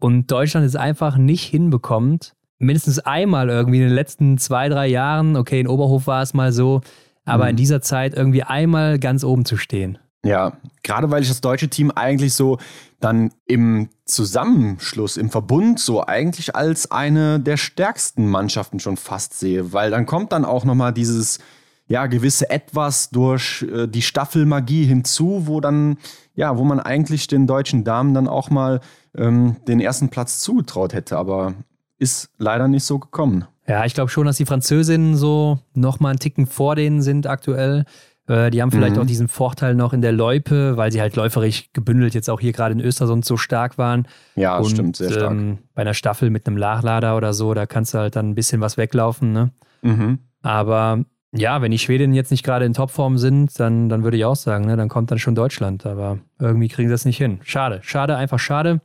und 0.00 0.30
Deutschland 0.30 0.66
es 0.66 0.76
einfach 0.76 1.16
nicht 1.16 1.44
hinbekommt, 1.44 2.34
mindestens 2.58 2.98
einmal 2.98 3.48
irgendwie 3.48 3.78
in 3.78 3.88
den 3.88 3.94
letzten 3.94 4.38
zwei, 4.38 4.68
drei 4.68 4.86
Jahren, 4.86 5.36
okay, 5.36 5.60
in 5.60 5.68
Oberhof 5.68 6.06
war 6.06 6.22
es 6.22 6.34
mal 6.34 6.52
so, 6.52 6.80
aber 7.24 7.44
mhm. 7.44 7.50
in 7.50 7.56
dieser 7.56 7.80
Zeit 7.82 8.14
irgendwie 8.14 8.42
einmal 8.42 8.98
ganz 8.98 9.24
oben 9.24 9.44
zu 9.44 9.56
stehen. 9.56 9.98
Ja, 10.24 10.54
gerade 10.82 11.10
weil 11.10 11.22
ich 11.22 11.28
das 11.28 11.40
deutsche 11.40 11.68
Team 11.68 11.92
eigentlich 11.92 12.34
so 12.34 12.58
dann 12.98 13.30
im 13.46 13.88
Zusammenschluss, 14.04 15.16
im 15.16 15.30
Verbund 15.30 15.78
so 15.78 16.04
eigentlich 16.04 16.56
als 16.56 16.90
eine 16.90 17.38
der 17.38 17.56
stärksten 17.56 18.26
Mannschaften 18.28 18.80
schon 18.80 18.96
fast 18.96 19.38
sehe, 19.38 19.72
weil 19.72 19.90
dann 19.90 20.06
kommt 20.06 20.32
dann 20.32 20.44
auch 20.44 20.64
nochmal 20.64 20.92
dieses 20.92 21.38
ja, 21.86 22.06
gewisse 22.06 22.50
Etwas 22.50 23.10
durch 23.10 23.62
äh, 23.62 23.86
die 23.86 24.02
Staffelmagie 24.02 24.84
hinzu, 24.84 25.44
wo 25.46 25.60
dann, 25.60 25.96
ja, 26.34 26.58
wo 26.58 26.64
man 26.64 26.80
eigentlich 26.80 27.28
den 27.28 27.46
deutschen 27.46 27.82
Damen 27.82 28.12
dann 28.12 28.28
auch 28.28 28.50
mal 28.50 28.80
ähm, 29.16 29.56
den 29.66 29.80
ersten 29.80 30.08
Platz 30.08 30.40
zugetraut 30.40 30.92
hätte, 30.92 31.16
aber 31.16 31.54
ist 31.98 32.30
leider 32.38 32.68
nicht 32.68 32.84
so 32.84 32.98
gekommen. 32.98 33.46
Ja, 33.66 33.84
ich 33.84 33.94
glaube 33.94 34.10
schon, 34.10 34.26
dass 34.26 34.36
die 34.36 34.46
Französinnen 34.46 35.16
so 35.16 35.58
nochmal 35.74 36.10
einen 36.10 36.20
Ticken 36.20 36.46
vor 36.46 36.74
denen 36.74 37.02
sind 37.02 37.26
aktuell. 37.26 37.84
Äh, 38.28 38.50
die 38.50 38.62
haben 38.62 38.70
vielleicht 38.70 38.96
mhm. 38.96 39.02
auch 39.02 39.06
diesen 39.06 39.28
Vorteil 39.28 39.74
noch 39.74 39.92
in 39.92 40.00
der 40.00 40.12
Loipe, 40.12 40.76
weil 40.76 40.92
sie 40.92 41.00
halt 41.00 41.16
läuferisch 41.16 41.70
gebündelt 41.72 42.14
jetzt 42.14 42.30
auch 42.30 42.40
hier 42.40 42.52
gerade 42.52 42.72
in 42.72 42.80
Östersund 42.80 43.24
so 43.24 43.36
stark 43.36 43.78
waren. 43.78 44.06
Ja, 44.36 44.58
Und, 44.58 44.70
stimmt, 44.70 44.96
sehr 44.96 45.10
stark. 45.10 45.32
Ähm, 45.32 45.58
bei 45.74 45.82
einer 45.82 45.94
Staffel 45.94 46.30
mit 46.30 46.46
einem 46.46 46.56
Nachlader 46.56 47.16
oder 47.16 47.32
so, 47.32 47.52
da 47.54 47.66
kannst 47.66 47.94
du 47.94 47.98
halt 47.98 48.16
dann 48.16 48.30
ein 48.30 48.34
bisschen 48.34 48.60
was 48.60 48.76
weglaufen. 48.76 49.32
Ne? 49.32 49.50
Mhm. 49.82 50.18
Aber 50.42 51.04
ja, 51.32 51.60
wenn 51.60 51.70
die 51.70 51.78
Schwedinnen 51.78 52.14
jetzt 52.14 52.30
nicht 52.30 52.42
gerade 52.42 52.64
in 52.64 52.72
Topform 52.72 53.18
sind, 53.18 53.58
dann, 53.60 53.88
dann 53.88 54.02
würde 54.02 54.16
ich 54.16 54.24
auch 54.24 54.36
sagen, 54.36 54.66
ne, 54.66 54.76
dann 54.76 54.88
kommt 54.88 55.10
dann 55.10 55.18
schon 55.18 55.34
Deutschland. 55.34 55.84
Aber 55.84 56.18
irgendwie 56.38 56.68
kriegen 56.68 56.88
sie 56.88 56.94
das 56.94 57.04
nicht 57.04 57.18
hin. 57.18 57.40
Schade, 57.42 57.80
schade, 57.82 58.16
einfach 58.16 58.38
schade. 58.38 58.80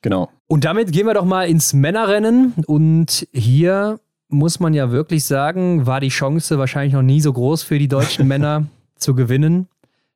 Genau. 0.00 0.30
Und 0.46 0.64
damit 0.64 0.92
gehen 0.92 1.06
wir 1.06 1.14
doch 1.14 1.24
mal 1.24 1.48
ins 1.48 1.72
Männerrennen. 1.72 2.54
Und 2.66 3.26
hier 3.32 3.98
muss 4.28 4.60
man 4.60 4.74
ja 4.74 4.90
wirklich 4.92 5.24
sagen, 5.24 5.86
war 5.86 6.00
die 6.00 6.08
Chance 6.08 6.58
wahrscheinlich 6.58 6.94
noch 6.94 7.02
nie 7.02 7.20
so 7.20 7.32
groß 7.32 7.62
für 7.62 7.78
die 7.78 7.88
deutschen 7.88 8.28
Männer 8.28 8.66
zu 8.96 9.14
gewinnen. 9.14 9.68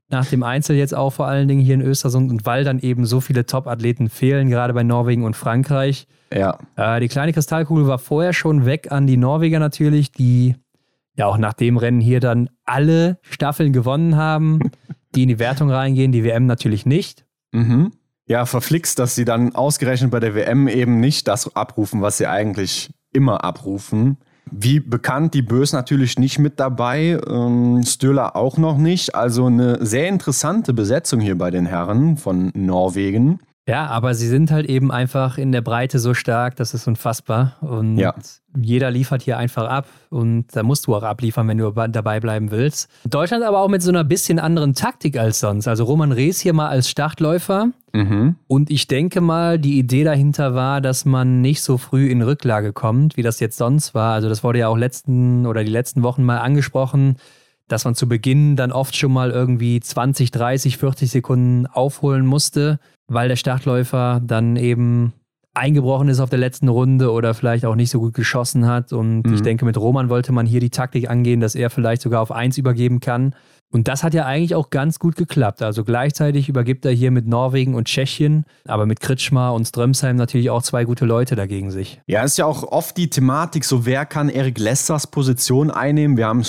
Nach 0.08 0.26
dem 0.26 0.44
Einzel 0.44 0.76
jetzt 0.76 0.94
auch 0.94 1.10
vor 1.10 1.26
allen 1.26 1.48
Dingen 1.48 1.60
hier 1.60 1.74
in 1.74 1.82
Östersund 1.82 2.30
und 2.30 2.46
weil 2.46 2.62
dann 2.62 2.78
eben 2.78 3.06
so 3.06 3.20
viele 3.20 3.44
Top-Athleten 3.44 4.08
fehlen, 4.08 4.48
gerade 4.48 4.72
bei 4.72 4.84
Norwegen 4.84 5.24
und 5.24 5.34
Frankreich. 5.34 6.06
Ja. 6.32 6.58
Äh, 6.76 7.00
die 7.00 7.08
kleine 7.08 7.32
Kristallkugel 7.32 7.88
war 7.88 7.98
vorher 7.98 8.32
schon 8.32 8.66
weg 8.66 8.92
an 8.92 9.08
die 9.08 9.16
Norweger 9.16 9.58
natürlich, 9.58 10.12
die 10.12 10.54
ja 11.16 11.26
auch 11.26 11.38
nach 11.38 11.54
dem 11.54 11.76
Rennen 11.76 12.00
hier 12.00 12.20
dann 12.20 12.48
alle 12.64 13.18
Staffeln 13.22 13.72
gewonnen 13.72 14.16
haben, 14.16 14.70
die 15.14 15.22
in 15.22 15.28
die 15.28 15.38
Wertung 15.38 15.70
reingehen, 15.70 16.12
die 16.12 16.24
WM 16.24 16.46
natürlich 16.46 16.86
nicht. 16.86 17.24
Mhm. 17.52 17.92
Ja, 18.28 18.44
verflixt, 18.44 18.98
dass 18.98 19.14
sie 19.14 19.24
dann 19.24 19.54
ausgerechnet 19.54 20.10
bei 20.10 20.20
der 20.20 20.34
WM 20.34 20.68
eben 20.68 21.00
nicht 21.00 21.28
das 21.28 21.54
abrufen, 21.54 22.02
was 22.02 22.18
sie 22.18 22.26
eigentlich 22.26 22.90
immer 23.12 23.44
abrufen. 23.44 24.18
Wie 24.50 24.78
bekannt, 24.78 25.34
die 25.34 25.42
Bös 25.42 25.72
natürlich 25.72 26.18
nicht 26.18 26.38
mit 26.38 26.60
dabei, 26.60 27.18
ähm, 27.28 27.82
Stöhler 27.84 28.36
auch 28.36 28.58
noch 28.58 28.78
nicht. 28.78 29.14
Also 29.14 29.46
eine 29.46 29.84
sehr 29.84 30.08
interessante 30.08 30.72
Besetzung 30.72 31.20
hier 31.20 31.36
bei 31.36 31.50
den 31.50 31.66
Herren 31.66 32.16
von 32.16 32.52
Norwegen. 32.54 33.40
Ja, 33.68 33.86
aber 33.86 34.14
sie 34.14 34.28
sind 34.28 34.52
halt 34.52 34.66
eben 34.66 34.92
einfach 34.92 35.38
in 35.38 35.50
der 35.50 35.60
Breite 35.60 35.98
so 35.98 36.14
stark, 36.14 36.54
das 36.54 36.72
ist 36.72 36.86
unfassbar. 36.86 37.56
Und 37.60 37.98
ja. 37.98 38.14
jeder 38.56 38.92
liefert 38.92 39.22
hier 39.22 39.38
einfach 39.38 39.68
ab 39.68 39.88
und 40.08 40.44
da 40.54 40.62
musst 40.62 40.86
du 40.86 40.94
auch 40.94 41.02
abliefern, 41.02 41.48
wenn 41.48 41.58
du 41.58 41.72
dabei 41.72 42.20
bleiben 42.20 42.52
willst. 42.52 42.88
Deutschland 43.08 43.42
aber 43.42 43.58
auch 43.58 43.68
mit 43.68 43.82
so 43.82 43.90
einer 43.90 44.04
bisschen 44.04 44.38
anderen 44.38 44.74
Taktik 44.74 45.18
als 45.18 45.40
sonst. 45.40 45.66
Also 45.66 45.82
Roman 45.82 46.12
Rees 46.12 46.38
hier 46.38 46.52
mal 46.52 46.68
als 46.68 46.88
Startläufer. 46.88 47.70
Mhm. 47.92 48.36
Und 48.46 48.70
ich 48.70 48.86
denke 48.86 49.20
mal, 49.20 49.58
die 49.58 49.78
Idee 49.80 50.04
dahinter 50.04 50.54
war, 50.54 50.80
dass 50.80 51.04
man 51.04 51.40
nicht 51.40 51.60
so 51.60 51.76
früh 51.76 52.08
in 52.08 52.22
Rücklage 52.22 52.72
kommt, 52.72 53.16
wie 53.16 53.22
das 53.22 53.40
jetzt 53.40 53.58
sonst 53.58 53.94
war. 53.94 54.14
Also 54.14 54.28
das 54.28 54.44
wurde 54.44 54.60
ja 54.60 54.68
auch 54.68 54.78
letzten 54.78 55.44
oder 55.44 55.64
die 55.64 55.72
letzten 55.72 56.04
Wochen 56.04 56.22
mal 56.22 56.38
angesprochen 56.38 57.16
dass 57.68 57.84
man 57.84 57.96
zu 57.96 58.08
Beginn 58.08 58.54
dann 58.54 58.70
oft 58.70 58.94
schon 58.94 59.12
mal 59.12 59.32
irgendwie 59.32 59.80
20, 59.80 60.30
30, 60.30 60.76
40 60.76 61.10
Sekunden 61.10 61.66
aufholen 61.66 62.24
musste 62.24 62.78
weil 63.08 63.28
der 63.28 63.36
Startläufer 63.36 64.20
dann 64.24 64.56
eben 64.56 65.12
eingebrochen 65.56 66.08
ist 66.08 66.20
auf 66.20 66.30
der 66.30 66.38
letzten 66.38 66.68
Runde 66.68 67.10
oder 67.10 67.32
vielleicht 67.34 67.64
auch 67.64 67.74
nicht 67.74 67.90
so 67.90 67.98
gut 67.98 68.14
geschossen 68.14 68.66
hat. 68.66 68.92
Und 68.92 69.22
mhm. 69.22 69.34
ich 69.34 69.42
denke, 69.42 69.64
mit 69.64 69.78
Roman 69.78 70.08
wollte 70.08 70.32
man 70.32 70.46
hier 70.46 70.60
die 70.60 70.70
Taktik 70.70 71.08
angehen, 71.08 71.40
dass 71.40 71.54
er 71.54 71.70
vielleicht 71.70 72.02
sogar 72.02 72.20
auf 72.20 72.30
eins 72.30 72.58
übergeben 72.58 73.00
kann. 73.00 73.34
Und 73.72 73.88
das 73.88 74.04
hat 74.04 74.14
ja 74.14 74.26
eigentlich 74.26 74.54
auch 74.54 74.70
ganz 74.70 74.98
gut 74.98 75.16
geklappt. 75.16 75.60
Also 75.62 75.82
gleichzeitig 75.82 76.48
übergibt 76.48 76.84
er 76.84 76.92
hier 76.92 77.10
mit 77.10 77.26
Norwegen 77.26 77.74
und 77.74 77.88
Tschechien, 77.88 78.44
aber 78.64 78.86
mit 78.86 79.00
Kritschmar 79.00 79.54
und 79.54 79.66
Strömsheim 79.66 80.16
natürlich 80.16 80.50
auch 80.50 80.62
zwei 80.62 80.84
gute 80.84 81.04
Leute 81.04 81.34
dagegen 81.34 81.70
sich. 81.70 82.00
Ja, 82.06 82.22
ist 82.22 82.38
ja 82.38 82.46
auch 82.46 82.62
oft 82.62 82.96
die 82.96 83.10
Thematik, 83.10 83.64
so 83.64 83.84
wer 83.84 84.06
kann 84.06 84.28
Erik 84.28 84.58
Lessers 84.58 85.08
Position 85.08 85.70
einnehmen. 85.70 86.16
Wir 86.16 86.26
haben 86.26 86.44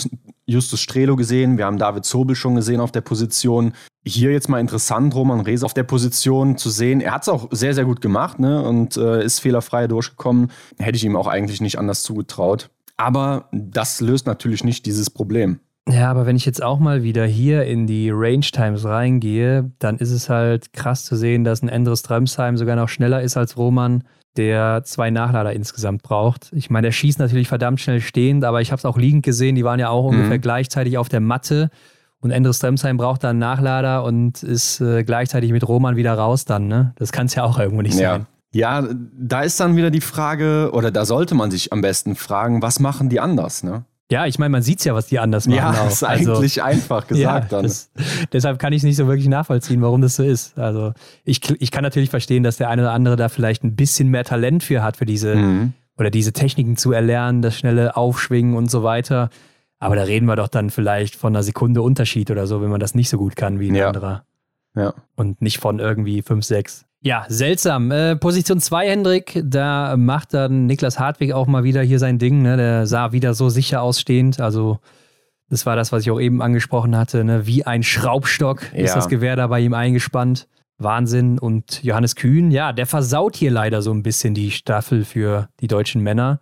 Justus 0.48 0.80
Strelo 0.80 1.16
gesehen, 1.18 1.58
wir 1.58 1.66
haben 1.66 1.78
David 1.78 2.06
Zobel 2.06 2.36
schon 2.36 2.56
gesehen 2.56 2.80
auf 2.80 2.92
der 2.92 3.02
Position 3.02 3.74
hier 4.06 4.32
jetzt 4.32 4.48
mal 4.48 4.60
interessant, 4.60 5.14
Roman 5.14 5.42
Rees 5.42 5.64
auf 5.64 5.74
der 5.74 5.84
Position 5.84 6.58
zu 6.58 6.70
sehen. 6.70 7.02
Er 7.02 7.12
hat 7.12 7.24
es 7.24 7.30
auch 7.30 7.50
sehr, 7.52 7.74
sehr 7.74 7.86
gut 7.86 8.02
gemacht 8.02 8.40
ne? 8.40 8.64
und 8.64 8.96
äh, 8.98 9.24
ist 9.24 9.40
fehlerfrei 9.40 9.88
durchgekommen. 9.88 10.52
Hätte 10.78 10.96
ich 10.96 11.04
ihm 11.04 11.16
auch 11.16 11.28
eigentlich 11.28 11.62
nicht 11.62 11.78
anders 11.78 12.04
zugetraut. 12.04 12.70
Aber 12.96 13.50
das 13.52 14.02
löst 14.02 14.26
natürlich 14.26 14.64
nicht 14.64 14.86
dieses 14.86 15.10
Problem. 15.10 15.60
Ja, 15.90 16.10
aber 16.12 16.26
wenn 16.26 16.36
ich 16.36 16.46
jetzt 16.46 16.62
auch 16.62 16.80
mal 16.80 17.04
wieder 17.04 17.26
hier 17.26 17.64
in 17.64 17.88
die 17.88 18.10
Range 18.12 18.42
Times 18.42 18.84
reingehe, 18.84 19.72
dann 19.80 19.98
ist 19.98 20.12
es 20.12 20.30
halt 20.30 20.74
krass 20.74 21.06
zu 21.06 21.16
sehen, 21.16 21.44
dass 21.44 21.62
ein 21.62 21.70
Endres 21.70 22.02
Drömsheim 22.02 22.58
sogar 22.58 22.76
noch 22.76 22.90
schneller 22.90 23.22
ist 23.22 23.38
als 23.38 23.56
Roman, 23.56 24.04
der 24.38 24.84
zwei 24.84 25.10
Nachlader 25.10 25.54
insgesamt 25.54 26.04
braucht. 26.04 26.52
Ich 26.54 26.70
meine, 26.70 26.88
der 26.88 26.92
schießt 26.92 27.20
natürlich 27.20 27.48
verdammt 27.48 27.82
schnell 27.82 28.02
stehend, 28.02 28.46
aber 28.46 28.62
ich 28.62 28.72
habe 28.72 28.80
es 28.80 28.86
auch 28.86 28.98
liegend 28.98 29.24
gesehen, 29.24 29.56
die 29.56 29.64
waren 29.64 29.80
ja 29.80 29.90
auch 29.90 30.10
mhm. 30.10 30.18
ungefähr 30.18 30.40
gleichzeitig 30.40 30.98
auf 30.98 31.10
der 31.10 31.20
Matte. 31.20 31.70
Und 32.20 32.32
Endres 32.32 32.60
Dremsheim 32.60 32.98
braucht 32.98 33.24
dann 33.24 33.32
einen 33.32 33.40
Nachlader 33.40 34.04
und 34.04 34.42
ist 34.42 34.82
äh, 34.82 35.04
gleichzeitig 35.04 35.52
mit 35.52 35.68
Roman 35.68 35.96
wieder 35.96 36.14
raus 36.14 36.46
dann, 36.46 36.68
ne? 36.68 36.94
Das 36.96 37.12
kann 37.12 37.28
es 37.28 37.36
ja 37.36 37.44
auch 37.44 37.60
irgendwo 37.60 37.82
nicht 37.82 38.00
ja. 38.00 38.14
sein. 38.14 38.28
Ja, 38.54 38.88
da 39.14 39.42
ist 39.42 39.60
dann 39.60 39.76
wieder 39.76 39.92
die 39.92 40.02
Frage, 40.02 40.72
oder 40.74 40.90
da 40.90 41.06
sollte 41.06 41.36
man 41.36 41.52
sich 41.52 41.74
am 41.74 41.82
besten 41.82 42.16
fragen, 42.16 42.62
was 42.62 42.80
machen 42.80 43.10
die 43.10 43.20
anders, 43.20 43.64
ne? 43.64 43.84
Ja, 44.10 44.26
ich 44.26 44.40
meine, 44.40 44.50
man 44.50 44.62
sieht 44.62 44.80
es 44.80 44.86
ja, 44.86 44.96
was 44.96 45.08
die 45.08 45.20
anders 45.20 45.48
machen. 45.48 45.58
Ja, 45.58 45.82
auch. 45.82 45.88
ist 45.88 46.04
also, 46.04 46.36
eigentlich 46.36 46.64
einfach 46.64 47.08
gesagt 47.08 47.52
ja, 47.52 47.58
dann. 47.58 47.64
Das, 47.64 47.92
deshalb 48.32 48.58
kann 48.58 48.72
ich 48.72 48.78
es 48.78 48.84
nicht 48.84 48.96
so 48.96 49.08
wirklich 49.08 49.28
nachvollziehen, 49.28 49.82
warum 49.82 50.02
das 50.02 50.16
so 50.16 50.24
ist. 50.24 50.58
Also 50.58 50.94
ich, 51.26 51.42
ich 51.60 51.72
kann 51.72 51.84
natürlich 51.84 52.10
verstehen, 52.10 52.44
dass 52.44 52.58
der 52.58 52.70
eine 52.70 52.84
oder 52.84 52.94
andere 52.94 53.18
da 53.18 53.28
vielleicht 53.28 53.64
ein 53.64 53.76
bisschen 53.76 54.08
mehr 54.10 54.24
Talent 54.24 54.64
für 54.64 54.82
hat, 54.82 54.96
für 54.96 55.06
diese 55.06 55.36
mhm. 55.36 55.74
oder 55.98 56.10
diese 56.10 56.32
Techniken 56.32 56.78
zu 56.78 56.94
erlernen, 56.94 57.42
das 57.42 57.58
schnelle 57.58 57.98
Aufschwingen 57.98 58.56
und 58.56 58.72
so 58.72 58.82
weiter. 58.84 59.30
Aber 59.80 59.96
da 59.96 60.04
reden 60.04 60.26
wir 60.26 60.38
doch 60.38 60.48
dann 60.48 60.70
vielleicht 60.70 61.16
von 61.16 61.36
einer 61.36 61.44
Sekunde 61.44 61.82
Unterschied 61.82 62.32
oder 62.32 62.48
so, 62.48 62.62
wenn 62.62 62.70
man 62.70 62.80
das 62.80 62.96
nicht 62.96 63.10
so 63.10 63.18
gut 63.18 63.36
kann 63.36 63.60
wie 63.60 63.70
ein 63.70 63.76
ja. 63.76 63.88
anderer. 63.88 64.24
Ja. 64.74 64.94
Und 65.16 65.42
nicht 65.42 65.60
von 65.60 65.80
irgendwie 65.80 66.22
5, 66.22 66.46
6. 66.46 66.87
Ja, 67.08 67.26
seltsam. 67.30 67.90
Äh, 67.90 68.18
Position 68.18 68.60
2, 68.60 68.90
Hendrik, 68.90 69.42
da 69.42 69.96
macht 69.96 70.34
dann 70.34 70.66
Niklas 70.66 71.00
Hartwig 71.00 71.32
auch 71.32 71.48
mal 71.48 71.64
wieder 71.64 71.82
hier 71.82 72.00
sein 72.00 72.20
Ding. 72.20 72.42
Ne? 72.42 72.58
Der 72.58 72.86
sah 72.86 73.14
wieder 73.14 73.34
so 73.34 73.48
sicher 73.48 73.82
ausstehend. 73.82 74.42
Also, 74.42 74.80
das 75.50 75.66
war 75.66 75.78
das, 75.78 75.94
was 75.94 76.02
ich 76.02 76.12
auch 76.12 76.20
eben 76.20 76.42
angesprochen 76.42 76.98
hatte. 76.98 77.24
Ne? 77.24 77.48
Wie 77.48 77.66
ein 77.66 77.82
Schraubstock 77.82 78.74
ja. 78.74 78.84
ist 78.84 78.94
das 78.94 79.08
Gewehr 79.08 79.38
da 79.38 79.48
bei 79.48 79.62
ihm 79.62 79.74
eingespannt. 79.74 80.50
Wahnsinn. 80.80 81.40
Und 81.40 81.82
Johannes 81.82 82.18
Kühn, 82.18 82.52
ja, 82.52 82.74
der 82.74 82.86
versaut 82.86 83.38
hier 83.38 83.52
leider 83.52 83.82
so 83.82 83.94
ein 83.94 84.04
bisschen 84.04 84.34
die 84.34 84.52
Staffel 84.52 85.06
für 85.06 85.48
die 85.62 85.68
deutschen 85.68 86.04
Männer. 86.04 86.42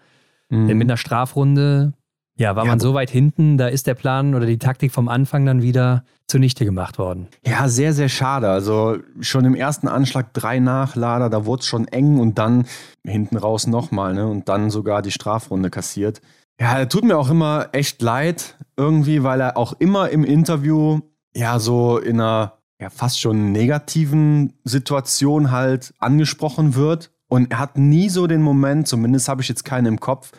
Mhm. 0.49 0.67
Denn 0.67 0.77
mit 0.79 0.87
einer 0.87 0.97
Strafrunde 0.97 1.93
ja, 2.37 2.55
war 2.55 2.65
ja, 2.65 2.71
man 2.71 2.79
so 2.79 2.93
weit 2.93 3.09
hinten, 3.09 3.57
da 3.57 3.67
ist 3.67 3.87
der 3.87 3.93
Plan 3.93 4.35
oder 4.35 4.45
die 4.45 4.57
Taktik 4.57 4.91
vom 4.91 5.07
Anfang 5.07 5.45
dann 5.45 5.61
wieder 5.61 6.03
zunichte 6.27 6.65
gemacht 6.65 6.97
worden. 6.97 7.27
Ja, 7.45 7.67
sehr, 7.69 7.93
sehr 7.93 8.09
schade. 8.09 8.49
Also 8.49 8.97
schon 9.21 9.45
im 9.45 9.55
ersten 9.55 9.87
Anschlag 9.87 10.33
drei 10.33 10.59
Nachlader, 10.59 11.29
da 11.29 11.45
wurde 11.45 11.61
es 11.61 11.67
schon 11.67 11.87
eng 11.87 12.19
und 12.19 12.37
dann 12.37 12.65
hinten 13.05 13.37
raus 13.37 13.67
nochmal, 13.67 14.13
ne? 14.13 14.27
Und 14.27 14.49
dann 14.49 14.69
sogar 14.69 15.01
die 15.01 15.11
Strafrunde 15.11 15.69
kassiert. 15.69 16.21
Ja, 16.59 16.77
er 16.77 16.89
tut 16.89 17.03
mir 17.03 17.17
auch 17.17 17.29
immer 17.29 17.69
echt 17.73 18.01
leid, 18.01 18.55
irgendwie, 18.75 19.23
weil 19.23 19.41
er 19.41 19.57
auch 19.57 19.73
immer 19.79 20.09
im 20.09 20.23
Interview 20.23 20.99
ja 21.35 21.59
so 21.59 21.99
in 21.99 22.19
einer 22.19 22.53
ja, 22.81 22.89
fast 22.89 23.19
schon 23.19 23.51
negativen 23.51 24.53
Situation 24.63 25.51
halt 25.51 25.93
angesprochen 25.99 26.75
wird. 26.75 27.11
Und 27.27 27.51
er 27.51 27.59
hat 27.59 27.77
nie 27.77 28.09
so 28.09 28.27
den 28.27 28.41
Moment, 28.41 28.87
zumindest 28.87 29.27
habe 29.29 29.41
ich 29.41 29.49
jetzt 29.49 29.65
keinen 29.65 29.85
im 29.87 29.99
Kopf, 29.99 30.31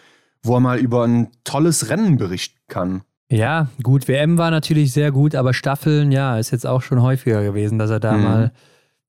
wo 0.46 0.54
er 0.54 0.60
mal 0.60 0.78
über 0.78 1.04
ein 1.04 1.28
tolles 1.44 1.90
Rennen 1.90 2.16
berichten 2.16 2.58
kann. 2.68 3.02
Ja, 3.30 3.68
gut, 3.82 4.06
WM 4.06 4.38
war 4.38 4.50
natürlich 4.50 4.92
sehr 4.92 5.10
gut, 5.10 5.34
aber 5.34 5.52
Staffeln, 5.52 6.12
ja, 6.12 6.38
ist 6.38 6.52
jetzt 6.52 6.66
auch 6.66 6.82
schon 6.82 7.02
häufiger 7.02 7.42
gewesen, 7.42 7.78
dass 7.78 7.90
er 7.90 7.98
da 7.98 8.12
mhm. 8.12 8.22
mal 8.22 8.52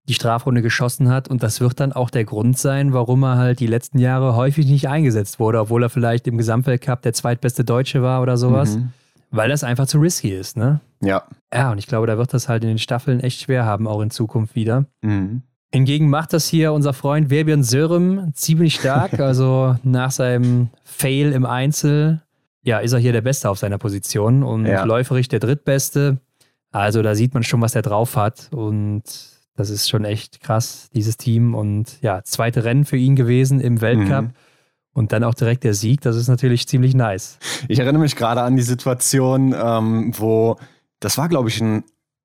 die 0.07 0.13
Strafrunde 0.13 0.61
geschossen 0.61 1.09
hat. 1.09 1.27
Und 1.27 1.43
das 1.43 1.59
wird 1.61 1.79
dann 1.79 1.93
auch 1.93 2.09
der 2.09 2.25
Grund 2.25 2.57
sein, 2.57 2.93
warum 2.93 3.23
er 3.23 3.37
halt 3.37 3.59
die 3.59 3.67
letzten 3.67 3.99
Jahre 3.99 4.35
häufig 4.35 4.65
nicht 4.67 4.87
eingesetzt 4.87 5.39
wurde, 5.39 5.59
obwohl 5.59 5.83
er 5.83 5.89
vielleicht 5.89 6.27
im 6.27 6.37
Gesamtweltcup 6.37 7.01
der 7.01 7.13
zweitbeste 7.13 7.63
Deutsche 7.63 8.01
war 8.01 8.21
oder 8.21 8.37
sowas. 8.37 8.77
Mhm. 8.77 8.89
Weil 9.29 9.49
das 9.49 9.63
einfach 9.63 9.87
zu 9.87 9.99
risky 9.99 10.29
ist, 10.29 10.55
ne? 10.55 10.79
Ja. 11.01 11.23
Ja, 11.53 11.71
und 11.71 11.77
ich 11.77 11.87
glaube, 11.87 12.07
da 12.07 12.17
wird 12.17 12.33
das 12.33 12.47
halt 12.47 12.63
in 12.63 12.69
den 12.69 12.79
Staffeln 12.79 13.19
echt 13.19 13.41
schwer 13.41 13.65
haben, 13.65 13.85
auch 13.87 14.01
in 14.01 14.09
Zukunft 14.09 14.55
wieder. 14.55 14.85
Mhm. 15.01 15.41
Hingegen 15.73 16.09
macht 16.09 16.33
das 16.33 16.47
hier 16.47 16.71
unser 16.71 16.93
Freund 16.93 17.29
Verbian 17.29 17.63
Sörem 17.63 18.31
ziemlich 18.33 18.75
stark. 18.75 19.13
Also 19.19 19.75
nach 19.83 20.11
seinem 20.11 20.69
Fail 20.83 21.33
im 21.33 21.45
Einzel, 21.45 22.21
ja, 22.63 22.79
ist 22.79 22.93
er 22.93 22.99
hier 22.99 23.11
der 23.11 23.21
Beste 23.21 23.49
auf 23.49 23.59
seiner 23.59 23.77
Position 23.77 24.43
und 24.43 24.65
ja. 24.65 24.83
läuferisch 24.83 25.27
der 25.27 25.39
Drittbeste. 25.39 26.19
Also 26.71 27.01
da 27.01 27.15
sieht 27.15 27.33
man 27.33 27.43
schon, 27.43 27.61
was 27.61 27.75
er 27.75 27.81
drauf 27.81 28.15
hat. 28.15 28.49
Und 28.51 29.03
das 29.55 29.69
ist 29.69 29.89
schon 29.89 30.05
echt 30.05 30.41
krass, 30.41 30.89
dieses 30.93 31.17
Team. 31.17 31.55
Und 31.55 32.01
ja, 32.01 32.23
zweite 32.23 32.63
Rennen 32.63 32.85
für 32.85 32.97
ihn 32.97 33.15
gewesen 33.15 33.59
im 33.59 33.81
Weltcup. 33.81 34.25
Mhm. 34.25 34.33
Und 34.93 35.11
dann 35.11 35.23
auch 35.23 35.35
direkt 35.35 35.63
der 35.63 35.73
Sieg, 35.73 36.01
das 36.01 36.15
ist 36.15 36.27
natürlich 36.27 36.67
ziemlich 36.67 36.95
nice. 36.95 37.37
Ich 37.67 37.79
erinnere 37.79 38.01
mich 38.01 38.15
gerade 38.15 38.41
an 38.41 38.55
die 38.55 38.63
Situation, 38.63 39.53
ähm, 39.55 40.11
wo, 40.17 40.57
das 40.99 41.17
war, 41.17 41.29
glaube 41.29 41.49
ich, 41.49 41.61
ein 41.61 41.83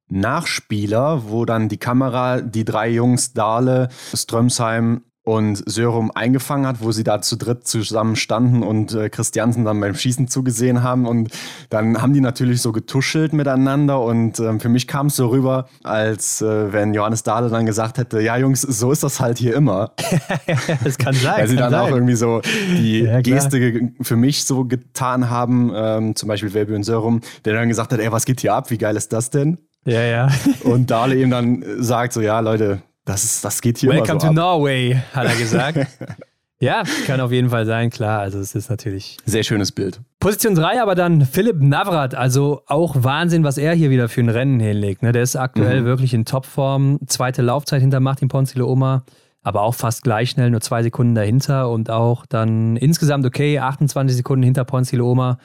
Nachspieler, 0.08 1.22
wo 1.28 1.44
dann 1.44 1.68
die 1.68 1.78
Kamera 1.78 2.40
die 2.40 2.64
drei 2.64 2.90
Jungs 2.90 3.32
Dahle, 3.32 3.88
Strömsheim 4.14 5.02
und 5.24 5.62
Sörum 5.70 6.10
eingefangen 6.12 6.66
hat, 6.66 6.82
wo 6.82 6.90
sie 6.90 7.04
da 7.04 7.22
zu 7.22 7.36
dritt 7.36 7.66
zusammen 7.66 8.16
standen 8.16 8.64
und 8.64 8.92
äh, 8.92 9.08
Christiansen 9.08 9.64
dann 9.64 9.80
beim 9.80 9.94
Schießen 9.94 10.26
zugesehen 10.26 10.82
haben. 10.82 11.06
Und 11.06 11.30
dann 11.70 12.02
haben 12.02 12.12
die 12.12 12.20
natürlich 12.20 12.60
so 12.60 12.72
getuschelt 12.72 13.32
miteinander. 13.32 14.00
Und 14.00 14.40
äh, 14.40 14.58
für 14.58 14.68
mich 14.68 14.88
kam 14.88 15.06
es 15.06 15.16
so 15.16 15.28
rüber, 15.28 15.68
als 15.84 16.42
äh, 16.42 16.72
wenn 16.72 16.92
Johannes 16.92 17.22
Dahle 17.22 17.50
dann 17.50 17.66
gesagt 17.66 17.98
hätte, 17.98 18.20
ja 18.20 18.36
Jungs, 18.36 18.62
so 18.62 18.90
ist 18.90 19.04
das 19.04 19.20
halt 19.20 19.38
hier 19.38 19.54
immer. 19.54 19.92
das 20.82 20.98
kann 20.98 21.14
sein. 21.14 21.38
Weil 21.38 21.48
sie 21.48 21.56
dann 21.56 21.70
sein. 21.70 21.80
auch 21.80 21.90
irgendwie 21.90 22.16
so 22.16 22.40
die 22.76 23.02
ja, 23.02 23.20
Geste 23.20 23.92
für 24.00 24.16
mich 24.16 24.44
so 24.44 24.64
getan 24.64 25.30
haben, 25.30 25.70
ähm, 25.72 26.16
zum 26.16 26.28
Beispiel 26.28 26.50
Verbi 26.50 26.82
Sörum, 26.82 27.20
der 27.44 27.54
dann 27.54 27.68
gesagt 27.68 27.92
hat, 27.92 28.00
ey, 28.00 28.10
was 28.10 28.24
geht 28.24 28.40
hier 28.40 28.54
ab? 28.54 28.70
Wie 28.70 28.78
geil 28.78 28.96
ist 28.96 29.12
das 29.12 29.30
denn? 29.30 29.58
Ja, 29.84 30.02
ja. 30.02 30.28
Und 30.64 30.90
Dale 30.90 31.16
eben 31.16 31.30
dann 31.30 31.64
sagt 31.78 32.12
so, 32.12 32.20
ja, 32.20 32.40
Leute, 32.40 32.82
das, 33.04 33.24
ist, 33.24 33.44
das 33.44 33.60
geht 33.60 33.78
hier 33.78 33.90
Welcome 33.90 34.20
so 34.20 34.26
to 34.26 34.26
ab. 34.28 34.34
Norway, 34.34 35.00
hat 35.12 35.26
er 35.26 35.34
gesagt. 35.34 35.86
ja, 36.60 36.84
kann 37.06 37.20
auf 37.20 37.32
jeden 37.32 37.50
Fall 37.50 37.66
sein, 37.66 37.90
klar. 37.90 38.20
Also 38.20 38.38
es 38.38 38.54
ist 38.54 38.70
natürlich... 38.70 39.16
Sehr 39.24 39.42
schönes 39.42 39.72
Bild. 39.72 40.00
Position 40.20 40.54
3 40.54 40.80
aber 40.80 40.94
dann 40.94 41.26
Philipp 41.26 41.60
Navrat. 41.60 42.14
Also 42.14 42.62
auch 42.66 42.96
Wahnsinn, 42.98 43.42
was 43.42 43.58
er 43.58 43.74
hier 43.74 43.90
wieder 43.90 44.08
für 44.08 44.20
ein 44.20 44.28
Rennen 44.28 44.60
hinlegt. 44.60 45.02
Ne? 45.02 45.12
Der 45.12 45.22
ist 45.22 45.34
aktuell 45.36 45.80
mhm. 45.80 45.86
wirklich 45.86 46.14
in 46.14 46.24
Topform. 46.24 46.98
Zweite 47.06 47.42
Laufzeit 47.42 47.80
hinter 47.80 48.00
Martin 48.00 48.28
Ponzile 48.28 48.66
Oma 48.66 49.04
aber 49.42 49.62
auch 49.62 49.74
fast 49.74 50.02
gleich 50.02 50.30
schnell, 50.30 50.50
nur 50.50 50.60
zwei 50.60 50.82
Sekunden 50.82 51.14
dahinter 51.14 51.68
und 51.68 51.90
auch 51.90 52.26
dann 52.26 52.76
insgesamt 52.76 53.26
okay, 53.26 53.58
28 53.58 54.16
Sekunden 54.16 54.44
hinter 54.44 54.64
Ponzile 54.64 55.04
Oma, 55.04 55.38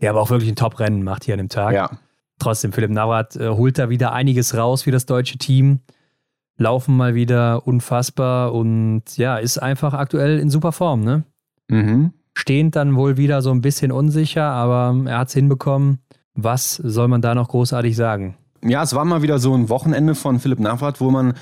der 0.00 0.10
aber 0.10 0.20
auch 0.20 0.30
wirklich 0.30 0.50
ein 0.50 0.56
Top-Rennen 0.56 1.02
macht 1.02 1.24
hier 1.24 1.34
an 1.34 1.38
dem 1.38 1.48
Tag. 1.48 1.72
Ja, 1.72 1.90
Trotzdem, 2.44 2.74
Philipp 2.74 2.90
Navrat 2.90 3.36
äh, 3.36 3.48
holt 3.48 3.78
da 3.78 3.88
wieder 3.88 4.12
einiges 4.12 4.54
raus 4.54 4.82
für 4.82 4.90
das 4.90 5.06
deutsche 5.06 5.38
Team. 5.38 5.80
Laufen 6.58 6.94
mal 6.94 7.14
wieder 7.14 7.66
unfassbar 7.66 8.52
und 8.52 9.02
ja, 9.16 9.38
ist 9.38 9.56
einfach 9.56 9.94
aktuell 9.94 10.38
in 10.38 10.50
super 10.50 10.72
Form, 10.72 11.00
ne? 11.00 11.24
Mhm. 11.68 12.12
Stehend 12.34 12.76
dann 12.76 12.96
wohl 12.96 13.16
wieder 13.16 13.40
so 13.40 13.50
ein 13.50 13.62
bisschen 13.62 13.92
unsicher, 13.92 14.44
aber 14.44 14.94
er 15.06 15.20
hat 15.20 15.28
es 15.28 15.34
hinbekommen. 15.34 16.00
Was 16.34 16.74
soll 16.74 17.08
man 17.08 17.22
da 17.22 17.34
noch 17.34 17.48
großartig 17.48 17.96
sagen? 17.96 18.36
Ja, 18.62 18.82
es 18.82 18.94
war 18.94 19.06
mal 19.06 19.22
wieder 19.22 19.38
so 19.38 19.54
ein 19.54 19.70
Wochenende 19.70 20.14
von 20.14 20.38
Philipp 20.38 20.60
Navrat, 20.60 21.00
wo 21.00 21.10
man 21.10 21.32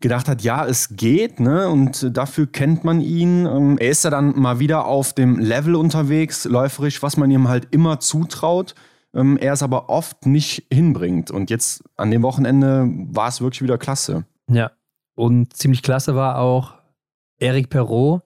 gedacht 0.00 0.26
hat, 0.26 0.40
ja, 0.40 0.64
es 0.64 0.96
geht, 0.96 1.38
ne? 1.38 1.68
Und 1.68 2.16
dafür 2.16 2.46
kennt 2.46 2.82
man 2.82 3.02
ihn. 3.02 3.44
Ähm, 3.44 3.76
er 3.76 3.90
ist 3.90 4.04
ja 4.04 4.10
dann 4.10 4.40
mal 4.40 4.58
wieder 4.58 4.86
auf 4.86 5.12
dem 5.12 5.38
Level 5.38 5.74
unterwegs, 5.74 6.46
läuferisch, 6.46 7.02
was 7.02 7.18
man 7.18 7.30
ihm 7.30 7.46
halt 7.46 7.68
immer 7.72 8.00
zutraut 8.00 8.74
ähm, 9.16 9.38
er 9.38 9.54
es 9.54 9.62
aber 9.62 9.88
oft 9.88 10.26
nicht 10.26 10.66
hinbringt. 10.72 11.30
Und 11.30 11.50
jetzt 11.50 11.82
an 11.96 12.10
dem 12.10 12.22
Wochenende 12.22 12.88
war 13.10 13.28
es 13.28 13.40
wirklich 13.40 13.62
wieder 13.62 13.78
klasse. 13.78 14.24
Ja, 14.48 14.70
und 15.16 15.56
ziemlich 15.56 15.82
klasse 15.82 16.14
war 16.14 16.38
auch 16.38 16.74
Eric 17.38 17.70
Perrault, 17.70 18.22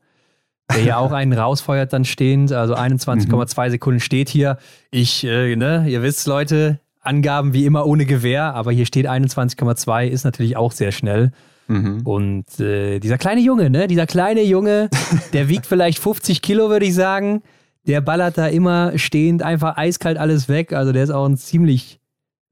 der 0.74 0.82
ja 0.82 0.96
auch 0.98 1.12
einen 1.12 1.32
rausfeuert 1.32 1.92
dann 1.92 2.04
stehend. 2.04 2.52
Also 2.52 2.74
21,2 2.74 3.66
mhm. 3.66 3.70
Sekunden 3.70 4.00
steht 4.00 4.28
hier. 4.28 4.58
Ich, 4.90 5.24
äh, 5.24 5.56
ne, 5.56 5.86
ihr 5.88 6.02
wisst, 6.02 6.26
Leute, 6.26 6.80
Angaben 7.00 7.54
wie 7.54 7.64
immer 7.64 7.86
ohne 7.86 8.04
Gewehr, 8.04 8.54
aber 8.54 8.72
hier 8.72 8.84
steht 8.84 9.08
21,2, 9.08 10.06
ist 10.08 10.24
natürlich 10.24 10.56
auch 10.56 10.72
sehr 10.72 10.92
schnell. 10.92 11.32
Mhm. 11.68 12.02
Und 12.04 12.60
äh, 12.60 12.98
dieser 12.98 13.16
kleine 13.16 13.40
Junge, 13.40 13.70
ne, 13.70 13.86
dieser 13.86 14.06
kleine 14.06 14.42
Junge, 14.42 14.90
der 15.32 15.48
wiegt 15.48 15.66
vielleicht 15.66 15.98
50 16.00 16.42
Kilo, 16.42 16.68
würde 16.68 16.84
ich 16.84 16.94
sagen 16.94 17.42
der 17.86 18.00
ballert 18.00 18.38
da 18.38 18.46
immer 18.46 18.96
stehend 18.98 19.42
einfach 19.42 19.76
eiskalt 19.76 20.18
alles 20.18 20.48
weg. 20.48 20.72
Also 20.72 20.92
der 20.92 21.04
ist 21.04 21.10
auch 21.10 21.26
ein 21.26 21.36
ziemlich 21.36 22.00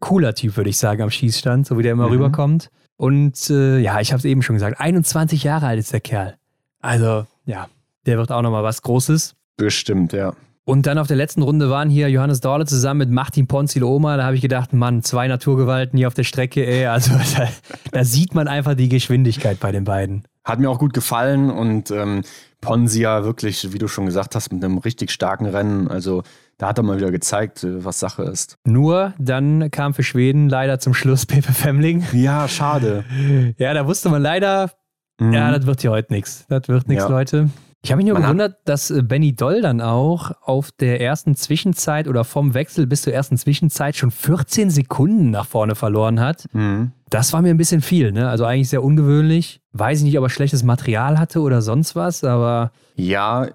cooler 0.00 0.34
Typ, 0.34 0.56
würde 0.56 0.70
ich 0.70 0.78
sagen, 0.78 1.02
am 1.02 1.10
Schießstand, 1.10 1.66
so 1.66 1.78
wie 1.78 1.82
der 1.82 1.92
immer 1.92 2.06
mhm. 2.06 2.12
rüberkommt. 2.12 2.70
Und 2.96 3.50
äh, 3.50 3.78
ja, 3.78 4.00
ich 4.00 4.12
habe 4.12 4.18
es 4.18 4.24
eben 4.24 4.42
schon 4.42 4.56
gesagt, 4.56 4.80
21 4.80 5.44
Jahre 5.44 5.66
alt 5.66 5.78
ist 5.78 5.92
der 5.92 6.00
Kerl. 6.00 6.36
Also 6.80 7.26
ja, 7.44 7.68
der 8.06 8.18
wird 8.18 8.32
auch 8.32 8.42
nochmal 8.42 8.64
was 8.64 8.82
Großes. 8.82 9.34
Bestimmt, 9.56 10.12
ja. 10.12 10.34
Und 10.64 10.86
dann 10.86 10.98
auf 10.98 11.06
der 11.06 11.16
letzten 11.16 11.40
Runde 11.40 11.70
waren 11.70 11.88
hier 11.88 12.10
Johannes 12.10 12.40
Dorle 12.40 12.66
zusammen 12.66 12.98
mit 12.98 13.10
Martin 13.10 13.46
Ponzil 13.46 13.82
Oma. 13.84 14.18
Da 14.18 14.24
habe 14.24 14.36
ich 14.36 14.42
gedacht, 14.42 14.74
Mann, 14.74 15.02
zwei 15.02 15.26
Naturgewalten 15.26 15.96
hier 15.96 16.08
auf 16.08 16.14
der 16.14 16.24
Strecke, 16.24 16.66
ey. 16.66 16.86
Also 16.86 17.12
da, 17.36 17.48
da 17.90 18.04
sieht 18.04 18.34
man 18.34 18.48
einfach 18.48 18.74
die 18.74 18.90
Geschwindigkeit 18.90 19.60
bei 19.60 19.72
den 19.72 19.84
beiden. 19.84 20.24
Hat 20.44 20.58
mir 20.58 20.68
auch 20.68 20.78
gut 20.78 20.92
gefallen 20.92 21.50
und 21.50 21.90
ähm, 21.90 22.22
Ponsia 22.60 23.24
wirklich, 23.24 23.72
wie 23.72 23.78
du 23.78 23.88
schon 23.88 24.06
gesagt 24.06 24.34
hast, 24.34 24.52
mit 24.52 24.64
einem 24.64 24.78
richtig 24.78 25.10
starken 25.10 25.46
Rennen. 25.46 25.88
Also 25.88 26.22
da 26.58 26.68
hat 26.68 26.78
er 26.78 26.84
mal 26.84 26.96
wieder 26.96 27.10
gezeigt, 27.10 27.62
äh, 27.64 27.84
was 27.84 28.00
Sache 28.00 28.24
ist. 28.24 28.58
Nur 28.64 29.14
dann 29.18 29.70
kam 29.70 29.94
für 29.94 30.02
Schweden 30.02 30.48
leider 30.48 30.78
zum 30.80 30.94
Schluss 30.94 31.26
Pepe 31.26 31.52
Femling. 31.52 32.04
Ja, 32.12 32.48
schade. 32.48 33.04
Ja, 33.58 33.74
da 33.74 33.86
wusste 33.86 34.08
man 34.08 34.22
leider, 34.22 34.70
mhm. 35.20 35.32
ja, 35.32 35.50
das 35.50 35.66
wird 35.66 35.80
hier 35.80 35.90
heute 35.90 36.12
nichts. 36.12 36.44
Das 36.48 36.68
wird 36.68 36.88
nichts, 36.88 37.04
ja. 37.04 37.10
Leute. 37.10 37.50
Ich 37.82 37.92
habe 37.92 37.98
mich 37.98 38.06
nur 38.06 38.14
man 38.14 38.22
gewundert, 38.22 38.56
dass 38.64 38.90
äh, 38.90 39.02
Benny 39.02 39.34
Doll 39.34 39.62
dann 39.62 39.80
auch 39.80 40.32
auf 40.42 40.72
der 40.72 41.00
ersten 41.00 41.36
Zwischenzeit 41.36 42.08
oder 42.08 42.24
vom 42.24 42.54
Wechsel 42.54 42.86
bis 42.86 43.02
zur 43.02 43.12
ersten 43.12 43.36
Zwischenzeit 43.36 43.96
schon 43.96 44.10
14 44.10 44.70
Sekunden 44.70 45.30
nach 45.30 45.46
vorne 45.46 45.74
verloren 45.74 46.18
hat. 46.18 46.46
Mhm. 46.52 46.92
Das 47.08 47.32
war 47.32 47.40
mir 47.40 47.50
ein 47.50 47.56
bisschen 47.56 47.80
viel, 47.80 48.12
ne? 48.12 48.28
Also 48.28 48.44
eigentlich 48.44 48.68
sehr 48.68 48.82
ungewöhnlich. 48.82 49.60
Weiß 49.72 49.98
ich 49.98 50.04
nicht, 50.04 50.18
ob 50.18 50.24
er 50.24 50.30
schlechtes 50.30 50.64
Material 50.64 51.18
hatte 51.18 51.40
oder 51.40 51.62
sonst 51.62 51.94
was, 51.94 52.24
aber. 52.24 52.72
Ja, 52.96 53.48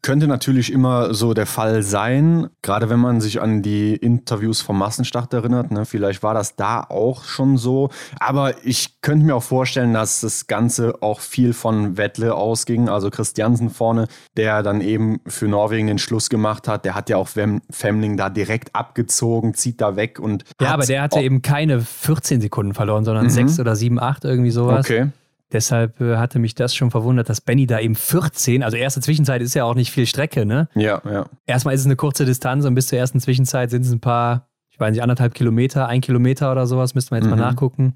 könnte 0.00 0.26
natürlich 0.26 0.72
immer 0.72 1.12
so 1.12 1.34
der 1.34 1.46
Fall 1.46 1.82
sein, 1.82 2.48
gerade 2.62 2.88
wenn 2.88 3.00
man 3.00 3.20
sich 3.20 3.40
an 3.40 3.62
die 3.62 3.94
Interviews 3.94 4.62
vom 4.62 4.78
Massenstart 4.78 5.34
erinnert. 5.34 5.70
Ne? 5.70 5.84
Vielleicht 5.84 6.22
war 6.22 6.32
das 6.32 6.56
da 6.56 6.80
auch 6.80 7.24
schon 7.24 7.58
so. 7.58 7.90
Aber 8.18 8.64
ich 8.64 9.02
könnte 9.02 9.26
mir 9.26 9.34
auch 9.34 9.42
vorstellen, 9.42 9.92
dass 9.92 10.22
das 10.22 10.46
Ganze 10.46 11.02
auch 11.02 11.20
viel 11.20 11.52
von 11.52 11.98
Wettle 11.98 12.34
ausging. 12.34 12.88
Also 12.88 13.10
Christiansen 13.10 13.68
vorne, 13.68 14.08
der 14.36 14.62
dann 14.62 14.80
eben 14.80 15.20
für 15.26 15.48
Norwegen 15.48 15.88
den 15.88 15.98
Schluss 15.98 16.30
gemacht 16.30 16.66
hat. 16.66 16.86
Der 16.86 16.94
hat 16.94 17.10
ja 17.10 17.18
auch 17.18 17.28
Femling 17.28 18.16
da 18.16 18.30
direkt 18.30 18.74
abgezogen, 18.74 19.52
zieht 19.52 19.80
da 19.82 19.96
weg 19.96 20.18
und. 20.18 20.44
Ja, 20.60 20.72
aber 20.72 20.86
der 20.86 21.02
hatte 21.02 21.20
eben 21.20 21.42
keine 21.42 21.80
14 21.80 22.40
Sekunden 22.40 22.72
verloren, 22.72 23.04
sondern 23.04 23.24
mhm. 23.24 23.30
6 23.30 23.60
oder 23.60 23.76
7, 23.76 24.00
8, 24.00 24.24
irgendwie 24.24 24.50
sowas. 24.50 24.86
Okay. 24.86 25.08
Deshalb 25.52 26.00
äh, 26.00 26.16
hatte 26.16 26.38
mich 26.38 26.54
das 26.54 26.74
schon 26.74 26.90
verwundert, 26.90 27.28
dass 27.28 27.40
Benny 27.40 27.66
da 27.66 27.80
eben 27.80 27.94
14, 27.94 28.62
also 28.62 28.76
erste 28.76 29.00
Zwischenzeit 29.00 29.40
ist 29.40 29.54
ja 29.54 29.64
auch 29.64 29.74
nicht 29.74 29.90
viel 29.90 30.06
Strecke, 30.06 30.44
ne? 30.44 30.68
Ja, 30.74 31.00
ja. 31.04 31.26
Erstmal 31.46 31.74
ist 31.74 31.80
es 31.80 31.86
eine 31.86 31.96
kurze 31.96 32.26
Distanz 32.26 32.66
und 32.66 32.74
bis 32.74 32.88
zur 32.88 32.98
ersten 32.98 33.18
Zwischenzeit 33.20 33.70
sind 33.70 33.82
es 33.82 33.92
ein 33.92 34.00
paar, 34.00 34.48
ich 34.70 34.78
weiß 34.78 34.92
nicht, 34.92 35.02
anderthalb 35.02 35.32
Kilometer, 35.34 35.88
ein 35.88 36.02
Kilometer 36.02 36.52
oder 36.52 36.66
sowas, 36.66 36.94
müsste 36.94 37.14
man 37.14 37.22
jetzt 37.22 37.30
mhm. 37.30 37.38
mal 37.38 37.46
nachgucken. 37.46 37.94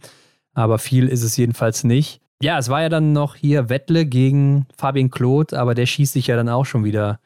Aber 0.55 0.79
viel 0.79 1.09
ist 1.09 1.23
es 1.23 1.37
jedenfalls 1.37 1.85
nicht. 1.85 2.21
Ja, 2.43 2.59
es 2.59 2.69
war 2.69 2.83
ja 2.83 2.89
dann 2.89 3.13
noch 3.13 3.37
hier 3.37 3.69
Wettle 3.69 4.07
gegen 4.07 4.67
Fabian 4.77 5.11
Claude, 5.11 5.59
aber 5.59 5.75
der 5.75 5.87
schießt 5.87 6.15
sich 6.15 6.27
ja 6.27 6.37
dann 6.37 6.49
auch 6.49 6.65
schon 6.65 6.85
wieder 6.85 7.21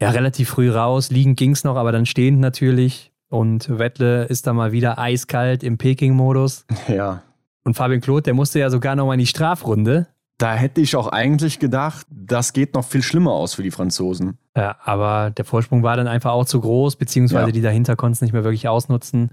ja, 0.00 0.10
relativ 0.10 0.50
früh 0.50 0.70
raus. 0.70 1.10
Liegend 1.10 1.38
ging 1.38 1.52
es 1.52 1.64
noch, 1.64 1.76
aber 1.76 1.92
dann 1.92 2.06
stehend 2.06 2.40
natürlich. 2.40 3.12
Und 3.28 3.78
Wettle 3.78 4.24
ist 4.26 4.46
da 4.46 4.52
mal 4.52 4.70
wieder 4.70 4.98
eiskalt 4.98 5.64
im 5.64 5.78
Peking-Modus. 5.78 6.64
Ja. 6.88 7.22
Und 7.66 7.74
Fabian 7.74 8.00
Claude, 8.00 8.22
der 8.22 8.34
musste 8.34 8.60
ja 8.60 8.70
sogar 8.70 8.94
noch 8.94 9.06
mal 9.06 9.14
in 9.14 9.18
die 9.18 9.26
Strafrunde. 9.26 10.06
Da 10.38 10.54
hätte 10.54 10.80
ich 10.80 10.94
auch 10.94 11.08
eigentlich 11.08 11.58
gedacht, 11.58 12.06
das 12.08 12.52
geht 12.52 12.74
noch 12.74 12.84
viel 12.84 13.02
schlimmer 13.02 13.32
aus 13.32 13.54
für 13.54 13.64
die 13.64 13.72
Franzosen. 13.72 14.38
Ja, 14.56 14.76
aber 14.84 15.32
der 15.36 15.44
Vorsprung 15.44 15.82
war 15.82 15.96
dann 15.96 16.06
einfach 16.06 16.30
auch 16.30 16.44
zu 16.44 16.60
groß, 16.60 16.94
beziehungsweise 16.94 17.46
ja. 17.46 17.52
die 17.52 17.62
dahinter 17.62 17.96
konnten 17.96 18.12
es 18.12 18.20
nicht 18.20 18.32
mehr 18.32 18.44
wirklich 18.44 18.68
ausnutzen. 18.68 19.30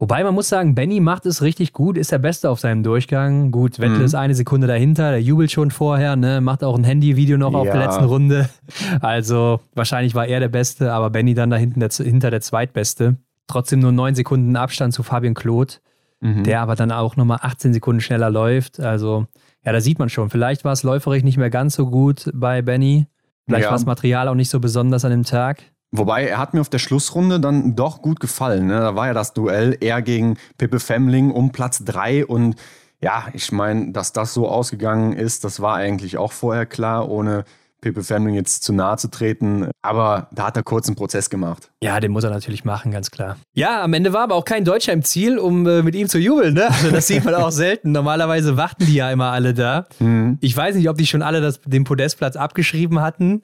Wobei 0.00 0.24
man 0.24 0.34
muss 0.34 0.48
sagen, 0.48 0.74
Benny 0.74 0.98
macht 0.98 1.26
es 1.26 1.42
richtig 1.42 1.72
gut, 1.72 1.96
ist 1.96 2.10
der 2.10 2.18
Beste 2.18 2.50
auf 2.50 2.58
seinem 2.58 2.82
Durchgang. 2.82 3.52
Gut, 3.52 3.76
Vettel 3.76 3.98
mhm. 3.98 4.04
ist 4.04 4.14
eine 4.16 4.34
Sekunde 4.34 4.66
dahinter, 4.66 5.12
der 5.12 5.22
jubelt 5.22 5.52
schon 5.52 5.70
vorher, 5.70 6.16
ne? 6.16 6.40
macht 6.40 6.64
auch 6.64 6.76
ein 6.76 6.82
Handyvideo 6.82 7.38
noch 7.38 7.52
ja. 7.52 7.58
auf 7.58 7.66
der 7.68 7.86
letzten 7.86 8.04
Runde. 8.04 8.48
Also 9.00 9.60
wahrscheinlich 9.76 10.16
war 10.16 10.26
er 10.26 10.40
der 10.40 10.48
Beste, 10.48 10.92
aber 10.92 11.10
Benny 11.10 11.34
dann 11.34 11.50
da 11.50 11.56
hinten 11.56 11.78
der, 11.78 11.90
hinter 11.90 12.32
der 12.32 12.40
Zweitbeste. 12.40 13.18
Trotzdem 13.46 13.78
nur 13.78 13.92
neun 13.92 14.16
Sekunden 14.16 14.56
Abstand 14.56 14.92
zu 14.92 15.04
Fabian 15.04 15.34
Claude 15.34 15.74
mhm. 16.20 16.44
der 16.44 16.60
aber 16.60 16.76
dann 16.76 16.92
auch 16.92 17.16
nochmal 17.16 17.38
18 17.42 17.72
Sekunden 17.72 18.00
schneller 18.00 18.30
läuft. 18.30 18.80
Also, 18.80 19.26
ja, 19.64 19.72
da 19.72 19.80
sieht 19.80 19.98
man 19.98 20.08
schon. 20.08 20.30
Vielleicht 20.30 20.64
war 20.64 20.72
es 20.72 20.82
läuferisch 20.82 21.22
nicht 21.22 21.36
mehr 21.36 21.50
ganz 21.50 21.74
so 21.74 21.86
gut 21.86 22.30
bei 22.34 22.62
Benny. 22.62 23.06
Vielleicht 23.46 23.64
ja. 23.64 23.70
war 23.70 23.76
das 23.76 23.86
Material 23.86 24.28
auch 24.28 24.34
nicht 24.34 24.50
so 24.50 24.60
besonders 24.60 25.04
an 25.04 25.10
dem 25.10 25.24
Tag. 25.24 25.62
Wobei, 25.92 26.26
er 26.26 26.38
hat 26.38 26.54
mir 26.54 26.60
auf 26.60 26.68
der 26.68 26.78
Schlussrunde 26.78 27.40
dann 27.40 27.74
doch 27.74 28.00
gut 28.00 28.20
gefallen. 28.20 28.66
Ne? 28.68 28.78
Da 28.78 28.94
war 28.94 29.08
ja 29.08 29.14
das 29.14 29.32
Duell 29.32 29.76
er 29.80 30.02
gegen 30.02 30.36
Pippe 30.56 30.78
Femling 30.78 31.32
um 31.32 31.50
Platz 31.50 31.84
3 31.84 32.26
und 32.26 32.54
ja, 33.02 33.24
ich 33.32 33.50
meine, 33.50 33.92
dass 33.92 34.12
das 34.12 34.34
so 34.34 34.46
ausgegangen 34.46 35.14
ist, 35.14 35.42
das 35.42 35.60
war 35.60 35.76
eigentlich 35.76 36.18
auch 36.18 36.32
vorher 36.32 36.66
klar, 36.66 37.08
ohne 37.08 37.44
Pepe 37.80 38.02
Femling 38.02 38.34
jetzt 38.34 38.62
zu 38.62 38.72
nahe 38.72 38.96
zu 38.96 39.08
treten. 39.08 39.70
Aber 39.82 40.28
da 40.32 40.46
hat 40.46 40.56
er 40.56 40.62
kurz 40.62 40.88
einen 40.88 40.96
Prozess 40.96 41.30
gemacht. 41.30 41.70
Ja, 41.82 42.00
den 42.00 42.12
muss 42.12 42.24
er 42.24 42.30
natürlich 42.30 42.64
machen, 42.64 42.92
ganz 42.92 43.10
klar. 43.10 43.36
Ja, 43.54 43.82
am 43.82 43.92
Ende 43.92 44.12
war 44.12 44.22
aber 44.22 44.34
auch 44.34 44.44
kein 44.44 44.64
Deutscher 44.64 44.92
im 44.92 45.02
Ziel, 45.02 45.38
um 45.38 45.66
äh, 45.66 45.82
mit 45.82 45.94
ihm 45.94 46.08
zu 46.08 46.18
jubeln. 46.18 46.54
Ne? 46.54 46.66
Also 46.68 46.90
das 46.90 47.06
sieht 47.06 47.24
man 47.24 47.34
auch 47.34 47.50
selten. 47.50 47.92
Normalerweise 47.92 48.56
warten 48.56 48.86
die 48.86 48.94
ja 48.94 49.10
immer 49.10 49.32
alle 49.32 49.54
da. 49.54 49.86
Mhm. 49.98 50.38
Ich 50.40 50.56
weiß 50.56 50.74
nicht, 50.76 50.88
ob 50.88 50.96
die 50.96 51.06
schon 51.06 51.22
alle 51.22 51.40
das, 51.40 51.60
den 51.64 51.84
Podestplatz 51.84 52.36
abgeschrieben 52.36 53.00
hatten. 53.00 53.42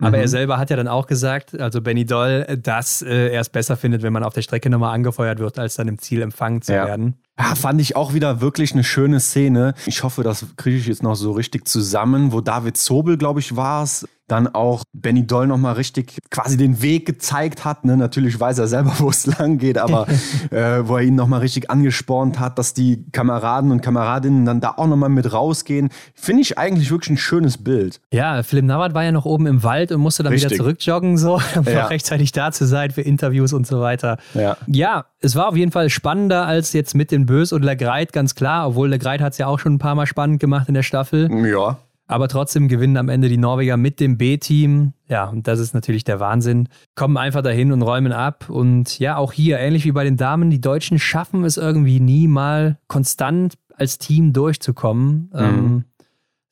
Aber 0.00 0.16
mhm. 0.16 0.22
er 0.22 0.28
selber 0.28 0.58
hat 0.58 0.70
ja 0.70 0.76
dann 0.76 0.88
auch 0.88 1.06
gesagt, 1.06 1.58
also 1.58 1.80
Benny 1.80 2.06
Doll, 2.06 2.46
dass 2.62 3.02
äh, 3.02 3.30
er 3.30 3.40
es 3.40 3.48
besser 3.48 3.76
findet, 3.76 4.02
wenn 4.02 4.12
man 4.12 4.22
auf 4.22 4.32
der 4.32 4.42
Strecke 4.42 4.70
nochmal 4.70 4.94
angefeuert 4.94 5.40
wird, 5.40 5.58
als 5.58 5.74
dann 5.74 5.88
im 5.88 5.98
Ziel 5.98 6.22
empfangen 6.22 6.62
zu 6.62 6.72
ja. 6.72 6.86
werden. 6.86 7.18
Ja, 7.38 7.54
fand 7.54 7.80
ich 7.80 7.94
auch 7.94 8.14
wieder 8.14 8.40
wirklich 8.40 8.72
eine 8.72 8.82
schöne 8.82 9.20
Szene. 9.20 9.74
Ich 9.86 10.02
hoffe, 10.02 10.24
das 10.24 10.44
kriege 10.56 10.76
ich 10.76 10.86
jetzt 10.86 11.04
noch 11.04 11.14
so 11.14 11.32
richtig 11.32 11.68
zusammen, 11.68 12.32
wo 12.32 12.40
David 12.40 12.76
Zobel, 12.76 13.16
glaube 13.16 13.38
ich, 13.38 13.54
war 13.54 13.84
es, 13.84 14.08
dann 14.28 14.46
auch 14.46 14.84
Benny 14.92 15.26
Doll 15.26 15.46
nochmal 15.46 15.74
richtig 15.74 16.18
quasi 16.30 16.56
den 16.56 16.82
Weg 16.82 17.06
gezeigt 17.06 17.64
hat. 17.64 17.84
Ne? 17.84 17.96
Natürlich 17.96 18.38
weiß 18.38 18.58
er 18.58 18.68
selber, 18.68 18.92
wo 18.98 19.10
es 19.10 19.26
lang 19.26 19.58
geht, 19.58 19.78
aber 19.78 20.06
äh, 20.50 20.86
wo 20.86 20.96
er 20.96 21.02
ihn 21.02 21.14
nochmal 21.14 21.40
richtig 21.40 21.70
angespornt 21.70 22.38
hat, 22.38 22.58
dass 22.58 22.74
die 22.74 23.04
Kameraden 23.10 23.72
und 23.72 23.80
Kameradinnen 23.80 24.44
dann 24.44 24.60
da 24.60 24.74
auch 24.76 24.86
nochmal 24.86 25.08
mit 25.08 25.32
rausgehen. 25.32 25.88
Finde 26.14 26.42
ich 26.42 26.58
eigentlich 26.58 26.90
wirklich 26.90 27.10
ein 27.10 27.16
schönes 27.16 27.58
Bild. 27.58 28.00
Ja, 28.12 28.42
Philipp 28.42 28.66
Navrat 28.66 28.94
war 28.94 29.04
ja 29.04 29.12
noch 29.12 29.24
oben 29.24 29.46
im 29.46 29.62
Wald 29.62 29.90
und 29.92 30.00
musste 30.00 30.22
dann 30.22 30.32
richtig. 30.32 30.52
wieder 30.52 30.58
zurückjoggen, 30.58 31.16
so, 31.16 31.34
um 31.56 31.64
ja. 31.64 31.82
noch 31.82 31.90
rechtzeitig 31.90 32.32
da 32.32 32.52
zu 32.52 32.66
sein 32.66 32.90
für 32.90 33.02
Interviews 33.02 33.52
und 33.52 33.66
so 33.66 33.80
weiter. 33.80 34.18
Ja. 34.34 34.56
ja, 34.66 35.06
es 35.20 35.34
war 35.34 35.48
auf 35.48 35.56
jeden 35.56 35.72
Fall 35.72 35.88
spannender 35.90 36.46
als 36.46 36.72
jetzt 36.72 36.94
mit 36.94 37.10
den 37.10 37.26
Bös 37.26 37.52
und 37.52 37.64
Legreit, 37.64 38.12
ganz 38.12 38.34
klar, 38.34 38.68
obwohl 38.68 38.88
Legreit 38.90 39.20
hat 39.20 39.32
es 39.32 39.38
ja 39.38 39.46
auch 39.46 39.58
schon 39.58 39.74
ein 39.74 39.78
paar 39.78 39.94
Mal 39.94 40.06
spannend 40.06 40.40
gemacht 40.40 40.68
in 40.68 40.74
der 40.74 40.82
Staffel. 40.82 41.30
Ja. 41.46 41.78
Aber 42.10 42.28
trotzdem 42.28 42.68
gewinnen 42.68 42.96
am 42.96 43.10
Ende 43.10 43.28
die 43.28 43.36
Norweger 43.36 43.76
mit 43.76 44.00
dem 44.00 44.16
B-Team. 44.16 44.94
Ja, 45.08 45.28
und 45.28 45.46
das 45.46 45.60
ist 45.60 45.74
natürlich 45.74 46.04
der 46.04 46.20
Wahnsinn. 46.20 46.70
Kommen 46.94 47.18
einfach 47.18 47.42
dahin 47.42 47.70
und 47.70 47.82
räumen 47.82 48.12
ab. 48.12 48.48
Und 48.48 48.98
ja, 48.98 49.18
auch 49.18 49.34
hier, 49.34 49.58
ähnlich 49.58 49.84
wie 49.84 49.92
bei 49.92 50.04
den 50.04 50.16
Damen, 50.16 50.48
die 50.48 50.60
Deutschen 50.60 50.98
schaffen 50.98 51.44
es 51.44 51.58
irgendwie 51.58 52.00
nie 52.00 52.26
mal 52.26 52.78
konstant 52.88 53.58
als 53.76 53.98
Team 53.98 54.32
durchzukommen. 54.32 55.30
Mhm. 55.34 55.38
Ähm, 55.38 55.84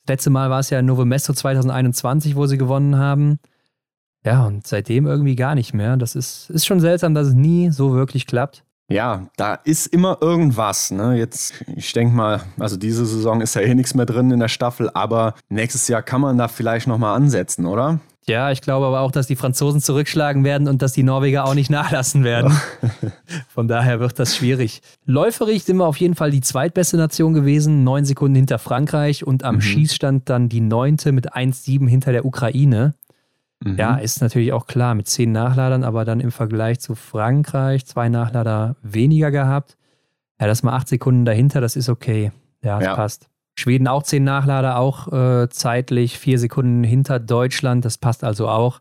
das 0.05 0.13
letzte 0.13 0.31
Mal 0.31 0.51
war 0.51 0.61
es 0.61 0.69
ja 0.69 0.83
Novo 0.83 1.07
Mesto 1.07 1.33
2021, 1.33 2.37
wo 2.37 2.47
sie 2.47 2.59
gewonnen 2.59 2.99
haben. 2.99 3.39
Ja, 4.27 4.47
und 4.47 4.67
seitdem 4.67 5.07
irgendwie 5.07 5.37
gar 5.37 5.55
nicht 5.55 5.73
mehr. 5.73 5.97
Das 5.97 6.15
ist, 6.17 6.51
ist 6.51 6.67
schon 6.67 6.81
seltsam, 6.81 7.15
dass 7.15 7.29
es 7.29 7.35
nie 7.35 7.71
so 7.71 7.95
wirklich 7.95 8.27
klappt. 8.27 8.66
Ja, 8.89 9.27
da 9.37 9.55
ist 9.55 9.87
immer 9.89 10.19
irgendwas. 10.21 10.93
Ne? 10.93 11.17
Jetzt, 11.17 11.55
ich 11.75 11.93
denke 11.93 12.15
mal, 12.15 12.43
also 12.59 12.77
diese 12.77 13.05
Saison 13.05 13.41
ist 13.41 13.55
ja 13.55 13.63
eh 13.63 13.75
nichts 13.75 13.95
mehr 13.95 14.07
drin 14.07 14.31
in 14.31 14.39
der 14.39 14.49
Staffel, 14.49 14.91
aber 14.95 15.35
nächstes 15.49 15.89
Jahr 15.89 16.03
kann 16.03 16.21
man 16.21 16.39
da 16.39 16.47
vielleicht 16.47 16.87
nochmal 16.87 17.17
ansetzen, 17.17 17.67
oder? 17.67 17.99
Ja, 18.29 18.51
ich 18.51 18.61
glaube 18.61 18.87
aber 18.87 19.01
auch, 19.01 19.13
dass 19.13 19.29
die 19.29 19.37
Franzosen 19.37 19.81
zurückschlagen 19.81 20.43
werden 20.43 20.67
und 20.67 20.83
dass 20.83 20.93
die 20.93 21.05
Norweger 21.05 21.45
auch 21.45 21.55
nicht 21.55 21.71
nachlassen 21.71 22.25
werden. 22.25 22.53
Von 23.49 23.69
daher 23.69 24.01
wird 24.01 24.19
das 24.19 24.37
schwierig. 24.37 24.83
Läuferig 25.05 25.65
sind 25.65 25.77
wir 25.77 25.87
auf 25.87 25.97
jeden 25.99 26.15
Fall 26.15 26.31
die 26.31 26.41
zweitbeste 26.41 26.97
Nation 26.97 27.35
gewesen, 27.35 27.85
neun 27.85 28.05
Sekunden 28.05 28.37
hinter 28.37 28.59
Frankreich 28.59 29.25
und 29.25 29.45
am 29.45 29.57
mhm. 29.57 29.61
Schießstand 29.63 30.29
dann 30.29 30.49
die 30.49 30.61
neunte 30.61 31.13
mit 31.13 31.35
1,7 31.35 31.89
hinter 31.89 32.13
der 32.13 32.25
Ukraine. 32.25 32.95
Mhm. 33.65 33.77
Ja, 33.77 33.97
ist 33.97 34.21
natürlich 34.21 34.53
auch 34.53 34.67
klar, 34.67 34.95
mit 34.95 35.09
zehn 35.09 35.33
Nachladern, 35.33 35.85
aber 35.85 36.05
dann 36.05 36.21
im 36.21 36.31
Vergleich 36.31 36.81
zu 36.81 36.95
Frankreich 36.95 37.87
zwei 37.87 38.09
Nachlader 38.09 38.77
weniger 38.83 39.31
gehabt. 39.31 39.77
Ja, 40.41 40.47
das 40.47 40.63
mal 40.63 40.75
acht 40.75 40.89
Sekunden 40.89 41.25
dahinter, 41.25 41.61
das 41.61 41.77
ist 41.77 41.89
okay. 41.89 42.33
Ja, 42.63 42.79
das 42.79 42.87
ja. 42.87 42.95
passt. 42.95 43.29
Schweden 43.59 43.89
auch 43.89 44.03
zehn 44.03 44.25
Nachlader, 44.25 44.79
auch 44.79 45.11
äh, 45.13 45.49
zeitlich 45.49 46.19
vier 46.19 46.39
Sekunden 46.39 46.85
hinter 46.85 47.19
Deutschland, 47.19 47.85
das 47.87 47.97
passt 47.97 48.23
also 48.23 48.49
auch. 48.49 48.81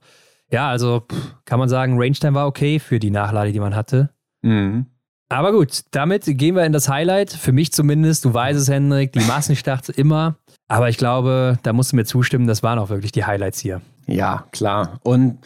Ja, 0.51 0.69
also 0.69 1.05
pff, 1.09 1.35
kann 1.45 1.59
man 1.59 1.69
sagen, 1.69 1.97
Range-Time 1.97 2.33
war 2.33 2.47
okay 2.47 2.79
für 2.79 2.99
die 2.99 3.11
Nachlade, 3.11 3.53
die 3.53 3.59
man 3.59 3.75
hatte. 3.75 4.09
Mhm. 4.41 4.87
Aber 5.29 5.53
gut, 5.53 5.85
damit 5.91 6.25
gehen 6.25 6.55
wir 6.55 6.65
in 6.65 6.73
das 6.73 6.87
Highlight. 6.87 7.31
Für 7.31 7.51
mich 7.51 7.71
zumindest, 7.71 8.25
du 8.25 8.33
weißt 8.33 8.59
es, 8.59 8.69
Hendrik, 8.69 9.11
die 9.13 9.21
Massenstarts 9.21 9.89
immer. 9.89 10.35
Aber 10.67 10.89
ich 10.89 10.97
glaube, 10.97 11.57
da 11.63 11.73
musst 11.73 11.93
du 11.93 11.95
mir 11.95 12.05
zustimmen, 12.05 12.47
das 12.47 12.61
waren 12.61 12.77
auch 12.77 12.89
wirklich 12.89 13.11
die 13.11 13.25
Highlights 13.25 13.59
hier. 13.59 13.81
Ja, 14.07 14.45
klar. 14.51 14.99
Und 15.03 15.39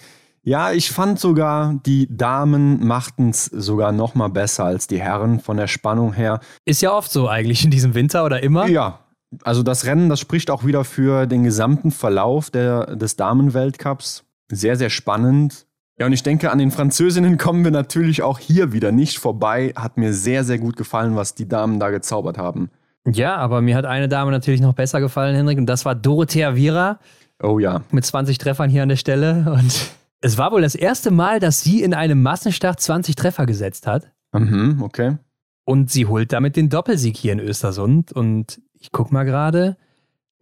ja, 0.44 0.72
ich 0.72 0.92
fand 0.92 1.20
sogar, 1.20 1.80
die 1.86 2.08
Damen 2.10 2.86
machten 2.86 3.30
es 3.30 3.46
sogar 3.46 3.92
noch 3.92 4.16
mal 4.16 4.30
besser 4.30 4.66
als 4.66 4.88
die 4.88 5.00
Herren 5.00 5.40
von 5.40 5.58
der 5.58 5.68
Spannung 5.68 6.14
her. 6.14 6.40
Ist 6.66 6.82
ja 6.82 6.94
oft 6.94 7.12
so 7.12 7.28
eigentlich 7.28 7.64
in 7.64 7.72
diesem 7.72 7.94
Winter 7.94 8.26
oder 8.26 8.42
immer. 8.42 8.68
Ja, 8.68 9.00
also 9.44 9.64
das 9.64 9.86
Rennen, 9.86 10.10
das 10.10 10.20
spricht 10.20 10.50
auch 10.50 10.66
wieder 10.66 10.84
für 10.86 11.28
den 11.28 11.44
gesamten 11.44 11.92
Verlauf 11.92 12.50
der, 12.50 12.96
des 12.96 13.16
Damenweltcups. 13.16 14.24
Sehr, 14.52 14.76
sehr 14.76 14.90
spannend. 14.90 15.68
Ja, 16.00 16.06
und 16.06 16.14
ich 16.14 16.24
denke, 16.24 16.50
an 16.52 16.58
den 16.58 16.72
Französinnen 16.72 17.38
kommen 17.38 17.64
wir 17.64 17.72
natürlich 17.72 18.24
auch 18.24 18.40
hier 18.40 18.72
wieder 18.72 18.92
nicht 18.92 19.20
vorbei. 19.20 19.74
Hat 19.76 19.98
mir 19.98 20.14
sehr, 20.14 20.44
sehr 20.46 20.58
gut 20.58 20.78
gefallen, 20.78 21.16
was 21.16 21.36
die 21.36 21.48
Damen 21.48 21.80
da 21.80 21.90
gezaubert 21.90 22.38
haben. 22.38 22.70
Ja, 23.06 23.36
aber 23.36 23.62
mir 23.62 23.76
hat 23.76 23.86
eine 23.86 24.08
Dame 24.08 24.32
natürlich 24.32 24.62
noch 24.62 24.74
besser 24.74 25.02
gefallen, 25.02 25.36
Henrik, 25.36 25.58
und 25.58 25.66
das 25.66 25.86
war 25.86 25.96
Dorothea 25.96 26.56
Viera. 26.56 27.00
Oh 27.42 27.60
ja. 27.60 27.82
Mit 27.92 28.06
20 28.06 28.38
Treffern 28.38 28.70
hier 28.70 28.84
an 28.84 28.90
der 28.90 28.96
Stelle. 28.96 29.52
Und 29.52 29.92
es 30.22 30.38
war 30.38 30.52
wohl 30.52 30.62
das 30.62 30.76
erste 30.76 31.12
Mal, 31.12 31.40
dass 31.40 31.62
sie 31.62 31.82
in 31.82 31.94
einem 31.94 32.22
Massenstart 32.22 32.80
20 32.80 33.16
Treffer 33.16 33.46
gesetzt 33.46 33.88
hat. 33.88 34.12
Mhm, 34.34 34.82
okay. 34.82 35.18
Und 35.66 35.92
sie 35.92 36.06
holt 36.06 36.34
damit 36.34 36.56
den 36.56 36.70
Doppelsieg 36.70 37.16
hier 37.16 37.34
in 37.34 37.40
Östersund. 37.40 38.12
Und 38.12 38.62
ich 38.74 38.92
guck 38.92 39.12
mal 39.12 39.24
gerade, 39.24 39.78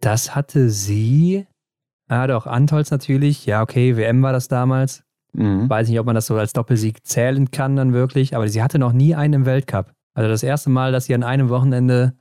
das 0.00 0.34
hatte 0.34 0.70
sie. 0.70 1.46
Ah, 2.08 2.26
doch, 2.26 2.46
Antolz 2.46 2.90
natürlich. 2.90 3.46
Ja, 3.46 3.62
okay, 3.62 3.96
WM 3.96 4.22
war 4.22 4.32
das 4.32 4.48
damals. 4.48 5.04
Mhm. 5.34 5.68
Weiß 5.68 5.88
nicht, 5.88 6.00
ob 6.00 6.06
man 6.06 6.14
das 6.14 6.26
so 6.26 6.36
als 6.36 6.52
Doppelsieg 6.52 7.06
zählen 7.06 7.50
kann 7.50 7.76
dann 7.76 7.92
wirklich, 7.92 8.34
aber 8.34 8.48
sie 8.48 8.62
hatte 8.62 8.78
noch 8.78 8.92
nie 8.92 9.14
einen 9.14 9.34
im 9.34 9.46
Weltcup. 9.46 9.92
Also 10.14 10.28
das 10.28 10.42
erste 10.42 10.70
Mal, 10.70 10.92
dass 10.92 11.04
sie 11.04 11.14
an 11.14 11.22
einem 11.22 11.48
Wochenende 11.48 12.14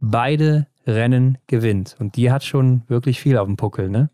beide 0.00 0.66
Rennen 0.88 1.38
gewinnt. 1.46 1.96
Und 1.98 2.16
die 2.16 2.32
hat 2.32 2.42
schon 2.42 2.82
wirklich 2.88 3.20
viel 3.20 3.38
auf 3.38 3.46
dem 3.46 3.56
Puckel, 3.56 3.88
ne? 3.90 4.10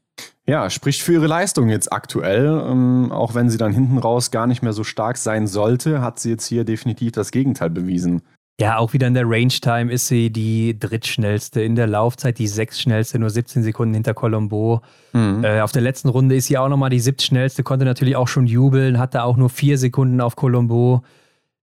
Ja, 0.47 0.69
spricht 0.69 1.03
für 1.03 1.15
ihre 1.15 1.27
Leistung 1.27 1.71
jetzt 1.71 1.93
aktuell. 1.93 2.47
Ähm, 2.47 3.11
auch 3.11 3.35
wenn 3.35 3.49
sie 3.49 3.59
dann 3.59 3.73
hinten 3.73 3.99
raus 3.99 4.31
gar 4.31 4.47
nicht 4.47 4.63
mehr 4.63 4.73
so 4.73 4.85
stark 4.85 5.17
sein 5.17 5.47
sollte, 5.47 6.03
hat 6.03 6.19
sie 6.19 6.31
jetzt 6.31 6.47
hier 6.47 6.65
definitiv 6.65 7.13
das 7.13 7.31
Gegenteil 7.31 7.71
bewiesen. 7.71 8.23
Ja, 8.61 8.79
auch 8.79 8.93
wieder 8.93 9.09
in 9.09 9.15
der 9.15 9.29
Range 9.29 9.49
Time 9.49 9.91
ist 9.91 10.07
sie 10.07 10.31
die 10.31 10.79
drittschnellste 10.79 11.61
in 11.61 11.75
der 11.75 11.89
Laufzeit, 11.89 12.39
die 12.39 12.47
sechstschnellste, 12.47 13.19
nur 13.19 13.31
17 13.31 13.65
Sekunden 13.65 13.95
hinter 13.95 14.15
Colombo. 14.15 14.81
Mhm. 15.13 15.43
Äh, 15.43 15.61
auf 15.61 15.73
der 15.73 15.83
letzten 15.83 16.09
Runde 16.09 16.37
ist 16.37 16.47
sie 16.47 16.59
auch 16.59 16.69
nochmal 16.69 16.91
die 16.91 17.01
siebtschnellste, 17.01 17.65
konnte 17.65 17.85
natürlich 17.85 18.15
auch 18.15 18.29
schon 18.29 18.47
jubeln, 18.47 18.99
hatte 18.99 19.25
auch 19.25 19.37
nur 19.37 19.51
vier 19.51 19.77
Sekunden 19.77 20.21
auf 20.21 20.37
Colombo, 20.37 21.03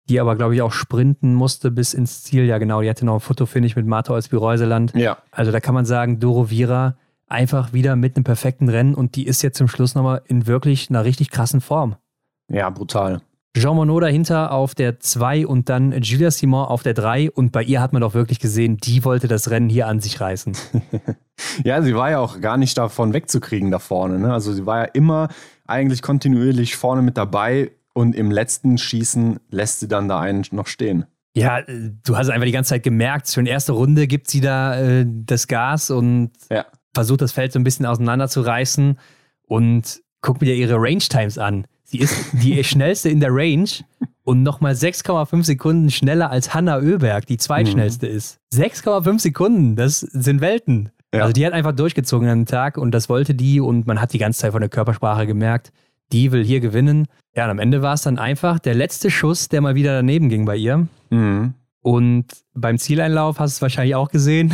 die 0.09 0.19
aber, 0.19 0.35
glaube 0.35 0.55
ich, 0.55 0.61
auch 0.61 0.71
sprinten 0.71 1.33
musste 1.33 1.71
bis 1.71 1.93
ins 1.93 2.23
Ziel. 2.23 2.45
Ja, 2.45 2.57
genau, 2.57 2.81
die 2.81 2.89
hatte 2.89 3.05
noch 3.05 3.15
ein 3.15 3.19
Fotofinish 3.19 3.75
mit 3.75 3.85
Marta 3.85 4.13
Olsby-Reuseland. 4.13 4.93
Ja. 4.95 5.17
Also 5.31 5.51
da 5.51 5.59
kann 5.59 5.73
man 5.73 5.85
sagen, 5.85 6.19
Doro 6.19 6.49
Vira 6.49 6.95
einfach 7.27 7.73
wieder 7.73 7.95
mit 7.95 8.15
einem 8.15 8.23
perfekten 8.23 8.67
Rennen 8.69 8.93
und 8.93 9.15
die 9.15 9.25
ist 9.25 9.41
jetzt 9.41 9.57
zum 9.57 9.67
Schluss 9.67 9.95
nochmal 9.95 10.21
in 10.25 10.47
wirklich 10.47 10.89
einer 10.89 11.05
richtig 11.05 11.31
krassen 11.31 11.61
Form. 11.61 11.95
Ja, 12.49 12.69
brutal. 12.69 13.21
Jean 13.57 13.75
Monod 13.75 14.03
dahinter 14.03 14.53
auf 14.53 14.75
der 14.75 14.99
2 15.01 15.45
und 15.45 15.67
dann 15.67 15.91
Julia 16.01 16.31
Simon 16.31 16.67
auf 16.67 16.83
der 16.83 16.93
3. 16.93 17.31
Und 17.31 17.51
bei 17.51 17.63
ihr 17.63 17.81
hat 17.81 17.91
man 17.91 18.01
doch 18.01 18.13
wirklich 18.13 18.39
gesehen, 18.39 18.77
die 18.77 19.03
wollte 19.03 19.27
das 19.27 19.49
Rennen 19.49 19.69
hier 19.69 19.87
an 19.87 19.99
sich 19.99 20.21
reißen. 20.21 20.55
ja, 21.65 21.81
sie 21.81 21.93
war 21.93 22.11
ja 22.11 22.19
auch 22.19 22.39
gar 22.39 22.55
nicht 22.55 22.77
davon 22.77 23.13
wegzukriegen 23.13 23.69
da 23.69 23.79
vorne. 23.79 24.19
Ne? 24.19 24.33
Also 24.33 24.53
sie 24.53 24.65
war 24.65 24.79
ja 24.79 24.85
immer 24.93 25.27
eigentlich 25.67 26.01
kontinuierlich 26.01 26.77
vorne 26.77 27.01
mit 27.01 27.17
dabei 27.17 27.71
und 27.93 28.15
im 28.15 28.31
letzten 28.31 28.77
Schießen 28.77 29.39
lässt 29.49 29.79
sie 29.79 29.87
dann 29.87 30.07
da 30.07 30.19
einen 30.19 30.43
noch 30.51 30.67
stehen. 30.67 31.05
Ja, 31.35 31.59
äh, 31.59 31.91
du 32.03 32.17
hast 32.17 32.29
einfach 32.29 32.45
die 32.45 32.51
ganze 32.51 32.69
Zeit 32.69 32.83
gemerkt, 32.83 33.29
schon 33.29 33.45
erste 33.45 33.71
Runde 33.73 34.07
gibt 34.07 34.29
sie 34.29 34.41
da 34.41 34.79
äh, 34.79 35.05
das 35.07 35.47
Gas 35.47 35.89
und 35.89 36.31
ja. 36.49 36.65
versucht 36.93 37.21
das 37.21 37.31
Feld 37.31 37.53
so 37.53 37.59
ein 37.59 37.63
bisschen 37.63 37.85
auseinanderzureißen 37.85 38.97
und 39.47 40.01
guck 40.21 40.41
mir 40.41 40.53
ihre 40.53 40.75
Range 40.75 40.99
Times 40.99 41.37
an. 41.37 41.65
Sie 41.83 41.99
ist 41.99 42.15
die 42.33 42.63
schnellste 42.63 43.09
in 43.09 43.19
der 43.19 43.29
Range 43.31 43.69
und 44.23 44.43
nochmal 44.43 44.73
6,5 44.73 45.43
Sekunden 45.43 45.89
schneller 45.89 46.29
als 46.29 46.53
Hanna 46.53 46.77
Oeberg, 46.77 47.25
die 47.25 47.37
zweitschnellste 47.37 48.07
mhm. 48.07 48.15
ist. 48.15 48.39
6,5 48.53 49.19
Sekunden, 49.19 49.75
das 49.75 49.99
sind 49.99 50.41
Welten. 50.41 50.91
Ja. 51.13 51.23
Also 51.23 51.33
die 51.33 51.45
hat 51.45 51.53
einfach 51.53 51.73
durchgezogen 51.73 52.29
an 52.29 52.41
dem 52.41 52.45
Tag 52.45 52.77
und 52.77 52.91
das 52.91 53.09
wollte 53.09 53.35
die 53.35 53.59
und 53.59 53.87
man 53.87 53.99
hat 53.99 54.13
die 54.13 54.17
ganze 54.17 54.39
Zeit 54.39 54.53
von 54.53 54.61
der 54.61 54.69
Körpersprache 54.69 55.27
gemerkt, 55.27 55.73
die 56.11 56.31
will 56.31 56.43
hier 56.43 56.59
gewinnen. 56.59 57.07
Ja, 57.35 57.45
und 57.45 57.51
am 57.51 57.59
Ende 57.59 57.81
war 57.81 57.93
es 57.93 58.01
dann 58.01 58.17
einfach 58.17 58.59
der 58.59 58.75
letzte 58.75 59.09
Schuss, 59.09 59.49
der 59.49 59.61
mal 59.61 59.75
wieder 59.75 59.93
daneben 59.93 60.29
ging 60.29 60.45
bei 60.45 60.55
ihr. 60.55 60.87
Mhm. 61.09 61.53
Und 61.81 62.25
beim 62.53 62.77
Zieleinlauf 62.77 63.39
hast 63.39 63.55
du 63.55 63.57
es 63.57 63.61
wahrscheinlich 63.61 63.95
auch 63.95 64.09
gesehen, 64.09 64.53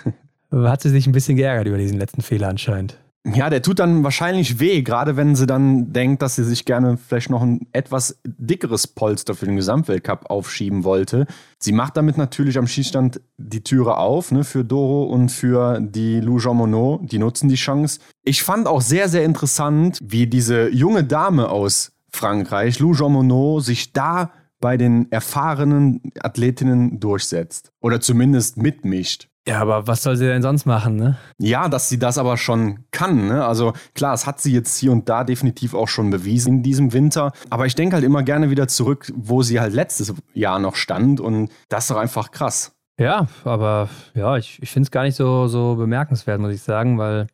hat 0.50 0.82
sie 0.82 0.90
sich 0.90 1.06
ein 1.06 1.12
bisschen 1.12 1.36
geärgert 1.36 1.66
über 1.66 1.78
diesen 1.78 1.98
letzten 1.98 2.22
Fehler 2.22 2.48
anscheinend. 2.48 2.98
Ja, 3.34 3.50
der 3.50 3.60
tut 3.60 3.80
dann 3.80 4.04
wahrscheinlich 4.04 4.60
weh, 4.60 4.82
gerade 4.82 5.16
wenn 5.16 5.34
sie 5.34 5.46
dann 5.46 5.92
denkt, 5.92 6.22
dass 6.22 6.36
sie 6.36 6.44
sich 6.44 6.64
gerne 6.64 6.96
vielleicht 6.96 7.28
noch 7.28 7.42
ein 7.42 7.66
etwas 7.72 8.20
dickeres 8.24 8.86
Polster 8.86 9.34
für 9.34 9.46
den 9.46 9.56
Gesamtweltcup 9.56 10.30
aufschieben 10.30 10.84
wollte. 10.84 11.26
Sie 11.58 11.72
macht 11.72 11.96
damit 11.96 12.18
natürlich 12.18 12.56
am 12.56 12.68
Schießstand 12.68 13.20
die 13.36 13.64
Türe 13.64 13.96
auf 13.96 14.30
ne, 14.30 14.44
für 14.44 14.64
Doro 14.64 15.04
und 15.04 15.30
für 15.30 15.80
die 15.80 16.20
Lou 16.20 16.38
Jean 16.38 16.56
Monod. 16.56 17.10
Die 17.10 17.18
nutzen 17.18 17.48
die 17.48 17.56
Chance. 17.56 17.98
Ich 18.22 18.44
fand 18.44 18.68
auch 18.68 18.80
sehr, 18.80 19.08
sehr 19.08 19.24
interessant, 19.24 19.98
wie 20.04 20.28
diese 20.28 20.68
junge 20.68 21.02
Dame 21.02 21.48
aus 21.48 21.92
Frankreich, 22.12 22.78
Lou 22.78 22.94
Jean 22.94 23.10
Monod, 23.10 23.64
sich 23.64 23.92
da 23.92 24.30
bei 24.60 24.76
den 24.76 25.10
erfahrenen 25.10 26.12
Athletinnen 26.20 27.00
durchsetzt. 27.00 27.72
Oder 27.80 28.00
zumindest 28.00 28.56
mitmischt. 28.56 29.28
Ja, 29.48 29.60
aber 29.60 29.86
was 29.86 30.02
soll 30.02 30.16
sie 30.16 30.26
denn 30.26 30.42
sonst 30.42 30.66
machen, 30.66 30.96
ne? 30.96 31.16
Ja, 31.38 31.68
dass 31.68 31.88
sie 31.88 31.98
das 31.98 32.18
aber 32.18 32.36
schon 32.36 32.84
kann, 32.90 33.28
ne? 33.28 33.44
Also 33.44 33.74
klar, 33.94 34.12
es 34.12 34.26
hat 34.26 34.40
sie 34.40 34.52
jetzt 34.52 34.76
hier 34.76 34.90
und 34.90 35.08
da 35.08 35.22
definitiv 35.22 35.72
auch 35.74 35.86
schon 35.86 36.10
bewiesen 36.10 36.56
in 36.56 36.62
diesem 36.64 36.92
Winter. 36.92 37.32
Aber 37.48 37.66
ich 37.66 37.76
denke 37.76 37.94
halt 37.94 38.04
immer 38.04 38.24
gerne 38.24 38.50
wieder 38.50 38.66
zurück, 38.66 39.12
wo 39.14 39.42
sie 39.42 39.60
halt 39.60 39.72
letztes 39.72 40.12
Jahr 40.34 40.58
noch 40.58 40.74
stand. 40.74 41.20
Und 41.20 41.50
das 41.68 41.84
ist 41.84 41.90
doch 41.92 41.96
einfach 41.96 42.32
krass. 42.32 42.72
Ja, 42.98 43.28
aber 43.44 43.88
ja, 44.14 44.36
ich, 44.36 44.60
ich 44.62 44.70
finde 44.70 44.86
es 44.86 44.90
gar 44.90 45.04
nicht 45.04 45.16
so, 45.16 45.46
so 45.46 45.76
bemerkenswert, 45.76 46.40
muss 46.40 46.54
ich 46.54 46.62
sagen, 46.62 46.98
weil 46.98 47.28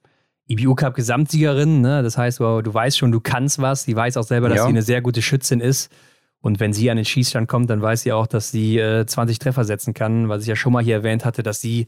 IBU 0.49 0.75
Cup 0.75 0.95
Gesamtsiegerin, 0.95 1.81
ne? 1.81 2.03
Das 2.03 2.19
heißt, 2.19 2.41
wow, 2.41 2.63
du 2.63 2.75
weißt 2.75 2.99
schon, 2.99 3.13
du 3.13 3.21
kannst 3.21 3.61
was. 3.61 3.87
Die 3.87 3.97
weiß 3.97 4.19
auch 4.19 4.25
selber, 4.25 4.51
dass 4.51 4.59
ja. 4.59 4.65
sie 4.65 4.71
eine 4.71 4.83
sehr 4.83 5.01
gute 5.01 5.23
Schützin 5.23 5.61
ist. 5.61 5.91
Und 6.43 6.61
wenn 6.61 6.73
sie 6.73 6.91
an 6.91 6.97
den 6.97 7.07
Schießstand 7.07 7.49
kommt, 7.49 7.71
dann 7.71 7.81
weiß 7.81 8.03
sie 8.03 8.13
auch, 8.13 8.27
dass 8.27 8.51
sie 8.51 8.77
äh, 8.79 9.07
20 9.07 9.39
Treffer 9.39 9.65
setzen 9.65 9.95
kann, 9.95 10.29
was 10.29 10.43
ich 10.43 10.49
ja 10.49 10.57
schon 10.57 10.73
mal 10.73 10.83
hier 10.83 10.97
erwähnt 10.97 11.25
hatte, 11.25 11.43
dass 11.43 11.61
sie, 11.61 11.87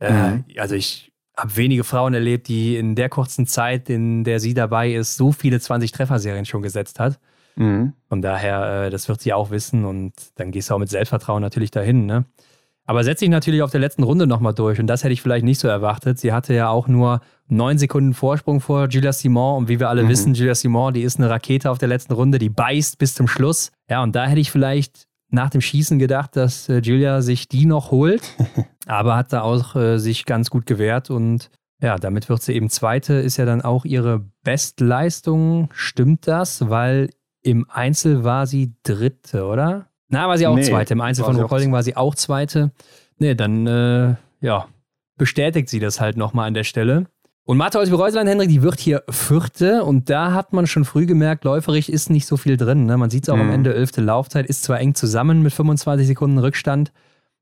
äh, 0.00 0.10
mhm. 0.10 0.44
also 0.56 0.74
ich 0.74 1.12
habe 1.36 1.56
wenige 1.56 1.84
Frauen 1.84 2.14
erlebt, 2.14 2.48
die 2.48 2.76
in 2.76 2.94
der 2.94 3.10
kurzen 3.10 3.46
Zeit, 3.46 3.88
in 3.90 4.24
der 4.24 4.40
sie 4.40 4.54
dabei 4.54 4.92
ist, 4.92 5.16
so 5.16 5.32
viele 5.32 5.60
20 5.60 5.92
Trefferserien 5.92 6.46
schon 6.46 6.62
gesetzt 6.62 6.98
hat. 6.98 7.20
Mhm. 7.56 7.92
Von 8.08 8.22
daher, 8.22 8.86
äh, 8.86 8.90
das 8.90 9.08
wird 9.08 9.20
sie 9.20 9.34
auch 9.34 9.50
wissen 9.50 9.84
und 9.84 10.12
dann 10.36 10.50
gehst 10.50 10.70
du 10.70 10.74
auch 10.74 10.78
mit 10.78 10.88
Selbstvertrauen 10.88 11.42
natürlich 11.42 11.70
dahin. 11.70 12.06
Ne? 12.06 12.24
Aber 12.86 13.04
setze 13.04 13.26
ich 13.26 13.30
natürlich 13.30 13.62
auf 13.62 13.70
der 13.70 13.80
letzten 13.80 14.02
Runde 14.02 14.26
nochmal 14.26 14.54
durch 14.54 14.80
und 14.80 14.86
das 14.86 15.04
hätte 15.04 15.12
ich 15.12 15.20
vielleicht 15.20 15.44
nicht 15.44 15.60
so 15.60 15.68
erwartet. 15.68 16.18
Sie 16.18 16.32
hatte 16.32 16.54
ja 16.54 16.70
auch 16.70 16.88
nur 16.88 17.20
neun 17.50 17.78
Sekunden 17.78 18.14
Vorsprung 18.14 18.60
vor 18.60 18.88
Julia 18.88 19.12
Simon 19.12 19.58
und 19.58 19.68
wie 19.68 19.80
wir 19.80 19.88
alle 19.88 20.04
mhm. 20.04 20.08
wissen, 20.08 20.34
Julia 20.34 20.54
Simon, 20.54 20.94
die 20.94 21.02
ist 21.02 21.18
eine 21.18 21.28
Rakete 21.28 21.70
auf 21.70 21.78
der 21.78 21.88
letzten 21.88 22.12
Runde, 22.12 22.38
die 22.38 22.48
beißt 22.48 22.98
bis 22.98 23.14
zum 23.14 23.28
Schluss. 23.28 23.72
Ja, 23.88 24.02
und 24.02 24.14
da 24.14 24.26
hätte 24.26 24.40
ich 24.40 24.50
vielleicht 24.50 25.06
nach 25.30 25.50
dem 25.50 25.60
Schießen 25.60 25.98
gedacht, 25.98 26.36
dass 26.36 26.68
äh, 26.68 26.78
Julia 26.78 27.22
sich 27.22 27.48
die 27.48 27.66
noch 27.66 27.90
holt, 27.90 28.22
aber 28.86 29.16
hat 29.16 29.32
da 29.32 29.42
auch 29.42 29.76
äh, 29.76 29.98
sich 29.98 30.24
ganz 30.26 30.50
gut 30.50 30.66
gewehrt 30.66 31.10
und 31.10 31.50
ja, 31.82 31.96
damit 31.96 32.28
wird 32.28 32.42
sie 32.42 32.52
eben 32.52 32.68
Zweite, 32.68 33.14
ist 33.14 33.38
ja 33.38 33.46
dann 33.46 33.62
auch 33.62 33.86
ihre 33.86 34.26
Bestleistung. 34.44 35.70
Stimmt 35.72 36.26
das? 36.26 36.68
Weil 36.68 37.08
im 37.42 37.66
Einzel 37.70 38.22
war 38.22 38.46
sie 38.46 38.74
Dritte, 38.82 39.46
oder? 39.46 39.86
Na, 40.08 40.28
war 40.28 40.36
sie 40.36 40.46
auch 40.46 40.56
nee, 40.56 40.62
Zweite. 40.62 40.92
Im 40.92 41.00
Einzel 41.00 41.24
von 41.24 41.36
Recording 41.36 41.72
war 41.72 41.82
sie 41.82 41.96
auch 41.96 42.14
Zweite. 42.14 42.72
Nee, 43.18 43.34
dann, 43.34 43.66
äh, 43.66 44.16
ja, 44.40 44.66
bestätigt 45.16 45.68
sie 45.68 45.80
das 45.80 46.00
halt 46.00 46.16
nochmal 46.16 46.48
an 46.48 46.54
der 46.54 46.64
Stelle. 46.64 47.06
Und 47.50 47.56
Martha 47.56 47.80
Olsby-Reuseland, 47.80 48.28
Henrik, 48.28 48.48
die 48.48 48.62
wird 48.62 48.78
hier 48.78 49.02
Vierte 49.10 49.82
und 49.82 50.08
da 50.08 50.34
hat 50.34 50.52
man 50.52 50.68
schon 50.68 50.84
früh 50.84 51.04
gemerkt, 51.04 51.42
läuferig 51.42 51.92
ist 51.92 52.08
nicht 52.08 52.24
so 52.24 52.36
viel 52.36 52.56
drin. 52.56 52.86
Ne? 52.86 52.96
Man 52.96 53.10
sieht 53.10 53.24
es 53.24 53.28
auch 53.28 53.34
mhm. 53.34 53.42
am 53.42 53.50
Ende, 53.50 53.74
elfte 53.74 54.00
Laufzeit, 54.00 54.46
ist 54.46 54.62
zwar 54.62 54.78
eng 54.78 54.94
zusammen 54.94 55.42
mit 55.42 55.52
25 55.52 56.06
Sekunden 56.06 56.38
Rückstand, 56.38 56.92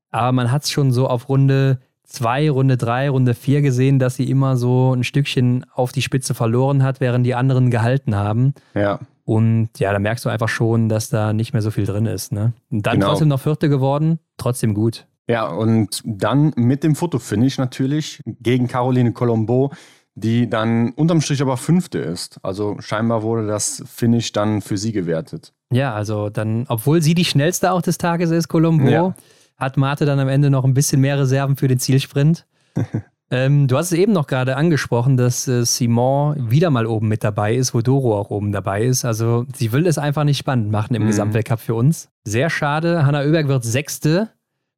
aber 0.09 0.31
man 0.31 0.51
hat 0.51 0.63
es 0.63 0.71
schon 0.71 0.91
so 0.91 1.07
auf 1.07 1.29
Runde 1.29 1.77
2, 2.05 2.49
Runde 2.49 2.75
3, 2.75 3.09
Runde 3.09 3.35
4 3.35 3.61
gesehen, 3.61 3.99
dass 3.99 4.15
sie 4.15 4.27
immer 4.27 4.57
so 4.57 4.95
ein 4.95 5.03
Stückchen 5.03 5.63
auf 5.75 5.91
die 5.91 6.01
Spitze 6.01 6.33
verloren 6.33 6.81
hat, 6.81 7.01
während 7.01 7.23
die 7.23 7.35
anderen 7.35 7.69
gehalten 7.69 8.15
haben. 8.15 8.55
Ja. 8.73 9.01
Und 9.25 9.77
ja, 9.77 9.93
da 9.93 9.99
merkst 9.99 10.25
du 10.25 10.29
einfach 10.29 10.49
schon, 10.49 10.89
dass 10.89 11.09
da 11.09 11.33
nicht 11.33 11.53
mehr 11.53 11.61
so 11.61 11.69
viel 11.69 11.85
drin 11.85 12.07
ist. 12.07 12.31
Ne? 12.31 12.53
Und 12.71 12.87
dann 12.87 12.95
genau. 12.95 13.09
trotzdem 13.09 13.27
noch 13.27 13.41
Vierte 13.41 13.69
geworden, 13.69 14.17
trotzdem 14.37 14.73
gut. 14.73 15.05
Ja, 15.29 15.45
und 15.45 16.01
dann 16.03 16.53
mit 16.55 16.83
dem 16.83 16.95
Fotofinish 16.95 17.59
natürlich 17.59 18.23
gegen 18.41 18.67
Caroline 18.67 19.13
Colombo, 19.13 19.71
die 20.19 20.49
dann 20.49 20.91
unterm 20.91 21.21
Strich 21.21 21.41
aber 21.41 21.57
Fünfte 21.57 21.99
ist. 21.99 22.39
Also 22.43 22.77
scheinbar 22.79 23.23
wurde 23.23 23.47
das 23.47 23.83
Finish 23.87 24.31
dann 24.31 24.61
für 24.61 24.77
sie 24.77 24.91
gewertet. 24.91 25.53
Ja, 25.71 25.93
also 25.93 26.29
dann, 26.29 26.65
obwohl 26.67 27.01
sie 27.01 27.13
die 27.13 27.25
schnellste 27.25 27.71
auch 27.71 27.81
des 27.81 27.97
Tages 27.97 28.31
ist, 28.31 28.47
Colombo, 28.47 28.89
ja. 28.89 29.15
hat 29.57 29.77
Marte 29.77 30.05
dann 30.05 30.19
am 30.19 30.27
Ende 30.27 30.49
noch 30.49 30.65
ein 30.65 30.73
bisschen 30.73 31.01
mehr 31.01 31.19
Reserven 31.19 31.55
für 31.55 31.67
den 31.67 31.79
Zielsprint. 31.79 32.45
Ähm, 33.31 33.67
du 33.67 33.77
hast 33.77 33.91
es 33.91 33.97
eben 33.97 34.11
noch 34.11 34.27
gerade 34.27 34.55
angesprochen, 34.55 35.15
dass 35.15 35.47
äh, 35.47 35.63
Simon 35.63 36.49
wieder 36.49 36.71
mal 36.71 36.87
oben 36.87 37.07
mit 37.07 37.23
dabei 37.23 37.53
ist, 37.53 37.73
wo 37.73 37.81
Doro 37.81 38.17
auch 38.17 38.31
oben 38.31 38.51
dabei 38.51 38.83
ist. 38.83 39.05
Also 39.05 39.45
sie 39.55 39.71
will 39.71 39.85
es 39.85 39.99
einfach 39.99 40.23
nicht 40.23 40.39
spannend 40.39 40.71
machen 40.71 40.95
im 40.95 41.03
mhm. 41.03 41.07
Gesamtweltcup 41.07 41.59
für 41.59 41.75
uns. 41.75 42.09
Sehr 42.23 42.49
schade. 42.49 43.05
Hanna 43.05 43.21
Oeberg 43.21 43.47
wird 43.47 43.63
Sechste 43.63 44.29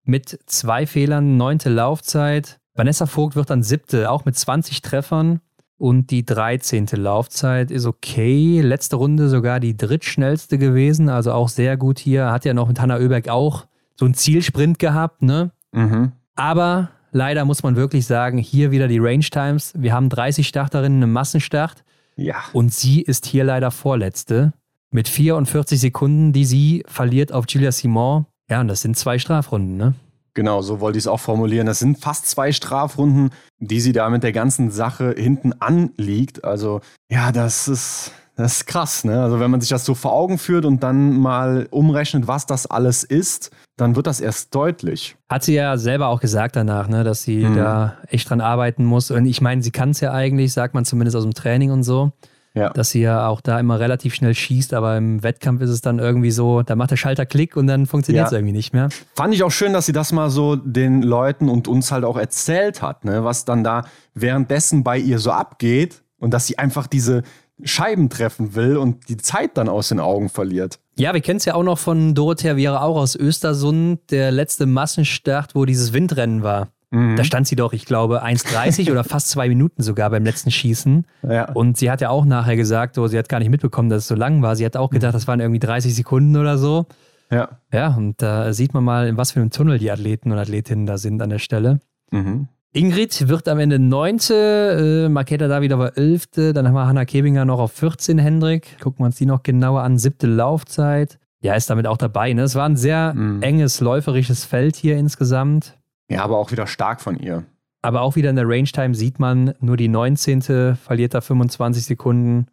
mit 0.03 0.37
zwei 0.47 0.85
Fehlern, 0.85 1.37
neunte 1.37 1.69
Laufzeit. 1.69 2.59
Vanessa 2.73 3.05
Vogt 3.05 3.35
wird 3.35 3.49
dann 3.49 3.63
Siebte, 3.63 4.09
auch 4.09 4.25
mit 4.25 4.35
20 4.37 4.81
Treffern. 4.81 5.41
Und 5.77 6.11
die 6.11 6.23
13. 6.23 6.85
Laufzeit 6.93 7.71
ist 7.71 7.87
okay. 7.87 8.61
Letzte 8.61 8.97
Runde 8.97 9.29
sogar 9.29 9.59
die 9.59 9.75
drittschnellste 9.75 10.59
gewesen, 10.59 11.09
also 11.09 11.33
auch 11.33 11.49
sehr 11.49 11.75
gut 11.75 11.97
hier. 11.97 12.31
Hat 12.31 12.45
ja 12.45 12.53
noch 12.53 12.67
mit 12.67 12.79
Hanna 12.79 12.97
Oeberg 12.97 13.29
auch 13.29 13.65
so 13.95 14.05
einen 14.05 14.13
Zielsprint 14.13 14.77
gehabt, 14.77 15.23
ne? 15.23 15.51
Mhm. 15.71 16.11
Aber 16.35 16.91
leider 17.11 17.45
muss 17.45 17.63
man 17.63 17.75
wirklich 17.75 18.05
sagen, 18.05 18.37
hier 18.37 18.69
wieder 18.69 18.87
die 18.87 18.99
Range 18.99 19.23
Times. 19.23 19.73
Wir 19.75 19.93
haben 19.93 20.09
30 20.09 20.47
Starterinnen 20.47 21.01
im 21.01 21.11
Massenstart. 21.13 21.83
Ja. 22.15 22.35
Und 22.53 22.71
sie 22.71 23.01
ist 23.01 23.25
hier 23.25 23.43
leider 23.43 23.71
Vorletzte. 23.71 24.53
Mit 24.91 25.07
44 25.07 25.79
Sekunden, 25.79 26.31
die 26.31 26.45
sie 26.45 26.83
verliert 26.85 27.31
auf 27.31 27.45
Julia 27.47 27.71
Simon. 27.71 28.27
Ja, 28.51 28.61
und 28.61 28.67
das 28.67 28.81
sind 28.81 28.97
zwei 28.97 29.17
Strafrunden, 29.17 29.77
ne? 29.77 29.95
Genau, 30.33 30.61
so 30.61 30.79
wollte 30.79 30.97
ich 30.97 31.03
es 31.03 31.07
auch 31.07 31.19
formulieren. 31.19 31.67
Das 31.67 31.79
sind 31.79 31.99
fast 31.99 32.27
zwei 32.27 32.51
Strafrunden, 32.51 33.31
die 33.59 33.81
sie 33.81 33.91
da 33.91 34.09
mit 34.09 34.23
der 34.23 34.31
ganzen 34.31 34.71
Sache 34.71 35.13
hinten 35.17 35.53
anliegt. 35.59 36.45
Also, 36.45 36.81
ja, 37.11 37.33
das 37.33 37.67
ist, 37.67 38.11
das 38.37 38.57
ist 38.57 38.65
krass, 38.65 39.03
ne? 39.03 39.21
Also, 39.21 39.41
wenn 39.41 39.51
man 39.51 39.59
sich 39.59 39.69
das 39.69 39.83
so 39.83 39.93
vor 39.93 40.13
Augen 40.13 40.37
führt 40.37 40.63
und 40.63 40.83
dann 40.83 41.17
mal 41.17 41.67
umrechnet, 41.69 42.27
was 42.27 42.45
das 42.45 42.65
alles 42.65 43.03
ist, 43.03 43.51
dann 43.75 43.95
wird 43.95 44.07
das 44.07 44.21
erst 44.21 44.55
deutlich. 44.55 45.17
Hat 45.29 45.43
sie 45.43 45.55
ja 45.55 45.75
selber 45.77 46.07
auch 46.07 46.21
gesagt 46.21 46.55
danach, 46.55 46.87
ne, 46.87 47.03
dass 47.03 47.23
sie 47.23 47.43
mhm. 47.43 47.55
da 47.55 47.97
echt 48.07 48.29
dran 48.29 48.39
arbeiten 48.39 48.85
muss. 48.85 49.11
Und 49.11 49.25
ich 49.25 49.41
meine, 49.41 49.61
sie 49.61 49.71
kann 49.71 49.89
es 49.89 49.99
ja 49.99 50.13
eigentlich, 50.13 50.53
sagt 50.53 50.73
man 50.73 50.85
zumindest 50.85 51.17
aus 51.17 51.23
dem 51.23 51.33
Training 51.33 51.71
und 51.71 51.83
so 51.83 52.13
ja. 52.53 52.69
dass 52.69 52.91
sie 52.91 53.01
ja 53.01 53.27
auch 53.27 53.41
da 53.41 53.59
immer 53.59 53.79
relativ 53.79 54.13
schnell 54.13 54.33
schießt, 54.33 54.73
aber 54.73 54.97
im 54.97 55.23
Wettkampf 55.23 55.61
ist 55.61 55.69
es 55.69 55.81
dann 55.81 55.99
irgendwie 55.99 56.31
so, 56.31 56.61
da 56.63 56.75
macht 56.75 56.91
der 56.91 56.97
Schalter 56.97 57.25
Klick 57.25 57.55
und 57.55 57.67
dann 57.67 57.85
funktioniert 57.85 58.25
es 58.25 58.31
ja. 58.31 58.37
irgendwie 58.37 58.53
nicht 58.53 58.73
mehr. 58.73 58.89
Fand 59.15 59.33
ich 59.33 59.43
auch 59.43 59.51
schön, 59.51 59.73
dass 59.73 59.85
sie 59.85 59.93
das 59.93 60.11
mal 60.11 60.29
so 60.29 60.55
den 60.55 61.01
Leuten 61.01 61.49
und 61.49 61.67
uns 61.67 61.91
halt 61.91 62.03
auch 62.03 62.17
erzählt 62.17 62.81
hat, 62.81 63.05
ne? 63.05 63.23
was 63.23 63.45
dann 63.45 63.63
da 63.63 63.85
währenddessen 64.13 64.83
bei 64.83 64.97
ihr 64.97 65.19
so 65.19 65.31
abgeht 65.31 66.03
und 66.19 66.33
dass 66.33 66.47
sie 66.47 66.57
einfach 66.57 66.87
diese 66.87 67.23
Scheiben 67.63 68.09
treffen 68.09 68.55
will 68.55 68.77
und 68.77 69.07
die 69.07 69.17
Zeit 69.17 69.57
dann 69.57 69.69
aus 69.69 69.89
den 69.89 69.99
Augen 69.99 70.29
verliert. 70.29 70.79
Ja, 70.97 71.13
wir 71.13 71.21
kennen 71.21 71.37
es 71.37 71.45
ja 71.45 71.53
auch 71.53 71.63
noch 71.63 71.77
von 71.77 72.15
Dorothea 72.15 72.55
Viera 72.55 72.81
auch 72.81 72.97
aus 72.97 73.15
Östersund, 73.15 73.99
der 74.09 74.31
letzte 74.31 74.65
Massenstart, 74.65 75.55
wo 75.55 75.65
dieses 75.65 75.93
Windrennen 75.93 76.43
war. 76.43 76.69
Mhm. 76.91 77.15
Da 77.15 77.23
stand 77.23 77.47
sie 77.47 77.55
doch, 77.55 77.73
ich 77.73 77.85
glaube, 77.85 78.23
1,30 78.23 78.91
oder 78.91 79.03
fast 79.03 79.29
zwei 79.29 79.47
Minuten 79.47 79.81
sogar 79.81 80.09
beim 80.09 80.23
letzten 80.23 80.51
Schießen. 80.51 81.05
Ja. 81.23 81.51
Und 81.53 81.77
sie 81.77 81.89
hat 81.89 82.01
ja 82.01 82.09
auch 82.09 82.25
nachher 82.25 82.57
gesagt, 82.57 82.95
so, 82.95 83.07
sie 83.07 83.17
hat 83.17 83.29
gar 83.29 83.39
nicht 83.39 83.49
mitbekommen, 83.49 83.89
dass 83.89 84.03
es 84.03 84.07
so 84.07 84.15
lang 84.15 84.41
war. 84.41 84.55
Sie 84.55 84.65
hat 84.65 84.75
auch 84.75 84.89
gedacht, 84.89 85.15
das 85.15 85.27
waren 85.27 85.39
irgendwie 85.39 85.59
30 85.59 85.95
Sekunden 85.95 86.35
oder 86.35 86.57
so. 86.57 86.85
Ja. 87.31 87.49
Ja, 87.71 87.95
und 87.95 88.21
da 88.21 88.51
sieht 88.51 88.73
man 88.73 88.83
mal, 88.83 89.07
in 89.07 89.15
was 89.15 89.31
für 89.31 89.39
einem 89.39 89.51
Tunnel 89.51 89.79
die 89.79 89.89
Athleten 89.89 90.31
und 90.31 90.37
Athletinnen 90.37 90.85
da 90.85 90.97
sind 90.97 91.21
an 91.21 91.29
der 91.29 91.39
Stelle. 91.39 91.79
Mhm. 92.11 92.49
Ingrid 92.73 93.27
wird 93.27 93.47
am 93.47 93.59
Ende 93.59 93.79
Neunte, 93.79 95.05
äh, 95.05 95.09
Marketa 95.09 95.47
David 95.47 95.73
aber 95.73 95.97
Elfte, 95.97 96.53
dann 96.53 96.67
haben 96.67 96.73
wir 96.73 96.87
Hanna 96.87 97.03
Kebinger 97.03 97.43
noch 97.43 97.59
auf 97.59 97.73
14, 97.73 98.17
Hendrik. 98.17 98.79
Gucken 98.81 98.99
wir 98.99 99.05
uns 99.07 99.17
die 99.17 99.25
noch 99.25 99.43
genauer 99.43 99.81
an. 99.81 99.97
Siebte 99.97 100.27
Laufzeit. 100.27 101.19
Ja, 101.41 101.55
ist 101.55 101.69
damit 101.69 101.87
auch 101.87 101.97
dabei. 101.97 102.31
Ne? 102.33 102.43
Es 102.43 102.55
war 102.55 102.67
ein 102.67 102.77
sehr 102.77 103.13
mhm. 103.13 103.41
enges 103.41 103.79
läuferisches 103.81 104.45
Feld 104.45 104.75
hier 104.75 104.97
insgesamt. 104.97 105.77
Ja, 106.11 106.23
aber 106.23 106.37
auch 106.37 106.51
wieder 106.51 106.67
stark 106.67 107.01
von 107.01 107.17
ihr. 107.17 107.45
Aber 107.81 108.01
auch 108.01 108.15
wieder 108.15 108.29
in 108.29 108.35
der 108.35 108.47
Range-Time 108.47 108.93
sieht 108.93 109.19
man, 109.19 109.53
nur 109.59 109.77
die 109.77 109.87
19. 109.87 110.75
verliert 110.75 111.13
da 111.13 111.21
25 111.21 111.83
Sekunden. 111.83 112.47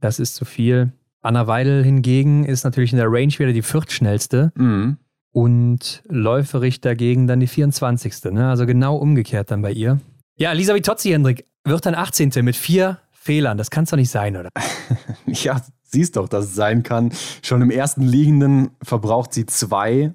Das 0.00 0.18
ist 0.20 0.36
zu 0.36 0.44
viel. 0.44 0.92
Anna 1.22 1.46
Weidel 1.46 1.82
hingegen 1.82 2.44
ist 2.44 2.64
natürlich 2.64 2.92
in 2.92 2.98
der 2.98 3.10
Range 3.10 3.32
wieder 3.38 3.52
die 3.52 3.62
viertschnellste. 3.62 4.52
Mhm. 4.54 4.98
Und 5.32 6.02
Läuferich 6.08 6.80
dagegen 6.80 7.26
dann 7.26 7.40
die 7.40 7.48
24. 7.48 8.32
Ne? 8.32 8.48
Also 8.48 8.66
genau 8.66 8.96
umgekehrt 8.96 9.50
dann 9.50 9.62
bei 9.62 9.72
ihr. 9.72 9.98
Ja, 10.36 10.52
Lisa 10.52 10.74
Vitozzi, 10.74 11.10
Hendrik, 11.10 11.46
wird 11.64 11.86
dann 11.86 11.94
18. 11.94 12.30
mit 12.42 12.54
vier 12.54 12.98
Fehlern. 13.10 13.58
Das 13.58 13.70
kann 13.70 13.84
es 13.84 13.90
doch 13.90 13.96
nicht 13.96 14.10
sein, 14.10 14.36
oder? 14.36 14.50
ja, 15.26 15.60
siehst 15.82 16.16
doch, 16.16 16.28
dass 16.28 16.44
es 16.44 16.54
sein 16.54 16.82
kann. 16.82 17.12
Schon 17.42 17.62
im 17.62 17.70
ersten 17.70 18.02
Liegenden 18.02 18.70
verbraucht 18.82 19.32
sie 19.32 19.46
zwei 19.46 20.12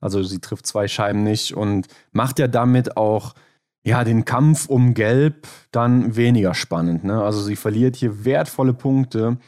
also 0.00 0.22
sie 0.22 0.40
trifft 0.40 0.66
zwei 0.66 0.88
Scheiben 0.88 1.22
nicht 1.22 1.54
und 1.54 1.86
macht 2.12 2.38
ja 2.38 2.48
damit 2.48 2.96
auch 2.96 3.34
ja, 3.82 4.04
den 4.04 4.24
Kampf 4.24 4.68
um 4.68 4.94
Gelb 4.94 5.46
dann 5.72 6.16
weniger 6.16 6.54
spannend. 6.54 7.04
Ne? 7.04 7.22
Also 7.22 7.40
sie 7.40 7.56
verliert 7.56 7.96
hier 7.96 8.24
wertvolle 8.24 8.74
Punkte 8.74 9.38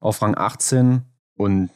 auf 0.00 0.22
Rang 0.22 0.34
18 0.36 1.02
und 1.36 1.70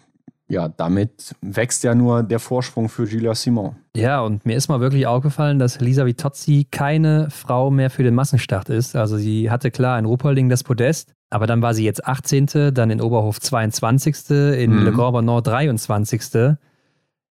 ja, 0.48 0.68
damit 0.68 1.34
wächst 1.40 1.82
ja 1.82 1.94
nur 1.94 2.22
der 2.22 2.38
Vorsprung 2.38 2.88
für 2.88 3.06
Gila 3.06 3.34
Simon. 3.34 3.76
Ja, 3.96 4.20
und 4.20 4.46
mir 4.46 4.56
ist 4.56 4.68
mal 4.68 4.80
wirklich 4.80 5.06
aufgefallen, 5.06 5.58
dass 5.58 5.80
Lisa 5.80 6.06
Vitozzi 6.06 6.66
keine 6.70 7.28
Frau 7.30 7.70
mehr 7.70 7.90
für 7.90 8.04
den 8.04 8.14
Massenstart 8.14 8.68
ist. 8.68 8.94
Also 8.94 9.16
sie 9.16 9.50
hatte 9.50 9.72
klar 9.72 9.98
in 9.98 10.04
Ruhpolding 10.04 10.48
das 10.48 10.62
Podest, 10.62 11.14
aber 11.30 11.48
dann 11.48 11.62
war 11.62 11.74
sie 11.74 11.84
jetzt 11.84 12.06
18., 12.06 12.72
dann 12.72 12.90
in 12.90 13.00
Oberhof 13.00 13.40
22., 13.40 14.30
in 14.30 14.72
mhm. 14.72 14.84
Le 14.84 14.92
Grand 14.92 15.12
Bonnard 15.12 15.46
23. 15.48 16.56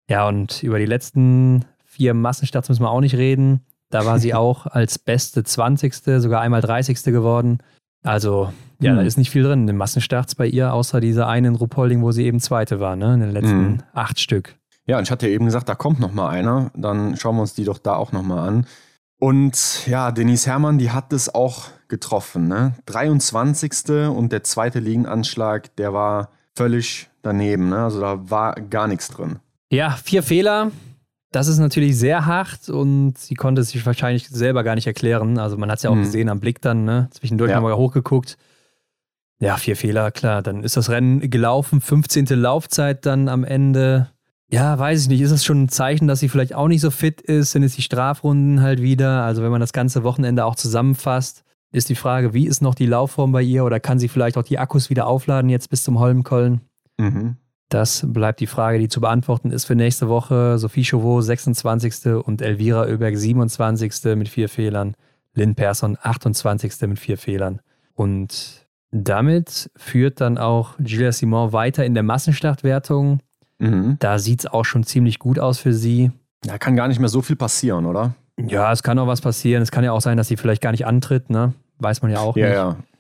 Ja, 0.10 0.28
und 0.28 0.64
über 0.64 0.80
die 0.80 0.86
letzten 0.86 1.66
vier 1.86 2.14
Massenstarts 2.14 2.70
müssen 2.70 2.84
wir 2.84 2.90
auch 2.90 3.02
nicht 3.02 3.16
reden. 3.16 3.62
Da 3.90 4.06
war 4.06 4.20
sie 4.20 4.34
auch 4.34 4.66
als 4.66 5.00
beste 5.00 5.44
20. 5.44 5.94
sogar 6.20 6.42
einmal 6.42 6.62
30. 6.62 7.04
geworden. 7.04 7.60
Also, 8.04 8.52
ja, 8.80 8.92
mhm. 8.92 8.98
da 8.98 9.02
ist 9.04 9.18
nicht 9.18 9.30
viel 9.30 9.44
drin 9.44 9.62
in 9.62 9.68
den 9.68 9.78
Massenstarts 9.78 10.36
bei 10.36 10.46
ihr, 10.46 10.74
außer 10.74 11.00
dieser 11.00 11.28
einen 11.28 11.56
Ruhpolding, 11.56 12.02
wo 12.02 12.12
sie 12.12 12.26
eben 12.26 12.42
Zweite 12.42 12.80
war, 12.82 12.98
ne? 12.98 13.14
In 13.14 13.22
den 13.22 13.32
letzten 13.32 13.64
mhm. 13.64 13.84
acht 13.94 14.20
Stück. 14.20 14.56
Ja, 14.86 14.98
und 14.98 15.04
ich 15.04 15.12
hatte 15.12 15.28
ja 15.28 15.34
eben 15.34 15.46
gesagt, 15.46 15.70
da 15.70 15.76
kommt 15.76 16.02
noch 16.02 16.12
mal 16.12 16.30
einer. 16.30 16.72
Dann 16.76 17.16
schauen 17.16 17.38
wir 17.38 17.42
uns 17.42 17.54
die 17.54 17.64
doch 17.64 17.78
da 17.78 17.96
auch 17.96 18.12
noch 18.12 18.24
mal 18.24 18.46
an. 18.46 18.66
Und 19.20 19.88
ja, 19.88 20.12
Denise 20.12 20.48
Herrmann, 20.48 20.78
die 20.78 20.92
hat 20.92 21.14
es 21.14 21.34
auch 21.34 21.70
getroffen. 21.88 22.50
Ne? 22.50 22.74
23. 22.88 24.10
und 24.10 24.34
der 24.34 24.44
zweite 24.44 24.80
Liegenanschlag, 24.80 25.74
der 25.78 25.94
war 25.94 26.32
völlig 26.58 27.10
daneben. 27.22 27.70
Ne? 27.70 27.78
Also 27.78 28.02
da 28.02 28.30
war 28.30 28.56
gar 28.56 28.90
nichts 28.90 29.08
drin. 29.08 29.40
Ja, 29.74 29.98
vier 30.04 30.22
Fehler. 30.22 30.72
Das 31.32 31.48
ist 31.48 31.58
natürlich 31.58 31.98
sehr 31.98 32.28
hart 32.28 32.70
und 32.70 33.18
sie 33.18 33.34
konnte 33.34 33.62
es 33.62 33.70
sich 33.70 33.84
wahrscheinlich 33.88 34.30
selber 34.30 34.64
gar 34.64 34.76
nicht 34.76 34.86
erklären. 34.86 35.40
Also 35.40 35.58
man 35.58 35.72
hat 35.72 35.78
es 35.78 35.84
ja 35.84 35.90
auch 35.90 35.96
mhm. 35.96 36.04
gesehen 36.04 36.30
am 36.30 36.40
Blick 36.40 36.62
dann, 36.62 36.86
ne? 36.86 37.08
Zwischendurch 37.10 37.50
ja. 37.50 37.56
nochmal 37.56 37.76
hochgeguckt. 37.76 38.38
Ja, 39.40 39.58
vier 39.58 39.76
Fehler, 39.76 40.12
klar. 40.12 40.44
Dann 40.44 40.64
ist 40.64 40.78
das 40.78 40.92
Rennen 40.92 41.28
gelaufen. 41.28 41.82
15. 41.82 42.28
Laufzeit 42.28 43.08
dann 43.08 43.28
am 43.28 43.44
Ende. 43.44 44.10
Ja, 44.52 44.78
weiß 44.78 45.02
ich 45.02 45.08
nicht. 45.08 45.22
Ist 45.22 45.32
das 45.32 45.44
schon 45.44 45.64
ein 45.64 45.70
Zeichen, 45.70 46.08
dass 46.08 46.20
sie 46.20 46.30
vielleicht 46.30 46.54
auch 46.54 46.68
nicht 46.68 46.82
so 46.82 46.92
fit 46.92 47.20
ist? 47.20 47.52
Sind 47.52 47.64
es 47.64 47.76
die 47.76 47.82
Strafrunden 47.82 48.62
halt 48.62 48.80
wieder? 48.80 49.24
Also 49.24 49.42
wenn 49.42 49.50
man 49.50 49.60
das 49.60 49.74
ganze 49.74 50.04
Wochenende 50.04 50.46
auch 50.46 50.56
zusammenfasst, 50.56 51.44
ist 51.72 51.90
die 51.90 51.96
Frage, 51.96 52.36
wie 52.36 52.46
ist 52.46 52.62
noch 52.62 52.76
die 52.76 52.86
Laufform 52.86 53.32
bei 53.32 53.42
ihr? 53.42 53.66
Oder 53.66 53.80
kann 53.80 53.98
sie 53.98 54.08
vielleicht 54.08 54.38
auch 54.38 54.44
die 54.44 54.60
Akkus 54.60 54.92
wieder 54.92 55.08
aufladen 55.08 55.50
jetzt 55.50 55.72
bis 55.72 55.82
zum 55.82 55.98
Holmkollen? 55.98 56.62
Mhm. 57.00 57.38
Das 57.74 58.06
bleibt 58.08 58.40
die 58.40 58.46
Frage, 58.46 58.78
die 58.78 58.88
zu 58.88 59.02
beantworten 59.02 59.50
ist 59.50 59.66
für 59.66 59.74
nächste 59.74 60.08
Woche. 60.08 60.60
Sophie 60.60 60.84
Chauveau 60.84 61.22
26. 61.22 62.14
und 62.24 62.44
Elvira 62.44 62.84
Oeberg 62.84 63.18
27. 63.18 64.16
mit 64.16 64.30
vier 64.30 64.48
Fehlern. 64.48 64.94
Lynn 65.34 65.56
Persson 65.56 65.98
28. 66.00 66.88
mit 66.88 67.00
vier 67.00 67.18
Fehlern. 67.18 67.62
Und 67.96 68.68
damit 68.92 69.72
führt 69.76 70.22
dann 70.22 70.38
auch 70.38 70.76
Julia 70.78 71.12
Simon 71.12 71.52
weiter 71.52 71.84
in 71.84 71.96
der 71.96 72.04
Massenstartwertung. 72.04 73.22
Mhm. 73.58 73.96
Da 73.98 74.20
sieht 74.20 74.42
es 74.42 74.46
auch 74.46 74.66
schon 74.66 74.84
ziemlich 74.84 75.18
gut 75.18 75.40
aus 75.40 75.58
für 75.58 75.74
sie. 75.74 76.12
Da 76.44 76.60
kann 76.60 76.76
gar 76.76 76.88
nicht 76.88 77.00
mehr 77.00 77.10
so 77.10 77.24
viel 77.24 77.38
passieren, 77.38 77.88
oder? 77.88 78.14
Ja, 78.38 78.72
es 78.72 78.84
kann 78.84 79.00
auch 79.00 79.08
was 79.08 79.22
passieren. 79.22 79.64
Es 79.64 79.72
kann 79.72 79.84
ja 79.84 79.94
auch 79.94 80.02
sein, 80.02 80.18
dass 80.18 80.28
sie 80.28 80.38
vielleicht 80.38 80.62
gar 80.62 80.74
nicht 80.74 80.86
antritt, 80.86 81.32
ne? 81.32 81.54
Weiß 81.80 82.04
man 82.04 82.12
ja 82.12 82.20
auch 82.20 82.38
ja, 82.38 82.46
nicht. 82.46 82.56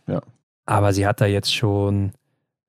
Ja, 0.07 0.15
ja. 0.15 0.21
Aber 0.65 0.93
sie 0.93 1.05
hat 1.05 1.21
da 1.21 1.27
jetzt 1.27 1.53
schon 1.53 2.13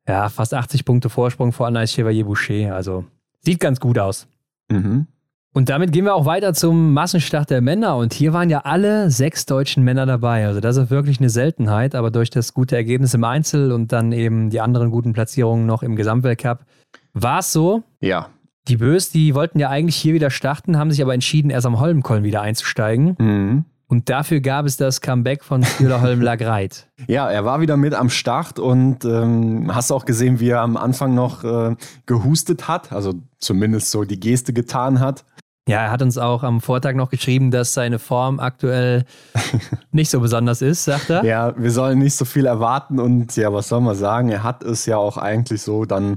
ja, 0.09 0.29
fast 0.29 0.55
80 0.55 0.85
Punkte 0.85 1.09
Vorsprung 1.09 1.53
vor 1.53 1.67
Anaïs 1.67 1.95
Chevalier-Boucher. 1.95 2.75
Also 2.75 3.05
sieht 3.41 3.61
ganz 3.61 3.81
gut 3.81 3.99
aus. 3.99 4.27
Mhm. 4.71 5.07
Und 5.53 5.69
damit 5.69 5.93
gehen 5.93 6.05
wir 6.05 6.17
auch 6.17 6.27
weiter 6.27 6.53
zum 6.53 6.93
Massenstart 6.93 7.49
der 7.49 7.61
Männer. 7.61 7.97
Und 7.97 8.13
hier 8.13 8.33
waren 8.33 8.51
ja 8.51 8.63
alle 8.63 9.11
sechs 9.11 9.47
deutschen 9.47 9.85
Männer 9.85 10.05
dabei. 10.05 10.47
Also 10.47 10.61
das 10.61 10.77
ist 10.77 10.91
wirklich 10.91 11.21
eine 11.21 11.31
Seltenheit. 11.31 11.95
Aber 11.95 12.11
durch 12.11 12.29
das 12.29 12.55
gute 12.55 12.75
Ergebnis 12.75 13.15
im 13.15 13.23
Einzel 13.23 13.71
und 13.71 13.93
dann 13.93 14.11
eben 14.11 14.51
die 14.51 14.61
anderen 14.61 14.91
guten 14.91 15.13
Platzierungen 15.13 15.65
noch 15.65 15.85
im 15.85 15.95
Gesamtweltcup 15.95 16.65
war 17.13 17.39
es 17.39 17.53
so. 17.53 17.85
Ja. 18.01 18.31
Die 18.67 18.79
Bös, 18.79 19.11
die 19.11 19.35
wollten 19.35 19.61
ja 19.61 19.71
eigentlich 19.71 19.97
hier 19.97 20.15
wieder 20.15 20.31
starten, 20.31 20.77
haben 20.77 20.91
sich 20.91 21.03
aber 21.03 21.15
entschieden, 21.15 21.51
erst 21.51 21.67
am 21.67 21.79
Holmenkollen 21.79 22.25
wieder 22.25 22.43
einzusteigen. 22.43 23.15
Mhm. 23.19 23.65
Und 23.95 24.11
dafür 24.11 24.41
gab 24.41 24.67
es 24.67 24.77
das 24.77 25.01
Comeback 25.01 25.45
von 25.45 25.63
Stühlerholm 25.63 26.21
Lagreit. 26.21 26.89
ja, 27.07 27.31
er 27.31 27.45
war 27.45 27.61
wieder 27.61 27.77
mit 27.77 27.95
am 27.95 28.11
Start 28.11 28.59
und 28.59 29.05
ähm, 29.05 29.73
hast 29.73 29.93
auch 29.93 30.05
gesehen, 30.05 30.41
wie 30.41 30.49
er 30.49 30.63
am 30.63 30.77
Anfang 30.77 31.15
noch 31.15 31.45
äh, 31.45 31.77
gehustet 32.05 32.67
hat, 32.67 32.91
also 32.91 33.15
zumindest 33.39 33.93
so 33.93 34.03
die 34.03 34.19
Geste 34.19 34.53
getan 34.53 34.99
hat. 34.99 35.25
Ja, 35.69 35.77
er 35.77 35.93
hat 35.93 36.03
uns 36.03 36.19
auch 36.19 36.43
am 36.43 36.61
Vortag 36.61 36.97
noch 36.97 37.09
geschrieben, 37.09 37.53
dass 37.53 37.73
seine 37.73 38.01
Form 38.01 38.41
aktuell 38.41 39.05
nicht 39.93 40.11
so 40.11 40.19
besonders 40.19 40.61
ist, 40.61 40.83
sagt 40.83 41.11
er. 41.11 41.25
Ja, 41.25 41.55
wir 41.57 41.71
sollen 41.71 42.01
nicht 42.01 42.17
so 42.17 42.25
viel 42.25 42.47
erwarten 42.47 42.99
und 42.99 43.37
ja, 43.37 43.53
was 43.53 43.69
soll 43.69 43.81
man 43.81 43.95
sagen? 43.95 44.29
Er 44.29 44.43
hat 44.43 44.65
es 44.65 44.87
ja 44.87 44.97
auch 44.97 45.19
eigentlich 45.19 45.63
so 45.63 45.85
dann 45.85 46.17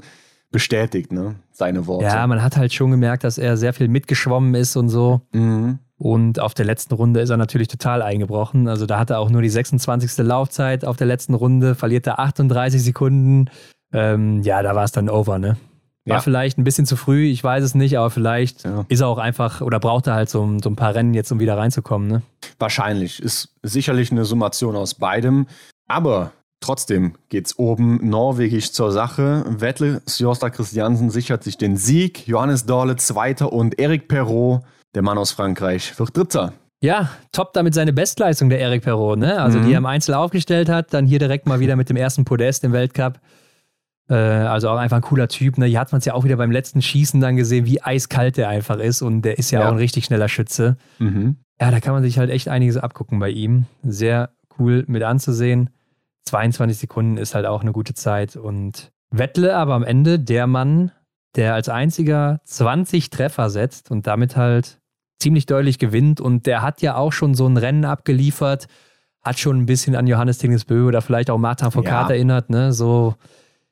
bestätigt, 0.49 1.11
ne? 1.11 1.35
Seine 1.51 1.85
Worte. 1.85 2.05
Ja, 2.05 2.25
man 2.25 2.41
hat 2.41 2.57
halt 2.57 2.73
schon 2.73 2.89
gemerkt, 2.89 3.23
dass 3.23 3.37
er 3.37 3.55
sehr 3.55 3.73
viel 3.73 3.87
mitgeschwommen 3.87 4.55
ist 4.55 4.75
und 4.75 4.89
so. 4.89 5.21
Mhm. 5.31 5.77
Und 5.97 6.39
auf 6.39 6.53
der 6.53 6.65
letzten 6.65 6.93
Runde 6.93 7.21
ist 7.21 7.29
er 7.29 7.37
natürlich 7.37 7.67
total 7.67 8.01
eingebrochen. 8.01 8.67
Also 8.67 8.85
da 8.85 8.99
hat 8.99 9.09
er 9.09 9.19
auch 9.19 9.29
nur 9.29 9.41
die 9.41 9.49
26. 9.49 10.17
Laufzeit 10.25 10.85
auf 10.85 10.95
der 10.95 11.07
letzten 11.07 11.33
Runde, 11.33 11.73
verliert 11.73 12.05
er 12.05 12.19
38 12.19 12.83
Sekunden. 12.83 13.49
Ähm, 13.91 14.43
ja, 14.43 14.61
da 14.61 14.75
war 14.75 14.83
es 14.83 14.91
dann 14.91 15.09
over, 15.09 15.39
ne? 15.39 15.57
War 16.07 16.17
ja. 16.17 16.21
vielleicht 16.21 16.57
ein 16.57 16.63
bisschen 16.63 16.85
zu 16.85 16.95
früh, 16.95 17.25
ich 17.25 17.43
weiß 17.43 17.63
es 17.63 17.75
nicht, 17.75 17.97
aber 17.97 18.09
vielleicht 18.09 18.63
ja. 18.63 18.85
ist 18.87 19.01
er 19.01 19.07
auch 19.07 19.17
einfach 19.17 19.59
oder 19.59 19.79
braucht 19.79 20.07
er 20.07 20.13
halt 20.13 20.29
so, 20.29 20.57
so, 20.63 20.69
ein 20.69 20.77
paar 20.77 20.95
Rennen 20.95 21.13
jetzt, 21.13 21.31
um 21.31 21.41
wieder 21.41 21.57
reinzukommen. 21.57 22.07
Ne? 22.07 22.21
Wahrscheinlich. 22.59 23.21
Ist 23.21 23.55
sicherlich 23.61 24.11
eine 24.11 24.23
Summation 24.23 24.77
aus 24.77 24.93
beidem. 24.93 25.47
Aber 25.89 26.31
trotzdem 26.61 27.15
geht 27.27 27.47
es 27.47 27.59
oben 27.59 28.07
norwegisch 28.07 28.71
zur 28.71 28.93
Sache. 28.93 29.43
Vettel, 29.57 30.01
Sjosta 30.07 30.49
Christiansen 30.49 31.09
sichert 31.09 31.43
sich 31.43 31.57
den 31.57 31.75
Sieg. 31.75 32.25
Johannes 32.25 32.65
Dorle 32.65 32.95
Zweiter 32.95 33.51
und 33.51 33.77
Eric 33.77 34.07
Perrault, 34.07 34.61
der 34.95 35.01
Mann 35.01 35.17
aus 35.17 35.31
Frankreich, 35.31 35.97
wird 35.99 36.15
Dritter. 36.15 36.53
Ja, 36.81 37.09
top 37.31 37.53
damit 37.53 37.73
seine 37.73 37.91
Bestleistung, 37.91 38.49
der 38.49 38.59
Eric 38.59 38.83
Perrault, 38.83 39.17
ne? 39.17 39.41
Also, 39.41 39.59
mhm. 39.59 39.65
die 39.65 39.73
er 39.73 39.79
im 39.79 39.85
Einzel 39.85 40.13
aufgestellt 40.13 40.69
hat, 40.69 40.93
dann 40.93 41.05
hier 41.05 41.19
direkt 41.19 41.47
mal 41.47 41.59
wieder 41.59 41.75
mit 41.75 41.89
dem 41.89 41.97
ersten 41.97 42.23
Podest 42.23 42.63
im 42.63 42.71
Weltcup. 42.71 43.19
Äh, 44.09 44.15
also 44.15 44.69
auch 44.69 44.77
einfach 44.77 44.97
ein 44.97 45.03
cooler 45.03 45.27
Typ. 45.27 45.57
Ne? 45.57 45.65
Hier 45.65 45.79
hat 45.79 45.91
man 45.91 45.99
es 45.99 46.05
ja 46.05 46.13
auch 46.13 46.23
wieder 46.23 46.37
beim 46.37 46.51
letzten 46.51 46.81
Schießen 46.81 47.19
dann 47.19 47.35
gesehen, 47.35 47.65
wie 47.65 47.81
eiskalt 47.81 48.37
der 48.37 48.49
einfach 48.49 48.77
ist. 48.77 49.01
Und 49.01 49.23
der 49.23 49.37
ist 49.37 49.51
ja, 49.51 49.61
ja. 49.61 49.67
auch 49.67 49.71
ein 49.71 49.77
richtig 49.77 50.05
schneller 50.05 50.29
Schütze. 50.29 50.77
Mhm. 50.99 51.37
Ja, 51.59 51.71
da 51.71 51.79
kann 51.79 51.93
man 51.93 52.03
sich 52.03 52.19
halt 52.19 52.29
echt 52.29 52.47
einiges 52.47 52.77
abgucken 52.77 53.19
bei 53.19 53.29
ihm. 53.29 53.65
Sehr 53.83 54.29
cool 54.59 54.83
mit 54.87 55.03
anzusehen. 55.03 55.71
22 56.25 56.77
Sekunden 56.77 57.17
ist 57.17 57.35
halt 57.35 57.45
auch 57.45 57.61
eine 57.61 57.71
gute 57.71 57.93
Zeit. 57.93 58.35
Und 58.35 58.91
Wettle 59.09 59.55
aber 59.55 59.73
am 59.73 59.83
Ende 59.83 60.19
der 60.19 60.47
Mann, 60.47 60.91
der 61.35 61.53
als 61.53 61.69
einziger 61.69 62.41
20 62.45 63.09
Treffer 63.09 63.49
setzt 63.49 63.91
und 63.91 64.07
damit 64.07 64.35
halt 64.35 64.79
ziemlich 65.19 65.45
deutlich 65.45 65.79
gewinnt. 65.79 66.21
Und 66.21 66.45
der 66.45 66.61
hat 66.61 66.81
ja 66.81 66.95
auch 66.95 67.11
schon 67.11 67.35
so 67.35 67.47
ein 67.47 67.57
Rennen 67.57 67.85
abgeliefert, 67.85 68.67
hat 69.21 69.39
schon 69.39 69.57
ein 69.57 69.65
bisschen 69.65 69.95
an 69.95 70.07
Johannes 70.07 70.37
Tingesbö 70.37 70.87
oder 70.87 71.01
vielleicht 71.01 71.29
auch 71.29 71.37
Martin 71.37 71.71
Foucault 71.71 72.09
ja. 72.09 72.15
erinnert, 72.15 72.49
ne? 72.49 72.73
So 72.73 73.15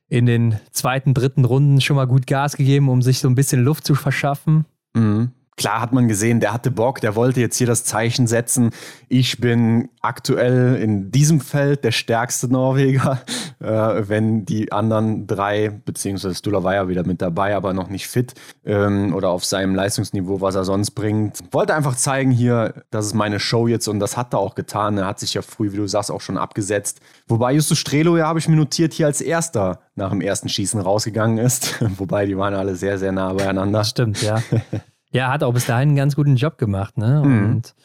in 0.07 0.25
den 0.25 0.59
zweiten, 0.71 1.13
dritten 1.13 1.45
Runden 1.45 1.81
schon 1.81 1.95
mal 1.95 2.05
gut 2.05 2.27
Gas 2.27 2.57
gegeben, 2.57 2.89
um 2.89 3.01
sich 3.01 3.19
so 3.19 3.27
ein 3.27 3.35
bisschen 3.35 3.63
Luft 3.63 3.85
zu 3.85 3.95
verschaffen. 3.95 4.65
Mhm 4.93 5.31
klar 5.57 5.79
hat 5.81 5.93
man 5.93 6.07
gesehen, 6.07 6.39
der 6.39 6.53
hatte 6.53 6.71
Bock, 6.71 6.99
der 7.01 7.15
wollte 7.15 7.39
jetzt 7.39 7.57
hier 7.57 7.67
das 7.67 7.83
Zeichen 7.83 8.27
setzen. 8.27 8.71
Ich 9.07 9.39
bin 9.39 9.89
aktuell 10.01 10.75
in 10.75 11.11
diesem 11.11 11.39
Feld 11.39 11.83
der 11.83 11.91
stärkste 11.91 12.47
Norweger, 12.47 13.21
äh, 13.59 13.67
wenn 14.07 14.45
die 14.45 14.71
anderen 14.71 15.27
drei, 15.27 15.69
beziehungsweise 15.69 16.35
Stula 16.35 16.63
war 16.63 16.75
ja 16.75 16.87
wieder 16.87 17.05
mit 17.05 17.21
dabei, 17.21 17.55
aber 17.55 17.73
noch 17.73 17.89
nicht 17.89 18.07
fit 18.07 18.33
ähm, 18.65 19.13
oder 19.13 19.29
auf 19.29 19.45
seinem 19.45 19.75
Leistungsniveau, 19.75 20.41
was 20.41 20.55
er 20.55 20.65
sonst 20.65 20.91
bringt. 20.91 21.41
Wollte 21.51 21.73
einfach 21.73 21.95
zeigen 21.95 22.31
hier, 22.31 22.83
das 22.91 23.05
ist 23.05 23.13
meine 23.13 23.39
Show 23.39 23.67
jetzt 23.67 23.87
und 23.87 23.99
das 23.99 24.17
hat 24.17 24.33
er 24.33 24.39
auch 24.39 24.55
getan. 24.55 24.97
Er 24.97 25.07
hat 25.07 25.19
sich 25.19 25.33
ja 25.33 25.41
früh, 25.41 25.71
wie 25.71 25.77
du 25.77 25.87
sagst, 25.87 26.11
auch 26.11 26.21
schon 26.21 26.37
abgesetzt. 26.37 26.99
Wobei 27.27 27.53
Justus 27.53 27.77
Strelo, 27.77 28.17
ja, 28.17 28.27
habe 28.27 28.39
ich 28.39 28.47
mir 28.47 28.55
notiert, 28.57 28.93
hier 28.93 29.05
als 29.05 29.21
erster 29.21 29.79
nach 29.95 30.09
dem 30.09 30.21
ersten 30.21 30.49
Schießen 30.49 30.79
rausgegangen 30.81 31.37
ist. 31.37 31.81
Wobei 31.97 32.25
die 32.25 32.37
waren 32.37 32.53
alle 32.53 32.75
sehr, 32.75 32.97
sehr 32.97 33.11
nah 33.11 33.33
beieinander. 33.33 33.83
Stimmt, 33.83 34.21
ja. 34.21 34.41
Ja, 35.15 35.31
hat 35.31 35.43
auch 35.43 35.53
bis 35.53 35.65
dahin 35.65 35.89
einen 35.89 35.95
ganz 35.95 36.15
guten 36.15 36.35
Job 36.35 36.57
gemacht, 36.57 36.97
ne? 36.97 37.23
Mhm. 37.25 37.45
Und 37.45 37.75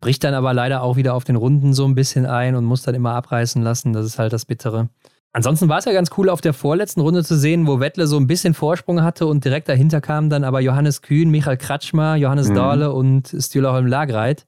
bricht 0.00 0.24
dann 0.24 0.34
aber 0.34 0.52
leider 0.52 0.82
auch 0.82 0.96
wieder 0.96 1.14
auf 1.14 1.24
den 1.24 1.36
Runden 1.36 1.72
so 1.72 1.84
ein 1.84 1.94
bisschen 1.94 2.26
ein 2.26 2.56
und 2.56 2.64
muss 2.64 2.82
dann 2.82 2.94
immer 2.94 3.14
abreißen 3.14 3.62
lassen. 3.62 3.92
Das 3.92 4.04
ist 4.04 4.18
halt 4.18 4.32
das 4.32 4.44
Bittere. 4.44 4.88
Ansonsten 5.32 5.68
war 5.68 5.78
es 5.78 5.84
ja 5.84 5.92
ganz 5.92 6.10
cool, 6.16 6.28
auf 6.28 6.40
der 6.40 6.52
vorletzten 6.52 7.00
Runde 7.00 7.22
zu 7.22 7.36
sehen, 7.36 7.68
wo 7.68 7.78
Wettle 7.78 8.08
so 8.08 8.16
ein 8.16 8.26
bisschen 8.26 8.54
Vorsprung 8.54 9.02
hatte 9.02 9.26
und 9.26 9.44
direkt 9.44 9.68
dahinter 9.68 10.00
kamen 10.00 10.28
dann 10.28 10.42
aber 10.42 10.60
Johannes 10.60 11.02
Kühn, 11.02 11.30
Michael 11.30 11.56
Kratschmer, 11.56 12.16
Johannes 12.16 12.48
mhm. 12.48 12.54
Dahle 12.54 12.92
und 12.92 13.36
Stühlerholm 13.38 13.86
Lagreit. 13.86 14.46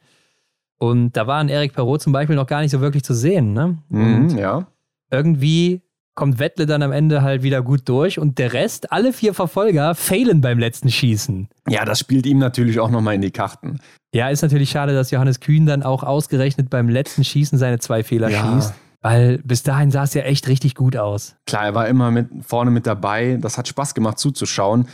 Und 0.78 1.16
da 1.16 1.28
waren 1.28 1.48
Erik 1.48 1.74
Perrault 1.74 2.02
zum 2.02 2.12
Beispiel 2.12 2.34
noch 2.34 2.48
gar 2.48 2.60
nicht 2.62 2.72
so 2.72 2.80
wirklich 2.80 3.04
zu 3.04 3.14
sehen. 3.14 3.52
Ne? 3.52 3.78
Mhm, 3.88 4.36
ja. 4.36 4.66
Irgendwie 5.12 5.82
kommt 6.14 6.38
Wettle 6.38 6.66
dann 6.66 6.82
am 6.82 6.92
Ende 6.92 7.22
halt 7.22 7.42
wieder 7.42 7.62
gut 7.62 7.88
durch 7.88 8.18
und 8.18 8.38
der 8.38 8.52
Rest, 8.52 8.92
alle 8.92 9.12
vier 9.12 9.34
Verfolger, 9.34 9.94
failen 9.94 10.40
beim 10.40 10.58
letzten 10.58 10.90
Schießen. 10.90 11.48
Ja, 11.68 11.84
das 11.84 11.98
spielt 11.98 12.26
ihm 12.26 12.38
natürlich 12.38 12.80
auch 12.80 12.90
nochmal 12.90 13.14
in 13.14 13.22
die 13.22 13.30
Karten. 13.30 13.80
Ja, 14.14 14.28
ist 14.28 14.42
natürlich 14.42 14.70
schade, 14.70 14.92
dass 14.92 15.10
Johannes 15.10 15.40
Kühn 15.40 15.64
dann 15.64 15.82
auch 15.82 16.02
ausgerechnet 16.02 16.68
beim 16.68 16.88
letzten 16.88 17.24
Schießen 17.24 17.58
seine 17.58 17.78
zwei 17.78 18.02
Fehler 18.02 18.28
ja. 18.28 18.54
schießt. 18.54 18.74
Weil 19.00 19.38
bis 19.38 19.64
dahin 19.64 19.90
sah 19.90 20.04
es 20.04 20.14
ja 20.14 20.22
echt 20.22 20.46
richtig 20.46 20.76
gut 20.76 20.96
aus. 20.96 21.34
Klar, 21.46 21.64
er 21.64 21.74
war 21.74 21.88
immer 21.88 22.12
mit, 22.12 22.28
vorne 22.42 22.70
mit 22.70 22.86
dabei. 22.86 23.36
Das 23.40 23.58
hat 23.58 23.66
Spaß 23.66 23.94
gemacht 23.94 24.18
zuzuschauen. 24.18 24.86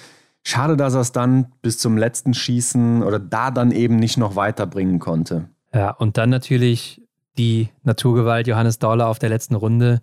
Schade, 0.45 0.79
dass 0.79 0.95
er 0.95 1.01
es 1.01 1.13
dann 1.13 1.53
bis 1.61 1.79
zum 1.79 1.99
letzten 1.99 2.33
Schießen 2.33 3.03
oder 3.03 3.19
da 3.19 3.51
dann 3.51 3.71
eben 3.71 3.97
nicht 3.97 4.17
noch 4.17 4.35
weiterbringen 4.35 4.99
konnte. 4.99 5.51
Ja, 5.75 5.91
und 5.91 6.17
dann 6.17 6.31
natürlich 6.31 7.03
die 7.37 7.69
Naturgewalt 7.83 8.47
Johannes 8.47 8.79
Dauler 8.79 9.09
auf 9.09 9.19
der 9.19 9.29
letzten 9.29 9.55
Runde 9.55 10.01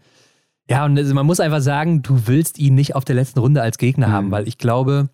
ja, 0.70 0.86
und 0.86 1.14
man 1.14 1.26
muss 1.26 1.40
einfach 1.40 1.62
sagen, 1.62 2.02
du 2.02 2.28
willst 2.28 2.58
ihn 2.58 2.76
nicht 2.76 2.96
auf 2.96 3.06
der 3.06 3.16
letzten 3.16 3.40
Runde 3.40 3.62
als 3.62 3.78
Gegner 3.78 4.08
mhm. 4.08 4.12
haben, 4.12 4.32
weil 4.32 4.48
ich 4.48 4.58
glaube, 4.58 5.10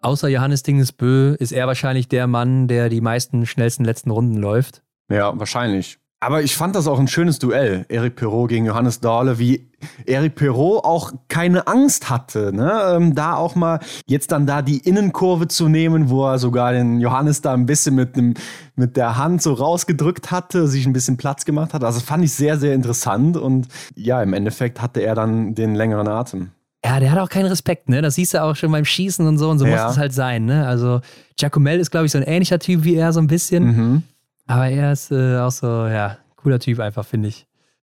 außer 0.00 0.28
Johannes 0.28 0.62
Dingesbö 0.62 1.34
ist 1.34 1.52
er 1.52 1.66
wahrscheinlich 1.66 2.08
der 2.08 2.26
Mann, 2.26 2.68
der 2.68 2.88
die 2.88 3.00
meisten 3.00 3.46
schnellsten 3.46 3.84
letzten 3.84 4.10
Runden 4.10 4.36
läuft. 4.36 4.82
Ja, 5.10 5.38
wahrscheinlich. 5.38 5.98
Aber 6.18 6.42
ich 6.42 6.56
fand 6.56 6.74
das 6.74 6.86
auch 6.86 6.98
ein 6.98 7.08
schönes 7.08 7.38
Duell, 7.38 7.84
Eric 7.90 8.16
Perrault 8.16 8.48
gegen 8.48 8.64
Johannes 8.64 9.00
Dahle, 9.00 9.38
wie 9.38 9.68
Eric 10.06 10.34
Perrault 10.34 10.82
auch 10.84 11.12
keine 11.28 11.66
Angst 11.66 12.08
hatte, 12.08 12.52
ne? 12.54 12.94
Ähm, 12.94 13.14
da 13.14 13.34
auch 13.34 13.54
mal 13.54 13.80
jetzt 14.06 14.32
dann 14.32 14.46
da 14.46 14.62
die 14.62 14.78
Innenkurve 14.78 15.46
zu 15.46 15.68
nehmen, 15.68 16.08
wo 16.08 16.26
er 16.26 16.38
sogar 16.38 16.72
den 16.72 17.00
Johannes 17.00 17.42
da 17.42 17.52
ein 17.52 17.66
bisschen 17.66 17.94
mit, 17.94 18.16
dem, 18.16 18.32
mit 18.76 18.96
der 18.96 19.18
Hand 19.18 19.42
so 19.42 19.52
rausgedrückt 19.52 20.30
hatte, 20.30 20.68
sich 20.68 20.86
ein 20.86 20.94
bisschen 20.94 21.18
Platz 21.18 21.44
gemacht 21.44 21.74
hat. 21.74 21.84
Also 21.84 22.00
fand 22.00 22.24
ich 22.24 22.32
sehr, 22.32 22.58
sehr 22.58 22.72
interessant 22.74 23.36
und 23.36 23.68
ja, 23.94 24.22
im 24.22 24.32
Endeffekt 24.32 24.80
hatte 24.80 25.00
er 25.00 25.14
dann 25.14 25.54
den 25.54 25.74
längeren 25.74 26.08
Atem. 26.08 26.50
Ja, 26.82 26.98
der 26.98 27.10
hat 27.10 27.18
auch 27.18 27.28
keinen 27.28 27.46
Respekt, 27.46 27.90
ne? 27.90 28.00
Das 28.00 28.14
siehst 28.14 28.32
du 28.32 28.42
auch 28.42 28.56
schon 28.56 28.72
beim 28.72 28.84
Schießen 28.86 29.26
und 29.26 29.36
so 29.36 29.50
und 29.50 29.58
so 29.58 29.66
ja. 29.66 29.82
muss 29.82 29.92
es 29.92 29.98
halt 29.98 30.14
sein, 30.14 30.46
ne? 30.46 30.66
Also 30.66 31.00
Giacomel 31.36 31.78
ist, 31.78 31.90
glaube 31.90 32.06
ich, 32.06 32.12
so 32.12 32.18
ein 32.18 32.24
ähnlicher 32.24 32.58
Typ 32.58 32.84
wie 32.84 32.94
er, 32.94 33.12
so 33.12 33.20
ein 33.20 33.26
bisschen. 33.26 33.64
Mhm. 33.64 34.02
Aber 34.46 34.68
er 34.68 34.92
ist 34.92 35.10
äh, 35.10 35.38
auch 35.38 35.50
so, 35.50 35.66
ja, 35.66 36.18
cooler 36.36 36.58
Typ 36.58 36.80
einfach, 36.80 37.04
finde 37.04 37.28
ich. 37.28 37.46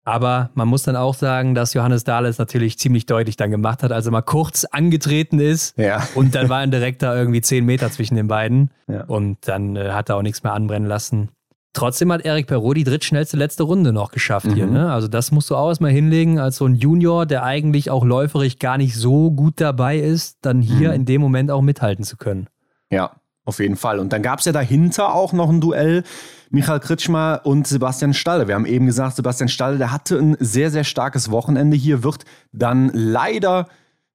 Aber 0.07 0.51
man 0.55 0.69
muss 0.69 0.85
dann 0.85 0.95
auch 0.95 1.15
sagen, 1.15 1.57
dass 1.57 1.75
Johannes 1.75 2.05
Dahle 2.05 2.29
es 2.29 2.39
natürlich 2.39 2.79
ziemlich 2.79 3.07
deutlich 3.07 3.37
dann 3.37 3.51
gemacht 3.51 3.83
hat, 3.83 3.91
als 3.91 4.07
er 4.07 4.13
mal 4.13 4.23
kurz 4.23 4.65
angetreten 4.65 5.41
ist. 5.41 5.77
Ja. 5.77 6.07
Und 6.15 6.37
dann 6.37 6.49
waren 6.49 6.71
direkt 6.71 7.03
da 7.03 7.17
irgendwie 7.17 7.41
zehn 7.41 7.65
Meter 7.65 7.91
zwischen 7.91 8.15
den 8.15 8.29
beiden. 8.29 8.71
Ja. 8.87 9.05
Und 9.05 9.49
dann 9.49 9.75
äh, 9.75 9.91
hat 9.91 10.09
er 10.09 10.17
auch 10.17 10.23
nichts 10.23 10.45
mehr 10.45 10.53
anbrennen 10.53 10.89
lassen. 10.89 11.31
Trotzdem 11.73 12.13
hat 12.13 12.25
Eric 12.25 12.47
Perrault 12.47 12.77
die 12.77 12.85
drittschnellste 12.85 13.37
letzte 13.37 13.65
Runde 13.65 13.93
noch 13.93 14.13
geschafft 14.13 14.47
mhm. 14.47 14.55
hier. 14.55 14.67
Ne? 14.67 14.93
Also 14.93 15.09
das 15.09 15.33
musst 15.33 15.51
du 15.51 15.57
auch 15.57 15.69
erstmal 15.69 15.91
hinlegen, 15.91 16.39
als 16.39 16.57
so 16.57 16.67
ein 16.67 16.77
Junior, 16.77 17.27
der 17.27 17.43
eigentlich 17.43 17.91
auch 17.91 18.05
läuferig 18.05 18.61
gar 18.61 18.79
nicht 18.79 18.95
so 18.95 19.33
gut 19.33 19.61
dabei 19.61 19.99
ist, 19.99 20.39
dann 20.43 20.63
hier 20.63 20.91
mhm. 20.91 20.95
in 20.95 21.05
dem 21.05 21.21
Moment 21.21 21.51
auch 21.51 21.63
mithalten 21.63 22.05
zu 22.05 22.17
können. 22.17 22.47
Ja, 22.91 23.11
auf 23.47 23.61
jeden 23.61 23.77
Fall. 23.77 23.99
Und 23.99 24.13
dann 24.13 24.23
gab 24.23 24.41
es 24.41 24.45
ja 24.45 24.53
dahinter 24.53 25.15
auch 25.15 25.33
noch 25.33 25.49
ein 25.49 25.63
Duell. 25.63 26.03
Michael 26.51 26.81
Kritschmer 26.81 27.41
und 27.45 27.67
Sebastian 27.67 28.15
Stalle. 28.15 28.47
Wir 28.47 28.55
haben 28.55 28.67
eben 28.67 28.87
gesagt, 28.87 29.17
Sebastian 29.17 29.49
Stalle, 29.49 29.79
der 29.79 29.93
hatte 29.93 30.19
ein 30.19 30.37
sehr, 30.39 30.71
sehr 30.71 30.85
starkes 30.85 31.31
Wochenende 31.31 31.77
hier, 31.77 32.05
wird 32.05 32.25
dann 32.53 32.91
leider 32.93 33.67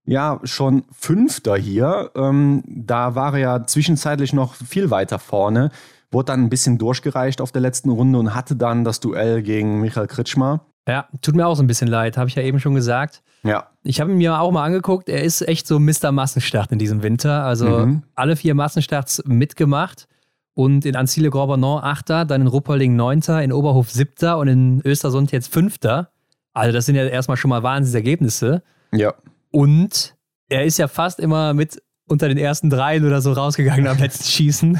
ja 0.05 0.39
schon 0.43 0.83
Fünfter 0.91 1.57
hier. 1.57 2.11
Ähm, 2.15 2.63
da 2.65 3.15
war 3.15 3.33
er 3.33 3.39
ja 3.39 3.63
zwischenzeitlich 3.65 4.33
noch 4.33 4.55
viel 4.55 4.91
weiter 4.91 5.19
vorne. 5.19 5.71
Wurde 6.09 6.25
dann 6.25 6.43
ein 6.43 6.49
bisschen 6.49 6.77
durchgereicht 6.77 7.41
auf 7.41 7.51
der 7.51 7.61
letzten 7.61 7.89
Runde 7.89 8.19
und 8.19 8.35
hatte 8.35 8.55
dann 8.55 8.83
das 8.83 8.99
Duell 8.99 9.41
gegen 9.41 9.79
Michael 9.79 10.07
Kritschmer. 10.07 10.65
Ja, 10.87 11.07
tut 11.21 11.35
mir 11.35 11.47
auch 11.47 11.55
so 11.55 11.63
ein 11.63 11.67
bisschen 11.67 11.87
leid, 11.87 12.17
habe 12.17 12.29
ich 12.29 12.35
ja 12.35 12.43
eben 12.43 12.59
schon 12.59 12.73
gesagt. 12.73 13.21
Ja. 13.43 13.67
Ich 13.83 14.01
habe 14.01 14.11
ihn 14.11 14.17
mir 14.17 14.39
auch 14.39 14.51
mal 14.51 14.63
angeguckt, 14.63 15.09
er 15.09 15.23
ist 15.23 15.41
echt 15.47 15.67
so 15.67 15.79
Mr. 15.79 16.11
Massenstart 16.11 16.71
in 16.71 16.79
diesem 16.79 17.03
Winter. 17.03 17.43
Also 17.43 17.85
mhm. 17.85 18.03
alle 18.15 18.35
vier 18.35 18.55
Massenstarts 18.55 19.23
mitgemacht 19.25 20.07
und 20.53 20.85
in 20.85 20.95
Anzile 20.95 21.29
Gorbanon 21.29 21.83
Achter, 21.83 22.25
dann 22.25 22.41
in 22.41 22.47
Ruppolding 22.47 22.95
Neunter, 22.95 23.41
in 23.43 23.53
Oberhof 23.53 23.89
Siebter 23.89 24.37
und 24.37 24.47
in 24.47 24.81
Östersund 24.83 25.31
jetzt 25.31 25.51
Fünfter. 25.51 26.11
Also 26.53 26.73
das 26.73 26.85
sind 26.85 26.95
ja 26.95 27.05
erstmal 27.05 27.37
schon 27.37 27.49
mal 27.49 27.63
Wahnsinnsergebnisse. 27.63 28.63
Ja. 28.91 29.13
Und 29.51 30.15
er 30.49 30.65
ist 30.65 30.77
ja 30.77 30.87
fast 30.87 31.19
immer 31.19 31.53
mit 31.53 31.81
unter 32.11 32.27
den 32.27 32.37
ersten 32.37 32.69
dreien 32.69 33.05
oder 33.05 33.21
so 33.21 33.31
rausgegangen 33.31 33.87
am 33.87 33.97
letzten 33.97 34.25
Schießen 34.25 34.79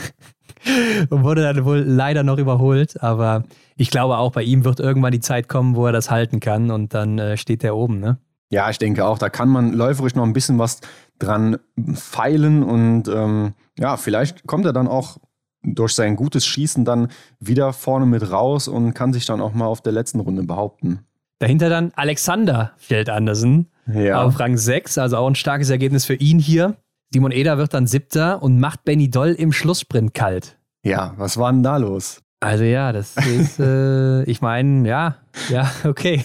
und 1.10 1.24
wurde 1.24 1.41
dann 1.41 1.66
wohl 1.66 1.80
leider 1.80 2.24
noch 2.24 2.38
überholt. 2.38 3.02
Aber 3.02 3.44
ich 3.76 3.90
glaube 3.90 4.18
auch, 4.18 4.32
bei 4.32 4.44
ihm 4.44 4.64
wird 4.64 4.80
irgendwann 4.80 5.12
die 5.12 5.20
Zeit 5.20 5.48
kommen, 5.48 5.76
wo 5.76 5.88
er 5.88 5.91
das 5.91 6.12
halten 6.12 6.40
kann 6.40 6.70
und 6.70 6.94
dann 6.94 7.18
äh, 7.18 7.38
steht 7.38 7.64
er 7.64 7.76
oben, 7.76 7.99
ne? 7.99 8.18
Ja, 8.52 8.70
ich 8.70 8.78
denke 8.78 9.06
auch, 9.06 9.18
da 9.18 9.30
kann 9.30 9.48
man 9.48 9.72
läuferisch 9.72 10.14
noch 10.14 10.26
ein 10.26 10.34
bisschen 10.34 10.60
was 10.60 10.82
dran 11.20 11.58
feilen 11.94 12.64
und 12.64 13.08
ähm, 13.08 13.53
ja, 13.80 13.95
vielleicht 13.95 14.45
kommt 14.45 14.66
er 14.66 14.74
dann 14.74 14.90
auch 14.90 15.18
durch 15.64 15.94
sein 15.94 16.18
gutes 16.18 16.45
Schießen 16.45 16.84
dann 16.84 17.08
wieder 17.40 17.72
vorne 17.72 18.06
mit 18.06 18.30
raus 18.30 18.68
und 18.68 18.94
kann 18.94 19.14
sich 19.14 19.26
dann 19.26 19.40
auch 19.40 19.53
mal 19.53 19.68
auf 19.68 19.80
der 19.80 19.94
letzten 19.94 20.20
Runde 20.20 20.44
behaupten. 20.44 21.06
Dahinter 21.40 21.70
dann 21.70 21.91
Alexander 21.95 22.74
Feld 22.78 23.10
Andersen 23.10 23.72
ja. 23.91 24.22
auf 24.22 24.40
Rang 24.40 24.58
6, 24.58 24.98
also 24.98 25.18
auch 25.18 25.28
ein 25.28 25.36
starkes 25.36 25.70
Ergebnis 25.70 26.06
für 26.06 26.16
ihn 26.16 26.38
hier. 26.38 26.76
Simon 27.14 27.34
Eder 27.34 27.58
wird 27.58 27.74
dann 27.74 27.88
siebter 27.88 28.42
und 28.42 28.60
macht 28.60 28.86
Benny 28.86 29.10
Doll 29.10 29.32
im 29.34 29.52
Schlusssprint 29.52 30.14
kalt. 30.14 30.58
Ja, 30.84 31.14
was 31.18 31.38
war 31.38 31.52
denn 31.52 31.62
da 31.62 31.76
los? 31.76 32.22
Also 32.40 32.64
ja, 32.64 32.94
das 32.94 33.18
ist, 33.18 33.60
äh, 33.60 34.24
ich 34.30 34.42
meine, 34.42 34.88
ja, 34.88 35.18
ja, 35.50 35.70
okay. 35.84 36.24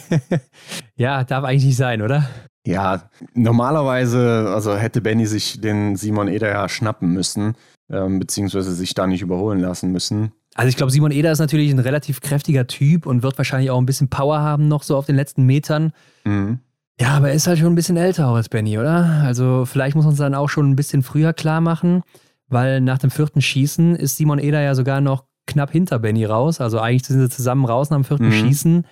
ja, 0.96 1.24
darf 1.24 1.44
eigentlich 1.44 1.64
nicht 1.64 1.76
sein, 1.76 2.02
oder? 2.02 2.28
Ja, 2.64 3.10
normalerweise 3.34 4.50
also 4.54 4.76
hätte 4.76 5.00
Benny 5.00 5.26
sich 5.26 5.60
den 5.60 5.96
Simon 5.96 6.28
Eder 6.28 6.50
ja 6.50 6.68
schnappen 6.68 7.12
müssen, 7.12 7.56
ähm, 7.90 8.20
beziehungsweise 8.20 8.72
sich 8.72 8.94
da 8.94 9.08
nicht 9.08 9.22
überholen 9.22 9.58
lassen 9.58 9.90
müssen. 9.90 10.32
Also 10.54 10.68
ich 10.68 10.76
glaube, 10.76 10.92
Simon 10.92 11.10
Eder 11.10 11.32
ist 11.32 11.38
natürlich 11.38 11.70
ein 11.70 11.80
relativ 11.80 12.20
kräftiger 12.20 12.66
Typ 12.66 13.06
und 13.06 13.22
wird 13.22 13.36
wahrscheinlich 13.38 13.70
auch 13.70 13.78
ein 13.78 13.86
bisschen 13.86 14.08
Power 14.08 14.38
haben 14.38 14.68
noch 14.68 14.84
so 14.84 14.96
auf 14.96 15.06
den 15.06 15.16
letzten 15.16 15.44
Metern. 15.44 15.92
Mhm. 16.24 16.60
Ja, 16.98 17.16
aber 17.16 17.28
er 17.28 17.34
ist 17.34 17.46
halt 17.46 17.58
schon 17.58 17.72
ein 17.72 17.74
bisschen 17.74 17.96
älter 17.96 18.28
auch 18.28 18.36
als 18.36 18.48
Benny, 18.48 18.78
oder? 18.78 19.22
Also 19.24 19.64
vielleicht 19.66 19.96
muss 19.96 20.06
man 20.06 20.14
es 20.14 20.18
dann 20.18 20.34
auch 20.34 20.48
schon 20.48 20.70
ein 20.70 20.76
bisschen 20.76 21.02
früher 21.02 21.32
klar 21.34 21.60
machen, 21.60 22.02
weil 22.48 22.80
nach 22.80 22.98
dem 22.98 23.10
vierten 23.10 23.42
Schießen 23.42 23.96
ist 23.96 24.16
Simon 24.16 24.38
Eder 24.38 24.62
ja 24.62 24.74
sogar 24.74 25.00
noch 25.00 25.24
knapp 25.46 25.70
hinter 25.70 25.98
Benny 25.98 26.24
raus. 26.24 26.60
Also 26.60 26.80
eigentlich 26.80 27.04
sind 27.04 27.20
sie 27.20 27.28
zusammen 27.28 27.66
raus 27.66 27.90
nach 27.90 27.98
dem 27.98 28.04
vierten 28.04 28.28
mhm. 28.28 28.32
Schießen. 28.32 28.86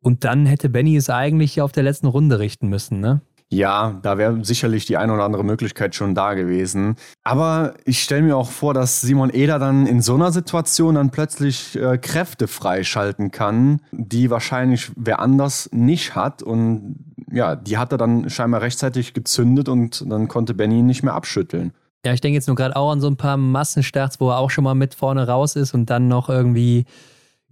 Und 0.00 0.24
dann 0.24 0.46
hätte 0.46 0.68
Benny 0.68 0.96
es 0.96 1.10
eigentlich 1.10 1.60
auf 1.60 1.72
der 1.72 1.82
letzten 1.82 2.06
Runde 2.06 2.38
richten 2.38 2.68
müssen, 2.68 3.00
ne? 3.00 3.20
Ja, 3.54 4.00
da 4.02 4.18
wäre 4.18 4.44
sicherlich 4.44 4.84
die 4.84 4.96
eine 4.96 5.14
oder 5.14 5.22
andere 5.22 5.44
Möglichkeit 5.44 5.94
schon 5.94 6.16
da 6.16 6.34
gewesen. 6.34 6.96
Aber 7.22 7.74
ich 7.84 8.02
stelle 8.02 8.22
mir 8.22 8.36
auch 8.36 8.50
vor, 8.50 8.74
dass 8.74 9.00
Simon 9.00 9.30
Eder 9.32 9.60
dann 9.60 9.86
in 9.86 10.02
so 10.02 10.14
einer 10.14 10.32
Situation 10.32 10.96
dann 10.96 11.10
plötzlich 11.10 11.76
äh, 11.76 11.96
Kräfte 11.98 12.48
freischalten 12.48 13.30
kann, 13.30 13.80
die 13.92 14.28
wahrscheinlich 14.28 14.90
wer 14.96 15.20
anders 15.20 15.68
nicht 15.72 16.16
hat. 16.16 16.42
Und 16.42 16.96
ja, 17.30 17.54
die 17.54 17.78
hat 17.78 17.92
er 17.92 17.98
dann 17.98 18.28
scheinbar 18.28 18.60
rechtzeitig 18.60 19.14
gezündet 19.14 19.68
und 19.68 20.04
dann 20.10 20.26
konnte 20.26 20.54
Benny 20.54 20.80
ihn 20.80 20.86
nicht 20.86 21.04
mehr 21.04 21.14
abschütteln. 21.14 21.72
Ja, 22.04 22.12
ich 22.12 22.20
denke 22.20 22.34
jetzt 22.34 22.48
nur 22.48 22.56
gerade 22.56 22.74
auch 22.74 22.90
an 22.90 23.00
so 23.00 23.06
ein 23.06 23.16
paar 23.16 23.36
Massenstarts, 23.36 24.20
wo 24.20 24.30
er 24.30 24.38
auch 24.38 24.50
schon 24.50 24.64
mal 24.64 24.74
mit 24.74 24.94
vorne 24.94 25.28
raus 25.28 25.54
ist 25.54 25.74
und 25.74 25.90
dann 25.90 26.08
noch 26.08 26.28
irgendwie 26.28 26.86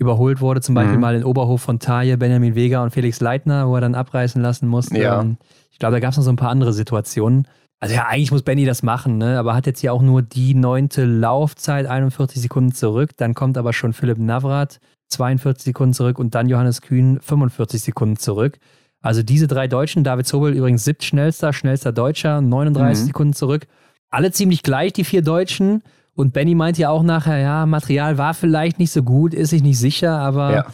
überholt 0.03 0.41
wurde. 0.41 0.61
Zum 0.61 0.75
Beispiel 0.75 0.97
mhm. 0.97 1.01
mal 1.01 1.15
in 1.15 1.25
Oberhof 1.25 1.63
von 1.63 1.79
Taille, 1.79 2.19
Benjamin 2.19 2.55
Vega 2.55 2.83
und 2.83 2.91
Felix 2.91 3.21
Leitner, 3.21 3.69
wo 3.69 3.75
er 3.75 3.81
dann 3.81 3.95
abreißen 3.95 4.43
lassen 4.43 4.69
musste. 4.69 4.99
Ja. 4.99 5.25
ich 5.71 5.79
glaube, 5.79 5.95
da 5.95 6.01
gab 6.01 6.11
es 6.11 6.19
noch 6.19 6.25
so 6.25 6.31
ein 6.31 6.37
paar 6.37 6.51
andere 6.51 6.73
Situationen. 6.73 7.49
Also 7.81 7.97
ja, 7.97 8.07
eigentlich 8.07 8.31
muss 8.31 8.43
Benny 8.43 8.65
das 8.65 8.85
machen, 8.85 9.19
ne? 9.19 9.41
aber 9.41 9.57
hat 9.57 9.67
jetzt 9.67 9.81
hier 9.81 9.93
auch 9.93 10.03
nur 10.03 10.23
die 10.23 10.55
neunte 10.55 11.05
Laufzeit, 11.05 11.87
41 11.87 12.41
Sekunden 12.41 12.73
zurück. 12.73 13.11
Dann 13.17 13.35
kommt 13.35 13.59
aber 13.59 13.73
schon 13.73 13.93
Philipp 13.93 14.19
Navrat, 14.19 14.79
42 15.09 15.65
Sekunden 15.65 15.93
zurück 15.93 16.21
und 16.21 16.37
dann 16.37 16.49
Johannes 16.49 16.81
Kühn, 16.81 17.19
45 17.21 17.83
Sekunden 17.83 18.17
zurück. 18.17 18.59
Also 19.01 19.25
diese 19.25 19.49
drei 19.49 19.67
Deutschen, 19.67 20.05
David 20.05 20.29
Zobel 20.29 20.55
übrigens 20.55 20.85
siebtschnellster, 20.85 21.53
schnellster 21.53 21.91
Deutscher, 21.91 22.41
39 22.41 23.03
mhm. 23.03 23.07
Sekunden 23.09 23.33
zurück. 23.33 23.67
Alle 24.11 24.31
ziemlich 24.31 24.63
gleich, 24.63 24.93
die 24.93 25.03
vier 25.03 25.23
Deutschen. 25.23 25.83
Und 26.15 26.33
Benny 26.33 26.55
meint 26.55 26.79
ja 26.79 26.91
auch 26.91 27.03
nachher, 27.03 27.39
ja, 27.39 27.67
Material 27.67 28.19
war 28.19 28.35
vielleicht 28.35 28.79
nicht 28.79 28.93
so 28.93 29.03
gut, 29.03 29.33
ist 29.35 29.51
sich 29.51 29.63
nicht 29.63 29.79
sicher, 29.79 30.19
aber 30.19 30.53
ja, 30.53 30.67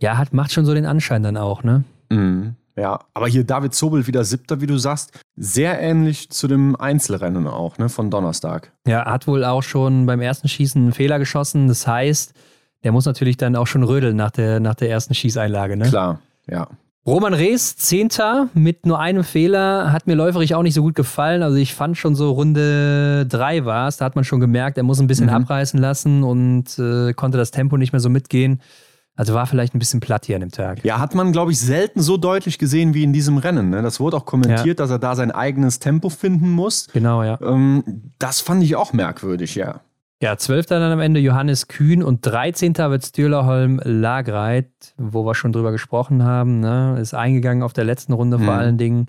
ja 0.00 0.18
hat, 0.18 0.32
macht 0.32 0.52
schon 0.52 0.66
so 0.66 0.74
den 0.74 0.86
Anschein 0.86 1.22
dann 1.22 1.36
auch, 1.36 1.62
ne? 1.62 1.84
Mhm. 2.10 2.56
Ja, 2.78 3.00
aber 3.14 3.26
hier 3.26 3.44
David 3.44 3.74
Zobel 3.74 4.06
wieder 4.06 4.22
siebter, 4.22 4.60
wie 4.60 4.66
du 4.66 4.76
sagst, 4.76 5.18
sehr 5.34 5.80
ähnlich 5.80 6.28
zu 6.28 6.46
dem 6.46 6.76
Einzelrennen 6.76 7.46
auch, 7.46 7.78
ne, 7.78 7.88
von 7.88 8.10
Donnerstag. 8.10 8.70
Ja, 8.86 9.06
hat 9.06 9.26
wohl 9.26 9.46
auch 9.46 9.62
schon 9.62 10.04
beim 10.04 10.20
ersten 10.20 10.46
Schießen 10.46 10.82
einen 10.82 10.92
Fehler 10.92 11.18
geschossen. 11.18 11.68
Das 11.68 11.86
heißt, 11.86 12.34
der 12.84 12.92
muss 12.92 13.06
natürlich 13.06 13.38
dann 13.38 13.56
auch 13.56 13.66
schon 13.66 13.82
rödeln 13.82 14.16
nach 14.16 14.30
der, 14.30 14.60
nach 14.60 14.74
der 14.74 14.90
ersten 14.90 15.14
Schießeinlage, 15.14 15.78
ne? 15.78 15.88
Klar, 15.88 16.20
ja. 16.46 16.68
Roman 17.06 17.34
Rees, 17.34 17.76
Zehnter 17.76 18.48
mit 18.52 18.84
nur 18.84 18.98
einem 18.98 19.22
Fehler, 19.22 19.92
hat 19.92 20.08
mir 20.08 20.16
läuferig 20.16 20.56
auch 20.56 20.64
nicht 20.64 20.74
so 20.74 20.82
gut 20.82 20.96
gefallen. 20.96 21.44
Also 21.44 21.56
ich 21.56 21.72
fand 21.72 21.96
schon 21.96 22.16
so 22.16 22.32
Runde 22.32 23.26
drei 23.26 23.64
war 23.64 23.86
es, 23.86 23.98
da 23.98 24.04
hat 24.06 24.16
man 24.16 24.24
schon 24.24 24.40
gemerkt, 24.40 24.76
er 24.76 24.82
muss 24.82 24.98
ein 24.98 25.06
bisschen 25.06 25.26
mhm. 25.26 25.34
abreißen 25.34 25.78
lassen 25.78 26.24
und 26.24 26.76
äh, 26.80 27.12
konnte 27.12 27.38
das 27.38 27.52
Tempo 27.52 27.76
nicht 27.76 27.92
mehr 27.92 28.00
so 28.00 28.08
mitgehen. 28.08 28.60
Also 29.14 29.34
war 29.34 29.46
vielleicht 29.46 29.74
ein 29.74 29.78
bisschen 29.78 30.00
platt 30.00 30.26
hier 30.26 30.34
an 30.34 30.40
dem 30.40 30.50
Tag. 30.50 30.84
Ja, 30.84 30.98
hat 30.98 31.14
man, 31.14 31.32
glaube 31.32 31.52
ich, 31.52 31.60
selten 31.60 32.02
so 32.02 32.16
deutlich 32.16 32.58
gesehen 32.58 32.92
wie 32.92 33.04
in 33.04 33.12
diesem 33.12 33.38
Rennen. 33.38 33.70
Ne? 33.70 33.82
Das 33.82 34.00
wurde 34.00 34.16
auch 34.16 34.26
kommentiert, 34.26 34.66
ja. 34.66 34.74
dass 34.74 34.90
er 34.90 34.98
da 34.98 35.14
sein 35.14 35.30
eigenes 35.30 35.78
Tempo 35.78 36.10
finden 36.10 36.50
muss. 36.50 36.88
Genau, 36.92 37.22
ja. 37.22 37.38
Ähm, 37.40 38.12
das 38.18 38.40
fand 38.40 38.62
ich 38.64 38.76
auch 38.76 38.92
merkwürdig, 38.92 39.54
ja. 39.54 39.80
Ja, 40.22 40.38
12. 40.38 40.66
dann 40.66 40.92
am 40.92 41.00
Ende 41.00 41.20
Johannes 41.20 41.68
Kühn 41.68 42.02
und 42.02 42.24
13. 42.24 42.74
wird 42.74 43.04
Stürlerholm 43.04 43.82
Lagreit, 43.84 44.70
wo 44.96 45.26
wir 45.26 45.34
schon 45.34 45.52
drüber 45.52 45.72
gesprochen 45.72 46.22
haben, 46.22 46.60
ne? 46.60 46.98
ist 46.98 47.12
eingegangen 47.12 47.62
auf 47.62 47.74
der 47.74 47.84
letzten 47.84 48.14
Runde 48.14 48.38
vor 48.38 48.54
mhm. 48.54 48.60
allen 48.60 48.78
Dingen. 48.78 49.06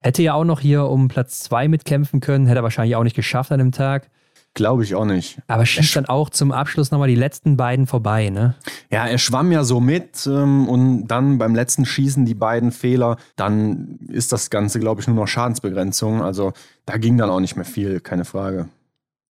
Hätte 0.00 0.22
ja 0.24 0.34
auch 0.34 0.44
noch 0.44 0.58
hier 0.58 0.86
um 0.86 1.06
Platz 1.06 1.40
2 1.40 1.68
mitkämpfen 1.68 2.18
können, 2.18 2.46
hätte 2.46 2.58
er 2.58 2.64
wahrscheinlich 2.64 2.96
auch 2.96 3.04
nicht 3.04 3.14
geschafft 3.14 3.52
an 3.52 3.60
dem 3.60 3.70
Tag. 3.70 4.10
Glaube 4.54 4.82
ich 4.82 4.96
auch 4.96 5.04
nicht. 5.04 5.38
Aber 5.46 5.64
schießt 5.64 5.94
dann 5.94 6.06
auch 6.06 6.30
zum 6.30 6.50
Abschluss 6.50 6.90
nochmal 6.90 7.06
die 7.06 7.14
letzten 7.14 7.56
beiden 7.56 7.86
vorbei, 7.86 8.30
ne? 8.30 8.56
Ja, 8.90 9.06
er 9.06 9.18
schwamm 9.18 9.52
ja 9.52 9.62
so 9.62 9.78
mit 9.78 10.26
ähm, 10.26 10.68
und 10.68 11.06
dann 11.06 11.38
beim 11.38 11.54
letzten 11.54 11.84
Schießen 11.84 12.24
die 12.24 12.34
beiden 12.34 12.72
Fehler, 12.72 13.18
dann 13.36 14.00
ist 14.08 14.32
das 14.32 14.50
Ganze, 14.50 14.80
glaube 14.80 15.00
ich, 15.00 15.06
nur 15.06 15.14
noch 15.14 15.28
Schadensbegrenzung. 15.28 16.22
Also 16.22 16.52
da 16.86 16.96
ging 16.96 17.16
dann 17.16 17.30
auch 17.30 17.38
nicht 17.38 17.54
mehr 17.54 17.64
viel, 17.64 18.00
keine 18.00 18.24
Frage. 18.24 18.68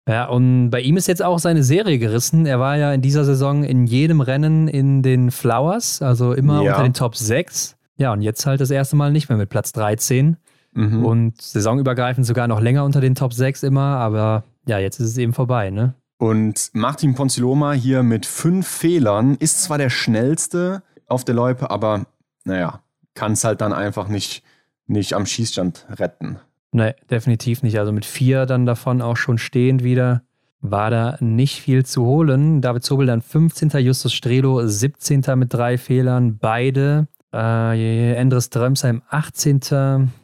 Ja, 0.09 0.25
und 0.25 0.71
bei 0.71 0.81
ihm 0.81 0.97
ist 0.97 1.07
jetzt 1.07 1.23
auch 1.23 1.39
seine 1.39 1.63
Serie 1.63 1.99
gerissen. 1.99 2.47
Er 2.47 2.59
war 2.59 2.79
ja 2.79 2.95
in 2.95 3.03
dieser 3.03 3.27
Saison 3.27 3.63
in 3.63 3.87
jedem 3.87 4.23
Rennen 4.23 4.67
in 4.67 5.03
den 5.03 5.31
Flowers, 5.31 6.01
also 6.01 6.33
immer 6.33 6.63
ja. 6.63 6.73
unter 6.73 6.83
den 6.83 6.95
Top 6.95 7.15
6. 7.15 7.77
Ja, 7.99 8.15
und 8.15 8.23
jetzt 8.23 8.47
halt 8.47 8.63
das 8.63 8.71
erste 8.71 8.97
Mal 8.97 9.13
nicht 9.13 9.29
mehr 9.29 9.37
mit 9.37 9.51
Platz 9.51 9.73
13. 9.73 10.39
Mhm. 10.73 11.05
Und 11.05 11.43
saisonübergreifend 11.43 12.27
sogar 12.27 12.49
noch 12.49 12.61
länger 12.61 12.85
unter 12.85 13.03
den 13.03 13.15
Top 13.15 13.35
6 13.35 13.63
immer, 13.65 13.99
aber 13.99 14.45
ja, 14.67 14.79
jetzt 14.79 14.99
ist 14.99 15.11
es 15.11 15.19
eben 15.19 15.35
vorbei, 15.35 15.71
ne? 15.71 15.95
Und 16.17 16.71
Martin 16.73 17.15
Ponziloma 17.15 17.73
hier 17.73 18.03
mit 18.03 18.25
fünf 18.25 18.67
Fehlern 18.67 19.37
ist 19.37 19.63
zwar 19.63 19.77
der 19.77 19.91
schnellste 19.91 20.83
auf 21.07 21.25
der 21.25 21.35
Loipe, 21.35 21.71
aber 21.71 22.07
naja, 22.45 22.81
kann 23.15 23.33
es 23.33 23.45
halt 23.45 23.61
dann 23.61 23.73
einfach 23.73 24.09
nicht, 24.09 24.43
nicht 24.87 25.13
am 25.13 25.27
Schießstand 25.27 25.87
retten. 25.91 26.39
Nee, 26.73 26.95
definitiv 27.11 27.63
nicht. 27.63 27.79
Also 27.79 27.93
mit 27.93 28.05
vier 28.05 28.47
dann 28.47 28.67
davon 28.67 29.01
auch 29.03 29.17
schon 29.17 29.39
stehend 29.39 29.83
wieder 29.83 30.23
war 30.61 30.91
da 30.91 31.17
nicht 31.21 31.61
viel 31.61 31.85
zu 31.85 32.05
holen. 32.05 32.61
David 32.61 32.83
Zobel 32.83 33.07
dann 33.07 33.23
15. 33.23 33.71
Justus 33.79 34.13
Strelo 34.13 34.67
17. 34.67 35.23
mit 35.37 35.55
drei 35.55 35.79
Fehlern, 35.79 36.39
beide. 36.39 37.07
Äh, 37.33 38.15
Endres 38.15 38.51
Drömsheim 38.51 39.03
18. 39.09 39.61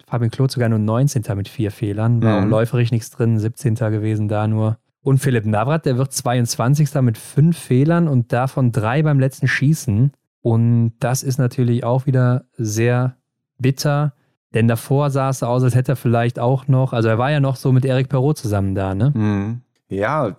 Fabian 0.06 0.30
Kloth 0.30 0.50
sogar 0.50 0.68
nur 0.68 0.78
19. 0.78 1.22
mit 1.36 1.48
vier 1.48 1.70
Fehlern. 1.70 2.22
War 2.22 2.40
mhm. 2.40 2.46
auch 2.46 2.50
läuferisch 2.50 2.90
nichts 2.90 3.10
drin, 3.10 3.38
17. 3.38 3.74
gewesen 3.74 4.28
da 4.28 4.48
nur. 4.48 4.78
Und 5.02 5.18
Philipp 5.18 5.44
Navrat, 5.44 5.84
der 5.84 5.98
wird 5.98 6.12
22. 6.12 6.94
mit 7.02 7.18
fünf 7.18 7.58
Fehlern 7.58 8.08
und 8.08 8.32
davon 8.32 8.72
drei 8.72 9.02
beim 9.02 9.20
letzten 9.20 9.48
Schießen. 9.48 10.12
Und 10.40 10.94
das 10.98 11.22
ist 11.22 11.38
natürlich 11.38 11.84
auch 11.84 12.06
wieder 12.06 12.46
sehr 12.56 13.16
bitter. 13.58 14.14
Denn 14.55 14.68
davor 14.68 15.10
sah 15.10 15.31
es 15.31 15.43
aus, 15.43 15.62
als 15.62 15.74
hätte 15.74 15.93
er 15.93 15.97
vielleicht 15.97 16.39
auch 16.39 16.68
noch, 16.68 16.93
also 16.93 17.09
er 17.09 17.18
war 17.18 17.31
ja 17.31 17.40
noch 17.40 17.56
so 17.56 17.72
mit 17.72 17.85
Eric 17.85 18.09
Perrault 18.09 18.39
zusammen 18.39 18.74
da, 18.74 18.94
ne? 18.94 19.12
Mhm. 19.14 19.60
Ja, 19.90 20.35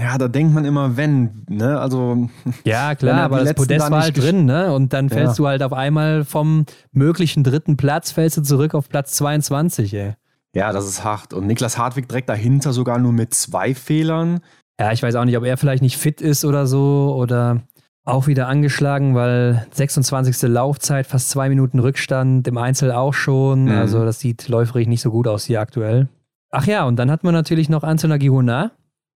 ja, 0.00 0.18
da 0.18 0.28
denkt 0.28 0.52
man 0.52 0.64
immer, 0.64 0.96
wenn, 0.96 1.44
ne? 1.48 1.80
Also. 1.80 2.28
Ja, 2.64 2.94
klar, 2.94 3.22
aber 3.22 3.42
das 3.42 3.54
Podest 3.54 3.90
war 3.90 4.02
halt 4.02 4.20
drin, 4.20 4.44
ne? 4.44 4.72
Und 4.72 4.92
dann 4.92 5.08
fällst 5.08 5.38
ja. 5.38 5.42
du 5.42 5.48
halt 5.48 5.62
auf 5.62 5.72
einmal 5.72 6.24
vom 6.24 6.66
möglichen 6.92 7.42
dritten 7.42 7.76
Platz, 7.76 8.12
fällst 8.12 8.36
du 8.36 8.42
zurück 8.42 8.74
auf 8.74 8.88
Platz 8.88 9.12
22, 9.12 9.94
ey. 9.94 10.14
Ja, 10.54 10.72
das 10.72 10.86
ist 10.86 11.02
hart. 11.02 11.32
Und 11.32 11.46
Niklas 11.46 11.78
Hartwig 11.78 12.08
direkt 12.08 12.28
dahinter 12.28 12.72
sogar 12.72 12.98
nur 12.98 13.12
mit 13.12 13.32
zwei 13.32 13.74
Fehlern. 13.74 14.40
Ja, 14.78 14.92
ich 14.92 15.02
weiß 15.02 15.14
auch 15.14 15.24
nicht, 15.24 15.38
ob 15.38 15.44
er 15.44 15.56
vielleicht 15.56 15.82
nicht 15.82 15.96
fit 15.96 16.20
ist 16.20 16.44
oder 16.44 16.66
so 16.66 17.14
oder 17.16 17.62
auch 18.04 18.26
wieder 18.26 18.48
angeschlagen, 18.48 19.14
weil 19.14 19.66
26. 19.72 20.50
Laufzeit, 20.50 21.06
fast 21.06 21.30
zwei 21.30 21.48
Minuten 21.48 21.78
Rückstand, 21.78 22.48
im 22.48 22.58
Einzel 22.58 22.92
auch 22.92 23.14
schon. 23.14 23.64
Mhm. 23.64 23.72
Also 23.72 24.04
das 24.04 24.20
sieht 24.20 24.48
läuferig 24.48 24.88
nicht 24.88 25.02
so 25.02 25.10
gut 25.10 25.28
aus 25.28 25.44
hier 25.44 25.60
aktuell. 25.60 26.08
Ach 26.50 26.66
ja, 26.66 26.84
und 26.84 26.96
dann 26.96 27.10
hat 27.10 27.24
man 27.24 27.32
natürlich 27.32 27.68
noch 27.68 27.82
Antonin 27.82 28.18
Gihona. 28.18 28.72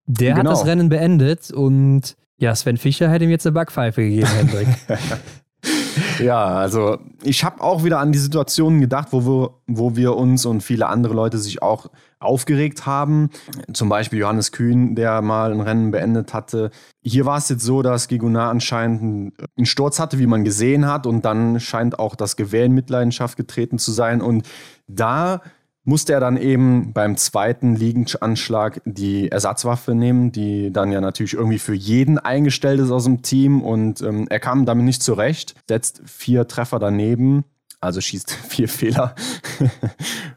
Der 0.07 0.35
genau. 0.35 0.51
hat 0.51 0.59
das 0.59 0.67
Rennen 0.67 0.89
beendet 0.89 1.51
und 1.51 2.17
ja, 2.39 2.55
Sven 2.55 2.77
Fischer 2.77 3.11
hätte 3.11 3.25
ihm 3.25 3.31
jetzt 3.31 3.47
eine 3.47 3.55
Backpfeife 3.55 4.03
gegeben, 4.03 4.29
Hendrik. 4.29 4.69
ja, 6.21 6.45
also 6.45 6.99
ich 7.23 7.43
habe 7.45 7.61
auch 7.61 7.83
wieder 7.83 7.99
an 7.99 8.13
die 8.13 8.19
Situationen 8.19 8.81
gedacht, 8.81 9.09
wo 9.11 9.27
wir, 9.27 9.51
wo 9.67 9.97
wir 9.97 10.15
uns 10.15 10.47
und 10.47 10.63
viele 10.63 10.87
andere 10.87 11.15
Leute 11.15 11.39
sich 11.39 11.61
auch 11.61 11.91
aufgeregt 12.19 12.87
haben. 12.87 13.31
Zum 13.73 13.89
Beispiel 13.89 14.21
Johannes 14.21 14.53
Kühn, 14.53 14.95
der 14.95 15.23
mal 15.23 15.53
ein 15.53 15.61
Rennen 15.61 15.91
beendet 15.91 16.33
hatte. 16.33 16.71
Hier 17.03 17.27
war 17.27 17.39
es 17.39 17.49
jetzt 17.49 17.63
so, 17.63 17.83
dass 17.83 18.09
Gigunar 18.09 18.51
anscheinend 18.51 19.35
einen 19.57 19.67
Sturz 19.67 19.99
hatte, 19.99 20.19
wie 20.19 20.27
man 20.27 20.45
gesehen 20.45 20.87
hat, 20.87 21.07
und 21.07 21.25
dann 21.25 21.61
scheint 21.61 21.99
auch 21.99 22.17
das 22.17 22.37
Gewehr 22.37 22.65
in 22.65 22.73
Mitleidenschaft 22.73 23.37
getreten 23.37 23.79
zu 23.79 23.93
sein. 23.93 24.23
Und 24.23 24.49
da 24.87 25.43
musste 25.87 26.13
er 26.13 26.21
dann 26.21 26.37
eben 26.37 26.93
beim 26.93 27.17
zweiten 27.17 27.77
Liegendanschlag 27.77 28.83
die 28.85 29.31
Ersatzwaffe 29.31 29.95
nehmen, 29.95 30.33
die 30.33 30.73
dann 30.73 30.91
ja 30.91 31.01
natürlich 31.01 31.35
irgendwie 31.35 31.61
für 31.61 31.75
jeden 31.75 32.19
eingestellt 32.19 32.81
ist 32.81 32.91
aus 32.91 33.05
dem 33.05 33.23
Team 33.23 33.63
und 33.63 34.03
ähm, 34.03 34.27
er 34.29 34.41
kam 34.41 34.67
damit 34.67 34.85
nicht 34.85 35.03
zurecht, 35.03 35.55
setzt 35.69 36.03
vier 36.05 36.49
Treffer 36.49 36.81
daneben, 36.81 37.45
also 37.81 38.01
schießt 38.01 38.33
vier 38.49 38.69
Fehler 38.69 39.15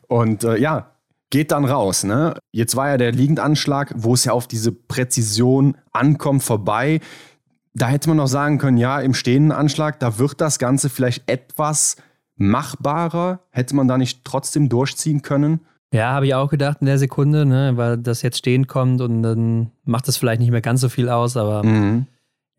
und 0.08 0.44
äh, 0.44 0.58
ja, 0.58 0.92
geht 1.30 1.52
dann 1.52 1.66
raus. 1.66 2.04
Ne? 2.04 2.34
Jetzt 2.52 2.76
war 2.76 2.90
ja 2.90 2.98
der 2.98 3.12
Liegendanschlag, 3.12 3.94
wo 3.96 4.14
es 4.14 4.26
ja 4.26 4.34
auf 4.34 4.48
diese 4.48 4.72
Präzision 4.72 5.78
ankommt, 5.92 6.44
vorbei. 6.44 7.00
Da 7.74 7.88
hätte 7.88 8.10
man 8.10 8.18
noch 8.18 8.28
sagen 8.28 8.58
können, 8.58 8.78
ja, 8.78 9.00
im 9.00 9.14
stehenden 9.14 9.52
Anschlag, 9.52 10.00
da 10.00 10.18
wird 10.18 10.42
das 10.42 10.60
Ganze 10.60 10.90
vielleicht 10.90 11.30
etwas 11.30 11.98
machbarer? 12.36 13.42
Hätte 13.52 13.76
man 13.76 13.88
da 13.88 13.98
nicht 13.98 14.26
trotzdem 14.26 14.70
durchziehen 14.70 15.22
können? 15.22 15.60
Ja, 15.94 16.12
habe 16.14 16.28
ich 16.28 16.36
auch 16.36 16.50
gedacht 16.50 16.78
in 16.82 16.86
der 16.86 17.00
Sekunde, 17.00 17.46
ne, 17.46 17.74
weil 17.76 17.98
das 17.98 18.22
jetzt 18.22 18.38
stehen 18.38 18.68
kommt 18.68 19.02
und 19.02 19.24
dann 19.24 19.72
macht 19.86 20.08
das 20.08 20.18
vielleicht 20.18 20.40
nicht 20.40 20.52
mehr 20.52 20.62
ganz 20.62 20.82
so 20.82 20.90
viel 20.90 21.10
aus, 21.10 21.36
aber 21.36 21.64
mhm. 21.64 22.06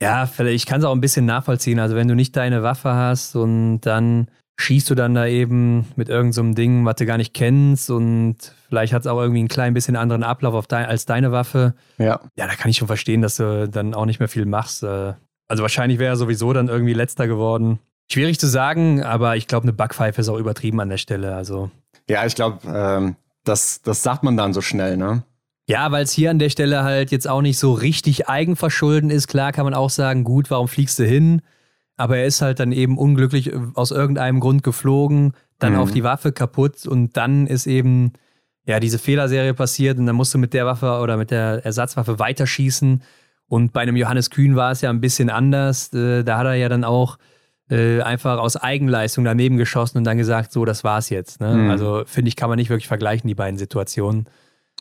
ja, 0.02 0.28
ich 0.46 0.66
kann 0.66 0.80
es 0.80 0.84
auch 0.84 0.94
ein 0.94 1.00
bisschen 1.00 1.26
nachvollziehen. 1.26 1.78
Also 1.78 1.94
wenn 1.94 2.08
du 2.08 2.16
nicht 2.16 2.36
deine 2.36 2.62
Waffe 2.64 2.92
hast 2.92 3.36
und 3.36 3.82
dann 3.82 4.26
schießt 4.58 4.90
du 4.90 4.94
dann 4.94 5.14
da 5.14 5.26
eben 5.26 5.86
mit 5.94 6.08
irgendeinem 6.08 6.50
so 6.50 6.54
Ding, 6.54 6.84
was 6.84 6.96
du 6.96 7.06
gar 7.06 7.18
nicht 7.18 7.32
kennst 7.32 7.88
und 7.90 8.36
vielleicht 8.70 8.94
hat 8.94 9.02
es 9.02 9.06
auch 9.06 9.20
irgendwie 9.20 9.40
einen 9.40 9.48
klein 9.48 9.74
bisschen 9.74 9.96
anderen 9.96 10.22
Ablauf 10.22 10.66
dein, 10.66 10.86
als 10.86 11.04
deine 11.04 11.32
Waffe. 11.32 11.74
Ja. 11.98 12.20
Ja, 12.36 12.46
da 12.46 12.54
kann 12.54 12.70
ich 12.70 12.78
schon 12.78 12.88
verstehen, 12.88 13.20
dass 13.20 13.36
du 13.36 13.68
dann 13.68 13.92
auch 13.92 14.06
nicht 14.06 14.20
mehr 14.20 14.28
viel 14.28 14.46
machst. 14.46 14.82
Äh. 14.82 15.12
Also 15.48 15.62
wahrscheinlich 15.62 15.98
wäre 15.98 16.14
er 16.14 16.16
sowieso 16.16 16.52
dann 16.52 16.68
irgendwie 16.68 16.94
letzter 16.94 17.26
geworden. 17.26 17.80
Schwierig 18.10 18.40
zu 18.40 18.46
sagen, 18.46 19.04
aber 19.04 19.36
ich 19.36 19.46
glaube, 19.46 19.64
eine 19.64 19.72
Backpfeife 19.72 20.20
ist 20.20 20.28
auch 20.28 20.38
übertrieben 20.38 20.80
an 20.80 20.88
der 20.88 20.96
Stelle. 20.96 21.34
Also 21.34 21.70
ja, 22.08 22.24
ich 22.24 22.34
glaube, 22.34 22.58
ähm, 22.66 23.16
das, 23.44 23.82
das 23.82 24.02
sagt 24.02 24.22
man 24.22 24.36
dann 24.36 24.52
so 24.52 24.60
schnell, 24.60 24.96
ne? 24.96 25.22
Ja, 25.68 25.92
weil 25.92 26.02
es 26.02 26.12
hier 26.12 26.30
an 26.30 26.40
der 26.40 26.50
Stelle 26.50 26.82
halt 26.82 27.12
jetzt 27.12 27.28
auch 27.28 27.42
nicht 27.42 27.58
so 27.58 27.72
richtig 27.72 28.28
eigenverschulden 28.28 29.10
ist. 29.10 29.28
Klar 29.28 29.52
kann 29.52 29.64
man 29.64 29.74
auch 29.74 29.90
sagen, 29.90 30.24
gut, 30.24 30.50
warum 30.50 30.66
fliegst 30.66 30.98
du 30.98 31.04
hin? 31.04 31.42
Aber 31.96 32.16
er 32.16 32.26
ist 32.26 32.42
halt 32.42 32.58
dann 32.58 32.72
eben 32.72 32.98
unglücklich 32.98 33.52
aus 33.74 33.92
irgendeinem 33.92 34.40
Grund 34.40 34.64
geflogen, 34.64 35.34
dann 35.60 35.74
mhm. 35.74 35.78
auf 35.78 35.92
die 35.92 36.02
Waffe 36.02 36.32
kaputt 36.32 36.86
und 36.86 37.16
dann 37.16 37.46
ist 37.46 37.66
eben 37.66 38.14
ja 38.70 38.80
diese 38.80 38.98
Fehlerserie 38.98 39.52
passiert 39.52 39.98
und 39.98 40.06
dann 40.06 40.16
musst 40.16 40.32
du 40.32 40.38
mit 40.38 40.54
der 40.54 40.64
Waffe 40.64 41.00
oder 41.00 41.16
mit 41.16 41.30
der 41.30 41.64
Ersatzwaffe 41.64 42.18
weiterschießen. 42.18 43.02
Und 43.48 43.72
bei 43.72 43.80
einem 43.80 43.96
Johannes 43.96 44.30
Kühn 44.30 44.54
war 44.54 44.70
es 44.70 44.80
ja 44.80 44.90
ein 44.90 45.00
bisschen 45.00 45.28
anders. 45.28 45.92
Äh, 45.92 46.22
da 46.22 46.38
hat 46.38 46.46
er 46.46 46.54
ja 46.54 46.68
dann 46.68 46.84
auch 46.84 47.18
äh, 47.68 48.00
einfach 48.00 48.38
aus 48.38 48.56
Eigenleistung 48.56 49.24
daneben 49.24 49.56
geschossen 49.56 49.98
und 49.98 50.04
dann 50.04 50.18
gesagt, 50.18 50.52
so, 50.52 50.64
das 50.64 50.84
war's 50.84 51.10
jetzt. 51.10 51.40
Ne? 51.40 51.54
Mhm. 51.54 51.70
Also 51.70 52.04
finde 52.06 52.28
ich, 52.28 52.36
kann 52.36 52.48
man 52.48 52.58
nicht 52.58 52.70
wirklich 52.70 52.88
vergleichen, 52.88 53.26
die 53.26 53.34
beiden 53.34 53.58
Situationen. 53.58 54.26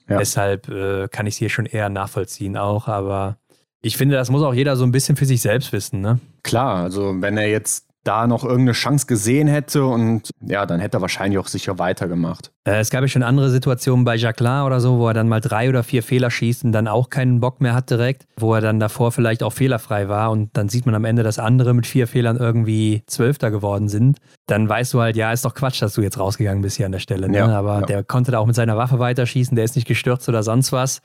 Ja. 0.08 0.20
Deshalb 0.20 0.70
äh, 0.70 1.08
kann 1.08 1.26
ich 1.26 1.34
es 1.36 1.38
hier 1.40 1.50
schon 1.50 1.66
eher 1.66 1.90
nachvollziehen 1.90 2.58
auch, 2.58 2.88
aber 2.88 3.38
ich 3.82 3.98
finde, 3.98 4.16
das 4.16 4.30
muss 4.30 4.44
auch 4.44 4.54
jeder 4.54 4.76
so 4.76 4.84
ein 4.84 4.92
bisschen 4.92 5.16
für 5.16 5.26
sich 5.26 5.42
selbst 5.42 5.72
wissen. 5.72 6.02
Ne? 6.02 6.20
Klar, 6.44 6.84
also 6.84 7.16
wenn 7.22 7.38
er 7.38 7.48
jetzt 7.48 7.89
da 8.04 8.28
noch 8.28 8.44
irgendeine 8.44 8.72
Chance 8.72 9.08
gesehen 9.08 9.48
hätte 9.48 9.86
und 9.86 10.32
ja, 10.42 10.66
dann 10.66 10.80
hätte 10.80 10.98
er 10.98 11.02
wahrscheinlich 11.02 11.38
auch 11.38 11.48
sicher 11.48 11.80
weitergemacht. 11.80 12.52
Äh, 12.64 12.80
es 12.80 12.90
gab 12.90 13.02
ja 13.02 13.08
schon 13.08 13.24
andere 13.24 13.50
Situationen 13.50 14.06
bei 14.06 14.16
Jacqueline 14.16 14.64
oder 14.64 14.80
so, 14.80 15.00
wo 15.00 15.08
er 15.08 15.14
dann 15.14 15.28
mal 15.28 15.42
drei 15.42 15.68
oder 15.70 15.84
vier 15.84 16.02
Fehler 16.02 16.32
schießt 16.32 16.64
und 16.64 16.72
dann 16.72 16.88
auch 16.88 17.10
keinen 17.10 17.40
Bock 17.40 17.60
mehr 17.60 17.74
hat 17.74 17.90
direkt, 17.90 18.26
wo 18.38 18.54
er 18.56 18.62
dann 18.62 18.80
davor 18.80 19.12
vielleicht 19.12 19.44
auch 19.44 19.52
fehlerfrei 19.52 20.08
war 20.08 20.32
und 20.32 20.56
dann 20.56 20.70
sieht 20.70 20.86
man 20.86 20.96
am 20.96 21.04
Ende, 21.04 21.24
dass 21.24 21.40
andere 21.40 21.74
mit 21.74 21.88
vier 21.88 22.08
Fehlern 22.08 22.38
irgendwie 22.38 23.04
Zwölfter 23.06 23.52
geworden 23.52 23.90
sind. 23.90 24.20
Dann 24.48 24.70
weißt 24.70 24.94
du 24.94 25.02
halt, 25.02 25.16
ja, 25.18 25.32
ist 25.32 25.44
doch 25.44 25.54
Quatsch, 25.54 25.82
dass 25.82 25.94
du 25.94 26.02
jetzt 26.02 26.18
rausgegangen 26.18 26.62
bist 26.62 26.78
hier 26.78 26.86
an 26.86 26.94
der 26.94 27.00
Stelle. 27.00 27.30
Ne? 27.30 27.38
Ja, 27.38 27.48
Aber 27.48 27.82
ja. 27.82 27.86
der 27.86 28.04
konnte 28.04 28.32
da 28.32 28.40
auch 28.40 28.48
mit 28.48 28.56
seiner 28.56 28.78
Waffe 28.78 29.00
weiterschießen, 29.00 29.56
der 29.56 29.66
ist 29.66 29.76
nicht 29.76 29.88
gestürzt 29.88 30.30
oder 30.30 30.42
sonst 30.42 30.72
was. 30.72 31.02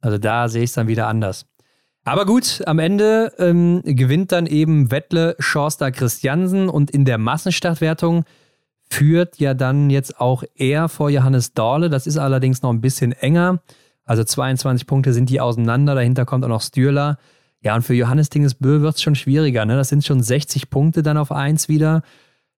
Also 0.00 0.16
da 0.16 0.48
sehe 0.48 0.62
ich 0.62 0.70
es 0.70 0.74
dann 0.74 0.88
wieder 0.88 1.08
anders. 1.08 1.46
Aber 2.04 2.24
gut, 2.24 2.62
am 2.66 2.78
Ende 2.78 3.32
ähm, 3.38 3.82
gewinnt 3.84 4.32
dann 4.32 4.46
eben 4.46 4.90
Wettle 4.90 5.36
Schorster 5.38 5.92
Christiansen 5.92 6.68
und 6.68 6.90
in 6.90 7.04
der 7.04 7.18
Massenstartwertung 7.18 8.24
führt 8.88 9.38
ja 9.38 9.54
dann 9.54 9.90
jetzt 9.90 10.18
auch 10.18 10.42
er 10.54 10.88
vor 10.88 11.10
Johannes 11.10 11.52
Dorle. 11.52 11.90
Das 11.90 12.06
ist 12.06 12.16
allerdings 12.16 12.62
noch 12.62 12.70
ein 12.70 12.80
bisschen 12.80 13.12
enger. 13.12 13.62
Also 14.04 14.24
22 14.24 14.86
Punkte 14.86 15.12
sind 15.12 15.30
die 15.30 15.40
auseinander. 15.40 15.94
Dahinter 15.94 16.24
kommt 16.24 16.44
auch 16.44 16.48
noch 16.48 16.62
Stürler. 16.62 17.18
Ja, 17.62 17.76
und 17.76 17.82
für 17.82 17.94
Johannes 17.94 18.30
Dingesbö 18.30 18.80
wird 18.80 18.96
es 18.96 19.02
schon 19.02 19.14
schwieriger. 19.14 19.64
Ne? 19.66 19.76
Das 19.76 19.90
sind 19.90 20.04
schon 20.04 20.22
60 20.22 20.70
Punkte 20.70 21.02
dann 21.02 21.18
auf 21.18 21.30
1 21.30 21.68
wieder. 21.68 22.02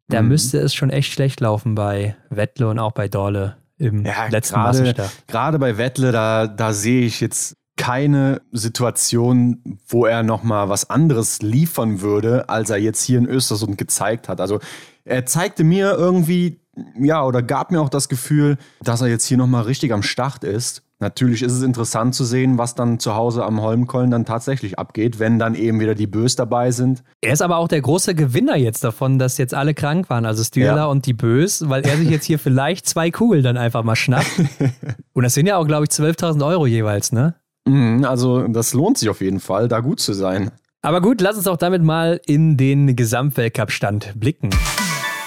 Da 0.08 0.22
mhm. 0.22 0.28
müsste 0.28 0.58
es 0.58 0.74
schon 0.74 0.90
echt 0.90 1.12
schlecht 1.12 1.40
laufen 1.40 1.74
bei 1.74 2.16
Wettle 2.30 2.68
und 2.68 2.78
auch 2.78 2.92
bei 2.92 3.08
Dorle 3.08 3.56
im 3.76 4.06
ja, 4.06 4.28
letzten 4.28 4.54
grade, 4.54 4.68
Massenstart. 4.68 5.10
Gerade 5.26 5.58
bei 5.58 5.76
Wettle, 5.76 6.12
da, 6.12 6.46
da 6.46 6.72
sehe 6.72 7.04
ich 7.04 7.20
jetzt 7.20 7.56
keine 7.76 8.42
Situation, 8.52 9.78
wo 9.86 10.06
er 10.06 10.22
nochmal 10.22 10.68
was 10.68 10.90
anderes 10.90 11.42
liefern 11.42 12.00
würde, 12.00 12.48
als 12.48 12.70
er 12.70 12.78
jetzt 12.78 13.02
hier 13.02 13.18
in 13.18 13.26
Östersund 13.26 13.78
gezeigt 13.78 14.28
hat. 14.28 14.40
Also 14.40 14.60
er 15.04 15.26
zeigte 15.26 15.64
mir 15.64 15.94
irgendwie, 15.94 16.60
ja, 16.98 17.24
oder 17.24 17.42
gab 17.42 17.70
mir 17.70 17.80
auch 17.80 17.88
das 17.88 18.08
Gefühl, 18.08 18.56
dass 18.82 19.00
er 19.00 19.08
jetzt 19.08 19.26
hier 19.26 19.36
nochmal 19.36 19.64
richtig 19.64 19.92
am 19.92 20.02
Start 20.02 20.44
ist. 20.44 20.82
Natürlich 21.00 21.42
ist 21.42 21.52
es 21.52 21.62
interessant 21.62 22.14
zu 22.14 22.22
sehen, 22.22 22.58
was 22.58 22.76
dann 22.76 23.00
zu 23.00 23.16
Hause 23.16 23.44
am 23.44 23.60
Holmkollen 23.60 24.12
dann 24.12 24.24
tatsächlich 24.24 24.78
abgeht, 24.78 25.18
wenn 25.18 25.36
dann 25.36 25.56
eben 25.56 25.80
wieder 25.80 25.96
die 25.96 26.06
Bös 26.06 26.36
dabei 26.36 26.70
sind. 26.70 27.02
Er 27.20 27.32
ist 27.32 27.42
aber 27.42 27.56
auch 27.56 27.66
der 27.66 27.80
große 27.80 28.14
Gewinner 28.14 28.56
jetzt 28.56 28.84
davon, 28.84 29.18
dass 29.18 29.36
jetzt 29.36 29.52
alle 29.52 29.74
krank 29.74 30.08
waren, 30.10 30.24
also 30.24 30.44
Stühler 30.44 30.76
ja. 30.76 30.84
und 30.86 31.06
die 31.06 31.12
Bös, 31.12 31.68
weil 31.68 31.82
er 31.82 31.96
sich 31.96 32.08
jetzt 32.08 32.26
hier 32.26 32.38
vielleicht 32.38 32.86
zwei 32.86 33.10
Kugeln 33.10 33.42
dann 33.42 33.56
einfach 33.56 33.82
mal 33.82 33.96
schnappt. 33.96 34.30
und 35.12 35.24
das 35.24 35.34
sind 35.34 35.46
ja 35.46 35.56
auch, 35.56 35.66
glaube 35.66 35.86
ich, 35.86 35.90
12.000 35.90 36.46
Euro 36.46 36.68
jeweils, 36.68 37.10
ne? 37.10 37.34
Mhm, 37.66 38.04
also 38.04 38.46
das 38.48 38.74
lohnt 38.74 38.98
sich 38.98 39.08
auf 39.08 39.20
jeden 39.20 39.40
Fall, 39.40 39.68
da 39.68 39.80
gut 39.80 40.00
zu 40.00 40.12
sein. 40.12 40.50
Aber 40.82 41.00
gut, 41.00 41.20
lass 41.20 41.36
uns 41.36 41.46
auch 41.46 41.56
damit 41.56 41.82
mal 41.82 42.20
in 42.26 42.56
den 42.56 42.96
Gesamtweltcup-Stand 42.96 44.14
blicken. 44.18 44.50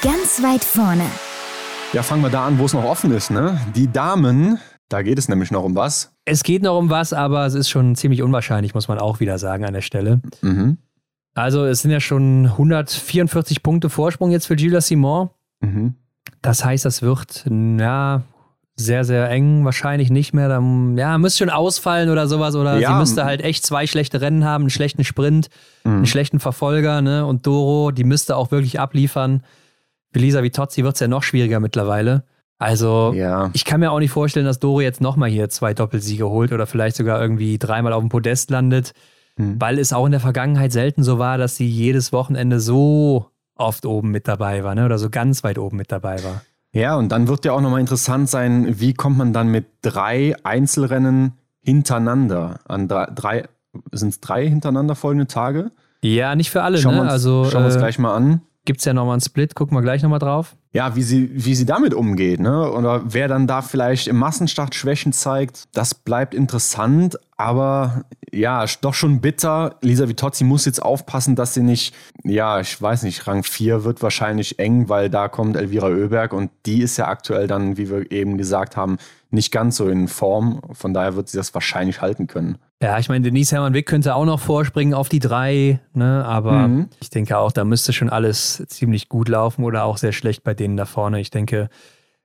Ganz 0.01 0.43
weit 0.43 0.63
vorne. 0.63 1.05
Ja, 1.93 2.03
fangen 2.03 2.21
wir 2.21 2.29
da 2.29 2.45
an, 2.45 2.59
wo 2.59 2.65
es 2.65 2.73
noch 2.73 2.83
offen 2.83 3.11
ist, 3.11 3.31
ne? 3.31 3.59
Die 3.73 3.89
Damen, 3.89 4.59
da 4.89 5.01
geht 5.01 5.17
es 5.17 5.29
nämlich 5.29 5.51
noch 5.51 5.63
um 5.63 5.75
was. 5.75 6.13
Es 6.25 6.43
geht 6.43 6.61
noch 6.61 6.77
um 6.77 6.89
was, 6.89 7.13
aber 7.13 7.45
es 7.45 7.53
ist 7.53 7.69
schon 7.69 7.95
ziemlich 7.95 8.21
unwahrscheinlich, 8.21 8.73
muss 8.73 8.89
man 8.89 8.99
auch 8.99 9.21
wieder 9.21 9.39
sagen 9.39 9.63
an 9.63 9.73
der 9.73 9.81
Stelle. 9.81 10.21
Mhm. 10.41 10.77
Also 11.35 11.65
es 11.65 11.81
sind 11.81 11.91
ja 11.91 11.99
schon 11.99 12.47
144 12.47 13.63
Punkte 13.63 13.89
Vorsprung 13.89 14.31
jetzt 14.31 14.47
für 14.47 14.55
Gilles 14.55 14.87
Simon. 14.87 15.29
Mhm. 15.61 15.95
Das 16.41 16.65
heißt, 16.65 16.85
das 16.85 17.01
wird, 17.01 17.45
ja, 17.49 18.23
sehr, 18.77 19.05
sehr 19.05 19.29
eng, 19.29 19.63
wahrscheinlich 19.63 20.09
nicht 20.09 20.33
mehr. 20.33 20.49
Dann, 20.49 20.97
ja, 20.97 21.17
müsste 21.17 21.39
schon 21.39 21.49
ausfallen 21.49 22.09
oder 22.09 22.27
sowas. 22.27 22.55
Oder 22.55 22.77
ja. 22.77 22.91
sie 22.91 22.99
müsste 22.99 23.25
halt 23.25 23.41
echt 23.41 23.65
zwei 23.65 23.87
schlechte 23.87 24.21
Rennen 24.21 24.43
haben, 24.43 24.63
einen 24.63 24.69
schlechten 24.69 25.03
Sprint, 25.03 25.49
mhm. 25.83 25.97
einen 25.97 26.05
schlechten 26.05 26.39
Verfolger, 26.39 27.01
ne? 27.01 27.25
Und 27.25 27.47
Doro, 27.47 27.91
die 27.91 28.03
müsste 28.03 28.35
auch 28.35 28.51
wirklich 28.51 28.79
abliefern. 28.79 29.43
Für 30.11 30.19
Lisa 30.19 30.43
Vitozzi 30.43 30.83
wird 30.83 30.95
es 30.95 30.99
ja 30.99 31.07
noch 31.07 31.23
schwieriger 31.23 31.59
mittlerweile. 31.59 32.23
Also, 32.57 33.13
ja. 33.13 33.49
ich 33.53 33.65
kann 33.65 33.81
mir 33.81 33.91
auch 33.91 33.99
nicht 33.99 34.11
vorstellen, 34.11 34.45
dass 34.45 34.59
Doro 34.59 34.81
jetzt 34.81 35.01
nochmal 35.01 35.29
hier 35.29 35.49
zwei 35.49 35.73
Doppelsiege 35.73 36.29
holt 36.29 36.53
oder 36.53 36.67
vielleicht 36.67 36.95
sogar 36.95 37.21
irgendwie 37.21 37.57
dreimal 37.57 37.91
auf 37.91 38.01
dem 38.01 38.09
Podest 38.09 38.49
landet, 38.49 38.93
mhm. 39.37 39.59
weil 39.59 39.77
es 39.77 39.91
auch 39.91 40.05
in 40.05 40.11
der 40.11 40.21
Vergangenheit 40.21 40.71
selten 40.71 41.03
so 41.03 41.19
war, 41.19 41.37
dass 41.37 41.57
sie 41.57 41.67
jedes 41.67 42.13
Wochenende 42.13 42.59
so 42.59 43.29
oft 43.55 43.85
oben 43.85 44.11
mit 44.11 44.27
dabei 44.27 44.63
war, 44.63 44.75
ne? 44.75 44.85
Oder 44.85 44.97
so 44.97 45.09
ganz 45.09 45.43
weit 45.43 45.57
oben 45.57 45.77
mit 45.77 45.91
dabei 45.91 46.23
war. 46.23 46.41
Ja, 46.75 46.97
und 46.97 47.09
dann 47.09 47.29
wird 47.29 47.45
ja 47.45 47.53
auch 47.53 47.61
nochmal 47.61 47.79
interessant 47.79 48.29
sein, 48.29 48.81
wie 48.81 48.93
kommt 48.93 49.17
man 49.17 49.31
dann 49.31 49.47
mit 49.47 49.65
drei 49.81 50.35
Einzelrennen 50.43 51.31
hintereinander 51.61 52.59
an 52.65 52.89
drei, 52.89 53.05
drei 53.15 53.43
sind 53.93 54.09
es 54.09 54.19
drei 54.19 54.45
hintereinander 54.49 54.93
folgende 54.95 55.25
Tage? 55.25 55.71
Ja, 56.01 56.35
nicht 56.35 56.51
für 56.51 56.63
alle, 56.63 56.77
schauen 56.77 56.95
ne? 56.95 56.97
Wir 56.99 57.03
uns, 57.03 57.11
also, 57.13 57.45
schauen 57.45 57.61
wir 57.61 57.67
uns 57.67 57.75
äh, 57.75 57.79
gleich 57.79 57.97
mal 57.97 58.13
an. 58.13 58.41
Gibt 58.65 58.79
es 58.79 58.85
ja 58.85 58.93
nochmal 58.93 59.13
einen 59.13 59.21
Split, 59.21 59.55
gucken 59.55 59.77
wir 59.77 59.81
gleich 59.81 60.03
nochmal 60.03 60.19
drauf. 60.19 60.57
Ja, 60.75 60.93
wie 60.97 61.03
sie, 61.03 61.29
wie 61.33 61.55
sie 61.55 61.65
damit 61.65 61.93
umgeht, 61.93 62.41
ne? 62.41 62.69
Oder 62.69 63.01
wer 63.05 63.29
dann 63.29 63.47
da 63.47 63.61
vielleicht 63.61 64.09
im 64.09 64.17
Massenstart 64.17 64.75
Schwächen 64.75 65.13
zeigt, 65.13 65.63
das 65.71 65.95
bleibt 65.95 66.33
interessant, 66.33 67.17
aber 67.37 68.03
ja, 68.29 68.65
doch 68.81 68.93
schon 68.93 69.21
bitter. 69.21 69.77
Lisa 69.79 70.09
Vitozzi 70.09 70.43
muss 70.43 70.65
jetzt 70.65 70.81
aufpassen, 70.83 71.37
dass 71.37 71.53
sie 71.53 71.63
nicht, 71.63 71.95
ja, 72.25 72.59
ich 72.59 72.81
weiß 72.81 73.03
nicht, 73.03 73.25
Rang 73.25 73.43
4 73.43 73.85
wird 73.85 74.01
wahrscheinlich 74.01 74.59
eng, 74.59 74.89
weil 74.89 75.09
da 75.09 75.29
kommt 75.29 75.55
Elvira 75.55 75.87
Oeberg 75.87 76.33
und 76.33 76.51
die 76.65 76.81
ist 76.81 76.97
ja 76.97 77.07
aktuell 77.07 77.47
dann, 77.47 77.77
wie 77.77 77.89
wir 77.89 78.11
eben 78.11 78.37
gesagt 78.37 78.75
haben, 78.75 78.97
nicht 79.29 79.53
ganz 79.53 79.77
so 79.77 79.87
in 79.87 80.09
Form. 80.09 80.59
Von 80.73 80.93
daher 80.93 81.15
wird 81.15 81.29
sie 81.29 81.37
das 81.37 81.53
wahrscheinlich 81.53 82.01
halten 82.01 82.27
können. 82.27 82.57
Ja, 82.81 82.99
ich 82.99 83.07
meine, 83.07 83.23
Denise 83.23 83.53
Hermann-Wick 83.53 83.85
könnte 83.85 84.15
auch 84.15 84.25
noch 84.25 84.39
vorspringen 84.39 84.93
auf 84.93 85.07
die 85.07 85.19
drei, 85.19 85.79
ne? 85.93 86.25
aber 86.25 86.67
mhm. 86.67 86.89
ich 86.99 87.09
denke 87.09 87.37
auch, 87.37 87.51
da 87.51 87.63
müsste 87.63 87.93
schon 87.93 88.09
alles 88.09 88.63
ziemlich 88.67 89.07
gut 89.07 89.29
laufen 89.29 89.63
oder 89.63 89.85
auch 89.85 89.97
sehr 89.97 90.11
schlecht 90.11 90.43
bei 90.43 90.53
denen 90.53 90.75
da 90.75 90.85
vorne. 90.85 91.21
Ich 91.21 91.31
denke, 91.31 91.69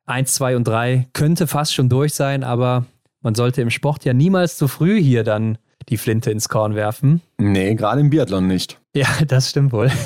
1, 0.07 0.35
2 0.35 0.57
und 0.57 0.65
3 0.67 1.09
könnte 1.13 1.47
fast 1.47 1.73
schon 1.73 1.89
durch 1.89 2.15
sein, 2.15 2.43
aber 2.43 2.85
man 3.21 3.37
sollte 3.37 3.63
im 3.63 3.71
Sport 3.71 4.05
ja 4.05 4.13
niemals 4.13 4.57
zu 4.57 4.67
früh 4.67 5.01
hier 5.01 5.23
dann 5.23 5.57
die 5.89 5.97
Flinte 5.97 6.31
ins 6.31 6.48
Korn 6.48 6.74
werfen. 6.74 7.20
Nee, 7.39 7.74
gerade 7.74 8.01
im 8.01 8.11
Biathlon 8.11 8.47
nicht. 8.47 8.81
Ja, 8.94 9.07
das 9.27 9.51
stimmt 9.51 9.73
wohl. 9.73 9.90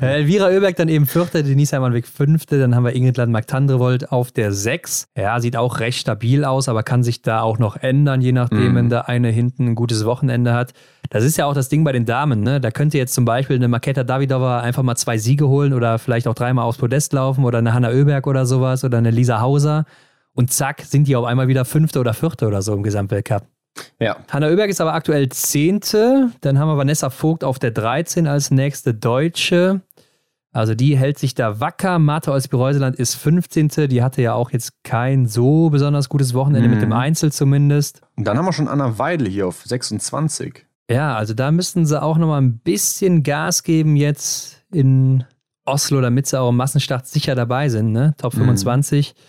Äh, 0.00 0.20
Elvira 0.20 0.46
Oeberg 0.46 0.76
dann 0.76 0.88
eben 0.88 1.06
Vierte, 1.06 1.42
Denise 1.42 1.72
Hermann-Weg 1.72 2.06
Fünfte, 2.06 2.58
dann 2.58 2.74
haben 2.74 2.84
wir 2.84 2.94
Ingrid 2.94 3.16
Landmark-Tandrevold 3.16 4.10
auf 4.10 4.32
der 4.32 4.52
Sechs. 4.52 5.06
Ja, 5.16 5.38
sieht 5.40 5.56
auch 5.56 5.80
recht 5.80 6.00
stabil 6.00 6.44
aus, 6.44 6.68
aber 6.68 6.82
kann 6.82 7.02
sich 7.02 7.22
da 7.22 7.42
auch 7.42 7.58
noch 7.58 7.76
ändern, 7.76 8.20
je 8.20 8.32
nachdem, 8.32 8.72
mm. 8.72 8.76
wenn 8.76 8.88
da 8.88 9.02
eine 9.02 9.28
hinten 9.28 9.68
ein 9.68 9.74
gutes 9.74 10.04
Wochenende 10.04 10.54
hat. 10.54 10.72
Das 11.10 11.22
ist 11.22 11.36
ja 11.36 11.46
auch 11.46 11.54
das 11.54 11.68
Ding 11.68 11.84
bei 11.84 11.92
den 11.92 12.06
Damen, 12.06 12.40
ne? 12.40 12.60
Da 12.60 12.70
könnte 12.70 12.98
jetzt 12.98 13.14
zum 13.14 13.24
Beispiel 13.24 13.56
eine 13.56 13.68
Maketa 13.68 14.04
Davidova 14.04 14.60
einfach 14.60 14.82
mal 14.82 14.96
zwei 14.96 15.18
Siege 15.18 15.48
holen 15.48 15.72
oder 15.72 15.98
vielleicht 15.98 16.26
auch 16.26 16.34
dreimal 16.34 16.64
aufs 16.64 16.78
Podest 16.78 17.12
laufen 17.12 17.44
oder 17.44 17.58
eine 17.58 17.74
Hanna 17.74 17.90
Oeberg 17.90 18.26
oder 18.26 18.46
sowas 18.46 18.84
oder 18.84 18.98
eine 18.98 19.10
Lisa 19.10 19.40
Hauser. 19.40 19.84
Und 20.32 20.52
zack, 20.52 20.82
sind 20.82 21.06
die 21.06 21.14
auf 21.14 21.24
einmal 21.24 21.46
wieder 21.46 21.64
Fünfte 21.64 22.00
oder 22.00 22.14
Vierte 22.14 22.46
oder 22.46 22.62
so 22.62 22.74
im 22.74 22.82
Gesamtweltcup. 22.82 23.46
Ja. 23.98 24.16
Hanna 24.30 24.48
Oeberg 24.48 24.70
ist 24.70 24.80
aber 24.80 24.94
aktuell 24.94 25.28
Zehnte. 25.28 26.30
Dann 26.40 26.58
haben 26.58 26.68
wir 26.68 26.76
Vanessa 26.76 27.10
Vogt 27.10 27.44
auf 27.44 27.58
der 27.58 27.70
13 27.70 28.26
als 28.26 28.50
nächste 28.50 28.94
Deutsche. 28.94 29.80
Also 30.52 30.76
die 30.76 30.96
hält 30.96 31.18
sich 31.18 31.34
da 31.34 31.58
wacker. 31.58 31.98
Martha 31.98 32.30
Olsby-Reuseland 32.30 32.94
ist 32.96 33.16
15. 33.16 33.88
Die 33.88 34.02
hatte 34.04 34.22
ja 34.22 34.34
auch 34.34 34.52
jetzt 34.52 34.84
kein 34.84 35.26
so 35.26 35.68
besonders 35.68 36.08
gutes 36.08 36.32
Wochenende 36.32 36.68
mhm. 36.68 36.74
mit 36.74 36.82
dem. 36.82 36.92
Einzel 36.92 37.32
zumindest. 37.32 38.02
Und 38.16 38.24
dann 38.24 38.38
haben 38.38 38.44
wir 38.44 38.52
schon 38.52 38.68
Anna 38.68 38.98
Weidel 38.98 39.28
hier 39.28 39.48
auf 39.48 39.64
26. 39.64 40.64
Ja, 40.88 41.16
also 41.16 41.34
da 41.34 41.50
müssten 41.50 41.86
sie 41.86 42.00
auch 42.00 42.18
nochmal 42.18 42.40
ein 42.40 42.58
bisschen 42.58 43.24
Gas 43.24 43.64
geben 43.64 43.96
jetzt 43.96 44.64
in 44.70 45.24
Oslo, 45.64 46.00
damit 46.00 46.26
sie 46.26 46.38
auch 46.38 46.50
im 46.50 46.56
Massenstart 46.56 47.06
sicher 47.06 47.34
dabei 47.34 47.68
sind, 47.68 47.90
ne? 47.90 48.14
Top 48.18 48.34
25. 48.34 49.14
Mhm. 49.14 49.20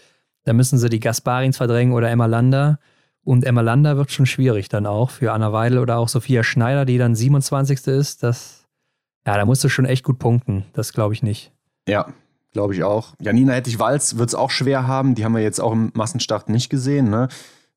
Da 0.44 0.54
müssen 0.54 0.78
sie 0.78 0.90
die 0.90 1.00
Gasparins 1.00 1.58
verdrängen 1.58 1.94
oder 1.94 2.12
Emma 2.12 2.28
Lander. 2.28 2.78
Und 3.26 3.44
Emma 3.44 3.62
Lander 3.62 3.98
wird 3.98 4.12
schon 4.12 4.28
schwierig 4.28 4.70
dann 4.70 4.86
auch 4.86 5.10
für 5.10 5.34
Anna 5.34 5.52
Weidel 5.52 5.80
oder 5.80 5.98
auch 5.98 6.08
Sophia 6.08 6.44
Schneider, 6.44 6.86
die 6.86 7.00
dann 7.00 7.16
27. 7.16 7.88
ist. 7.88 8.22
Das, 8.22 8.66
ja, 9.26 9.36
da 9.36 9.46
musst 9.46 9.64
du 9.64 9.70
schon 9.70 9.86
echt 9.86 10.04
gut 10.04 10.20
punkten. 10.20 10.64
Das 10.74 10.94
glaube 10.94 11.16
ich 11.16 11.24
nicht. 11.24 11.52
Ja, 11.90 12.08
glaube 12.54 12.76
ich 12.76 12.84
auch. 12.84 13.16
Janina 13.20 13.54
Hettich-Walz 13.54 14.18
wird 14.18 14.30
es 14.30 14.36
auch 14.36 14.52
schwer 14.52 14.86
haben. 14.86 15.16
Die 15.16 15.26
haben 15.26 15.34
wir 15.34 15.42
jetzt 15.42 15.60
auch 15.60 15.72
im 15.72 15.92
Massenstart 15.96 16.50
nicht 16.50 16.70
gesehen. 16.70 17.10
Ne? 17.10 17.28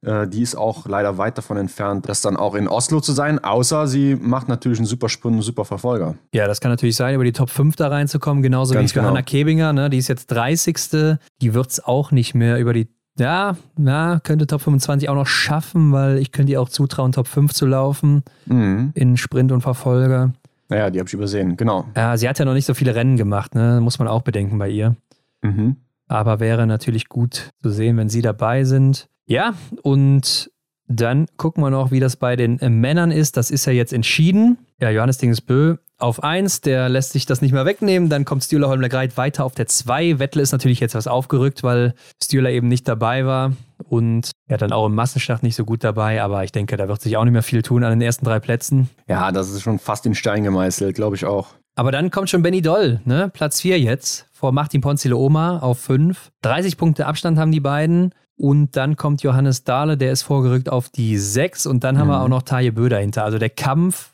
Äh, 0.03 0.29
die 0.29 0.43
ist 0.43 0.55
auch 0.55 0.87
leider 0.87 1.16
weit 1.16 1.39
davon 1.39 1.57
entfernt, 1.57 2.09
das 2.09 2.20
dann 2.20 2.37
auch 2.37 2.55
in 2.55 2.69
Oslo 2.69 3.01
zu 3.01 3.12
sein, 3.12 3.43
außer 3.43 3.87
sie 3.89 4.15
macht 4.15 4.49
natürlich 4.49 4.79
einen 4.79 4.87
super 4.87 5.09
Sprint, 5.09 5.35
einen 5.35 5.43
super 5.43 5.65
Verfolger. 5.65 6.15
Ja, 6.33 6.47
das 6.47 6.61
kann 6.61 6.70
natürlich 6.70 6.97
sein, 6.97 7.15
über 7.15 7.25
die 7.25 7.33
Top 7.33 7.51
5 7.51 7.75
da 7.75 7.89
reinzukommen, 7.89 8.43
genauso 8.43 8.75
Ganz 8.75 8.91
wie 8.91 8.95
für 8.95 9.01
genau. 9.01 9.11
Hanna 9.11 9.23
Kebinger, 9.23 9.73
ne? 9.73 9.91
die 9.91 9.99
ist 9.99 10.09
jetzt 10.09 10.27
30. 10.27 11.19
Die 11.41 11.55
wird 11.55 11.70
es 11.70 11.85
auch 11.85 12.12
nicht 12.12 12.35
mehr 12.35 12.59
über 12.59 12.73
die 12.73 12.89
ja, 13.19 13.57
ja, 13.78 14.20
könnte 14.23 14.47
Top 14.47 14.62
25 14.62 15.09
auch 15.09 15.15
noch 15.15 15.27
schaffen, 15.27 15.93
weil 15.93 16.19
ich 16.19 16.32
könnte 16.32 16.53
ihr 16.53 16.61
auch 16.61 16.69
zutrauen, 16.69 17.12
Top 17.12 17.27
5 17.27 17.53
zu 17.53 17.66
laufen 17.66 18.23
mhm. 18.47 18.93
in 18.95 19.16
Sprint 19.16 19.53
und 19.53 19.61
Verfolger. 19.61 20.32
Naja, 20.69 20.90
die 20.90 20.99
habe 20.99 21.09
ich 21.09 21.15
übersehen, 21.15 21.57
genau. 21.57 21.86
Ja, 21.97 22.16
sie 22.16 22.28
hat 22.28 22.39
ja 22.39 22.45
noch 22.45 22.55
nicht 22.55 22.66
so 22.66 22.74
viele 22.74 22.95
Rennen 22.95 23.16
gemacht, 23.16 23.55
ne? 23.55 23.81
muss 23.81 23.99
man 23.99 24.09
auch 24.09 24.23
bedenken 24.23 24.59
bei 24.59 24.69
ihr. 24.69 24.97
Mhm. 25.43 25.77
Aber 26.09 26.40
wäre 26.40 26.66
natürlich 26.66 27.09
gut 27.09 27.51
zu 27.62 27.70
sehen, 27.70 27.97
wenn 27.97 28.09
sie 28.09 28.23
dabei 28.23 28.65
sind. 28.65 29.09
Ja, 29.27 29.55
und 29.82 30.51
dann 30.86 31.27
gucken 31.36 31.62
wir 31.62 31.70
noch, 31.70 31.90
wie 31.90 32.01
das 32.01 32.16
bei 32.16 32.35
den 32.36 32.57
Männern 32.81 33.11
ist. 33.11 33.36
Das 33.36 33.51
ist 33.51 33.66
ja 33.66 33.73
jetzt 33.73 33.93
entschieden. 33.93 34.59
Ja, 34.81 34.90
Johannes 34.90 35.19
Dingesbö 35.19 35.77
auf 35.99 36.23
1, 36.23 36.61
der 36.61 36.89
lässt 36.89 37.12
sich 37.12 37.27
das 37.27 37.43
nicht 37.43 37.53
mehr 37.53 37.65
wegnehmen. 37.65 38.09
Dann 38.09 38.25
kommt 38.25 38.45
Stühler 38.45 38.69
Holmler 38.69 38.89
Greit 38.89 39.16
weiter 39.16 39.45
auf 39.45 39.55
der 39.55 39.66
2. 39.66 40.19
Wettle 40.19 40.43
ist 40.43 40.53
natürlich 40.53 40.81
jetzt 40.81 40.95
was 40.95 41.07
aufgerückt, 41.07 41.62
weil 41.62 41.95
Stühler 42.23 42.51
eben 42.51 42.69
nicht 42.69 42.87
dabei 42.87 43.27
war 43.27 43.53
und 43.89 44.31
er 44.49 44.59
dann 44.59 44.73
auch 44.73 44.87
im 44.87 44.95
Massenstart 44.95 45.43
nicht 45.43 45.57
so 45.57 45.65
gut 45.65 45.83
dabei. 45.83 46.23
Aber 46.23 46.45
ich 46.45 46.53
denke, 46.53 46.77
da 46.77 46.89
wird 46.89 47.01
sich 47.01 47.16
auch 47.16 47.25
nicht 47.25 47.33
mehr 47.33 47.43
viel 47.43 47.62
tun 47.62 47.85
an 47.85 47.91
den 47.91 48.01
ersten 48.01 48.25
drei 48.25 48.39
Plätzen. 48.39 48.89
Ja, 49.09 49.33
das 49.33 49.51
ist 49.51 49.62
schon 49.62 49.79
fast 49.79 50.07
in 50.07 50.15
Stein 50.15 50.45
gemeißelt, 50.45 50.95
glaube 50.95 51.16
ich 51.16 51.25
auch. 51.25 51.49
Aber 51.75 51.93
dann 51.93 52.11
kommt 52.11 52.31
schon 52.31 52.43
Benny 52.43 52.62
Doll, 52.62 53.01
ne? 53.05 53.31
Platz 53.33 53.61
4 53.61 53.79
jetzt, 53.79 54.27
vor 54.33 54.53
Martin 54.53 54.81
Ponzile 54.81 55.16
Oma 55.16 55.59
auf 55.59 55.79
5. 55.81 56.31
30 56.43 56.77
Punkte 56.77 57.07
Abstand 57.07 57.39
haben 57.39 57.53
die 57.53 57.61
beiden. 57.61 58.15
Und 58.37 58.77
dann 58.77 58.95
kommt 58.95 59.23
Johannes 59.25 59.65
Dahle, 59.65 59.97
der 59.97 60.12
ist 60.12 60.23
vorgerückt 60.23 60.69
auf 60.69 60.89
die 60.91 61.19
6. 61.19 61.66
Und 61.66 61.83
dann 61.83 61.97
mhm. 61.97 62.01
haben 62.01 62.09
wir 62.09 62.19
mhm. 62.19 62.25
auch 62.25 62.29
noch 62.29 62.43
Taje 62.43 62.73
Bö 62.73 62.89
dahinter. 62.89 63.25
Also 63.25 63.39
der 63.39 63.51
Kampf 63.51 64.12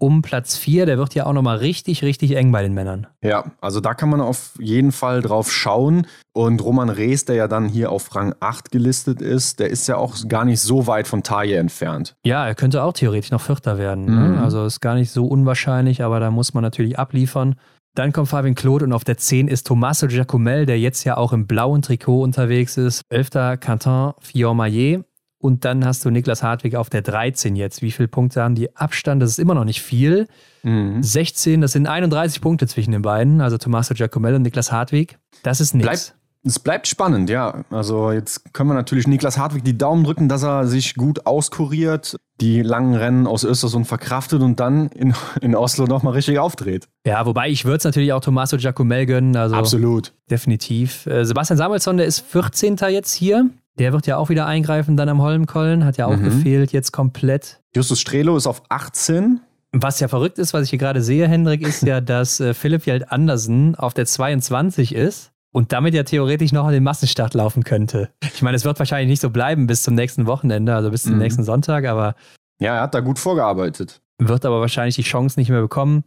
um 0.00 0.22
Platz 0.22 0.56
4, 0.56 0.86
der 0.86 0.98
wird 0.98 1.14
ja 1.14 1.26
auch 1.26 1.32
nochmal 1.32 1.58
richtig, 1.58 2.02
richtig 2.02 2.34
eng 2.36 2.50
bei 2.50 2.62
den 2.62 2.74
Männern. 2.74 3.06
Ja, 3.22 3.44
also 3.60 3.80
da 3.80 3.94
kann 3.94 4.08
man 4.08 4.20
auf 4.20 4.52
jeden 4.58 4.92
Fall 4.92 5.22
drauf 5.22 5.52
schauen. 5.52 6.06
Und 6.32 6.62
Roman 6.64 6.88
Rees, 6.88 7.24
der 7.24 7.36
ja 7.36 7.48
dann 7.48 7.68
hier 7.68 7.92
auf 7.92 8.14
Rang 8.14 8.34
8 8.40 8.70
gelistet 8.70 9.20
ist, 9.20 9.60
der 9.60 9.68
ist 9.68 9.86
ja 9.88 9.96
auch 9.96 10.16
gar 10.28 10.44
nicht 10.44 10.60
so 10.60 10.86
weit 10.86 11.06
von 11.06 11.22
Taille 11.22 11.56
entfernt. 11.56 12.14
Ja, 12.24 12.46
er 12.46 12.54
könnte 12.54 12.82
auch 12.82 12.92
theoretisch 12.92 13.30
noch 13.30 13.40
Vierter 13.40 13.78
werden. 13.78 14.06
Ne? 14.06 14.36
Mhm. 14.36 14.38
Also 14.38 14.64
ist 14.64 14.80
gar 14.80 14.94
nicht 14.94 15.10
so 15.10 15.26
unwahrscheinlich, 15.26 16.02
aber 16.02 16.18
da 16.18 16.30
muss 16.30 16.54
man 16.54 16.62
natürlich 16.62 16.98
abliefern. 16.98 17.56
Dann 17.94 18.12
kommt 18.12 18.28
Fabian 18.28 18.54
Claude 18.54 18.84
und 18.84 18.92
auf 18.92 19.04
der 19.04 19.16
10 19.18 19.48
ist 19.48 19.66
Tommaso 19.66 20.06
Giacomel, 20.06 20.64
der 20.64 20.78
jetzt 20.78 21.04
ja 21.04 21.16
auch 21.16 21.32
im 21.32 21.46
blauen 21.46 21.82
Trikot 21.82 22.22
unterwegs 22.22 22.76
ist. 22.76 23.02
11. 23.10 23.60
Quentin 23.60 24.12
Fiormaillet. 24.20 25.04
Und 25.40 25.64
dann 25.64 25.86
hast 25.86 26.04
du 26.04 26.10
Niklas 26.10 26.42
Hartwig 26.42 26.76
auf 26.76 26.90
der 26.90 27.00
13 27.00 27.56
jetzt. 27.56 27.80
Wie 27.80 27.90
viele 27.90 28.08
Punkte 28.08 28.42
haben 28.42 28.54
die 28.54 28.76
Abstand? 28.76 29.22
Das 29.22 29.30
ist 29.30 29.38
immer 29.38 29.54
noch 29.54 29.64
nicht 29.64 29.80
viel. 29.80 30.26
Mhm. 30.62 31.02
16, 31.02 31.62
das 31.62 31.72
sind 31.72 31.86
31 31.86 32.42
Punkte 32.42 32.66
zwischen 32.66 32.92
den 32.92 33.00
beiden, 33.00 33.40
also 33.40 33.56
Tommaso 33.56 33.94
Giacomello 33.94 34.36
und 34.36 34.42
Niklas 34.42 34.70
Hartwig. 34.70 35.18
Das 35.42 35.62
ist 35.62 35.72
nichts. 35.72 36.14
Es 36.42 36.58
bleibt 36.58 36.86
spannend, 36.86 37.28
ja. 37.28 37.64
Also 37.70 38.12
jetzt 38.12 38.54
können 38.54 38.70
wir 38.70 38.74
natürlich 38.74 39.06
Niklas 39.06 39.36
Hartwig 39.36 39.62
die 39.62 39.76
Daumen 39.76 40.04
drücken, 40.04 40.28
dass 40.28 40.42
er 40.42 40.66
sich 40.66 40.94
gut 40.94 41.26
auskuriert, 41.26 42.16
die 42.40 42.62
langen 42.62 42.94
Rennen 42.94 43.26
aus 43.26 43.44
Östersund 43.44 43.86
verkraftet 43.86 44.40
und 44.40 44.58
dann 44.58 44.88
in, 44.88 45.14
in 45.42 45.54
Oslo 45.54 45.84
nochmal 45.84 46.14
richtig 46.14 46.38
aufdreht. 46.38 46.88
Ja, 47.06 47.26
wobei 47.26 47.50
ich 47.50 47.66
würde 47.66 47.78
es 47.78 47.84
natürlich 47.84 48.14
auch 48.14 48.20
Tommaso 48.20 48.56
Giacomel 48.56 49.04
gönnen. 49.04 49.36
Also 49.36 49.54
Absolut. 49.54 50.14
Definitiv. 50.30 51.06
Äh, 51.06 51.24
Sebastian 51.24 51.58
Samuelsson, 51.58 51.98
der 51.98 52.06
ist 52.06 52.20
14. 52.20 52.76
jetzt 52.88 53.12
hier. 53.12 53.50
Der 53.78 53.92
wird 53.92 54.06
ja 54.06 54.16
auch 54.16 54.30
wieder 54.30 54.46
eingreifen 54.46 54.96
dann 54.96 55.08
am 55.08 55.20
Holmkollen, 55.20 55.84
hat 55.84 55.98
ja 55.98 56.06
auch 56.06 56.16
mhm. 56.16 56.24
gefehlt 56.24 56.72
jetzt 56.72 56.92
komplett. 56.92 57.60
Justus 57.74 58.00
Strelo 58.00 58.36
ist 58.36 58.46
auf 58.46 58.62
18. 58.68 59.40
Was 59.72 60.00
ja 60.00 60.08
verrückt 60.08 60.38
ist, 60.38 60.52
was 60.52 60.64
ich 60.64 60.70
hier 60.70 60.78
gerade 60.78 61.02
sehe, 61.02 61.28
Hendrik, 61.28 61.62
ist 61.62 61.82
ja, 61.82 62.00
dass 62.00 62.40
äh, 62.40 62.54
Philipp 62.54 62.86
Jeld 62.86 63.12
Andersen 63.12 63.74
auf 63.74 63.94
der 63.94 64.06
22 64.06 64.94
ist 64.94 65.29
und 65.52 65.72
damit 65.72 65.94
ja 65.94 66.02
theoretisch 66.02 66.52
noch 66.52 66.66
an 66.66 66.72
den 66.72 66.82
Massenstart 66.82 67.34
laufen 67.34 67.64
könnte. 67.64 68.10
Ich 68.34 68.42
meine, 68.42 68.56
es 68.56 68.64
wird 68.64 68.78
wahrscheinlich 68.78 69.08
nicht 69.08 69.20
so 69.20 69.30
bleiben 69.30 69.66
bis 69.66 69.82
zum 69.82 69.94
nächsten 69.94 70.26
Wochenende, 70.26 70.74
also 70.74 70.90
bis 70.90 71.02
zum 71.02 71.14
mhm. 71.14 71.18
nächsten 71.18 71.42
Sonntag, 71.42 71.86
aber. 71.86 72.14
Ja, 72.58 72.76
er 72.76 72.82
hat 72.82 72.94
da 72.94 73.00
gut 73.00 73.18
vorgearbeitet. 73.18 74.00
Wird 74.18 74.44
aber 74.44 74.60
wahrscheinlich 74.60 74.96
die 74.96 75.02
Chance 75.02 75.38
nicht 75.38 75.48
mehr 75.48 75.62
bekommen. 75.62 76.04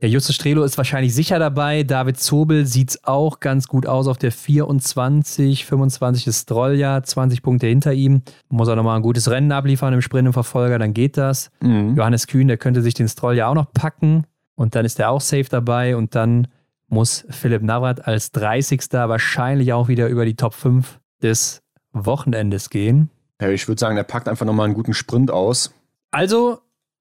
Ja, 0.00 0.08
Justus 0.08 0.34
Strelo 0.34 0.62
ist 0.62 0.76
wahrscheinlich 0.76 1.14
sicher 1.14 1.38
dabei. 1.38 1.82
David 1.82 2.20
Zobel 2.20 2.66
sieht 2.66 2.90
es 2.90 3.04
auch 3.04 3.40
ganz 3.40 3.66
gut 3.66 3.86
aus 3.86 4.08
auf 4.08 4.18
der 4.18 4.30
24, 4.30 5.64
25 5.64 6.26
ist 6.26 6.42
Strolja, 6.42 7.02
20 7.02 7.40
Punkte 7.40 7.66
hinter 7.66 7.94
ihm. 7.94 8.20
Muss 8.50 8.68
er 8.68 8.76
nochmal 8.76 8.96
ein 8.96 9.02
gutes 9.02 9.30
Rennen 9.30 9.52
abliefern 9.52 9.94
im 9.94 10.02
Sprint 10.02 10.26
im 10.26 10.34
Verfolger, 10.34 10.78
dann 10.78 10.92
geht 10.92 11.16
das. 11.16 11.50
Mhm. 11.60 11.96
Johannes 11.96 12.26
Kühn, 12.26 12.46
der 12.46 12.58
könnte 12.58 12.82
sich 12.82 12.92
den 12.92 13.08
Strolja 13.08 13.48
auch 13.48 13.54
noch 13.54 13.72
packen 13.72 14.26
und 14.54 14.74
dann 14.74 14.84
ist 14.84 15.00
er 15.00 15.10
auch 15.10 15.22
safe 15.22 15.46
dabei 15.48 15.96
und 15.96 16.14
dann 16.14 16.48
muss 16.88 17.26
Philipp 17.30 17.62
Navrat 17.62 18.06
als 18.06 18.30
30. 18.32 18.92
wahrscheinlich 18.92 19.72
auch 19.72 19.88
wieder 19.88 20.08
über 20.08 20.24
die 20.24 20.36
Top 20.36 20.54
5 20.54 21.00
des 21.22 21.62
Wochenendes 21.92 22.70
gehen. 22.70 23.10
Ja, 23.40 23.50
ich 23.50 23.68
würde 23.68 23.80
sagen, 23.80 23.96
er 23.96 24.04
packt 24.04 24.28
einfach 24.28 24.46
nochmal 24.46 24.66
einen 24.66 24.74
guten 24.74 24.94
Sprint 24.94 25.30
aus. 25.30 25.74
Also, 26.10 26.60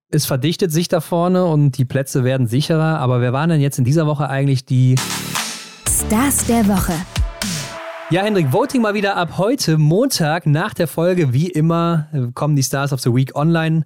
es 0.10 0.26
verdichtet 0.26 0.72
sich 0.72 0.88
da 0.88 1.02
vorne 1.02 1.46
und 1.46 1.78
die 1.78 1.86
Plätze 1.86 2.24
werden 2.24 2.48
sicherer. 2.48 3.00
Aber 3.00 3.22
wer 3.22 3.34
waren 3.34 3.50
denn 3.50 3.62
jetzt 3.62 3.80
in 3.80 3.86
dieser 3.86 4.06
Woche 4.06 4.30
eigentlich 4.30 4.66
die 4.66 4.96
Stars 5.88 6.46
der 6.46 6.68
Woche? 6.68 6.94
Ja, 8.12 8.22
Hendrik, 8.22 8.54
Voting 8.54 8.82
mal 8.82 8.94
wieder 8.94 9.18
ab 9.18 9.38
heute, 9.38 9.78
Montag, 9.78 10.46
nach 10.46 10.76
der 10.76 10.88
Folge. 10.88 11.34
Wie 11.34 11.48
immer 11.48 12.08
kommen 12.36 12.56
die 12.56 12.62
Stars 12.62 12.94
of 12.94 13.00
the 13.00 13.14
Week 13.14 13.36
online. 13.36 13.84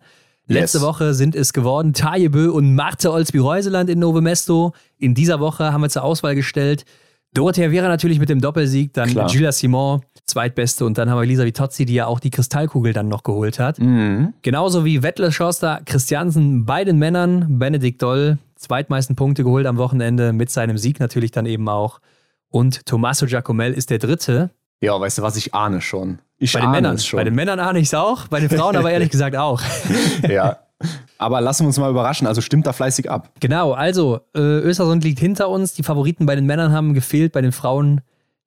Letzte 0.50 0.80
yes. 0.80 0.86
Woche 0.86 1.14
sind 1.14 1.36
es 1.36 1.54
geworden 1.54 1.94
Taje 1.94 2.30
Bö 2.30 2.50
und 2.50 2.76
Marte 2.76 3.12
Olsby-Reuseland 3.12 3.90
in 3.90 4.00
Novemesto. 4.00 4.74
In 4.98 5.14
dieser 5.14 5.40
Woche 5.40 5.72
haben 5.72 5.82
wir 5.82 5.90
zur 5.90 6.04
Auswahl 6.04 6.36
gestellt 6.36 6.86
Dorothea 7.34 7.70
Vera 7.70 7.88
natürlich 7.88 8.20
mit 8.20 8.30
dem 8.30 8.42
Doppelsieg, 8.42 8.94
dann 8.94 9.10
Klar. 9.10 9.30
Gilles 9.30 9.60
Simon, 9.60 10.02
zweitbeste 10.26 10.84
und 10.86 10.98
dann 10.98 11.10
haben 11.10 11.20
wir 11.20 11.28
Lisa 11.28 11.46
Vitozzi, 11.46 11.86
die 11.86 11.94
ja 11.94 12.08
auch 12.08 12.20
die 12.20 12.32
Kristallkugel 12.32 12.94
dann 12.94 13.08
noch 13.08 13.24
geholt 13.24 13.60
hat. 13.60 13.80
Mhm. 13.80 14.34
Genauso 14.42 14.84
wie 14.84 15.04
Wettle 15.04 15.32
Schoster, 15.32 15.82
Christiansen, 15.86 16.66
beiden 16.66 16.98
Männern, 16.98 17.60
Benedikt 17.60 18.02
Doll, 18.02 18.40
zweitmeisten 18.56 19.16
Punkte 19.16 19.44
geholt 19.44 19.68
am 19.68 19.78
Wochenende, 19.78 20.34
mit 20.34 20.50
seinem 20.50 20.78
Sieg 20.78 21.00
natürlich 21.00 21.32
dann 21.32 21.46
eben 21.46 21.70
auch. 21.70 22.00
Und 22.50 22.86
Tommaso 22.88 23.28
Giacomel 23.28 23.74
ist 23.74 23.92
der 23.92 24.00
Dritte. 24.00 24.50
Ja, 24.82 25.00
weißt 25.00 25.18
du 25.18 25.22
was, 25.22 25.36
ich 25.36 25.54
ahne 25.54 25.82
schon. 25.82 26.20
Ich 26.38 26.54
bei 26.54 26.62
den 26.62 26.72
Männern 26.72 26.98
schon. 26.98 27.18
Bei 27.18 27.24
den 27.24 27.36
Männern 27.36 27.60
ahne 27.60 27.80
ich 27.80 27.88
es 27.88 27.94
auch, 27.94 28.28
bei 28.28 28.40
den 28.40 28.50
Frauen 28.50 28.76
aber 28.76 28.92
ehrlich 28.92 29.10
gesagt 29.12 29.36
auch. 29.36 29.62
ja. 30.28 30.60
Aber 31.18 31.42
lassen 31.42 31.64
wir 31.64 31.68
uns 31.68 31.78
mal 31.78 31.90
überraschen, 31.90 32.26
also 32.26 32.40
stimmt 32.40 32.66
da 32.66 32.72
fleißig 32.72 33.12
ab. 33.12 33.34
Genau, 33.42 33.74
also 33.74 34.22
äh, 34.34 34.40
Östersund 34.40 35.04
liegt 35.04 35.20
hinter 35.20 35.50
uns. 35.50 35.74
Die 35.74 35.84
Favoriten 35.84 36.26
bei 36.26 36.36
den 36.36 36.46
Männern 36.46 36.72
haben 36.72 36.94
gefehlt, 36.94 37.34
bei 37.34 37.42
den 37.42 37.52
Frauen. 37.52 38.00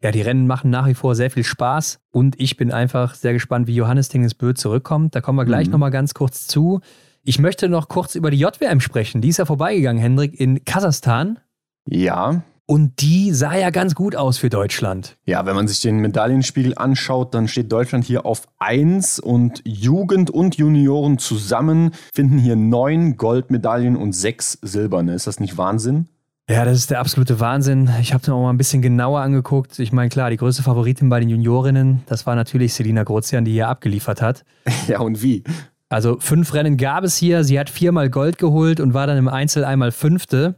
Ja, 0.02 0.10
die 0.10 0.22
Rennen 0.22 0.46
machen 0.46 0.70
nach 0.70 0.86
wie 0.86 0.94
vor 0.94 1.14
sehr 1.14 1.30
viel 1.30 1.44
Spaß 1.44 2.00
und 2.10 2.40
ich 2.40 2.56
bin 2.56 2.72
einfach 2.72 3.14
sehr 3.14 3.34
gespannt, 3.34 3.68
wie 3.68 3.74
Johannes 3.74 4.08
Tingesbö 4.08 4.52
zurückkommt. 4.54 5.14
Da 5.14 5.20
kommen 5.20 5.38
wir 5.38 5.44
gleich 5.44 5.66
mhm. 5.66 5.72
nochmal 5.72 5.90
ganz 5.90 6.14
kurz 6.14 6.48
zu. 6.48 6.80
Ich 7.22 7.38
möchte 7.38 7.68
noch 7.68 7.88
kurz 7.88 8.16
über 8.16 8.32
die 8.32 8.38
JWM 8.38 8.80
sprechen. 8.80 9.20
Die 9.20 9.28
ist 9.28 9.36
ja 9.36 9.44
vorbeigegangen, 9.44 10.02
Hendrik, 10.02 10.40
in 10.40 10.64
Kasachstan. 10.64 11.38
Ja. 11.86 12.42
Und 12.66 13.00
die 13.00 13.32
sah 13.32 13.56
ja 13.56 13.70
ganz 13.70 13.94
gut 13.94 14.14
aus 14.14 14.38
für 14.38 14.48
Deutschland. 14.48 15.16
Ja, 15.26 15.44
wenn 15.46 15.56
man 15.56 15.68
sich 15.68 15.80
den 15.80 15.98
Medaillenspiegel 15.98 16.74
anschaut, 16.76 17.34
dann 17.34 17.48
steht 17.48 17.72
Deutschland 17.72 18.04
hier 18.04 18.24
auf 18.24 18.46
1 18.60 19.18
und 19.18 19.62
Jugend 19.64 20.30
und 20.30 20.56
Junioren 20.56 21.18
zusammen 21.18 21.90
finden 22.14 22.38
hier 22.38 22.56
neun 22.56 23.16
Goldmedaillen 23.16 23.96
und 23.96 24.12
sechs 24.12 24.58
silberne. 24.62 25.14
Ist 25.14 25.26
das 25.26 25.40
nicht 25.40 25.58
Wahnsinn? 25.58 26.08
Ja, 26.48 26.64
das 26.64 26.78
ist 26.78 26.90
der 26.90 27.00
absolute 27.00 27.40
Wahnsinn. 27.40 27.88
Ich 28.00 28.12
habe 28.12 28.30
mir 28.30 28.36
auch 28.36 28.42
mal 28.42 28.50
ein 28.50 28.58
bisschen 28.58 28.82
genauer 28.82 29.20
angeguckt. 29.20 29.78
Ich 29.78 29.92
meine, 29.92 30.08
klar, 30.08 30.30
die 30.30 30.36
größte 30.36 30.62
Favoritin 30.62 31.08
bei 31.08 31.20
den 31.20 31.28
Juniorinnen, 31.28 32.02
das 32.06 32.26
war 32.26 32.34
natürlich 32.34 32.74
Selina 32.74 33.04
Grozian, 33.04 33.44
die 33.44 33.52
hier 33.52 33.68
abgeliefert 33.68 34.22
hat. 34.22 34.44
Ja, 34.88 35.00
und 35.00 35.22
wie? 35.22 35.44
Also 35.88 36.16
fünf 36.18 36.54
Rennen 36.54 36.76
gab 36.76 37.04
es 37.04 37.16
hier. 37.16 37.44
Sie 37.44 37.60
hat 37.60 37.70
viermal 37.70 38.08
Gold 38.10 38.38
geholt 38.38 38.80
und 38.80 38.94
war 38.94 39.06
dann 39.06 39.18
im 39.18 39.28
Einzel 39.28 39.64
einmal 39.64 39.92
Fünfte. 39.92 40.56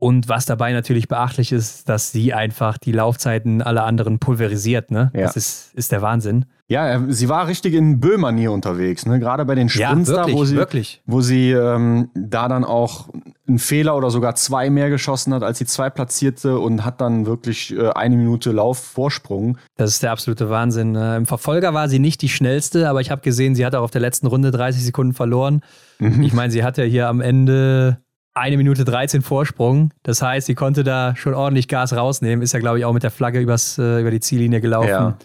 Und 0.00 0.30
was 0.30 0.46
dabei 0.46 0.72
natürlich 0.72 1.08
beachtlich 1.08 1.52
ist, 1.52 1.88
dass 1.90 2.10
sie 2.10 2.32
einfach 2.32 2.78
die 2.78 2.90
Laufzeiten 2.90 3.60
aller 3.60 3.84
anderen 3.84 4.18
pulverisiert. 4.18 4.90
Ne? 4.90 5.10
Ja. 5.14 5.26
Das 5.26 5.36
ist, 5.36 5.74
ist 5.74 5.92
der 5.92 6.00
Wahnsinn. 6.00 6.46
Ja, 6.68 7.02
sie 7.08 7.28
war 7.28 7.48
richtig 7.48 7.74
in 7.74 8.00
Böhmanier 8.00 8.52
unterwegs, 8.52 9.04
ne? 9.04 9.18
Gerade 9.18 9.44
bei 9.44 9.56
den 9.56 9.68
Sprints 9.68 10.08
ja, 10.08 10.16
wirklich, 10.16 10.34
da, 10.34 10.40
wo 10.40 10.44
sie, 10.44 10.56
wirklich. 10.56 11.02
Wo 11.04 11.20
sie 11.20 11.50
ähm, 11.50 12.10
da 12.14 12.48
dann 12.48 12.64
auch 12.64 13.08
einen 13.48 13.58
Fehler 13.58 13.96
oder 13.96 14.10
sogar 14.10 14.36
zwei 14.36 14.70
mehr 14.70 14.88
geschossen 14.88 15.34
hat, 15.34 15.42
als 15.42 15.58
sie 15.58 15.66
zwei 15.66 15.90
platzierte 15.90 16.60
und 16.60 16.84
hat 16.84 17.00
dann 17.00 17.26
wirklich 17.26 17.76
äh, 17.76 17.90
eine 17.90 18.16
Minute 18.16 18.52
Laufvorsprung. 18.52 19.58
Das 19.76 19.90
ist 19.90 20.04
der 20.04 20.12
absolute 20.12 20.48
Wahnsinn. 20.48 20.94
Äh, 20.94 21.16
Im 21.16 21.26
Verfolger 21.26 21.74
war 21.74 21.88
sie 21.88 21.98
nicht 21.98 22.22
die 22.22 22.28
schnellste, 22.28 22.88
aber 22.88 23.00
ich 23.00 23.10
habe 23.10 23.20
gesehen, 23.20 23.56
sie 23.56 23.66
hat 23.66 23.74
auch 23.74 23.82
auf 23.82 23.90
der 23.90 24.00
letzten 24.00 24.28
Runde 24.28 24.52
30 24.52 24.82
Sekunden 24.82 25.12
verloren. 25.12 25.62
Mhm. 25.98 26.22
Ich 26.22 26.32
meine, 26.32 26.52
sie 26.52 26.62
hat 26.62 26.78
ja 26.78 26.84
hier 26.84 27.08
am 27.08 27.20
Ende 27.20 27.98
eine 28.34 28.56
Minute 28.56 28.84
13 28.84 29.22
Vorsprung. 29.22 29.92
Das 30.02 30.22
heißt, 30.22 30.46
sie 30.46 30.54
konnte 30.54 30.84
da 30.84 31.14
schon 31.16 31.34
ordentlich 31.34 31.68
Gas 31.68 31.94
rausnehmen. 31.94 32.42
Ist 32.42 32.52
ja, 32.52 32.60
glaube 32.60 32.78
ich, 32.78 32.84
auch 32.84 32.92
mit 32.92 33.02
der 33.02 33.10
Flagge 33.10 33.40
übers, 33.40 33.78
äh, 33.78 34.00
über 34.00 34.10
die 34.10 34.20
Ziellinie 34.20 34.60
gelaufen. 34.60 34.88
Ja. 34.88 35.18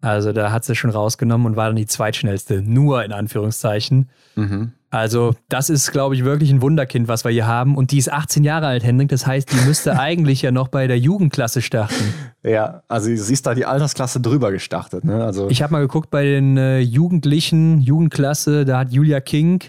Also 0.00 0.32
da 0.32 0.52
hat 0.52 0.64
sie 0.64 0.76
schon 0.76 0.90
rausgenommen 0.90 1.46
und 1.46 1.56
war 1.56 1.66
dann 1.66 1.76
die 1.76 1.86
zweitschnellste. 1.86 2.62
Nur 2.62 3.04
in 3.04 3.12
Anführungszeichen. 3.12 4.10
Mhm. 4.36 4.72
Also, 4.90 5.34
das 5.50 5.68
ist, 5.68 5.92
glaube 5.92 6.14
ich, 6.14 6.24
wirklich 6.24 6.50
ein 6.50 6.62
Wunderkind, 6.62 7.08
was 7.08 7.24
wir 7.24 7.30
hier 7.30 7.46
haben. 7.46 7.76
Und 7.76 7.90
die 7.90 7.98
ist 7.98 8.10
18 8.10 8.42
Jahre 8.42 8.68
alt, 8.68 8.84
Hendrik. 8.84 9.10
Das 9.10 9.26
heißt, 9.26 9.52
die 9.52 9.66
müsste 9.66 9.98
eigentlich 9.98 10.40
ja 10.40 10.50
noch 10.50 10.68
bei 10.68 10.86
der 10.86 10.98
Jugendklasse 10.98 11.60
starten. 11.60 12.14
Ja, 12.42 12.82
also 12.88 13.14
sie 13.14 13.32
ist 13.32 13.46
da 13.46 13.54
die 13.54 13.66
Altersklasse 13.66 14.20
drüber 14.20 14.50
gestartet. 14.50 15.04
Ne? 15.04 15.22
Also 15.22 15.50
ich 15.50 15.60
habe 15.62 15.72
mal 15.72 15.80
geguckt 15.80 16.10
bei 16.10 16.24
den 16.24 16.56
äh, 16.56 16.78
Jugendlichen, 16.78 17.80
Jugendklasse, 17.80 18.64
da 18.64 18.78
hat 18.78 18.92
Julia 18.92 19.20
King 19.20 19.62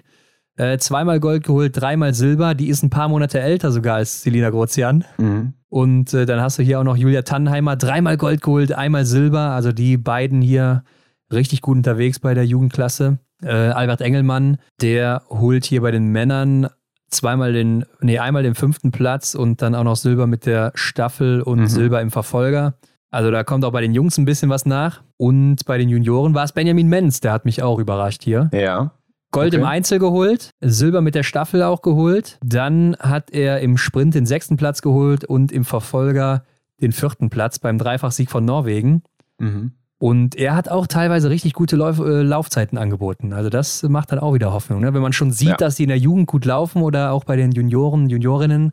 äh, 0.60 0.77
zweimal 0.77 1.19
Gold 1.19 1.45
geholt, 1.45 1.80
dreimal 1.80 2.14
Silber. 2.14 2.53
Die 2.53 2.68
ist 2.68 2.84
ein 2.84 2.90
paar 2.90 3.07
Monate 3.07 3.40
älter 3.40 3.72
sogar 3.72 3.95
als 3.95 4.23
Selina 4.23 4.49
Grozian. 4.49 5.06
Mhm. 5.18 5.53
Und 5.69 6.14
äh, 6.14 6.26
dann 6.26 6.41
hast 6.41 6.60
du 6.60 6.64
hier 6.64 6.80
auch 6.80 6.84
noch 6.84 6.98
Julia 6.98 7.22
Tannheimer, 7.22 7.77
dreimal 7.77 8.18
Gold 8.18 8.41
geholt, 8.41 8.73
einmal 8.73 9.06
Silber. 9.06 9.52
Also 9.52 9.72
die 9.72 9.95
beiden 9.98 10.41
hier 10.41 10.84
richtig 11.31 11.61
gut 11.61 11.77
unterwegs 11.77 12.19
bei 12.19 12.34
der 12.34 12.45
Jugendklasse. 12.45 13.19
Äh, 13.41 13.52
Albert 13.52 14.02
Engelmann, 14.02 14.57
der 14.81 15.23
holt 15.30 15.64
hier 15.64 15.81
bei 15.81 15.91
den 15.91 16.07
Männern 16.07 16.68
zweimal 17.10 17.53
den, 17.53 17.86
nee, 18.02 18.19
einmal 18.19 18.44
den 18.44 18.53
fünften 18.53 18.91
Platz 18.91 19.36
und 19.36 19.61
dann 19.61 19.76
auch 19.76 19.86
noch 19.86 19.95
Silber 19.95 20.27
mit 20.27 20.45
der 20.45 20.73
Staffel 20.76 21.41
und 21.41 21.60
mhm. 21.60 21.68
Silber 21.68 22.02
im 22.02 22.11
Verfolger. 22.11 22.73
Also 23.11 23.31
da 23.31 23.44
kommt 23.44 23.64
auch 23.64 23.72
bei 23.72 23.81
den 23.81 23.94
Jungs 23.94 24.18
ein 24.18 24.26
bisschen 24.26 24.49
was 24.49 24.65
nach. 24.65 25.03
Und 25.18 25.65
bei 25.65 25.77
den 25.77 25.88
Junioren 25.90 26.34
war 26.34 26.44
es 26.44 26.52
Benjamin 26.52 26.88
Menz, 26.88 27.22
der 27.22 27.31
hat 27.31 27.45
mich 27.45 27.64
auch 27.64 27.80
überrascht 27.80 28.23
hier. 28.23 28.49
Ja. 28.53 28.91
Gold 29.31 29.53
okay. 29.53 29.61
im 29.61 29.68
Einzel 29.68 29.99
geholt, 29.99 30.51
Silber 30.60 31.01
mit 31.01 31.14
der 31.15 31.23
Staffel 31.23 31.61
auch 31.61 31.81
geholt. 31.81 32.39
Dann 32.43 32.95
hat 32.99 33.31
er 33.31 33.60
im 33.60 33.77
Sprint 33.77 34.15
den 34.15 34.26
sechsten 34.26 34.57
Platz 34.57 34.81
geholt 34.81 35.23
und 35.23 35.51
im 35.51 35.65
Verfolger 35.65 36.43
den 36.81 36.91
vierten 36.91 37.30
Platz 37.30 37.60
beim 37.60 37.77
Dreifachsieg 37.77 38.31
von 38.31 38.45
Norwegen. 38.45 39.03
Mhm. 39.38 39.73
Und 39.99 40.35
er 40.35 40.56
hat 40.56 40.69
auch 40.69 40.88
teilweise 40.88 41.30
richtig 41.30 41.53
gute 41.53 41.76
Lauf 41.76 41.99
äh, 41.99 42.22
Laufzeiten 42.22 42.77
angeboten. 42.77 43.34
Also 43.34 43.49
das 43.49 43.84
macht 43.84 44.11
dann 44.11 44.19
auch 44.19 44.34
wieder 44.34 44.53
Hoffnung. 44.53 44.80
Ne? 44.80 44.93
Wenn 44.93 45.01
man 45.01 45.11
schon 45.11 45.31
sieht, 45.31 45.49
ja. 45.49 45.57
dass 45.57 45.76
die 45.76 45.84
in 45.84 45.89
der 45.89 45.97
Jugend 45.97 46.27
gut 46.27 46.45
laufen 46.45 46.81
oder 46.81 47.11
auch 47.11 47.26
bei 47.26 47.35
den 47.35 47.51
Junioren, 47.51 48.10
Juniorinnen, 48.10 48.72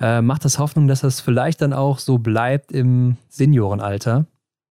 äh, 0.00 0.20
macht 0.20 0.44
das 0.44 0.58
Hoffnung, 0.58 0.88
dass 0.88 1.00
das 1.00 1.20
vielleicht 1.20 1.62
dann 1.62 1.72
auch 1.72 2.00
so 2.00 2.18
bleibt 2.18 2.72
im 2.72 3.16
Seniorenalter. 3.28 4.26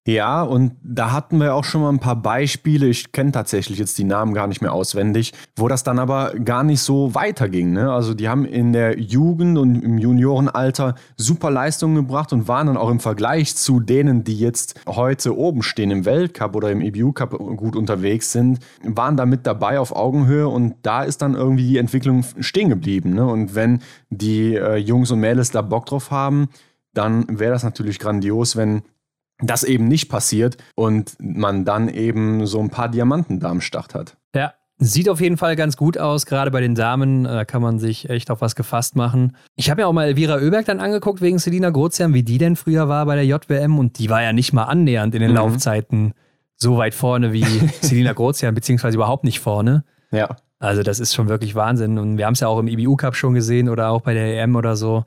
Ja, 0.06 0.42
und 0.42 0.76
da 0.84 1.10
hatten 1.10 1.40
wir 1.40 1.52
auch 1.52 1.64
schon 1.64 1.80
mal 1.80 1.88
ein 1.88 1.98
paar 1.98 2.14
Beispiele. 2.14 2.86
Ich 2.86 3.10
kenne 3.10 3.32
tatsächlich 3.32 3.80
jetzt 3.80 3.98
die 3.98 4.04
Namen 4.04 4.34
gar 4.34 4.46
nicht 4.46 4.62
mehr 4.62 4.72
auswendig, 4.72 5.32
wo 5.56 5.66
das 5.66 5.82
dann 5.82 5.98
aber 5.98 6.32
gar 6.34 6.62
nicht 6.62 6.80
so 6.80 7.16
weiterging. 7.16 7.72
Ne? 7.72 7.92
Also 7.92 8.14
die 8.14 8.28
haben 8.28 8.44
in 8.44 8.72
der 8.72 9.00
Jugend 9.00 9.58
und 9.58 9.82
im 9.82 9.98
Juniorenalter 9.98 10.94
super 11.16 11.50
Leistungen 11.50 11.96
gebracht 11.96 12.32
und 12.32 12.46
waren 12.46 12.68
dann 12.68 12.76
auch 12.76 12.88
im 12.88 13.00
Vergleich 13.00 13.56
zu 13.56 13.80
denen, 13.80 14.22
die 14.22 14.38
jetzt 14.38 14.80
heute 14.86 15.36
oben 15.36 15.64
stehen 15.64 15.90
im 15.90 16.04
Weltcup 16.04 16.54
oder 16.54 16.70
im 16.70 16.82
EBU 16.82 17.10
Cup 17.10 17.36
gut 17.56 17.74
unterwegs 17.74 18.30
sind, 18.30 18.60
waren 18.84 19.16
da 19.16 19.26
mit 19.26 19.44
dabei 19.44 19.80
auf 19.80 19.90
Augenhöhe 19.90 20.46
und 20.46 20.76
da 20.82 21.02
ist 21.02 21.20
dann 21.20 21.34
irgendwie 21.34 21.66
die 21.66 21.78
Entwicklung 21.78 22.24
stehen 22.38 22.68
geblieben. 22.68 23.14
Ne? 23.14 23.26
Und 23.26 23.56
wenn 23.56 23.80
die 24.10 24.54
äh, 24.54 24.76
Jungs 24.76 25.10
und 25.10 25.18
Mädels 25.18 25.50
da 25.50 25.62
Bock 25.62 25.86
drauf 25.86 26.12
haben, 26.12 26.48
dann 26.94 27.26
wäre 27.40 27.52
das 27.52 27.64
natürlich 27.64 27.98
grandios, 27.98 28.54
wenn 28.54 28.82
das 29.40 29.64
eben 29.64 29.88
nicht 29.88 30.08
passiert 30.08 30.56
und 30.74 31.16
man 31.18 31.64
dann 31.64 31.88
eben 31.88 32.46
so 32.46 32.60
ein 32.60 32.70
paar 32.70 32.88
Diamanten 32.88 33.40
da 33.40 33.50
am 33.50 33.60
Start 33.60 33.94
hat. 33.94 34.16
Ja, 34.34 34.54
Sieht 34.78 35.08
auf 35.08 35.22
jeden 35.22 35.38
Fall 35.38 35.56
ganz 35.56 35.78
gut 35.78 35.96
aus, 35.96 36.26
gerade 36.26 36.50
bei 36.50 36.60
den 36.60 36.74
Damen. 36.74 37.24
Da 37.24 37.46
kann 37.46 37.62
man 37.62 37.78
sich 37.78 38.10
echt 38.10 38.30
auf 38.30 38.42
was 38.42 38.54
gefasst 38.54 38.94
machen. 38.94 39.34
Ich 39.54 39.70
habe 39.70 39.80
mir 39.80 39.88
auch 39.88 39.92
mal 39.94 40.04
Elvira 40.04 40.36
Oeberg 40.36 40.66
dann 40.66 40.80
angeguckt 40.80 41.22
wegen 41.22 41.38
Selina 41.38 41.70
Grozian, 41.70 42.12
wie 42.12 42.22
die 42.22 42.36
denn 42.36 42.56
früher 42.56 42.86
war 42.86 43.06
bei 43.06 43.14
der 43.14 43.24
JWM 43.24 43.78
und 43.78 43.98
die 43.98 44.10
war 44.10 44.22
ja 44.22 44.34
nicht 44.34 44.52
mal 44.52 44.64
annähernd 44.64 45.14
in 45.14 45.22
den 45.22 45.30
mhm. 45.30 45.36
Laufzeiten 45.36 46.12
so 46.56 46.76
weit 46.76 46.94
vorne 46.94 47.32
wie 47.32 47.44
Selina 47.80 48.12
Grozian, 48.12 48.54
beziehungsweise 48.54 48.96
überhaupt 48.96 49.24
nicht 49.24 49.40
vorne. 49.40 49.84
Ja. 50.10 50.36
Also 50.58 50.82
das 50.82 51.00
ist 51.00 51.14
schon 51.14 51.28
wirklich 51.28 51.54
Wahnsinn 51.54 51.98
und 51.98 52.18
wir 52.18 52.26
haben 52.26 52.34
es 52.34 52.40
ja 52.40 52.48
auch 52.48 52.58
im 52.58 52.68
IBU 52.68 52.96
Cup 52.96 53.16
schon 53.16 53.32
gesehen 53.32 53.70
oder 53.70 53.88
auch 53.88 54.02
bei 54.02 54.12
der 54.12 54.42
EM 54.42 54.56
oder 54.56 54.76
so. 54.76 55.04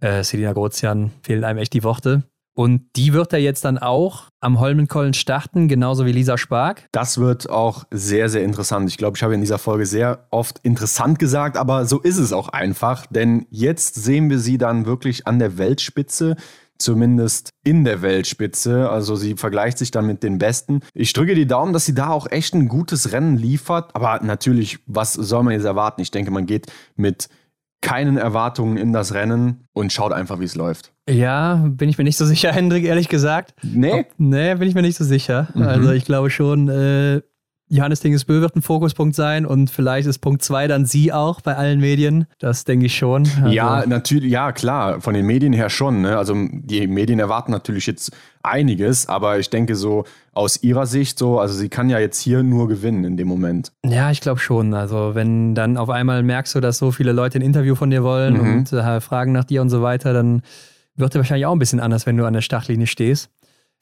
Äh, 0.00 0.24
Selina 0.24 0.54
Grozian 0.54 1.10
fehlen 1.22 1.44
einem 1.44 1.58
echt 1.58 1.74
die 1.74 1.84
Worte. 1.84 2.22
Und 2.56 2.96
die 2.96 3.12
wird 3.12 3.34
er 3.34 3.38
jetzt 3.38 3.66
dann 3.66 3.76
auch 3.76 4.30
am 4.40 4.58
Holmenkollen 4.58 5.12
starten, 5.12 5.68
genauso 5.68 6.06
wie 6.06 6.12
Lisa 6.12 6.38
Spark. 6.38 6.88
Das 6.90 7.18
wird 7.18 7.50
auch 7.50 7.84
sehr, 7.90 8.30
sehr 8.30 8.42
interessant. 8.42 8.88
Ich 8.88 8.96
glaube, 8.96 9.18
ich 9.18 9.22
habe 9.22 9.34
in 9.34 9.42
dieser 9.42 9.58
Folge 9.58 9.84
sehr 9.84 10.26
oft 10.30 10.60
interessant 10.62 11.18
gesagt, 11.18 11.58
aber 11.58 11.84
so 11.84 12.00
ist 12.00 12.16
es 12.16 12.32
auch 12.32 12.48
einfach. 12.48 13.04
Denn 13.06 13.44
jetzt 13.50 13.96
sehen 13.96 14.30
wir 14.30 14.38
sie 14.38 14.56
dann 14.56 14.86
wirklich 14.86 15.26
an 15.26 15.38
der 15.38 15.58
Weltspitze 15.58 16.36
zumindest 16.78 17.50
in 17.62 17.84
der 17.84 18.00
Weltspitze. 18.02 18.88
Also 18.88 19.16
sie 19.16 19.34
vergleicht 19.34 19.76
sich 19.76 19.90
dann 19.90 20.06
mit 20.06 20.22
den 20.22 20.38
Besten. 20.38 20.80
Ich 20.94 21.12
drücke 21.12 21.34
die 21.34 21.46
Daumen, 21.46 21.72
dass 21.72 21.84
sie 21.84 21.94
da 21.94 22.08
auch 22.08 22.30
echt 22.30 22.54
ein 22.54 22.68
gutes 22.68 23.12
Rennen 23.12 23.36
liefert. 23.36 23.94
Aber 23.94 24.20
natürlich, 24.22 24.78
was 24.86 25.12
soll 25.12 25.42
man 25.42 25.52
jetzt 25.52 25.64
erwarten? 25.64 26.00
Ich 26.00 26.10
denke, 26.10 26.30
man 26.30 26.46
geht 26.46 26.66
mit 26.96 27.28
keinen 27.80 28.16
Erwartungen 28.16 28.76
in 28.76 28.92
das 28.92 29.14
Rennen 29.14 29.66
und 29.72 29.92
schaut 29.92 30.12
einfach, 30.12 30.40
wie 30.40 30.44
es 30.44 30.54
läuft. 30.54 30.92
Ja, 31.08 31.64
bin 31.68 31.88
ich 31.88 31.98
mir 31.98 32.04
nicht 32.04 32.16
so 32.16 32.24
sicher, 32.24 32.52
Hendrik, 32.52 32.84
ehrlich 32.84 33.08
gesagt. 33.08 33.54
Nee? 33.62 33.92
Ob, 33.92 34.06
nee, 34.18 34.54
bin 34.54 34.68
ich 34.68 34.74
mir 34.74 34.82
nicht 34.82 34.96
so 34.96 35.04
sicher. 35.04 35.48
Mhm. 35.54 35.62
Also 35.62 35.90
ich 35.92 36.04
glaube 36.04 36.30
schon, 36.30 36.68
äh, 36.68 37.22
Johannes 37.68 37.98
Dingesbö 37.98 38.40
wird 38.40 38.54
ein 38.54 38.62
Fokuspunkt 38.62 39.16
sein 39.16 39.44
und 39.44 39.70
vielleicht 39.70 40.06
ist 40.06 40.18
Punkt 40.18 40.42
2 40.42 40.68
dann 40.68 40.86
sie 40.86 41.12
auch 41.12 41.40
bei 41.40 41.56
allen 41.56 41.80
Medien. 41.80 42.26
Das 42.38 42.64
denke 42.64 42.86
ich 42.86 42.96
schon. 42.96 43.28
Also 43.42 43.48
ja, 43.48 43.84
natürlich, 43.86 44.30
ja, 44.30 44.52
klar, 44.52 45.00
von 45.00 45.14
den 45.14 45.26
Medien 45.26 45.52
her 45.52 45.68
schon. 45.68 46.00
Ne? 46.00 46.16
Also 46.16 46.34
die 46.34 46.86
Medien 46.86 47.18
erwarten 47.18 47.50
natürlich 47.50 47.86
jetzt 47.86 48.12
einiges, 48.42 49.08
aber 49.08 49.40
ich 49.40 49.50
denke 49.50 49.74
so 49.74 50.04
aus 50.32 50.62
ihrer 50.62 50.86
Sicht 50.86 51.18
so, 51.18 51.40
also 51.40 51.54
sie 51.54 51.68
kann 51.68 51.90
ja 51.90 51.98
jetzt 51.98 52.20
hier 52.20 52.44
nur 52.44 52.68
gewinnen 52.68 53.02
in 53.04 53.16
dem 53.16 53.26
Moment. 53.26 53.72
Ja, 53.84 54.12
ich 54.12 54.20
glaube 54.20 54.38
schon. 54.38 54.72
Also 54.72 55.14
wenn 55.14 55.56
dann 55.56 55.76
auf 55.76 55.90
einmal 55.90 56.22
merkst 56.22 56.54
du, 56.54 56.60
dass 56.60 56.78
so 56.78 56.92
viele 56.92 57.10
Leute 57.10 57.38
ein 57.38 57.42
Interview 57.42 57.74
von 57.74 57.90
dir 57.90 58.04
wollen 58.04 58.34
mhm. 58.34 58.58
und 58.58 58.72
äh, 58.72 59.00
fragen 59.00 59.32
nach 59.32 59.44
dir 59.44 59.60
und 59.60 59.70
so 59.70 59.82
weiter, 59.82 60.12
dann 60.12 60.42
wird 60.94 61.14
er 61.14 61.18
wahrscheinlich 61.18 61.46
auch 61.46 61.52
ein 61.52 61.58
bisschen 61.58 61.80
anders, 61.80 62.06
wenn 62.06 62.16
du 62.16 62.26
an 62.26 62.32
der 62.32 62.42
Startlinie 62.42 62.86
stehst. 62.86 63.28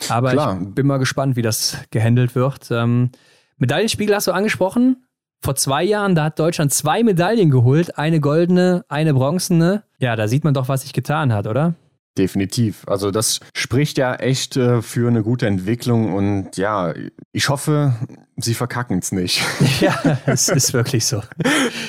Aber 0.08 0.30
Klar. 0.32 0.58
ich 0.60 0.74
bin 0.74 0.86
mal 0.86 0.98
gespannt, 0.98 1.36
wie 1.36 1.42
das 1.42 1.78
gehandelt 1.90 2.34
wird. 2.34 2.68
Ähm, 2.70 3.10
Medaillenspiegel 3.58 4.14
hast 4.14 4.26
du 4.26 4.32
angesprochen. 4.32 5.06
Vor 5.40 5.56
zwei 5.56 5.84
Jahren, 5.84 6.14
da 6.14 6.24
hat 6.24 6.38
Deutschland 6.38 6.72
zwei 6.72 7.02
Medaillen 7.02 7.50
geholt. 7.50 7.98
Eine 7.98 8.20
goldene, 8.20 8.84
eine 8.88 9.12
bronzene. 9.12 9.82
Ja, 9.98 10.16
da 10.16 10.26
sieht 10.26 10.44
man 10.44 10.54
doch, 10.54 10.68
was 10.68 10.82
sich 10.82 10.92
getan 10.92 11.32
hat, 11.32 11.46
oder? 11.46 11.74
Definitiv. 12.16 12.84
Also 12.86 13.10
das 13.10 13.40
spricht 13.54 13.98
ja 13.98 14.14
echt 14.14 14.56
äh, 14.56 14.82
für 14.82 15.08
eine 15.08 15.22
gute 15.22 15.48
Entwicklung 15.48 16.14
und 16.14 16.56
ja, 16.56 16.94
ich 17.32 17.48
hoffe, 17.48 17.94
sie 18.36 18.54
verkacken 18.54 19.00
es 19.00 19.10
nicht. 19.10 19.42
Ja, 19.80 20.18
es 20.24 20.48
ist 20.48 20.72
wirklich 20.72 21.04
so. 21.04 21.22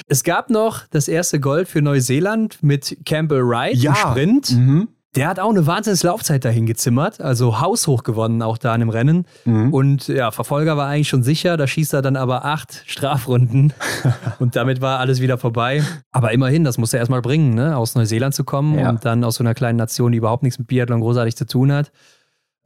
Es 0.07 0.23
gab 0.23 0.49
noch 0.49 0.87
das 0.87 1.07
erste 1.07 1.39
Gold 1.39 1.67
für 1.67 1.81
Neuseeland 1.81 2.61
mit 2.63 2.97
Campbell 3.05 3.47
Wright 3.47 3.75
ja. 3.75 3.91
im 3.91 3.95
Sprint. 3.95 4.51
Mhm. 4.51 4.87
Der 5.15 5.29
hat 5.29 5.39
auch 5.39 5.49
eine 5.49 5.65
Wahnsinnslaufzeit 5.65 6.43
dahin 6.43 6.65
gezimmert, 6.65 7.21
also 7.21 7.61
haushoch 7.61 8.03
gewonnen 8.03 8.41
auch 8.41 8.57
da 8.57 8.73
in 8.73 8.81
dem 8.81 8.89
Rennen. 8.89 9.25
Mhm. 9.45 9.73
Und 9.73 10.07
ja, 10.09 10.31
Verfolger 10.31 10.75
war 10.75 10.89
eigentlich 10.89 11.07
schon 11.07 11.23
sicher, 11.23 11.55
da 11.55 11.67
schießt 11.67 11.93
er 11.93 12.01
dann 12.01 12.17
aber 12.17 12.43
acht 12.43 12.83
Strafrunden 12.85 13.73
und 14.39 14.57
damit 14.57 14.81
war 14.81 14.99
alles 14.99 15.21
wieder 15.21 15.37
vorbei. 15.37 15.83
Aber 16.11 16.33
immerhin, 16.33 16.65
das 16.65 16.77
muss 16.77 16.93
er 16.93 16.99
erstmal 16.99 17.21
bringen, 17.21 17.53
ne? 17.53 17.77
aus 17.77 17.95
Neuseeland 17.95 18.35
zu 18.35 18.43
kommen 18.43 18.77
ja. 18.77 18.89
und 18.89 19.05
dann 19.05 19.23
aus 19.23 19.35
so 19.35 19.43
einer 19.43 19.53
kleinen 19.53 19.77
Nation, 19.77 20.11
die 20.11 20.17
überhaupt 20.17 20.43
nichts 20.43 20.59
mit 20.59 20.67
Biathlon 20.67 20.99
großartig 20.99 21.37
zu 21.37 21.45
tun 21.45 21.71
hat, 21.71 21.91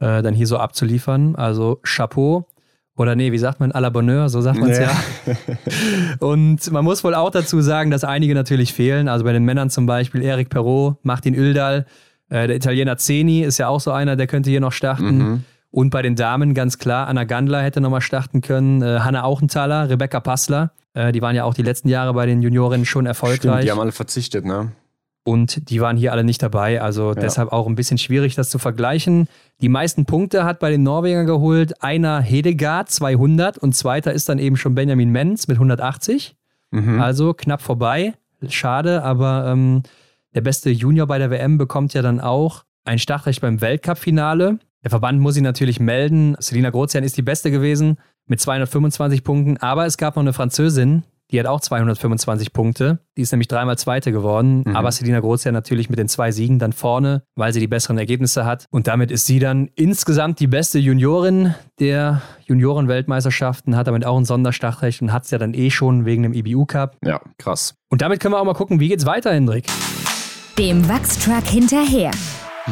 äh, 0.00 0.22
dann 0.22 0.34
hier 0.34 0.46
so 0.46 0.58
abzuliefern. 0.58 1.36
Also 1.36 1.78
Chapeau. 1.84 2.48
Oder 2.96 3.14
nee, 3.14 3.32
wie 3.32 3.38
sagt 3.38 3.60
man, 3.60 3.72
à 3.72 3.80
la 3.80 3.88
Bonheur, 3.88 4.28
so 4.28 4.42
sagt 4.42 4.58
man 4.58 4.70
es 4.70 4.78
nee. 4.78 4.84
ja. 4.84 5.36
Und 6.26 6.70
man 6.70 6.84
muss 6.84 7.02
wohl 7.02 7.14
auch 7.14 7.30
dazu 7.30 7.62
sagen, 7.62 7.90
dass 7.90 8.04
einige 8.04 8.34
natürlich 8.34 8.74
fehlen. 8.74 9.08
Also 9.08 9.24
bei 9.24 9.32
den 9.32 9.44
Männern 9.44 9.70
zum 9.70 9.86
Beispiel 9.86 10.22
Eric 10.22 10.50
Perrault, 10.50 10.96
Martin 11.02 11.34
Üldal, 11.34 11.86
äh, 12.30 12.46
der 12.46 12.56
Italiener 12.56 12.96
Zeni 12.96 13.42
ist 13.42 13.58
ja 13.58 13.68
auch 13.68 13.80
so 13.80 13.90
einer, 13.90 14.16
der 14.16 14.26
könnte 14.26 14.50
hier 14.50 14.60
noch 14.60 14.72
starten. 14.72 15.18
Mhm. 15.18 15.44
Und 15.72 15.90
bei 15.90 16.02
den 16.02 16.16
Damen 16.16 16.54
ganz 16.54 16.78
klar, 16.78 17.06
Anna 17.06 17.24
Gandler 17.24 17.62
hätte 17.62 17.80
nochmal 17.80 18.00
starten 18.00 18.40
können, 18.40 18.82
äh, 18.82 19.00
Hanna 19.00 19.22
Auchenthaler, 19.22 19.88
Rebecca 19.88 20.18
Passler. 20.20 20.72
Äh, 20.94 21.12
die 21.12 21.22
waren 21.22 21.36
ja 21.36 21.44
auch 21.44 21.54
die 21.54 21.62
letzten 21.62 21.88
Jahre 21.88 22.14
bei 22.14 22.26
den 22.26 22.42
Juniorinnen 22.42 22.86
schon 22.86 23.06
erfolgreich. 23.06 23.38
Stimmt, 23.38 23.64
die 23.64 23.70
haben 23.70 23.80
alle 23.80 23.92
verzichtet, 23.92 24.44
ne? 24.44 24.72
Und 25.22 25.68
die 25.70 25.80
waren 25.80 25.96
hier 25.96 26.12
alle 26.12 26.24
nicht 26.24 26.42
dabei. 26.42 26.80
Also 26.80 27.08
ja. 27.08 27.14
deshalb 27.14 27.52
auch 27.52 27.66
ein 27.66 27.74
bisschen 27.74 27.98
schwierig, 27.98 28.34
das 28.34 28.48
zu 28.48 28.58
vergleichen. 28.58 29.28
Die 29.60 29.68
meisten 29.68 30.06
Punkte 30.06 30.44
hat 30.44 30.60
bei 30.60 30.70
den 30.70 30.82
Norwegern 30.82 31.26
geholt 31.26 31.82
einer 31.82 32.20
Hedegaard 32.20 32.90
200 32.90 33.58
und 33.58 33.76
zweiter 33.76 34.12
ist 34.12 34.28
dann 34.28 34.38
eben 34.38 34.56
schon 34.56 34.74
Benjamin 34.74 35.10
Menz 35.10 35.46
mit 35.46 35.58
180. 35.58 36.36
Mhm. 36.70 37.00
Also 37.00 37.34
knapp 37.34 37.60
vorbei. 37.60 38.14
Schade, 38.48 39.02
aber 39.02 39.46
ähm, 39.48 39.82
der 40.34 40.40
beste 40.40 40.70
Junior 40.70 41.06
bei 41.06 41.18
der 41.18 41.30
WM 41.30 41.58
bekommt 41.58 41.94
ja 41.94 42.02
dann 42.02 42.20
auch 42.20 42.64
ein 42.84 42.98
Startrecht 42.98 43.40
beim 43.40 43.60
Weltcup-Finale. 43.60 44.58
Der 44.82 44.90
Verband 44.90 45.20
muss 45.20 45.36
ihn 45.36 45.44
natürlich 45.44 45.80
melden. 45.80 46.36
Selina 46.38 46.70
Grozian 46.70 47.04
ist 47.04 47.16
die 47.16 47.22
Beste 47.22 47.50
gewesen 47.50 47.98
mit 48.26 48.40
225 48.40 49.24
Punkten, 49.24 49.56
aber 49.58 49.86
es 49.86 49.98
gab 49.98 50.16
noch 50.16 50.22
eine 50.22 50.32
Französin, 50.32 51.02
die 51.30 51.38
hat 51.38 51.46
auch 51.46 51.60
225 51.60 52.52
Punkte. 52.52 52.98
Die 53.16 53.22
ist 53.22 53.30
nämlich 53.32 53.48
dreimal 53.48 53.78
Zweite 53.78 54.12
geworden. 54.12 54.64
Mhm. 54.66 54.76
Aber 54.76 54.90
Selina 54.90 55.20
Grozian 55.20 55.54
natürlich 55.54 55.88
mit 55.88 55.98
den 55.98 56.08
zwei 56.08 56.32
Siegen 56.32 56.58
dann 56.58 56.72
vorne, 56.72 57.22
weil 57.36 57.52
sie 57.52 57.60
die 57.60 57.68
besseren 57.68 57.98
Ergebnisse 57.98 58.44
hat. 58.44 58.66
Und 58.70 58.88
damit 58.88 59.10
ist 59.10 59.26
sie 59.26 59.38
dann 59.38 59.68
insgesamt 59.74 60.40
die 60.40 60.48
beste 60.48 60.78
Juniorin 60.78 61.54
der 61.78 62.22
Juniorenweltmeisterschaften, 62.46 63.76
hat 63.76 63.86
damit 63.86 64.04
auch 64.04 64.18
ein 64.18 64.24
Sonderstartrecht 64.24 65.02
und 65.02 65.12
hat 65.12 65.24
es 65.24 65.30
ja 65.30 65.38
dann 65.38 65.54
eh 65.54 65.70
schon 65.70 66.04
wegen 66.04 66.24
dem 66.24 66.32
IBU 66.32 66.66
Cup. 66.66 66.96
Ja, 67.04 67.20
krass. 67.38 67.74
Und 67.88 68.02
damit 68.02 68.20
können 68.20 68.34
wir 68.34 68.40
auch 68.40 68.44
mal 68.44 68.54
gucken, 68.54 68.80
wie 68.80 68.88
geht's 68.88 69.06
weiter, 69.06 69.32
Hendrik? 69.32 69.66
Dem 70.58 70.86
Wachstruck 70.88 71.44
hinterher. 71.44 72.10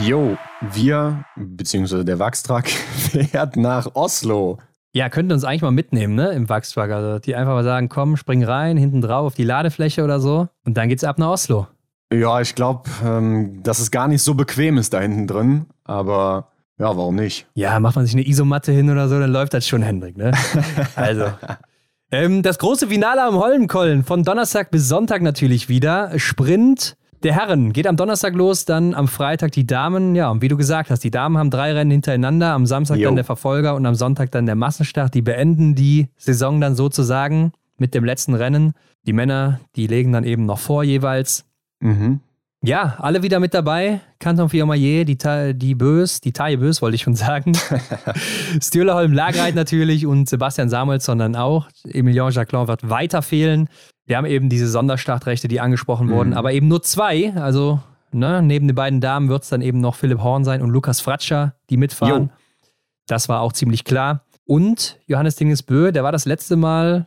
Jo, 0.02 0.36
wir, 0.72 1.24
beziehungsweise 1.36 2.04
der 2.04 2.18
Wachstruck, 2.18 2.68
fährt 2.68 3.56
nach 3.56 3.94
Oslo. 3.94 4.58
Ja, 4.92 5.08
könnten 5.08 5.32
uns 5.32 5.44
eigentlich 5.44 5.62
mal 5.62 5.70
mitnehmen, 5.70 6.14
ne, 6.14 6.30
im 6.30 6.48
Wachstruck. 6.48 6.90
Also 6.90 7.18
die 7.18 7.34
einfach 7.34 7.52
mal 7.52 7.64
sagen, 7.64 7.88
komm, 7.88 8.16
spring 8.16 8.44
rein, 8.44 8.76
hinten 8.76 9.00
drauf 9.00 9.26
auf 9.26 9.34
die 9.34 9.44
Ladefläche 9.44 10.02
oder 10.04 10.20
so. 10.20 10.48
Und 10.64 10.76
dann 10.76 10.88
geht's 10.88 11.04
ab 11.04 11.18
nach 11.18 11.28
Oslo. 11.28 11.66
Ja, 12.12 12.40
ich 12.40 12.54
glaube, 12.54 12.90
ähm, 13.04 13.62
dass 13.62 13.78
es 13.78 13.90
gar 13.90 14.08
nicht 14.08 14.22
so 14.22 14.34
bequem 14.34 14.76
ist 14.76 14.92
da 14.92 15.00
hinten 15.00 15.26
drin. 15.26 15.66
Aber 15.84 16.48
ja, 16.78 16.96
warum 16.96 17.14
nicht? 17.14 17.46
Ja, 17.54 17.78
macht 17.80 17.96
man 17.96 18.06
sich 18.06 18.14
eine 18.14 18.26
Isomatte 18.26 18.72
hin 18.72 18.90
oder 18.90 19.08
so, 19.08 19.18
dann 19.18 19.30
läuft 19.30 19.54
das 19.54 19.66
schon, 19.66 19.82
Hendrik, 19.82 20.16
ne? 20.16 20.32
also. 20.96 21.26
Ähm, 22.10 22.42
das 22.42 22.58
große 22.58 22.88
Finale 22.88 23.22
am 23.22 23.34
Holmenkollen 23.36 24.04
von 24.04 24.24
Donnerstag 24.24 24.70
bis 24.70 24.88
Sonntag 24.88 25.22
natürlich 25.22 25.68
wieder. 25.68 26.18
Sprint 26.18 26.96
der 27.22 27.34
Herren 27.34 27.72
geht 27.72 27.86
am 27.86 27.96
Donnerstag 27.96 28.34
los, 28.34 28.64
dann 28.64 28.94
am 28.94 29.08
Freitag 29.08 29.52
die 29.52 29.66
Damen. 29.66 30.14
Ja, 30.14 30.30
und 30.30 30.42
wie 30.42 30.48
du 30.48 30.56
gesagt 30.56 30.90
hast, 30.90 31.02
die 31.04 31.10
Damen 31.10 31.38
haben 31.38 31.50
drei 31.50 31.72
Rennen 31.72 31.90
hintereinander. 31.90 32.52
Am 32.52 32.66
Samstag 32.66 32.98
jo. 32.98 33.08
dann 33.08 33.16
der 33.16 33.24
Verfolger 33.24 33.74
und 33.74 33.86
am 33.86 33.94
Sonntag 33.94 34.30
dann 34.30 34.46
der 34.46 34.54
Massenstart. 34.54 35.14
Die 35.14 35.22
beenden 35.22 35.74
die 35.74 36.08
Saison 36.16 36.60
dann 36.60 36.74
sozusagen 36.74 37.52
mit 37.76 37.94
dem 37.94 38.04
letzten 38.04 38.34
Rennen. 38.34 38.72
Die 39.06 39.12
Männer, 39.12 39.60
die 39.76 39.86
legen 39.86 40.12
dann 40.12 40.24
eben 40.24 40.46
noch 40.46 40.58
vor 40.58 40.84
jeweils. 40.84 41.44
Mhm. 41.80 42.20
Ja, 42.62 42.96
alle 42.98 43.22
wieder 43.22 43.38
mit 43.38 43.54
dabei. 43.54 44.00
Canton 44.18 44.48
Fiormaillet, 44.48 45.04
die, 45.04 45.54
die 45.54 45.74
Bös, 45.76 46.20
die 46.20 46.32
Taille 46.32 46.58
Bös 46.58 46.82
wollte 46.82 46.96
ich 46.96 47.02
schon 47.02 47.14
sagen. 47.14 47.52
Stühlerholm 48.60 49.12
Lagreit 49.12 49.54
natürlich 49.54 50.06
und 50.06 50.28
Sebastian 50.28 50.68
Samuelsson 50.68 51.18
dann 51.18 51.36
auch. 51.36 51.68
Emilien 51.84 52.30
Jacquelin 52.30 52.66
wird 52.66 52.88
weiter 52.90 53.22
fehlen. 53.22 53.68
Wir 54.08 54.16
haben 54.16 54.24
eben 54.24 54.48
diese 54.48 54.68
Sonderstartrechte, 54.68 55.48
die 55.48 55.60
angesprochen 55.60 56.06
mhm. 56.06 56.12
wurden, 56.12 56.34
aber 56.34 56.52
eben 56.52 56.66
nur 56.66 56.82
zwei. 56.82 57.34
Also 57.34 57.80
ne, 58.10 58.42
neben 58.42 58.66
den 58.66 58.74
beiden 58.74 59.02
Damen 59.02 59.28
wird 59.28 59.42
es 59.42 59.50
dann 59.50 59.60
eben 59.60 59.80
noch 59.80 59.94
Philipp 59.94 60.22
Horn 60.22 60.44
sein 60.44 60.62
und 60.62 60.70
Lukas 60.70 61.00
Fratscher, 61.00 61.54
die 61.68 61.76
mitfahren. 61.76 62.22
Jo. 62.24 62.30
Das 63.06 63.28
war 63.28 63.42
auch 63.42 63.52
ziemlich 63.52 63.84
klar. 63.84 64.24
Und 64.46 64.98
Johannes 65.06 65.36
Dingesbö, 65.36 65.92
der 65.92 66.04
war 66.04 66.12
das 66.12 66.24
letzte 66.24 66.56
Mal 66.56 67.06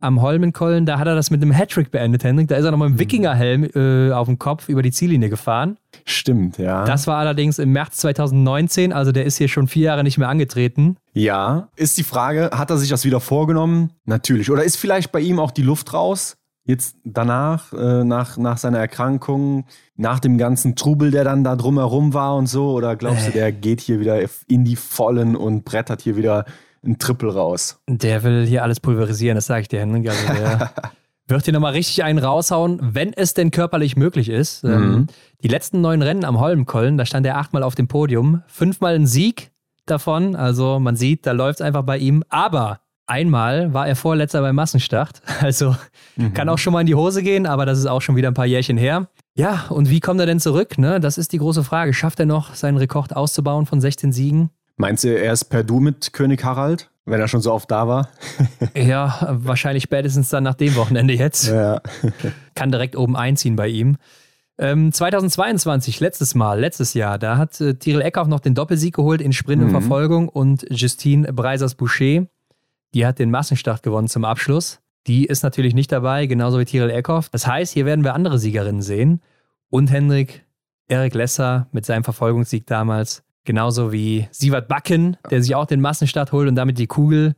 am 0.00 0.20
Holmenkollen, 0.20 0.84
da 0.84 0.98
hat 0.98 1.06
er 1.06 1.14
das 1.14 1.30
mit 1.30 1.40
einem 1.40 1.52
Hattrick 1.52 1.90
beendet, 1.90 2.24
Hendrik. 2.24 2.48
Da 2.48 2.56
ist 2.56 2.64
er 2.66 2.72
nochmal 2.72 2.88
im 2.88 2.94
mhm. 2.94 2.98
Wikingerhelm 2.98 3.64
äh, 3.74 4.12
auf 4.12 4.26
dem 4.26 4.38
Kopf 4.38 4.68
über 4.68 4.82
die 4.82 4.92
Ziellinie 4.92 5.30
gefahren. 5.30 5.78
Stimmt, 6.04 6.58
ja. 6.58 6.84
Das 6.84 7.06
war 7.06 7.16
allerdings 7.16 7.58
im 7.58 7.72
März 7.72 7.96
2019, 7.98 8.92
also 8.92 9.10
der 9.10 9.24
ist 9.24 9.38
hier 9.38 9.48
schon 9.48 9.68
vier 9.68 9.84
Jahre 9.84 10.04
nicht 10.04 10.18
mehr 10.18 10.28
angetreten. 10.28 10.96
Ja, 11.14 11.68
ist 11.76 11.96
die 11.96 12.02
Frage, 12.02 12.50
hat 12.52 12.70
er 12.70 12.76
sich 12.76 12.90
das 12.90 13.04
wieder 13.04 13.20
vorgenommen? 13.20 13.90
Natürlich. 14.04 14.50
Oder 14.50 14.64
ist 14.64 14.76
vielleicht 14.76 15.12
bei 15.12 15.20
ihm 15.20 15.38
auch 15.38 15.50
die 15.50 15.62
Luft 15.62 15.94
raus? 15.94 16.36
Jetzt 16.66 16.96
danach, 17.04 17.72
äh, 17.72 18.04
nach, 18.04 18.36
nach 18.36 18.58
seiner 18.58 18.78
Erkrankung, 18.78 19.64
nach 19.96 20.18
dem 20.18 20.38
ganzen 20.38 20.76
Trubel, 20.76 21.10
der 21.10 21.24
dann 21.24 21.44
da 21.44 21.56
drumherum 21.56 22.14
war 22.14 22.36
und 22.36 22.46
so? 22.46 22.72
Oder 22.72 22.96
glaubst 22.96 23.28
äh. 23.28 23.30
du, 23.30 23.38
der 23.38 23.52
geht 23.52 23.80
hier 23.80 24.00
wieder 24.00 24.18
in 24.46 24.64
die 24.64 24.76
Vollen 24.76 25.36
und 25.36 25.64
brettert 25.64 26.02
hier 26.02 26.16
wieder 26.16 26.44
ein 26.84 26.98
Triple 26.98 27.34
raus? 27.34 27.80
Der 27.88 28.22
will 28.22 28.46
hier 28.46 28.62
alles 28.62 28.80
pulverisieren, 28.80 29.36
das 29.36 29.46
sage 29.46 29.62
ich 29.62 29.68
dir, 29.68 29.80
Henning. 29.80 30.08
Also 30.08 30.26
der 30.26 30.72
wird 31.26 31.44
hier 31.44 31.54
nochmal 31.54 31.72
richtig 31.72 32.04
einen 32.04 32.18
raushauen, 32.18 32.78
wenn 32.82 33.12
es 33.12 33.34
denn 33.34 33.50
körperlich 33.50 33.96
möglich 33.96 34.28
ist. 34.28 34.64
Mhm. 34.64 34.72
Ähm, 34.72 35.06
die 35.42 35.48
letzten 35.48 35.80
neun 35.80 36.02
Rennen 36.02 36.24
am 36.24 36.38
Holmenkollen, 36.38 36.98
da 36.98 37.06
stand 37.06 37.26
er 37.26 37.38
achtmal 37.38 37.62
auf 37.62 37.74
dem 37.74 37.88
Podium, 37.88 38.42
fünfmal 38.46 38.94
ein 38.94 39.06
Sieg 39.06 39.50
davon. 39.86 40.36
Also 40.36 40.78
man 40.78 40.96
sieht, 40.96 41.26
da 41.26 41.32
läuft 41.32 41.60
es 41.60 41.66
einfach 41.66 41.82
bei 41.82 41.98
ihm. 41.98 42.24
Aber 42.28 42.80
einmal 43.06 43.72
war 43.72 43.86
er 43.86 43.96
Vorletzter 43.96 44.40
beim 44.40 44.56
Massenstart. 44.56 45.22
Also 45.40 45.76
mhm. 46.16 46.32
kann 46.32 46.48
auch 46.48 46.58
schon 46.58 46.72
mal 46.72 46.80
in 46.80 46.86
die 46.86 46.94
Hose 46.94 47.22
gehen, 47.22 47.46
aber 47.46 47.66
das 47.66 47.78
ist 47.78 47.86
auch 47.86 48.00
schon 48.00 48.16
wieder 48.16 48.28
ein 48.28 48.34
paar 48.34 48.46
Jährchen 48.46 48.78
her. 48.78 49.08
Ja, 49.34 49.66
und 49.68 49.90
wie 49.90 50.00
kommt 50.00 50.20
er 50.20 50.26
denn 50.26 50.40
zurück? 50.40 50.78
Ne? 50.78 51.00
Das 51.00 51.18
ist 51.18 51.32
die 51.32 51.38
große 51.38 51.64
Frage. 51.64 51.92
Schafft 51.92 52.20
er 52.20 52.26
noch, 52.26 52.54
seinen 52.54 52.76
Rekord 52.76 53.14
auszubauen 53.14 53.66
von 53.66 53.80
16 53.80 54.12
Siegen? 54.12 54.50
Meinst 54.76 55.04
du, 55.04 55.08
er 55.08 55.32
ist 55.32 55.44
per 55.46 55.64
Du 55.64 55.80
mit 55.80 56.12
König 56.12 56.44
Harald, 56.44 56.90
wenn 57.06 57.20
er 57.20 57.28
schon 57.28 57.40
so 57.40 57.52
oft 57.52 57.70
da 57.70 57.86
war? 57.86 58.08
ja, 58.74 59.28
wahrscheinlich 59.30 59.84
spätestens 59.84 60.28
dann 60.30 60.44
nach 60.44 60.54
dem 60.54 60.74
Wochenende 60.76 61.14
jetzt. 61.14 61.48
Ja. 61.48 61.80
Kann 62.54 62.70
direkt 62.70 62.96
oben 62.96 63.16
einziehen 63.16 63.56
bei 63.56 63.68
ihm. 63.68 63.96
Ähm, 64.56 64.92
2022, 64.92 65.98
letztes 65.98 66.34
Mal, 66.34 66.60
letztes 66.60 66.94
Jahr, 66.94 67.18
da 67.18 67.38
hat 67.38 67.60
äh, 67.60 67.74
Tyrell 67.74 68.02
Eckhoff 68.02 68.28
noch 68.28 68.40
den 68.40 68.54
Doppelsieg 68.54 68.94
geholt 68.94 69.20
in 69.20 69.32
Sprint 69.32 69.62
und 69.62 69.68
mhm. 69.68 69.72
Verfolgung 69.72 70.28
und 70.28 70.64
Justine 70.70 71.32
Breisers-Boucher, 71.32 72.26
die 72.94 73.06
hat 73.06 73.18
den 73.18 73.30
Massenstart 73.32 73.82
gewonnen 73.82 74.06
zum 74.06 74.24
Abschluss. 74.24 74.80
Die 75.08 75.26
ist 75.26 75.42
natürlich 75.42 75.74
nicht 75.74 75.90
dabei, 75.90 76.26
genauso 76.26 76.58
wie 76.58 76.64
Tyrell 76.64 76.90
Eckhoff. 76.90 77.28
Das 77.28 77.46
heißt, 77.46 77.72
hier 77.72 77.84
werden 77.84 78.04
wir 78.04 78.14
andere 78.14 78.38
Siegerinnen 78.38 78.80
sehen. 78.80 79.20
Und 79.68 79.90
Hendrik, 79.90 80.44
Erik 80.86 81.14
Lesser 81.14 81.66
mit 81.72 81.84
seinem 81.84 82.04
Verfolgungssieg 82.04 82.66
damals, 82.66 83.24
genauso 83.44 83.92
wie 83.92 84.28
Sievert 84.30 84.68
Backen, 84.68 85.16
der 85.30 85.42
sich 85.42 85.54
auch 85.54 85.66
den 85.66 85.80
Massenstart 85.80 86.32
holt 86.32 86.48
und 86.48 86.54
damit 86.54 86.78
die 86.78 86.86
Kugel. 86.86 87.34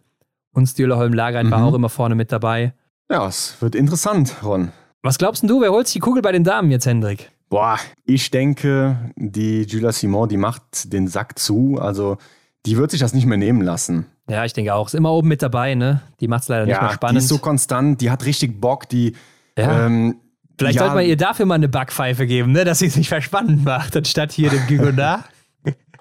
Und 0.52 0.66
Stühlerholm 0.66 1.12
Lagereit 1.12 1.46
mhm. 1.46 1.50
war 1.50 1.64
auch 1.64 1.74
immer 1.74 1.90
vorne 1.90 2.14
mit 2.14 2.32
dabei. 2.32 2.72
Ja, 3.10 3.26
es 3.26 3.56
wird 3.60 3.74
interessant, 3.74 4.36
Ron. 4.42 4.72
Was 5.02 5.18
glaubst 5.18 5.48
du, 5.48 5.60
wer 5.60 5.70
holt 5.70 5.86
sich 5.86 5.94
die 5.94 6.00
Kugel 6.00 6.22
bei 6.22 6.32
den 6.32 6.44
Damen 6.44 6.70
jetzt, 6.70 6.86
Hendrik? 6.86 7.30
Boah, 7.48 7.78
ich 8.04 8.30
denke, 8.30 9.12
die 9.14 9.62
Julia 9.62 9.92
Simon, 9.92 10.28
die 10.28 10.36
macht 10.36 10.92
den 10.92 11.06
Sack 11.06 11.38
zu. 11.38 11.78
Also, 11.80 12.16
die 12.64 12.76
wird 12.76 12.90
sich 12.90 12.98
das 12.98 13.14
nicht 13.14 13.26
mehr 13.26 13.38
nehmen 13.38 13.60
lassen. 13.60 14.06
Ja, 14.28 14.44
ich 14.44 14.52
denke 14.52 14.74
auch. 14.74 14.88
Ist 14.88 14.94
immer 14.94 15.12
oben 15.12 15.28
mit 15.28 15.42
dabei, 15.42 15.76
ne? 15.76 16.02
Die 16.18 16.26
macht 16.26 16.42
es 16.42 16.48
leider 16.48 16.62
ja, 16.62 16.66
nicht 16.66 16.82
mehr 16.82 16.90
spannend. 16.90 17.20
Die 17.20 17.24
ist 17.24 17.28
so 17.28 17.38
konstant, 17.38 18.00
die 18.00 18.10
hat 18.10 18.24
richtig 18.24 18.60
Bock, 18.60 18.88
die. 18.88 19.12
Ja. 19.56 19.86
Ähm, 19.86 20.16
Vielleicht 20.58 20.76
ja, 20.76 20.82
sollte 20.82 20.96
man 20.96 21.04
ihr 21.04 21.16
dafür 21.16 21.44
mal 21.44 21.56
eine 21.56 21.68
Backpfeife 21.68 22.26
geben, 22.26 22.52
ne? 22.52 22.64
dass 22.64 22.78
sie 22.78 22.86
es 22.86 22.96
nicht 22.96 23.08
verspannend 23.08 23.64
macht, 23.64 23.94
anstatt 23.94 24.32
hier 24.32 24.48
dem 24.48 24.66
Gigonard. 24.66 25.24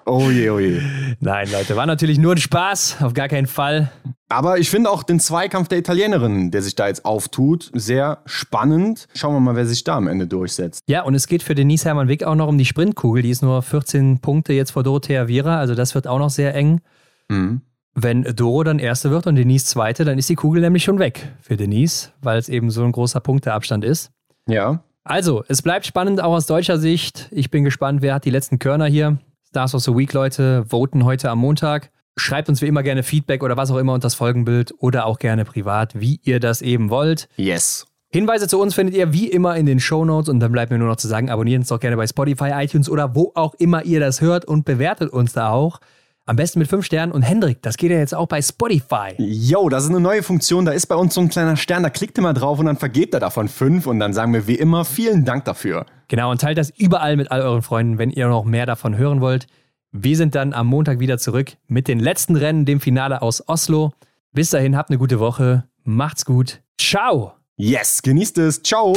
Oh 0.08 0.30
je, 0.30 0.50
oh 0.50 0.60
je. 0.60 0.80
Nein, 1.18 1.48
Leute, 1.50 1.74
war 1.74 1.84
natürlich 1.84 2.16
nur 2.18 2.32
ein 2.32 2.38
Spaß, 2.38 2.98
auf 3.02 3.12
gar 3.12 3.26
keinen 3.26 3.48
Fall. 3.48 3.90
Aber 4.28 4.58
ich 4.58 4.70
finde 4.70 4.88
auch 4.88 5.02
den 5.02 5.18
Zweikampf 5.18 5.66
der 5.66 5.78
Italienerin, 5.78 6.52
der 6.52 6.62
sich 6.62 6.76
da 6.76 6.86
jetzt 6.86 7.04
auftut, 7.04 7.72
sehr 7.74 8.18
spannend. 8.24 9.08
Schauen 9.14 9.34
wir 9.34 9.40
mal, 9.40 9.56
wer 9.56 9.66
sich 9.66 9.82
da 9.82 9.96
am 9.96 10.06
Ende 10.06 10.28
durchsetzt. 10.28 10.84
Ja, 10.86 11.02
und 11.02 11.16
es 11.16 11.26
geht 11.26 11.42
für 11.42 11.56
Denise 11.56 11.86
Hermann 11.86 12.06
Wick 12.06 12.22
auch 12.22 12.36
noch 12.36 12.46
um 12.46 12.56
die 12.56 12.64
Sprintkugel. 12.64 13.22
Die 13.22 13.30
ist 13.30 13.42
nur 13.42 13.62
14 13.62 14.20
Punkte 14.20 14.52
jetzt 14.52 14.70
vor 14.70 14.84
Dorothea 14.84 15.26
Viera, 15.26 15.58
also 15.58 15.74
das 15.74 15.96
wird 15.96 16.06
auch 16.06 16.20
noch 16.20 16.30
sehr 16.30 16.54
eng. 16.54 16.80
Mhm. 17.28 17.62
Wenn 17.94 18.22
Doro 18.22 18.62
dann 18.62 18.78
Erste 18.78 19.10
wird 19.10 19.26
und 19.26 19.34
Denise 19.34 19.66
Zweite, 19.66 20.04
dann 20.04 20.18
ist 20.18 20.28
die 20.28 20.34
Kugel 20.36 20.60
nämlich 20.60 20.84
schon 20.84 21.00
weg 21.00 21.32
für 21.40 21.56
Denise, 21.56 22.10
weil 22.20 22.38
es 22.38 22.48
eben 22.48 22.70
so 22.70 22.84
ein 22.84 22.92
großer 22.92 23.18
Punkteabstand 23.18 23.84
ist. 23.84 24.12
Ja. 24.46 24.84
Also, 25.02 25.44
es 25.48 25.62
bleibt 25.62 25.86
spannend, 25.86 26.20
auch 26.20 26.34
aus 26.34 26.46
deutscher 26.46 26.78
Sicht. 26.78 27.28
Ich 27.32 27.50
bin 27.50 27.64
gespannt, 27.64 28.02
wer 28.02 28.14
hat 28.14 28.24
die 28.24 28.30
letzten 28.30 28.58
Körner 28.58 28.86
hier. 28.86 29.18
Stars 29.48 29.74
of 29.74 29.82
the 29.82 29.94
Week, 29.94 30.12
Leute, 30.12 30.64
voten 30.68 31.04
heute 31.04 31.30
am 31.30 31.38
Montag. 31.38 31.90
Schreibt 32.16 32.48
uns 32.48 32.62
wie 32.62 32.66
immer 32.66 32.82
gerne 32.82 33.02
Feedback 33.02 33.42
oder 33.42 33.56
was 33.56 33.70
auch 33.70 33.76
immer 33.76 33.92
unter 33.94 34.06
das 34.06 34.14
Folgenbild 34.14 34.74
oder 34.78 35.06
auch 35.06 35.18
gerne 35.18 35.44
privat, 35.44 35.98
wie 35.98 36.20
ihr 36.24 36.40
das 36.40 36.62
eben 36.62 36.90
wollt. 36.90 37.28
Yes. 37.36 37.86
Hinweise 38.08 38.48
zu 38.48 38.60
uns 38.60 38.74
findet 38.74 38.96
ihr 38.96 39.12
wie 39.12 39.28
immer 39.28 39.56
in 39.56 39.66
den 39.66 39.80
Show 39.80 40.04
Notes 40.04 40.28
und 40.28 40.40
dann 40.40 40.52
bleibt 40.52 40.70
mir 40.72 40.78
nur 40.78 40.88
noch 40.88 40.96
zu 40.96 41.08
sagen, 41.08 41.30
abonniert 41.30 41.60
uns 41.60 41.68
doch 41.68 41.80
gerne 41.80 41.96
bei 41.96 42.06
Spotify, 42.06 42.50
iTunes 42.54 42.88
oder 42.88 43.14
wo 43.14 43.32
auch 43.34 43.54
immer 43.54 43.84
ihr 43.84 44.00
das 44.00 44.20
hört 44.20 44.44
und 44.44 44.64
bewertet 44.64 45.10
uns 45.10 45.32
da 45.32 45.50
auch. 45.50 45.80
Am 46.28 46.34
besten 46.34 46.58
mit 46.58 46.66
fünf 46.66 46.84
Sternen. 46.84 47.12
Und 47.12 47.22
Hendrik, 47.22 47.62
das 47.62 47.76
geht 47.76 47.92
ja 47.92 47.98
jetzt 47.98 48.12
auch 48.12 48.26
bei 48.26 48.42
Spotify. 48.42 49.14
Yo, 49.16 49.68
das 49.68 49.84
ist 49.84 49.90
eine 49.90 50.00
neue 50.00 50.24
Funktion. 50.24 50.64
Da 50.64 50.72
ist 50.72 50.86
bei 50.86 50.96
uns 50.96 51.14
so 51.14 51.20
ein 51.20 51.28
kleiner 51.28 51.56
Stern. 51.56 51.84
Da 51.84 51.90
klickt 51.90 52.18
ihr 52.18 52.22
mal 52.22 52.32
drauf 52.32 52.58
und 52.58 52.66
dann 52.66 52.76
vergebt 52.76 53.14
er 53.14 53.20
davon 53.20 53.46
fünf. 53.48 53.86
Und 53.86 54.00
dann 54.00 54.12
sagen 54.12 54.32
wir 54.32 54.48
wie 54.48 54.56
immer 54.56 54.84
vielen 54.84 55.24
Dank 55.24 55.44
dafür. 55.44 55.86
Genau, 56.08 56.32
und 56.32 56.40
teilt 56.40 56.58
das 56.58 56.70
überall 56.70 57.16
mit 57.16 57.30
all 57.30 57.42
euren 57.42 57.62
Freunden, 57.62 57.98
wenn 57.98 58.10
ihr 58.10 58.26
noch 58.26 58.44
mehr 58.44 58.66
davon 58.66 58.96
hören 58.96 59.20
wollt. 59.20 59.46
Wir 59.92 60.16
sind 60.16 60.34
dann 60.34 60.52
am 60.52 60.66
Montag 60.66 60.98
wieder 60.98 61.16
zurück 61.16 61.52
mit 61.68 61.86
den 61.86 62.00
letzten 62.00 62.34
Rennen, 62.34 62.64
dem 62.64 62.80
Finale 62.80 63.22
aus 63.22 63.48
Oslo. 63.48 63.92
Bis 64.32 64.50
dahin, 64.50 64.76
habt 64.76 64.90
eine 64.90 64.98
gute 64.98 65.20
Woche. 65.20 65.64
Macht's 65.84 66.24
gut. 66.24 66.60
Ciao. 66.76 67.34
Yes, 67.56 68.02
genießt 68.02 68.38
es. 68.38 68.62
Ciao. 68.64 68.96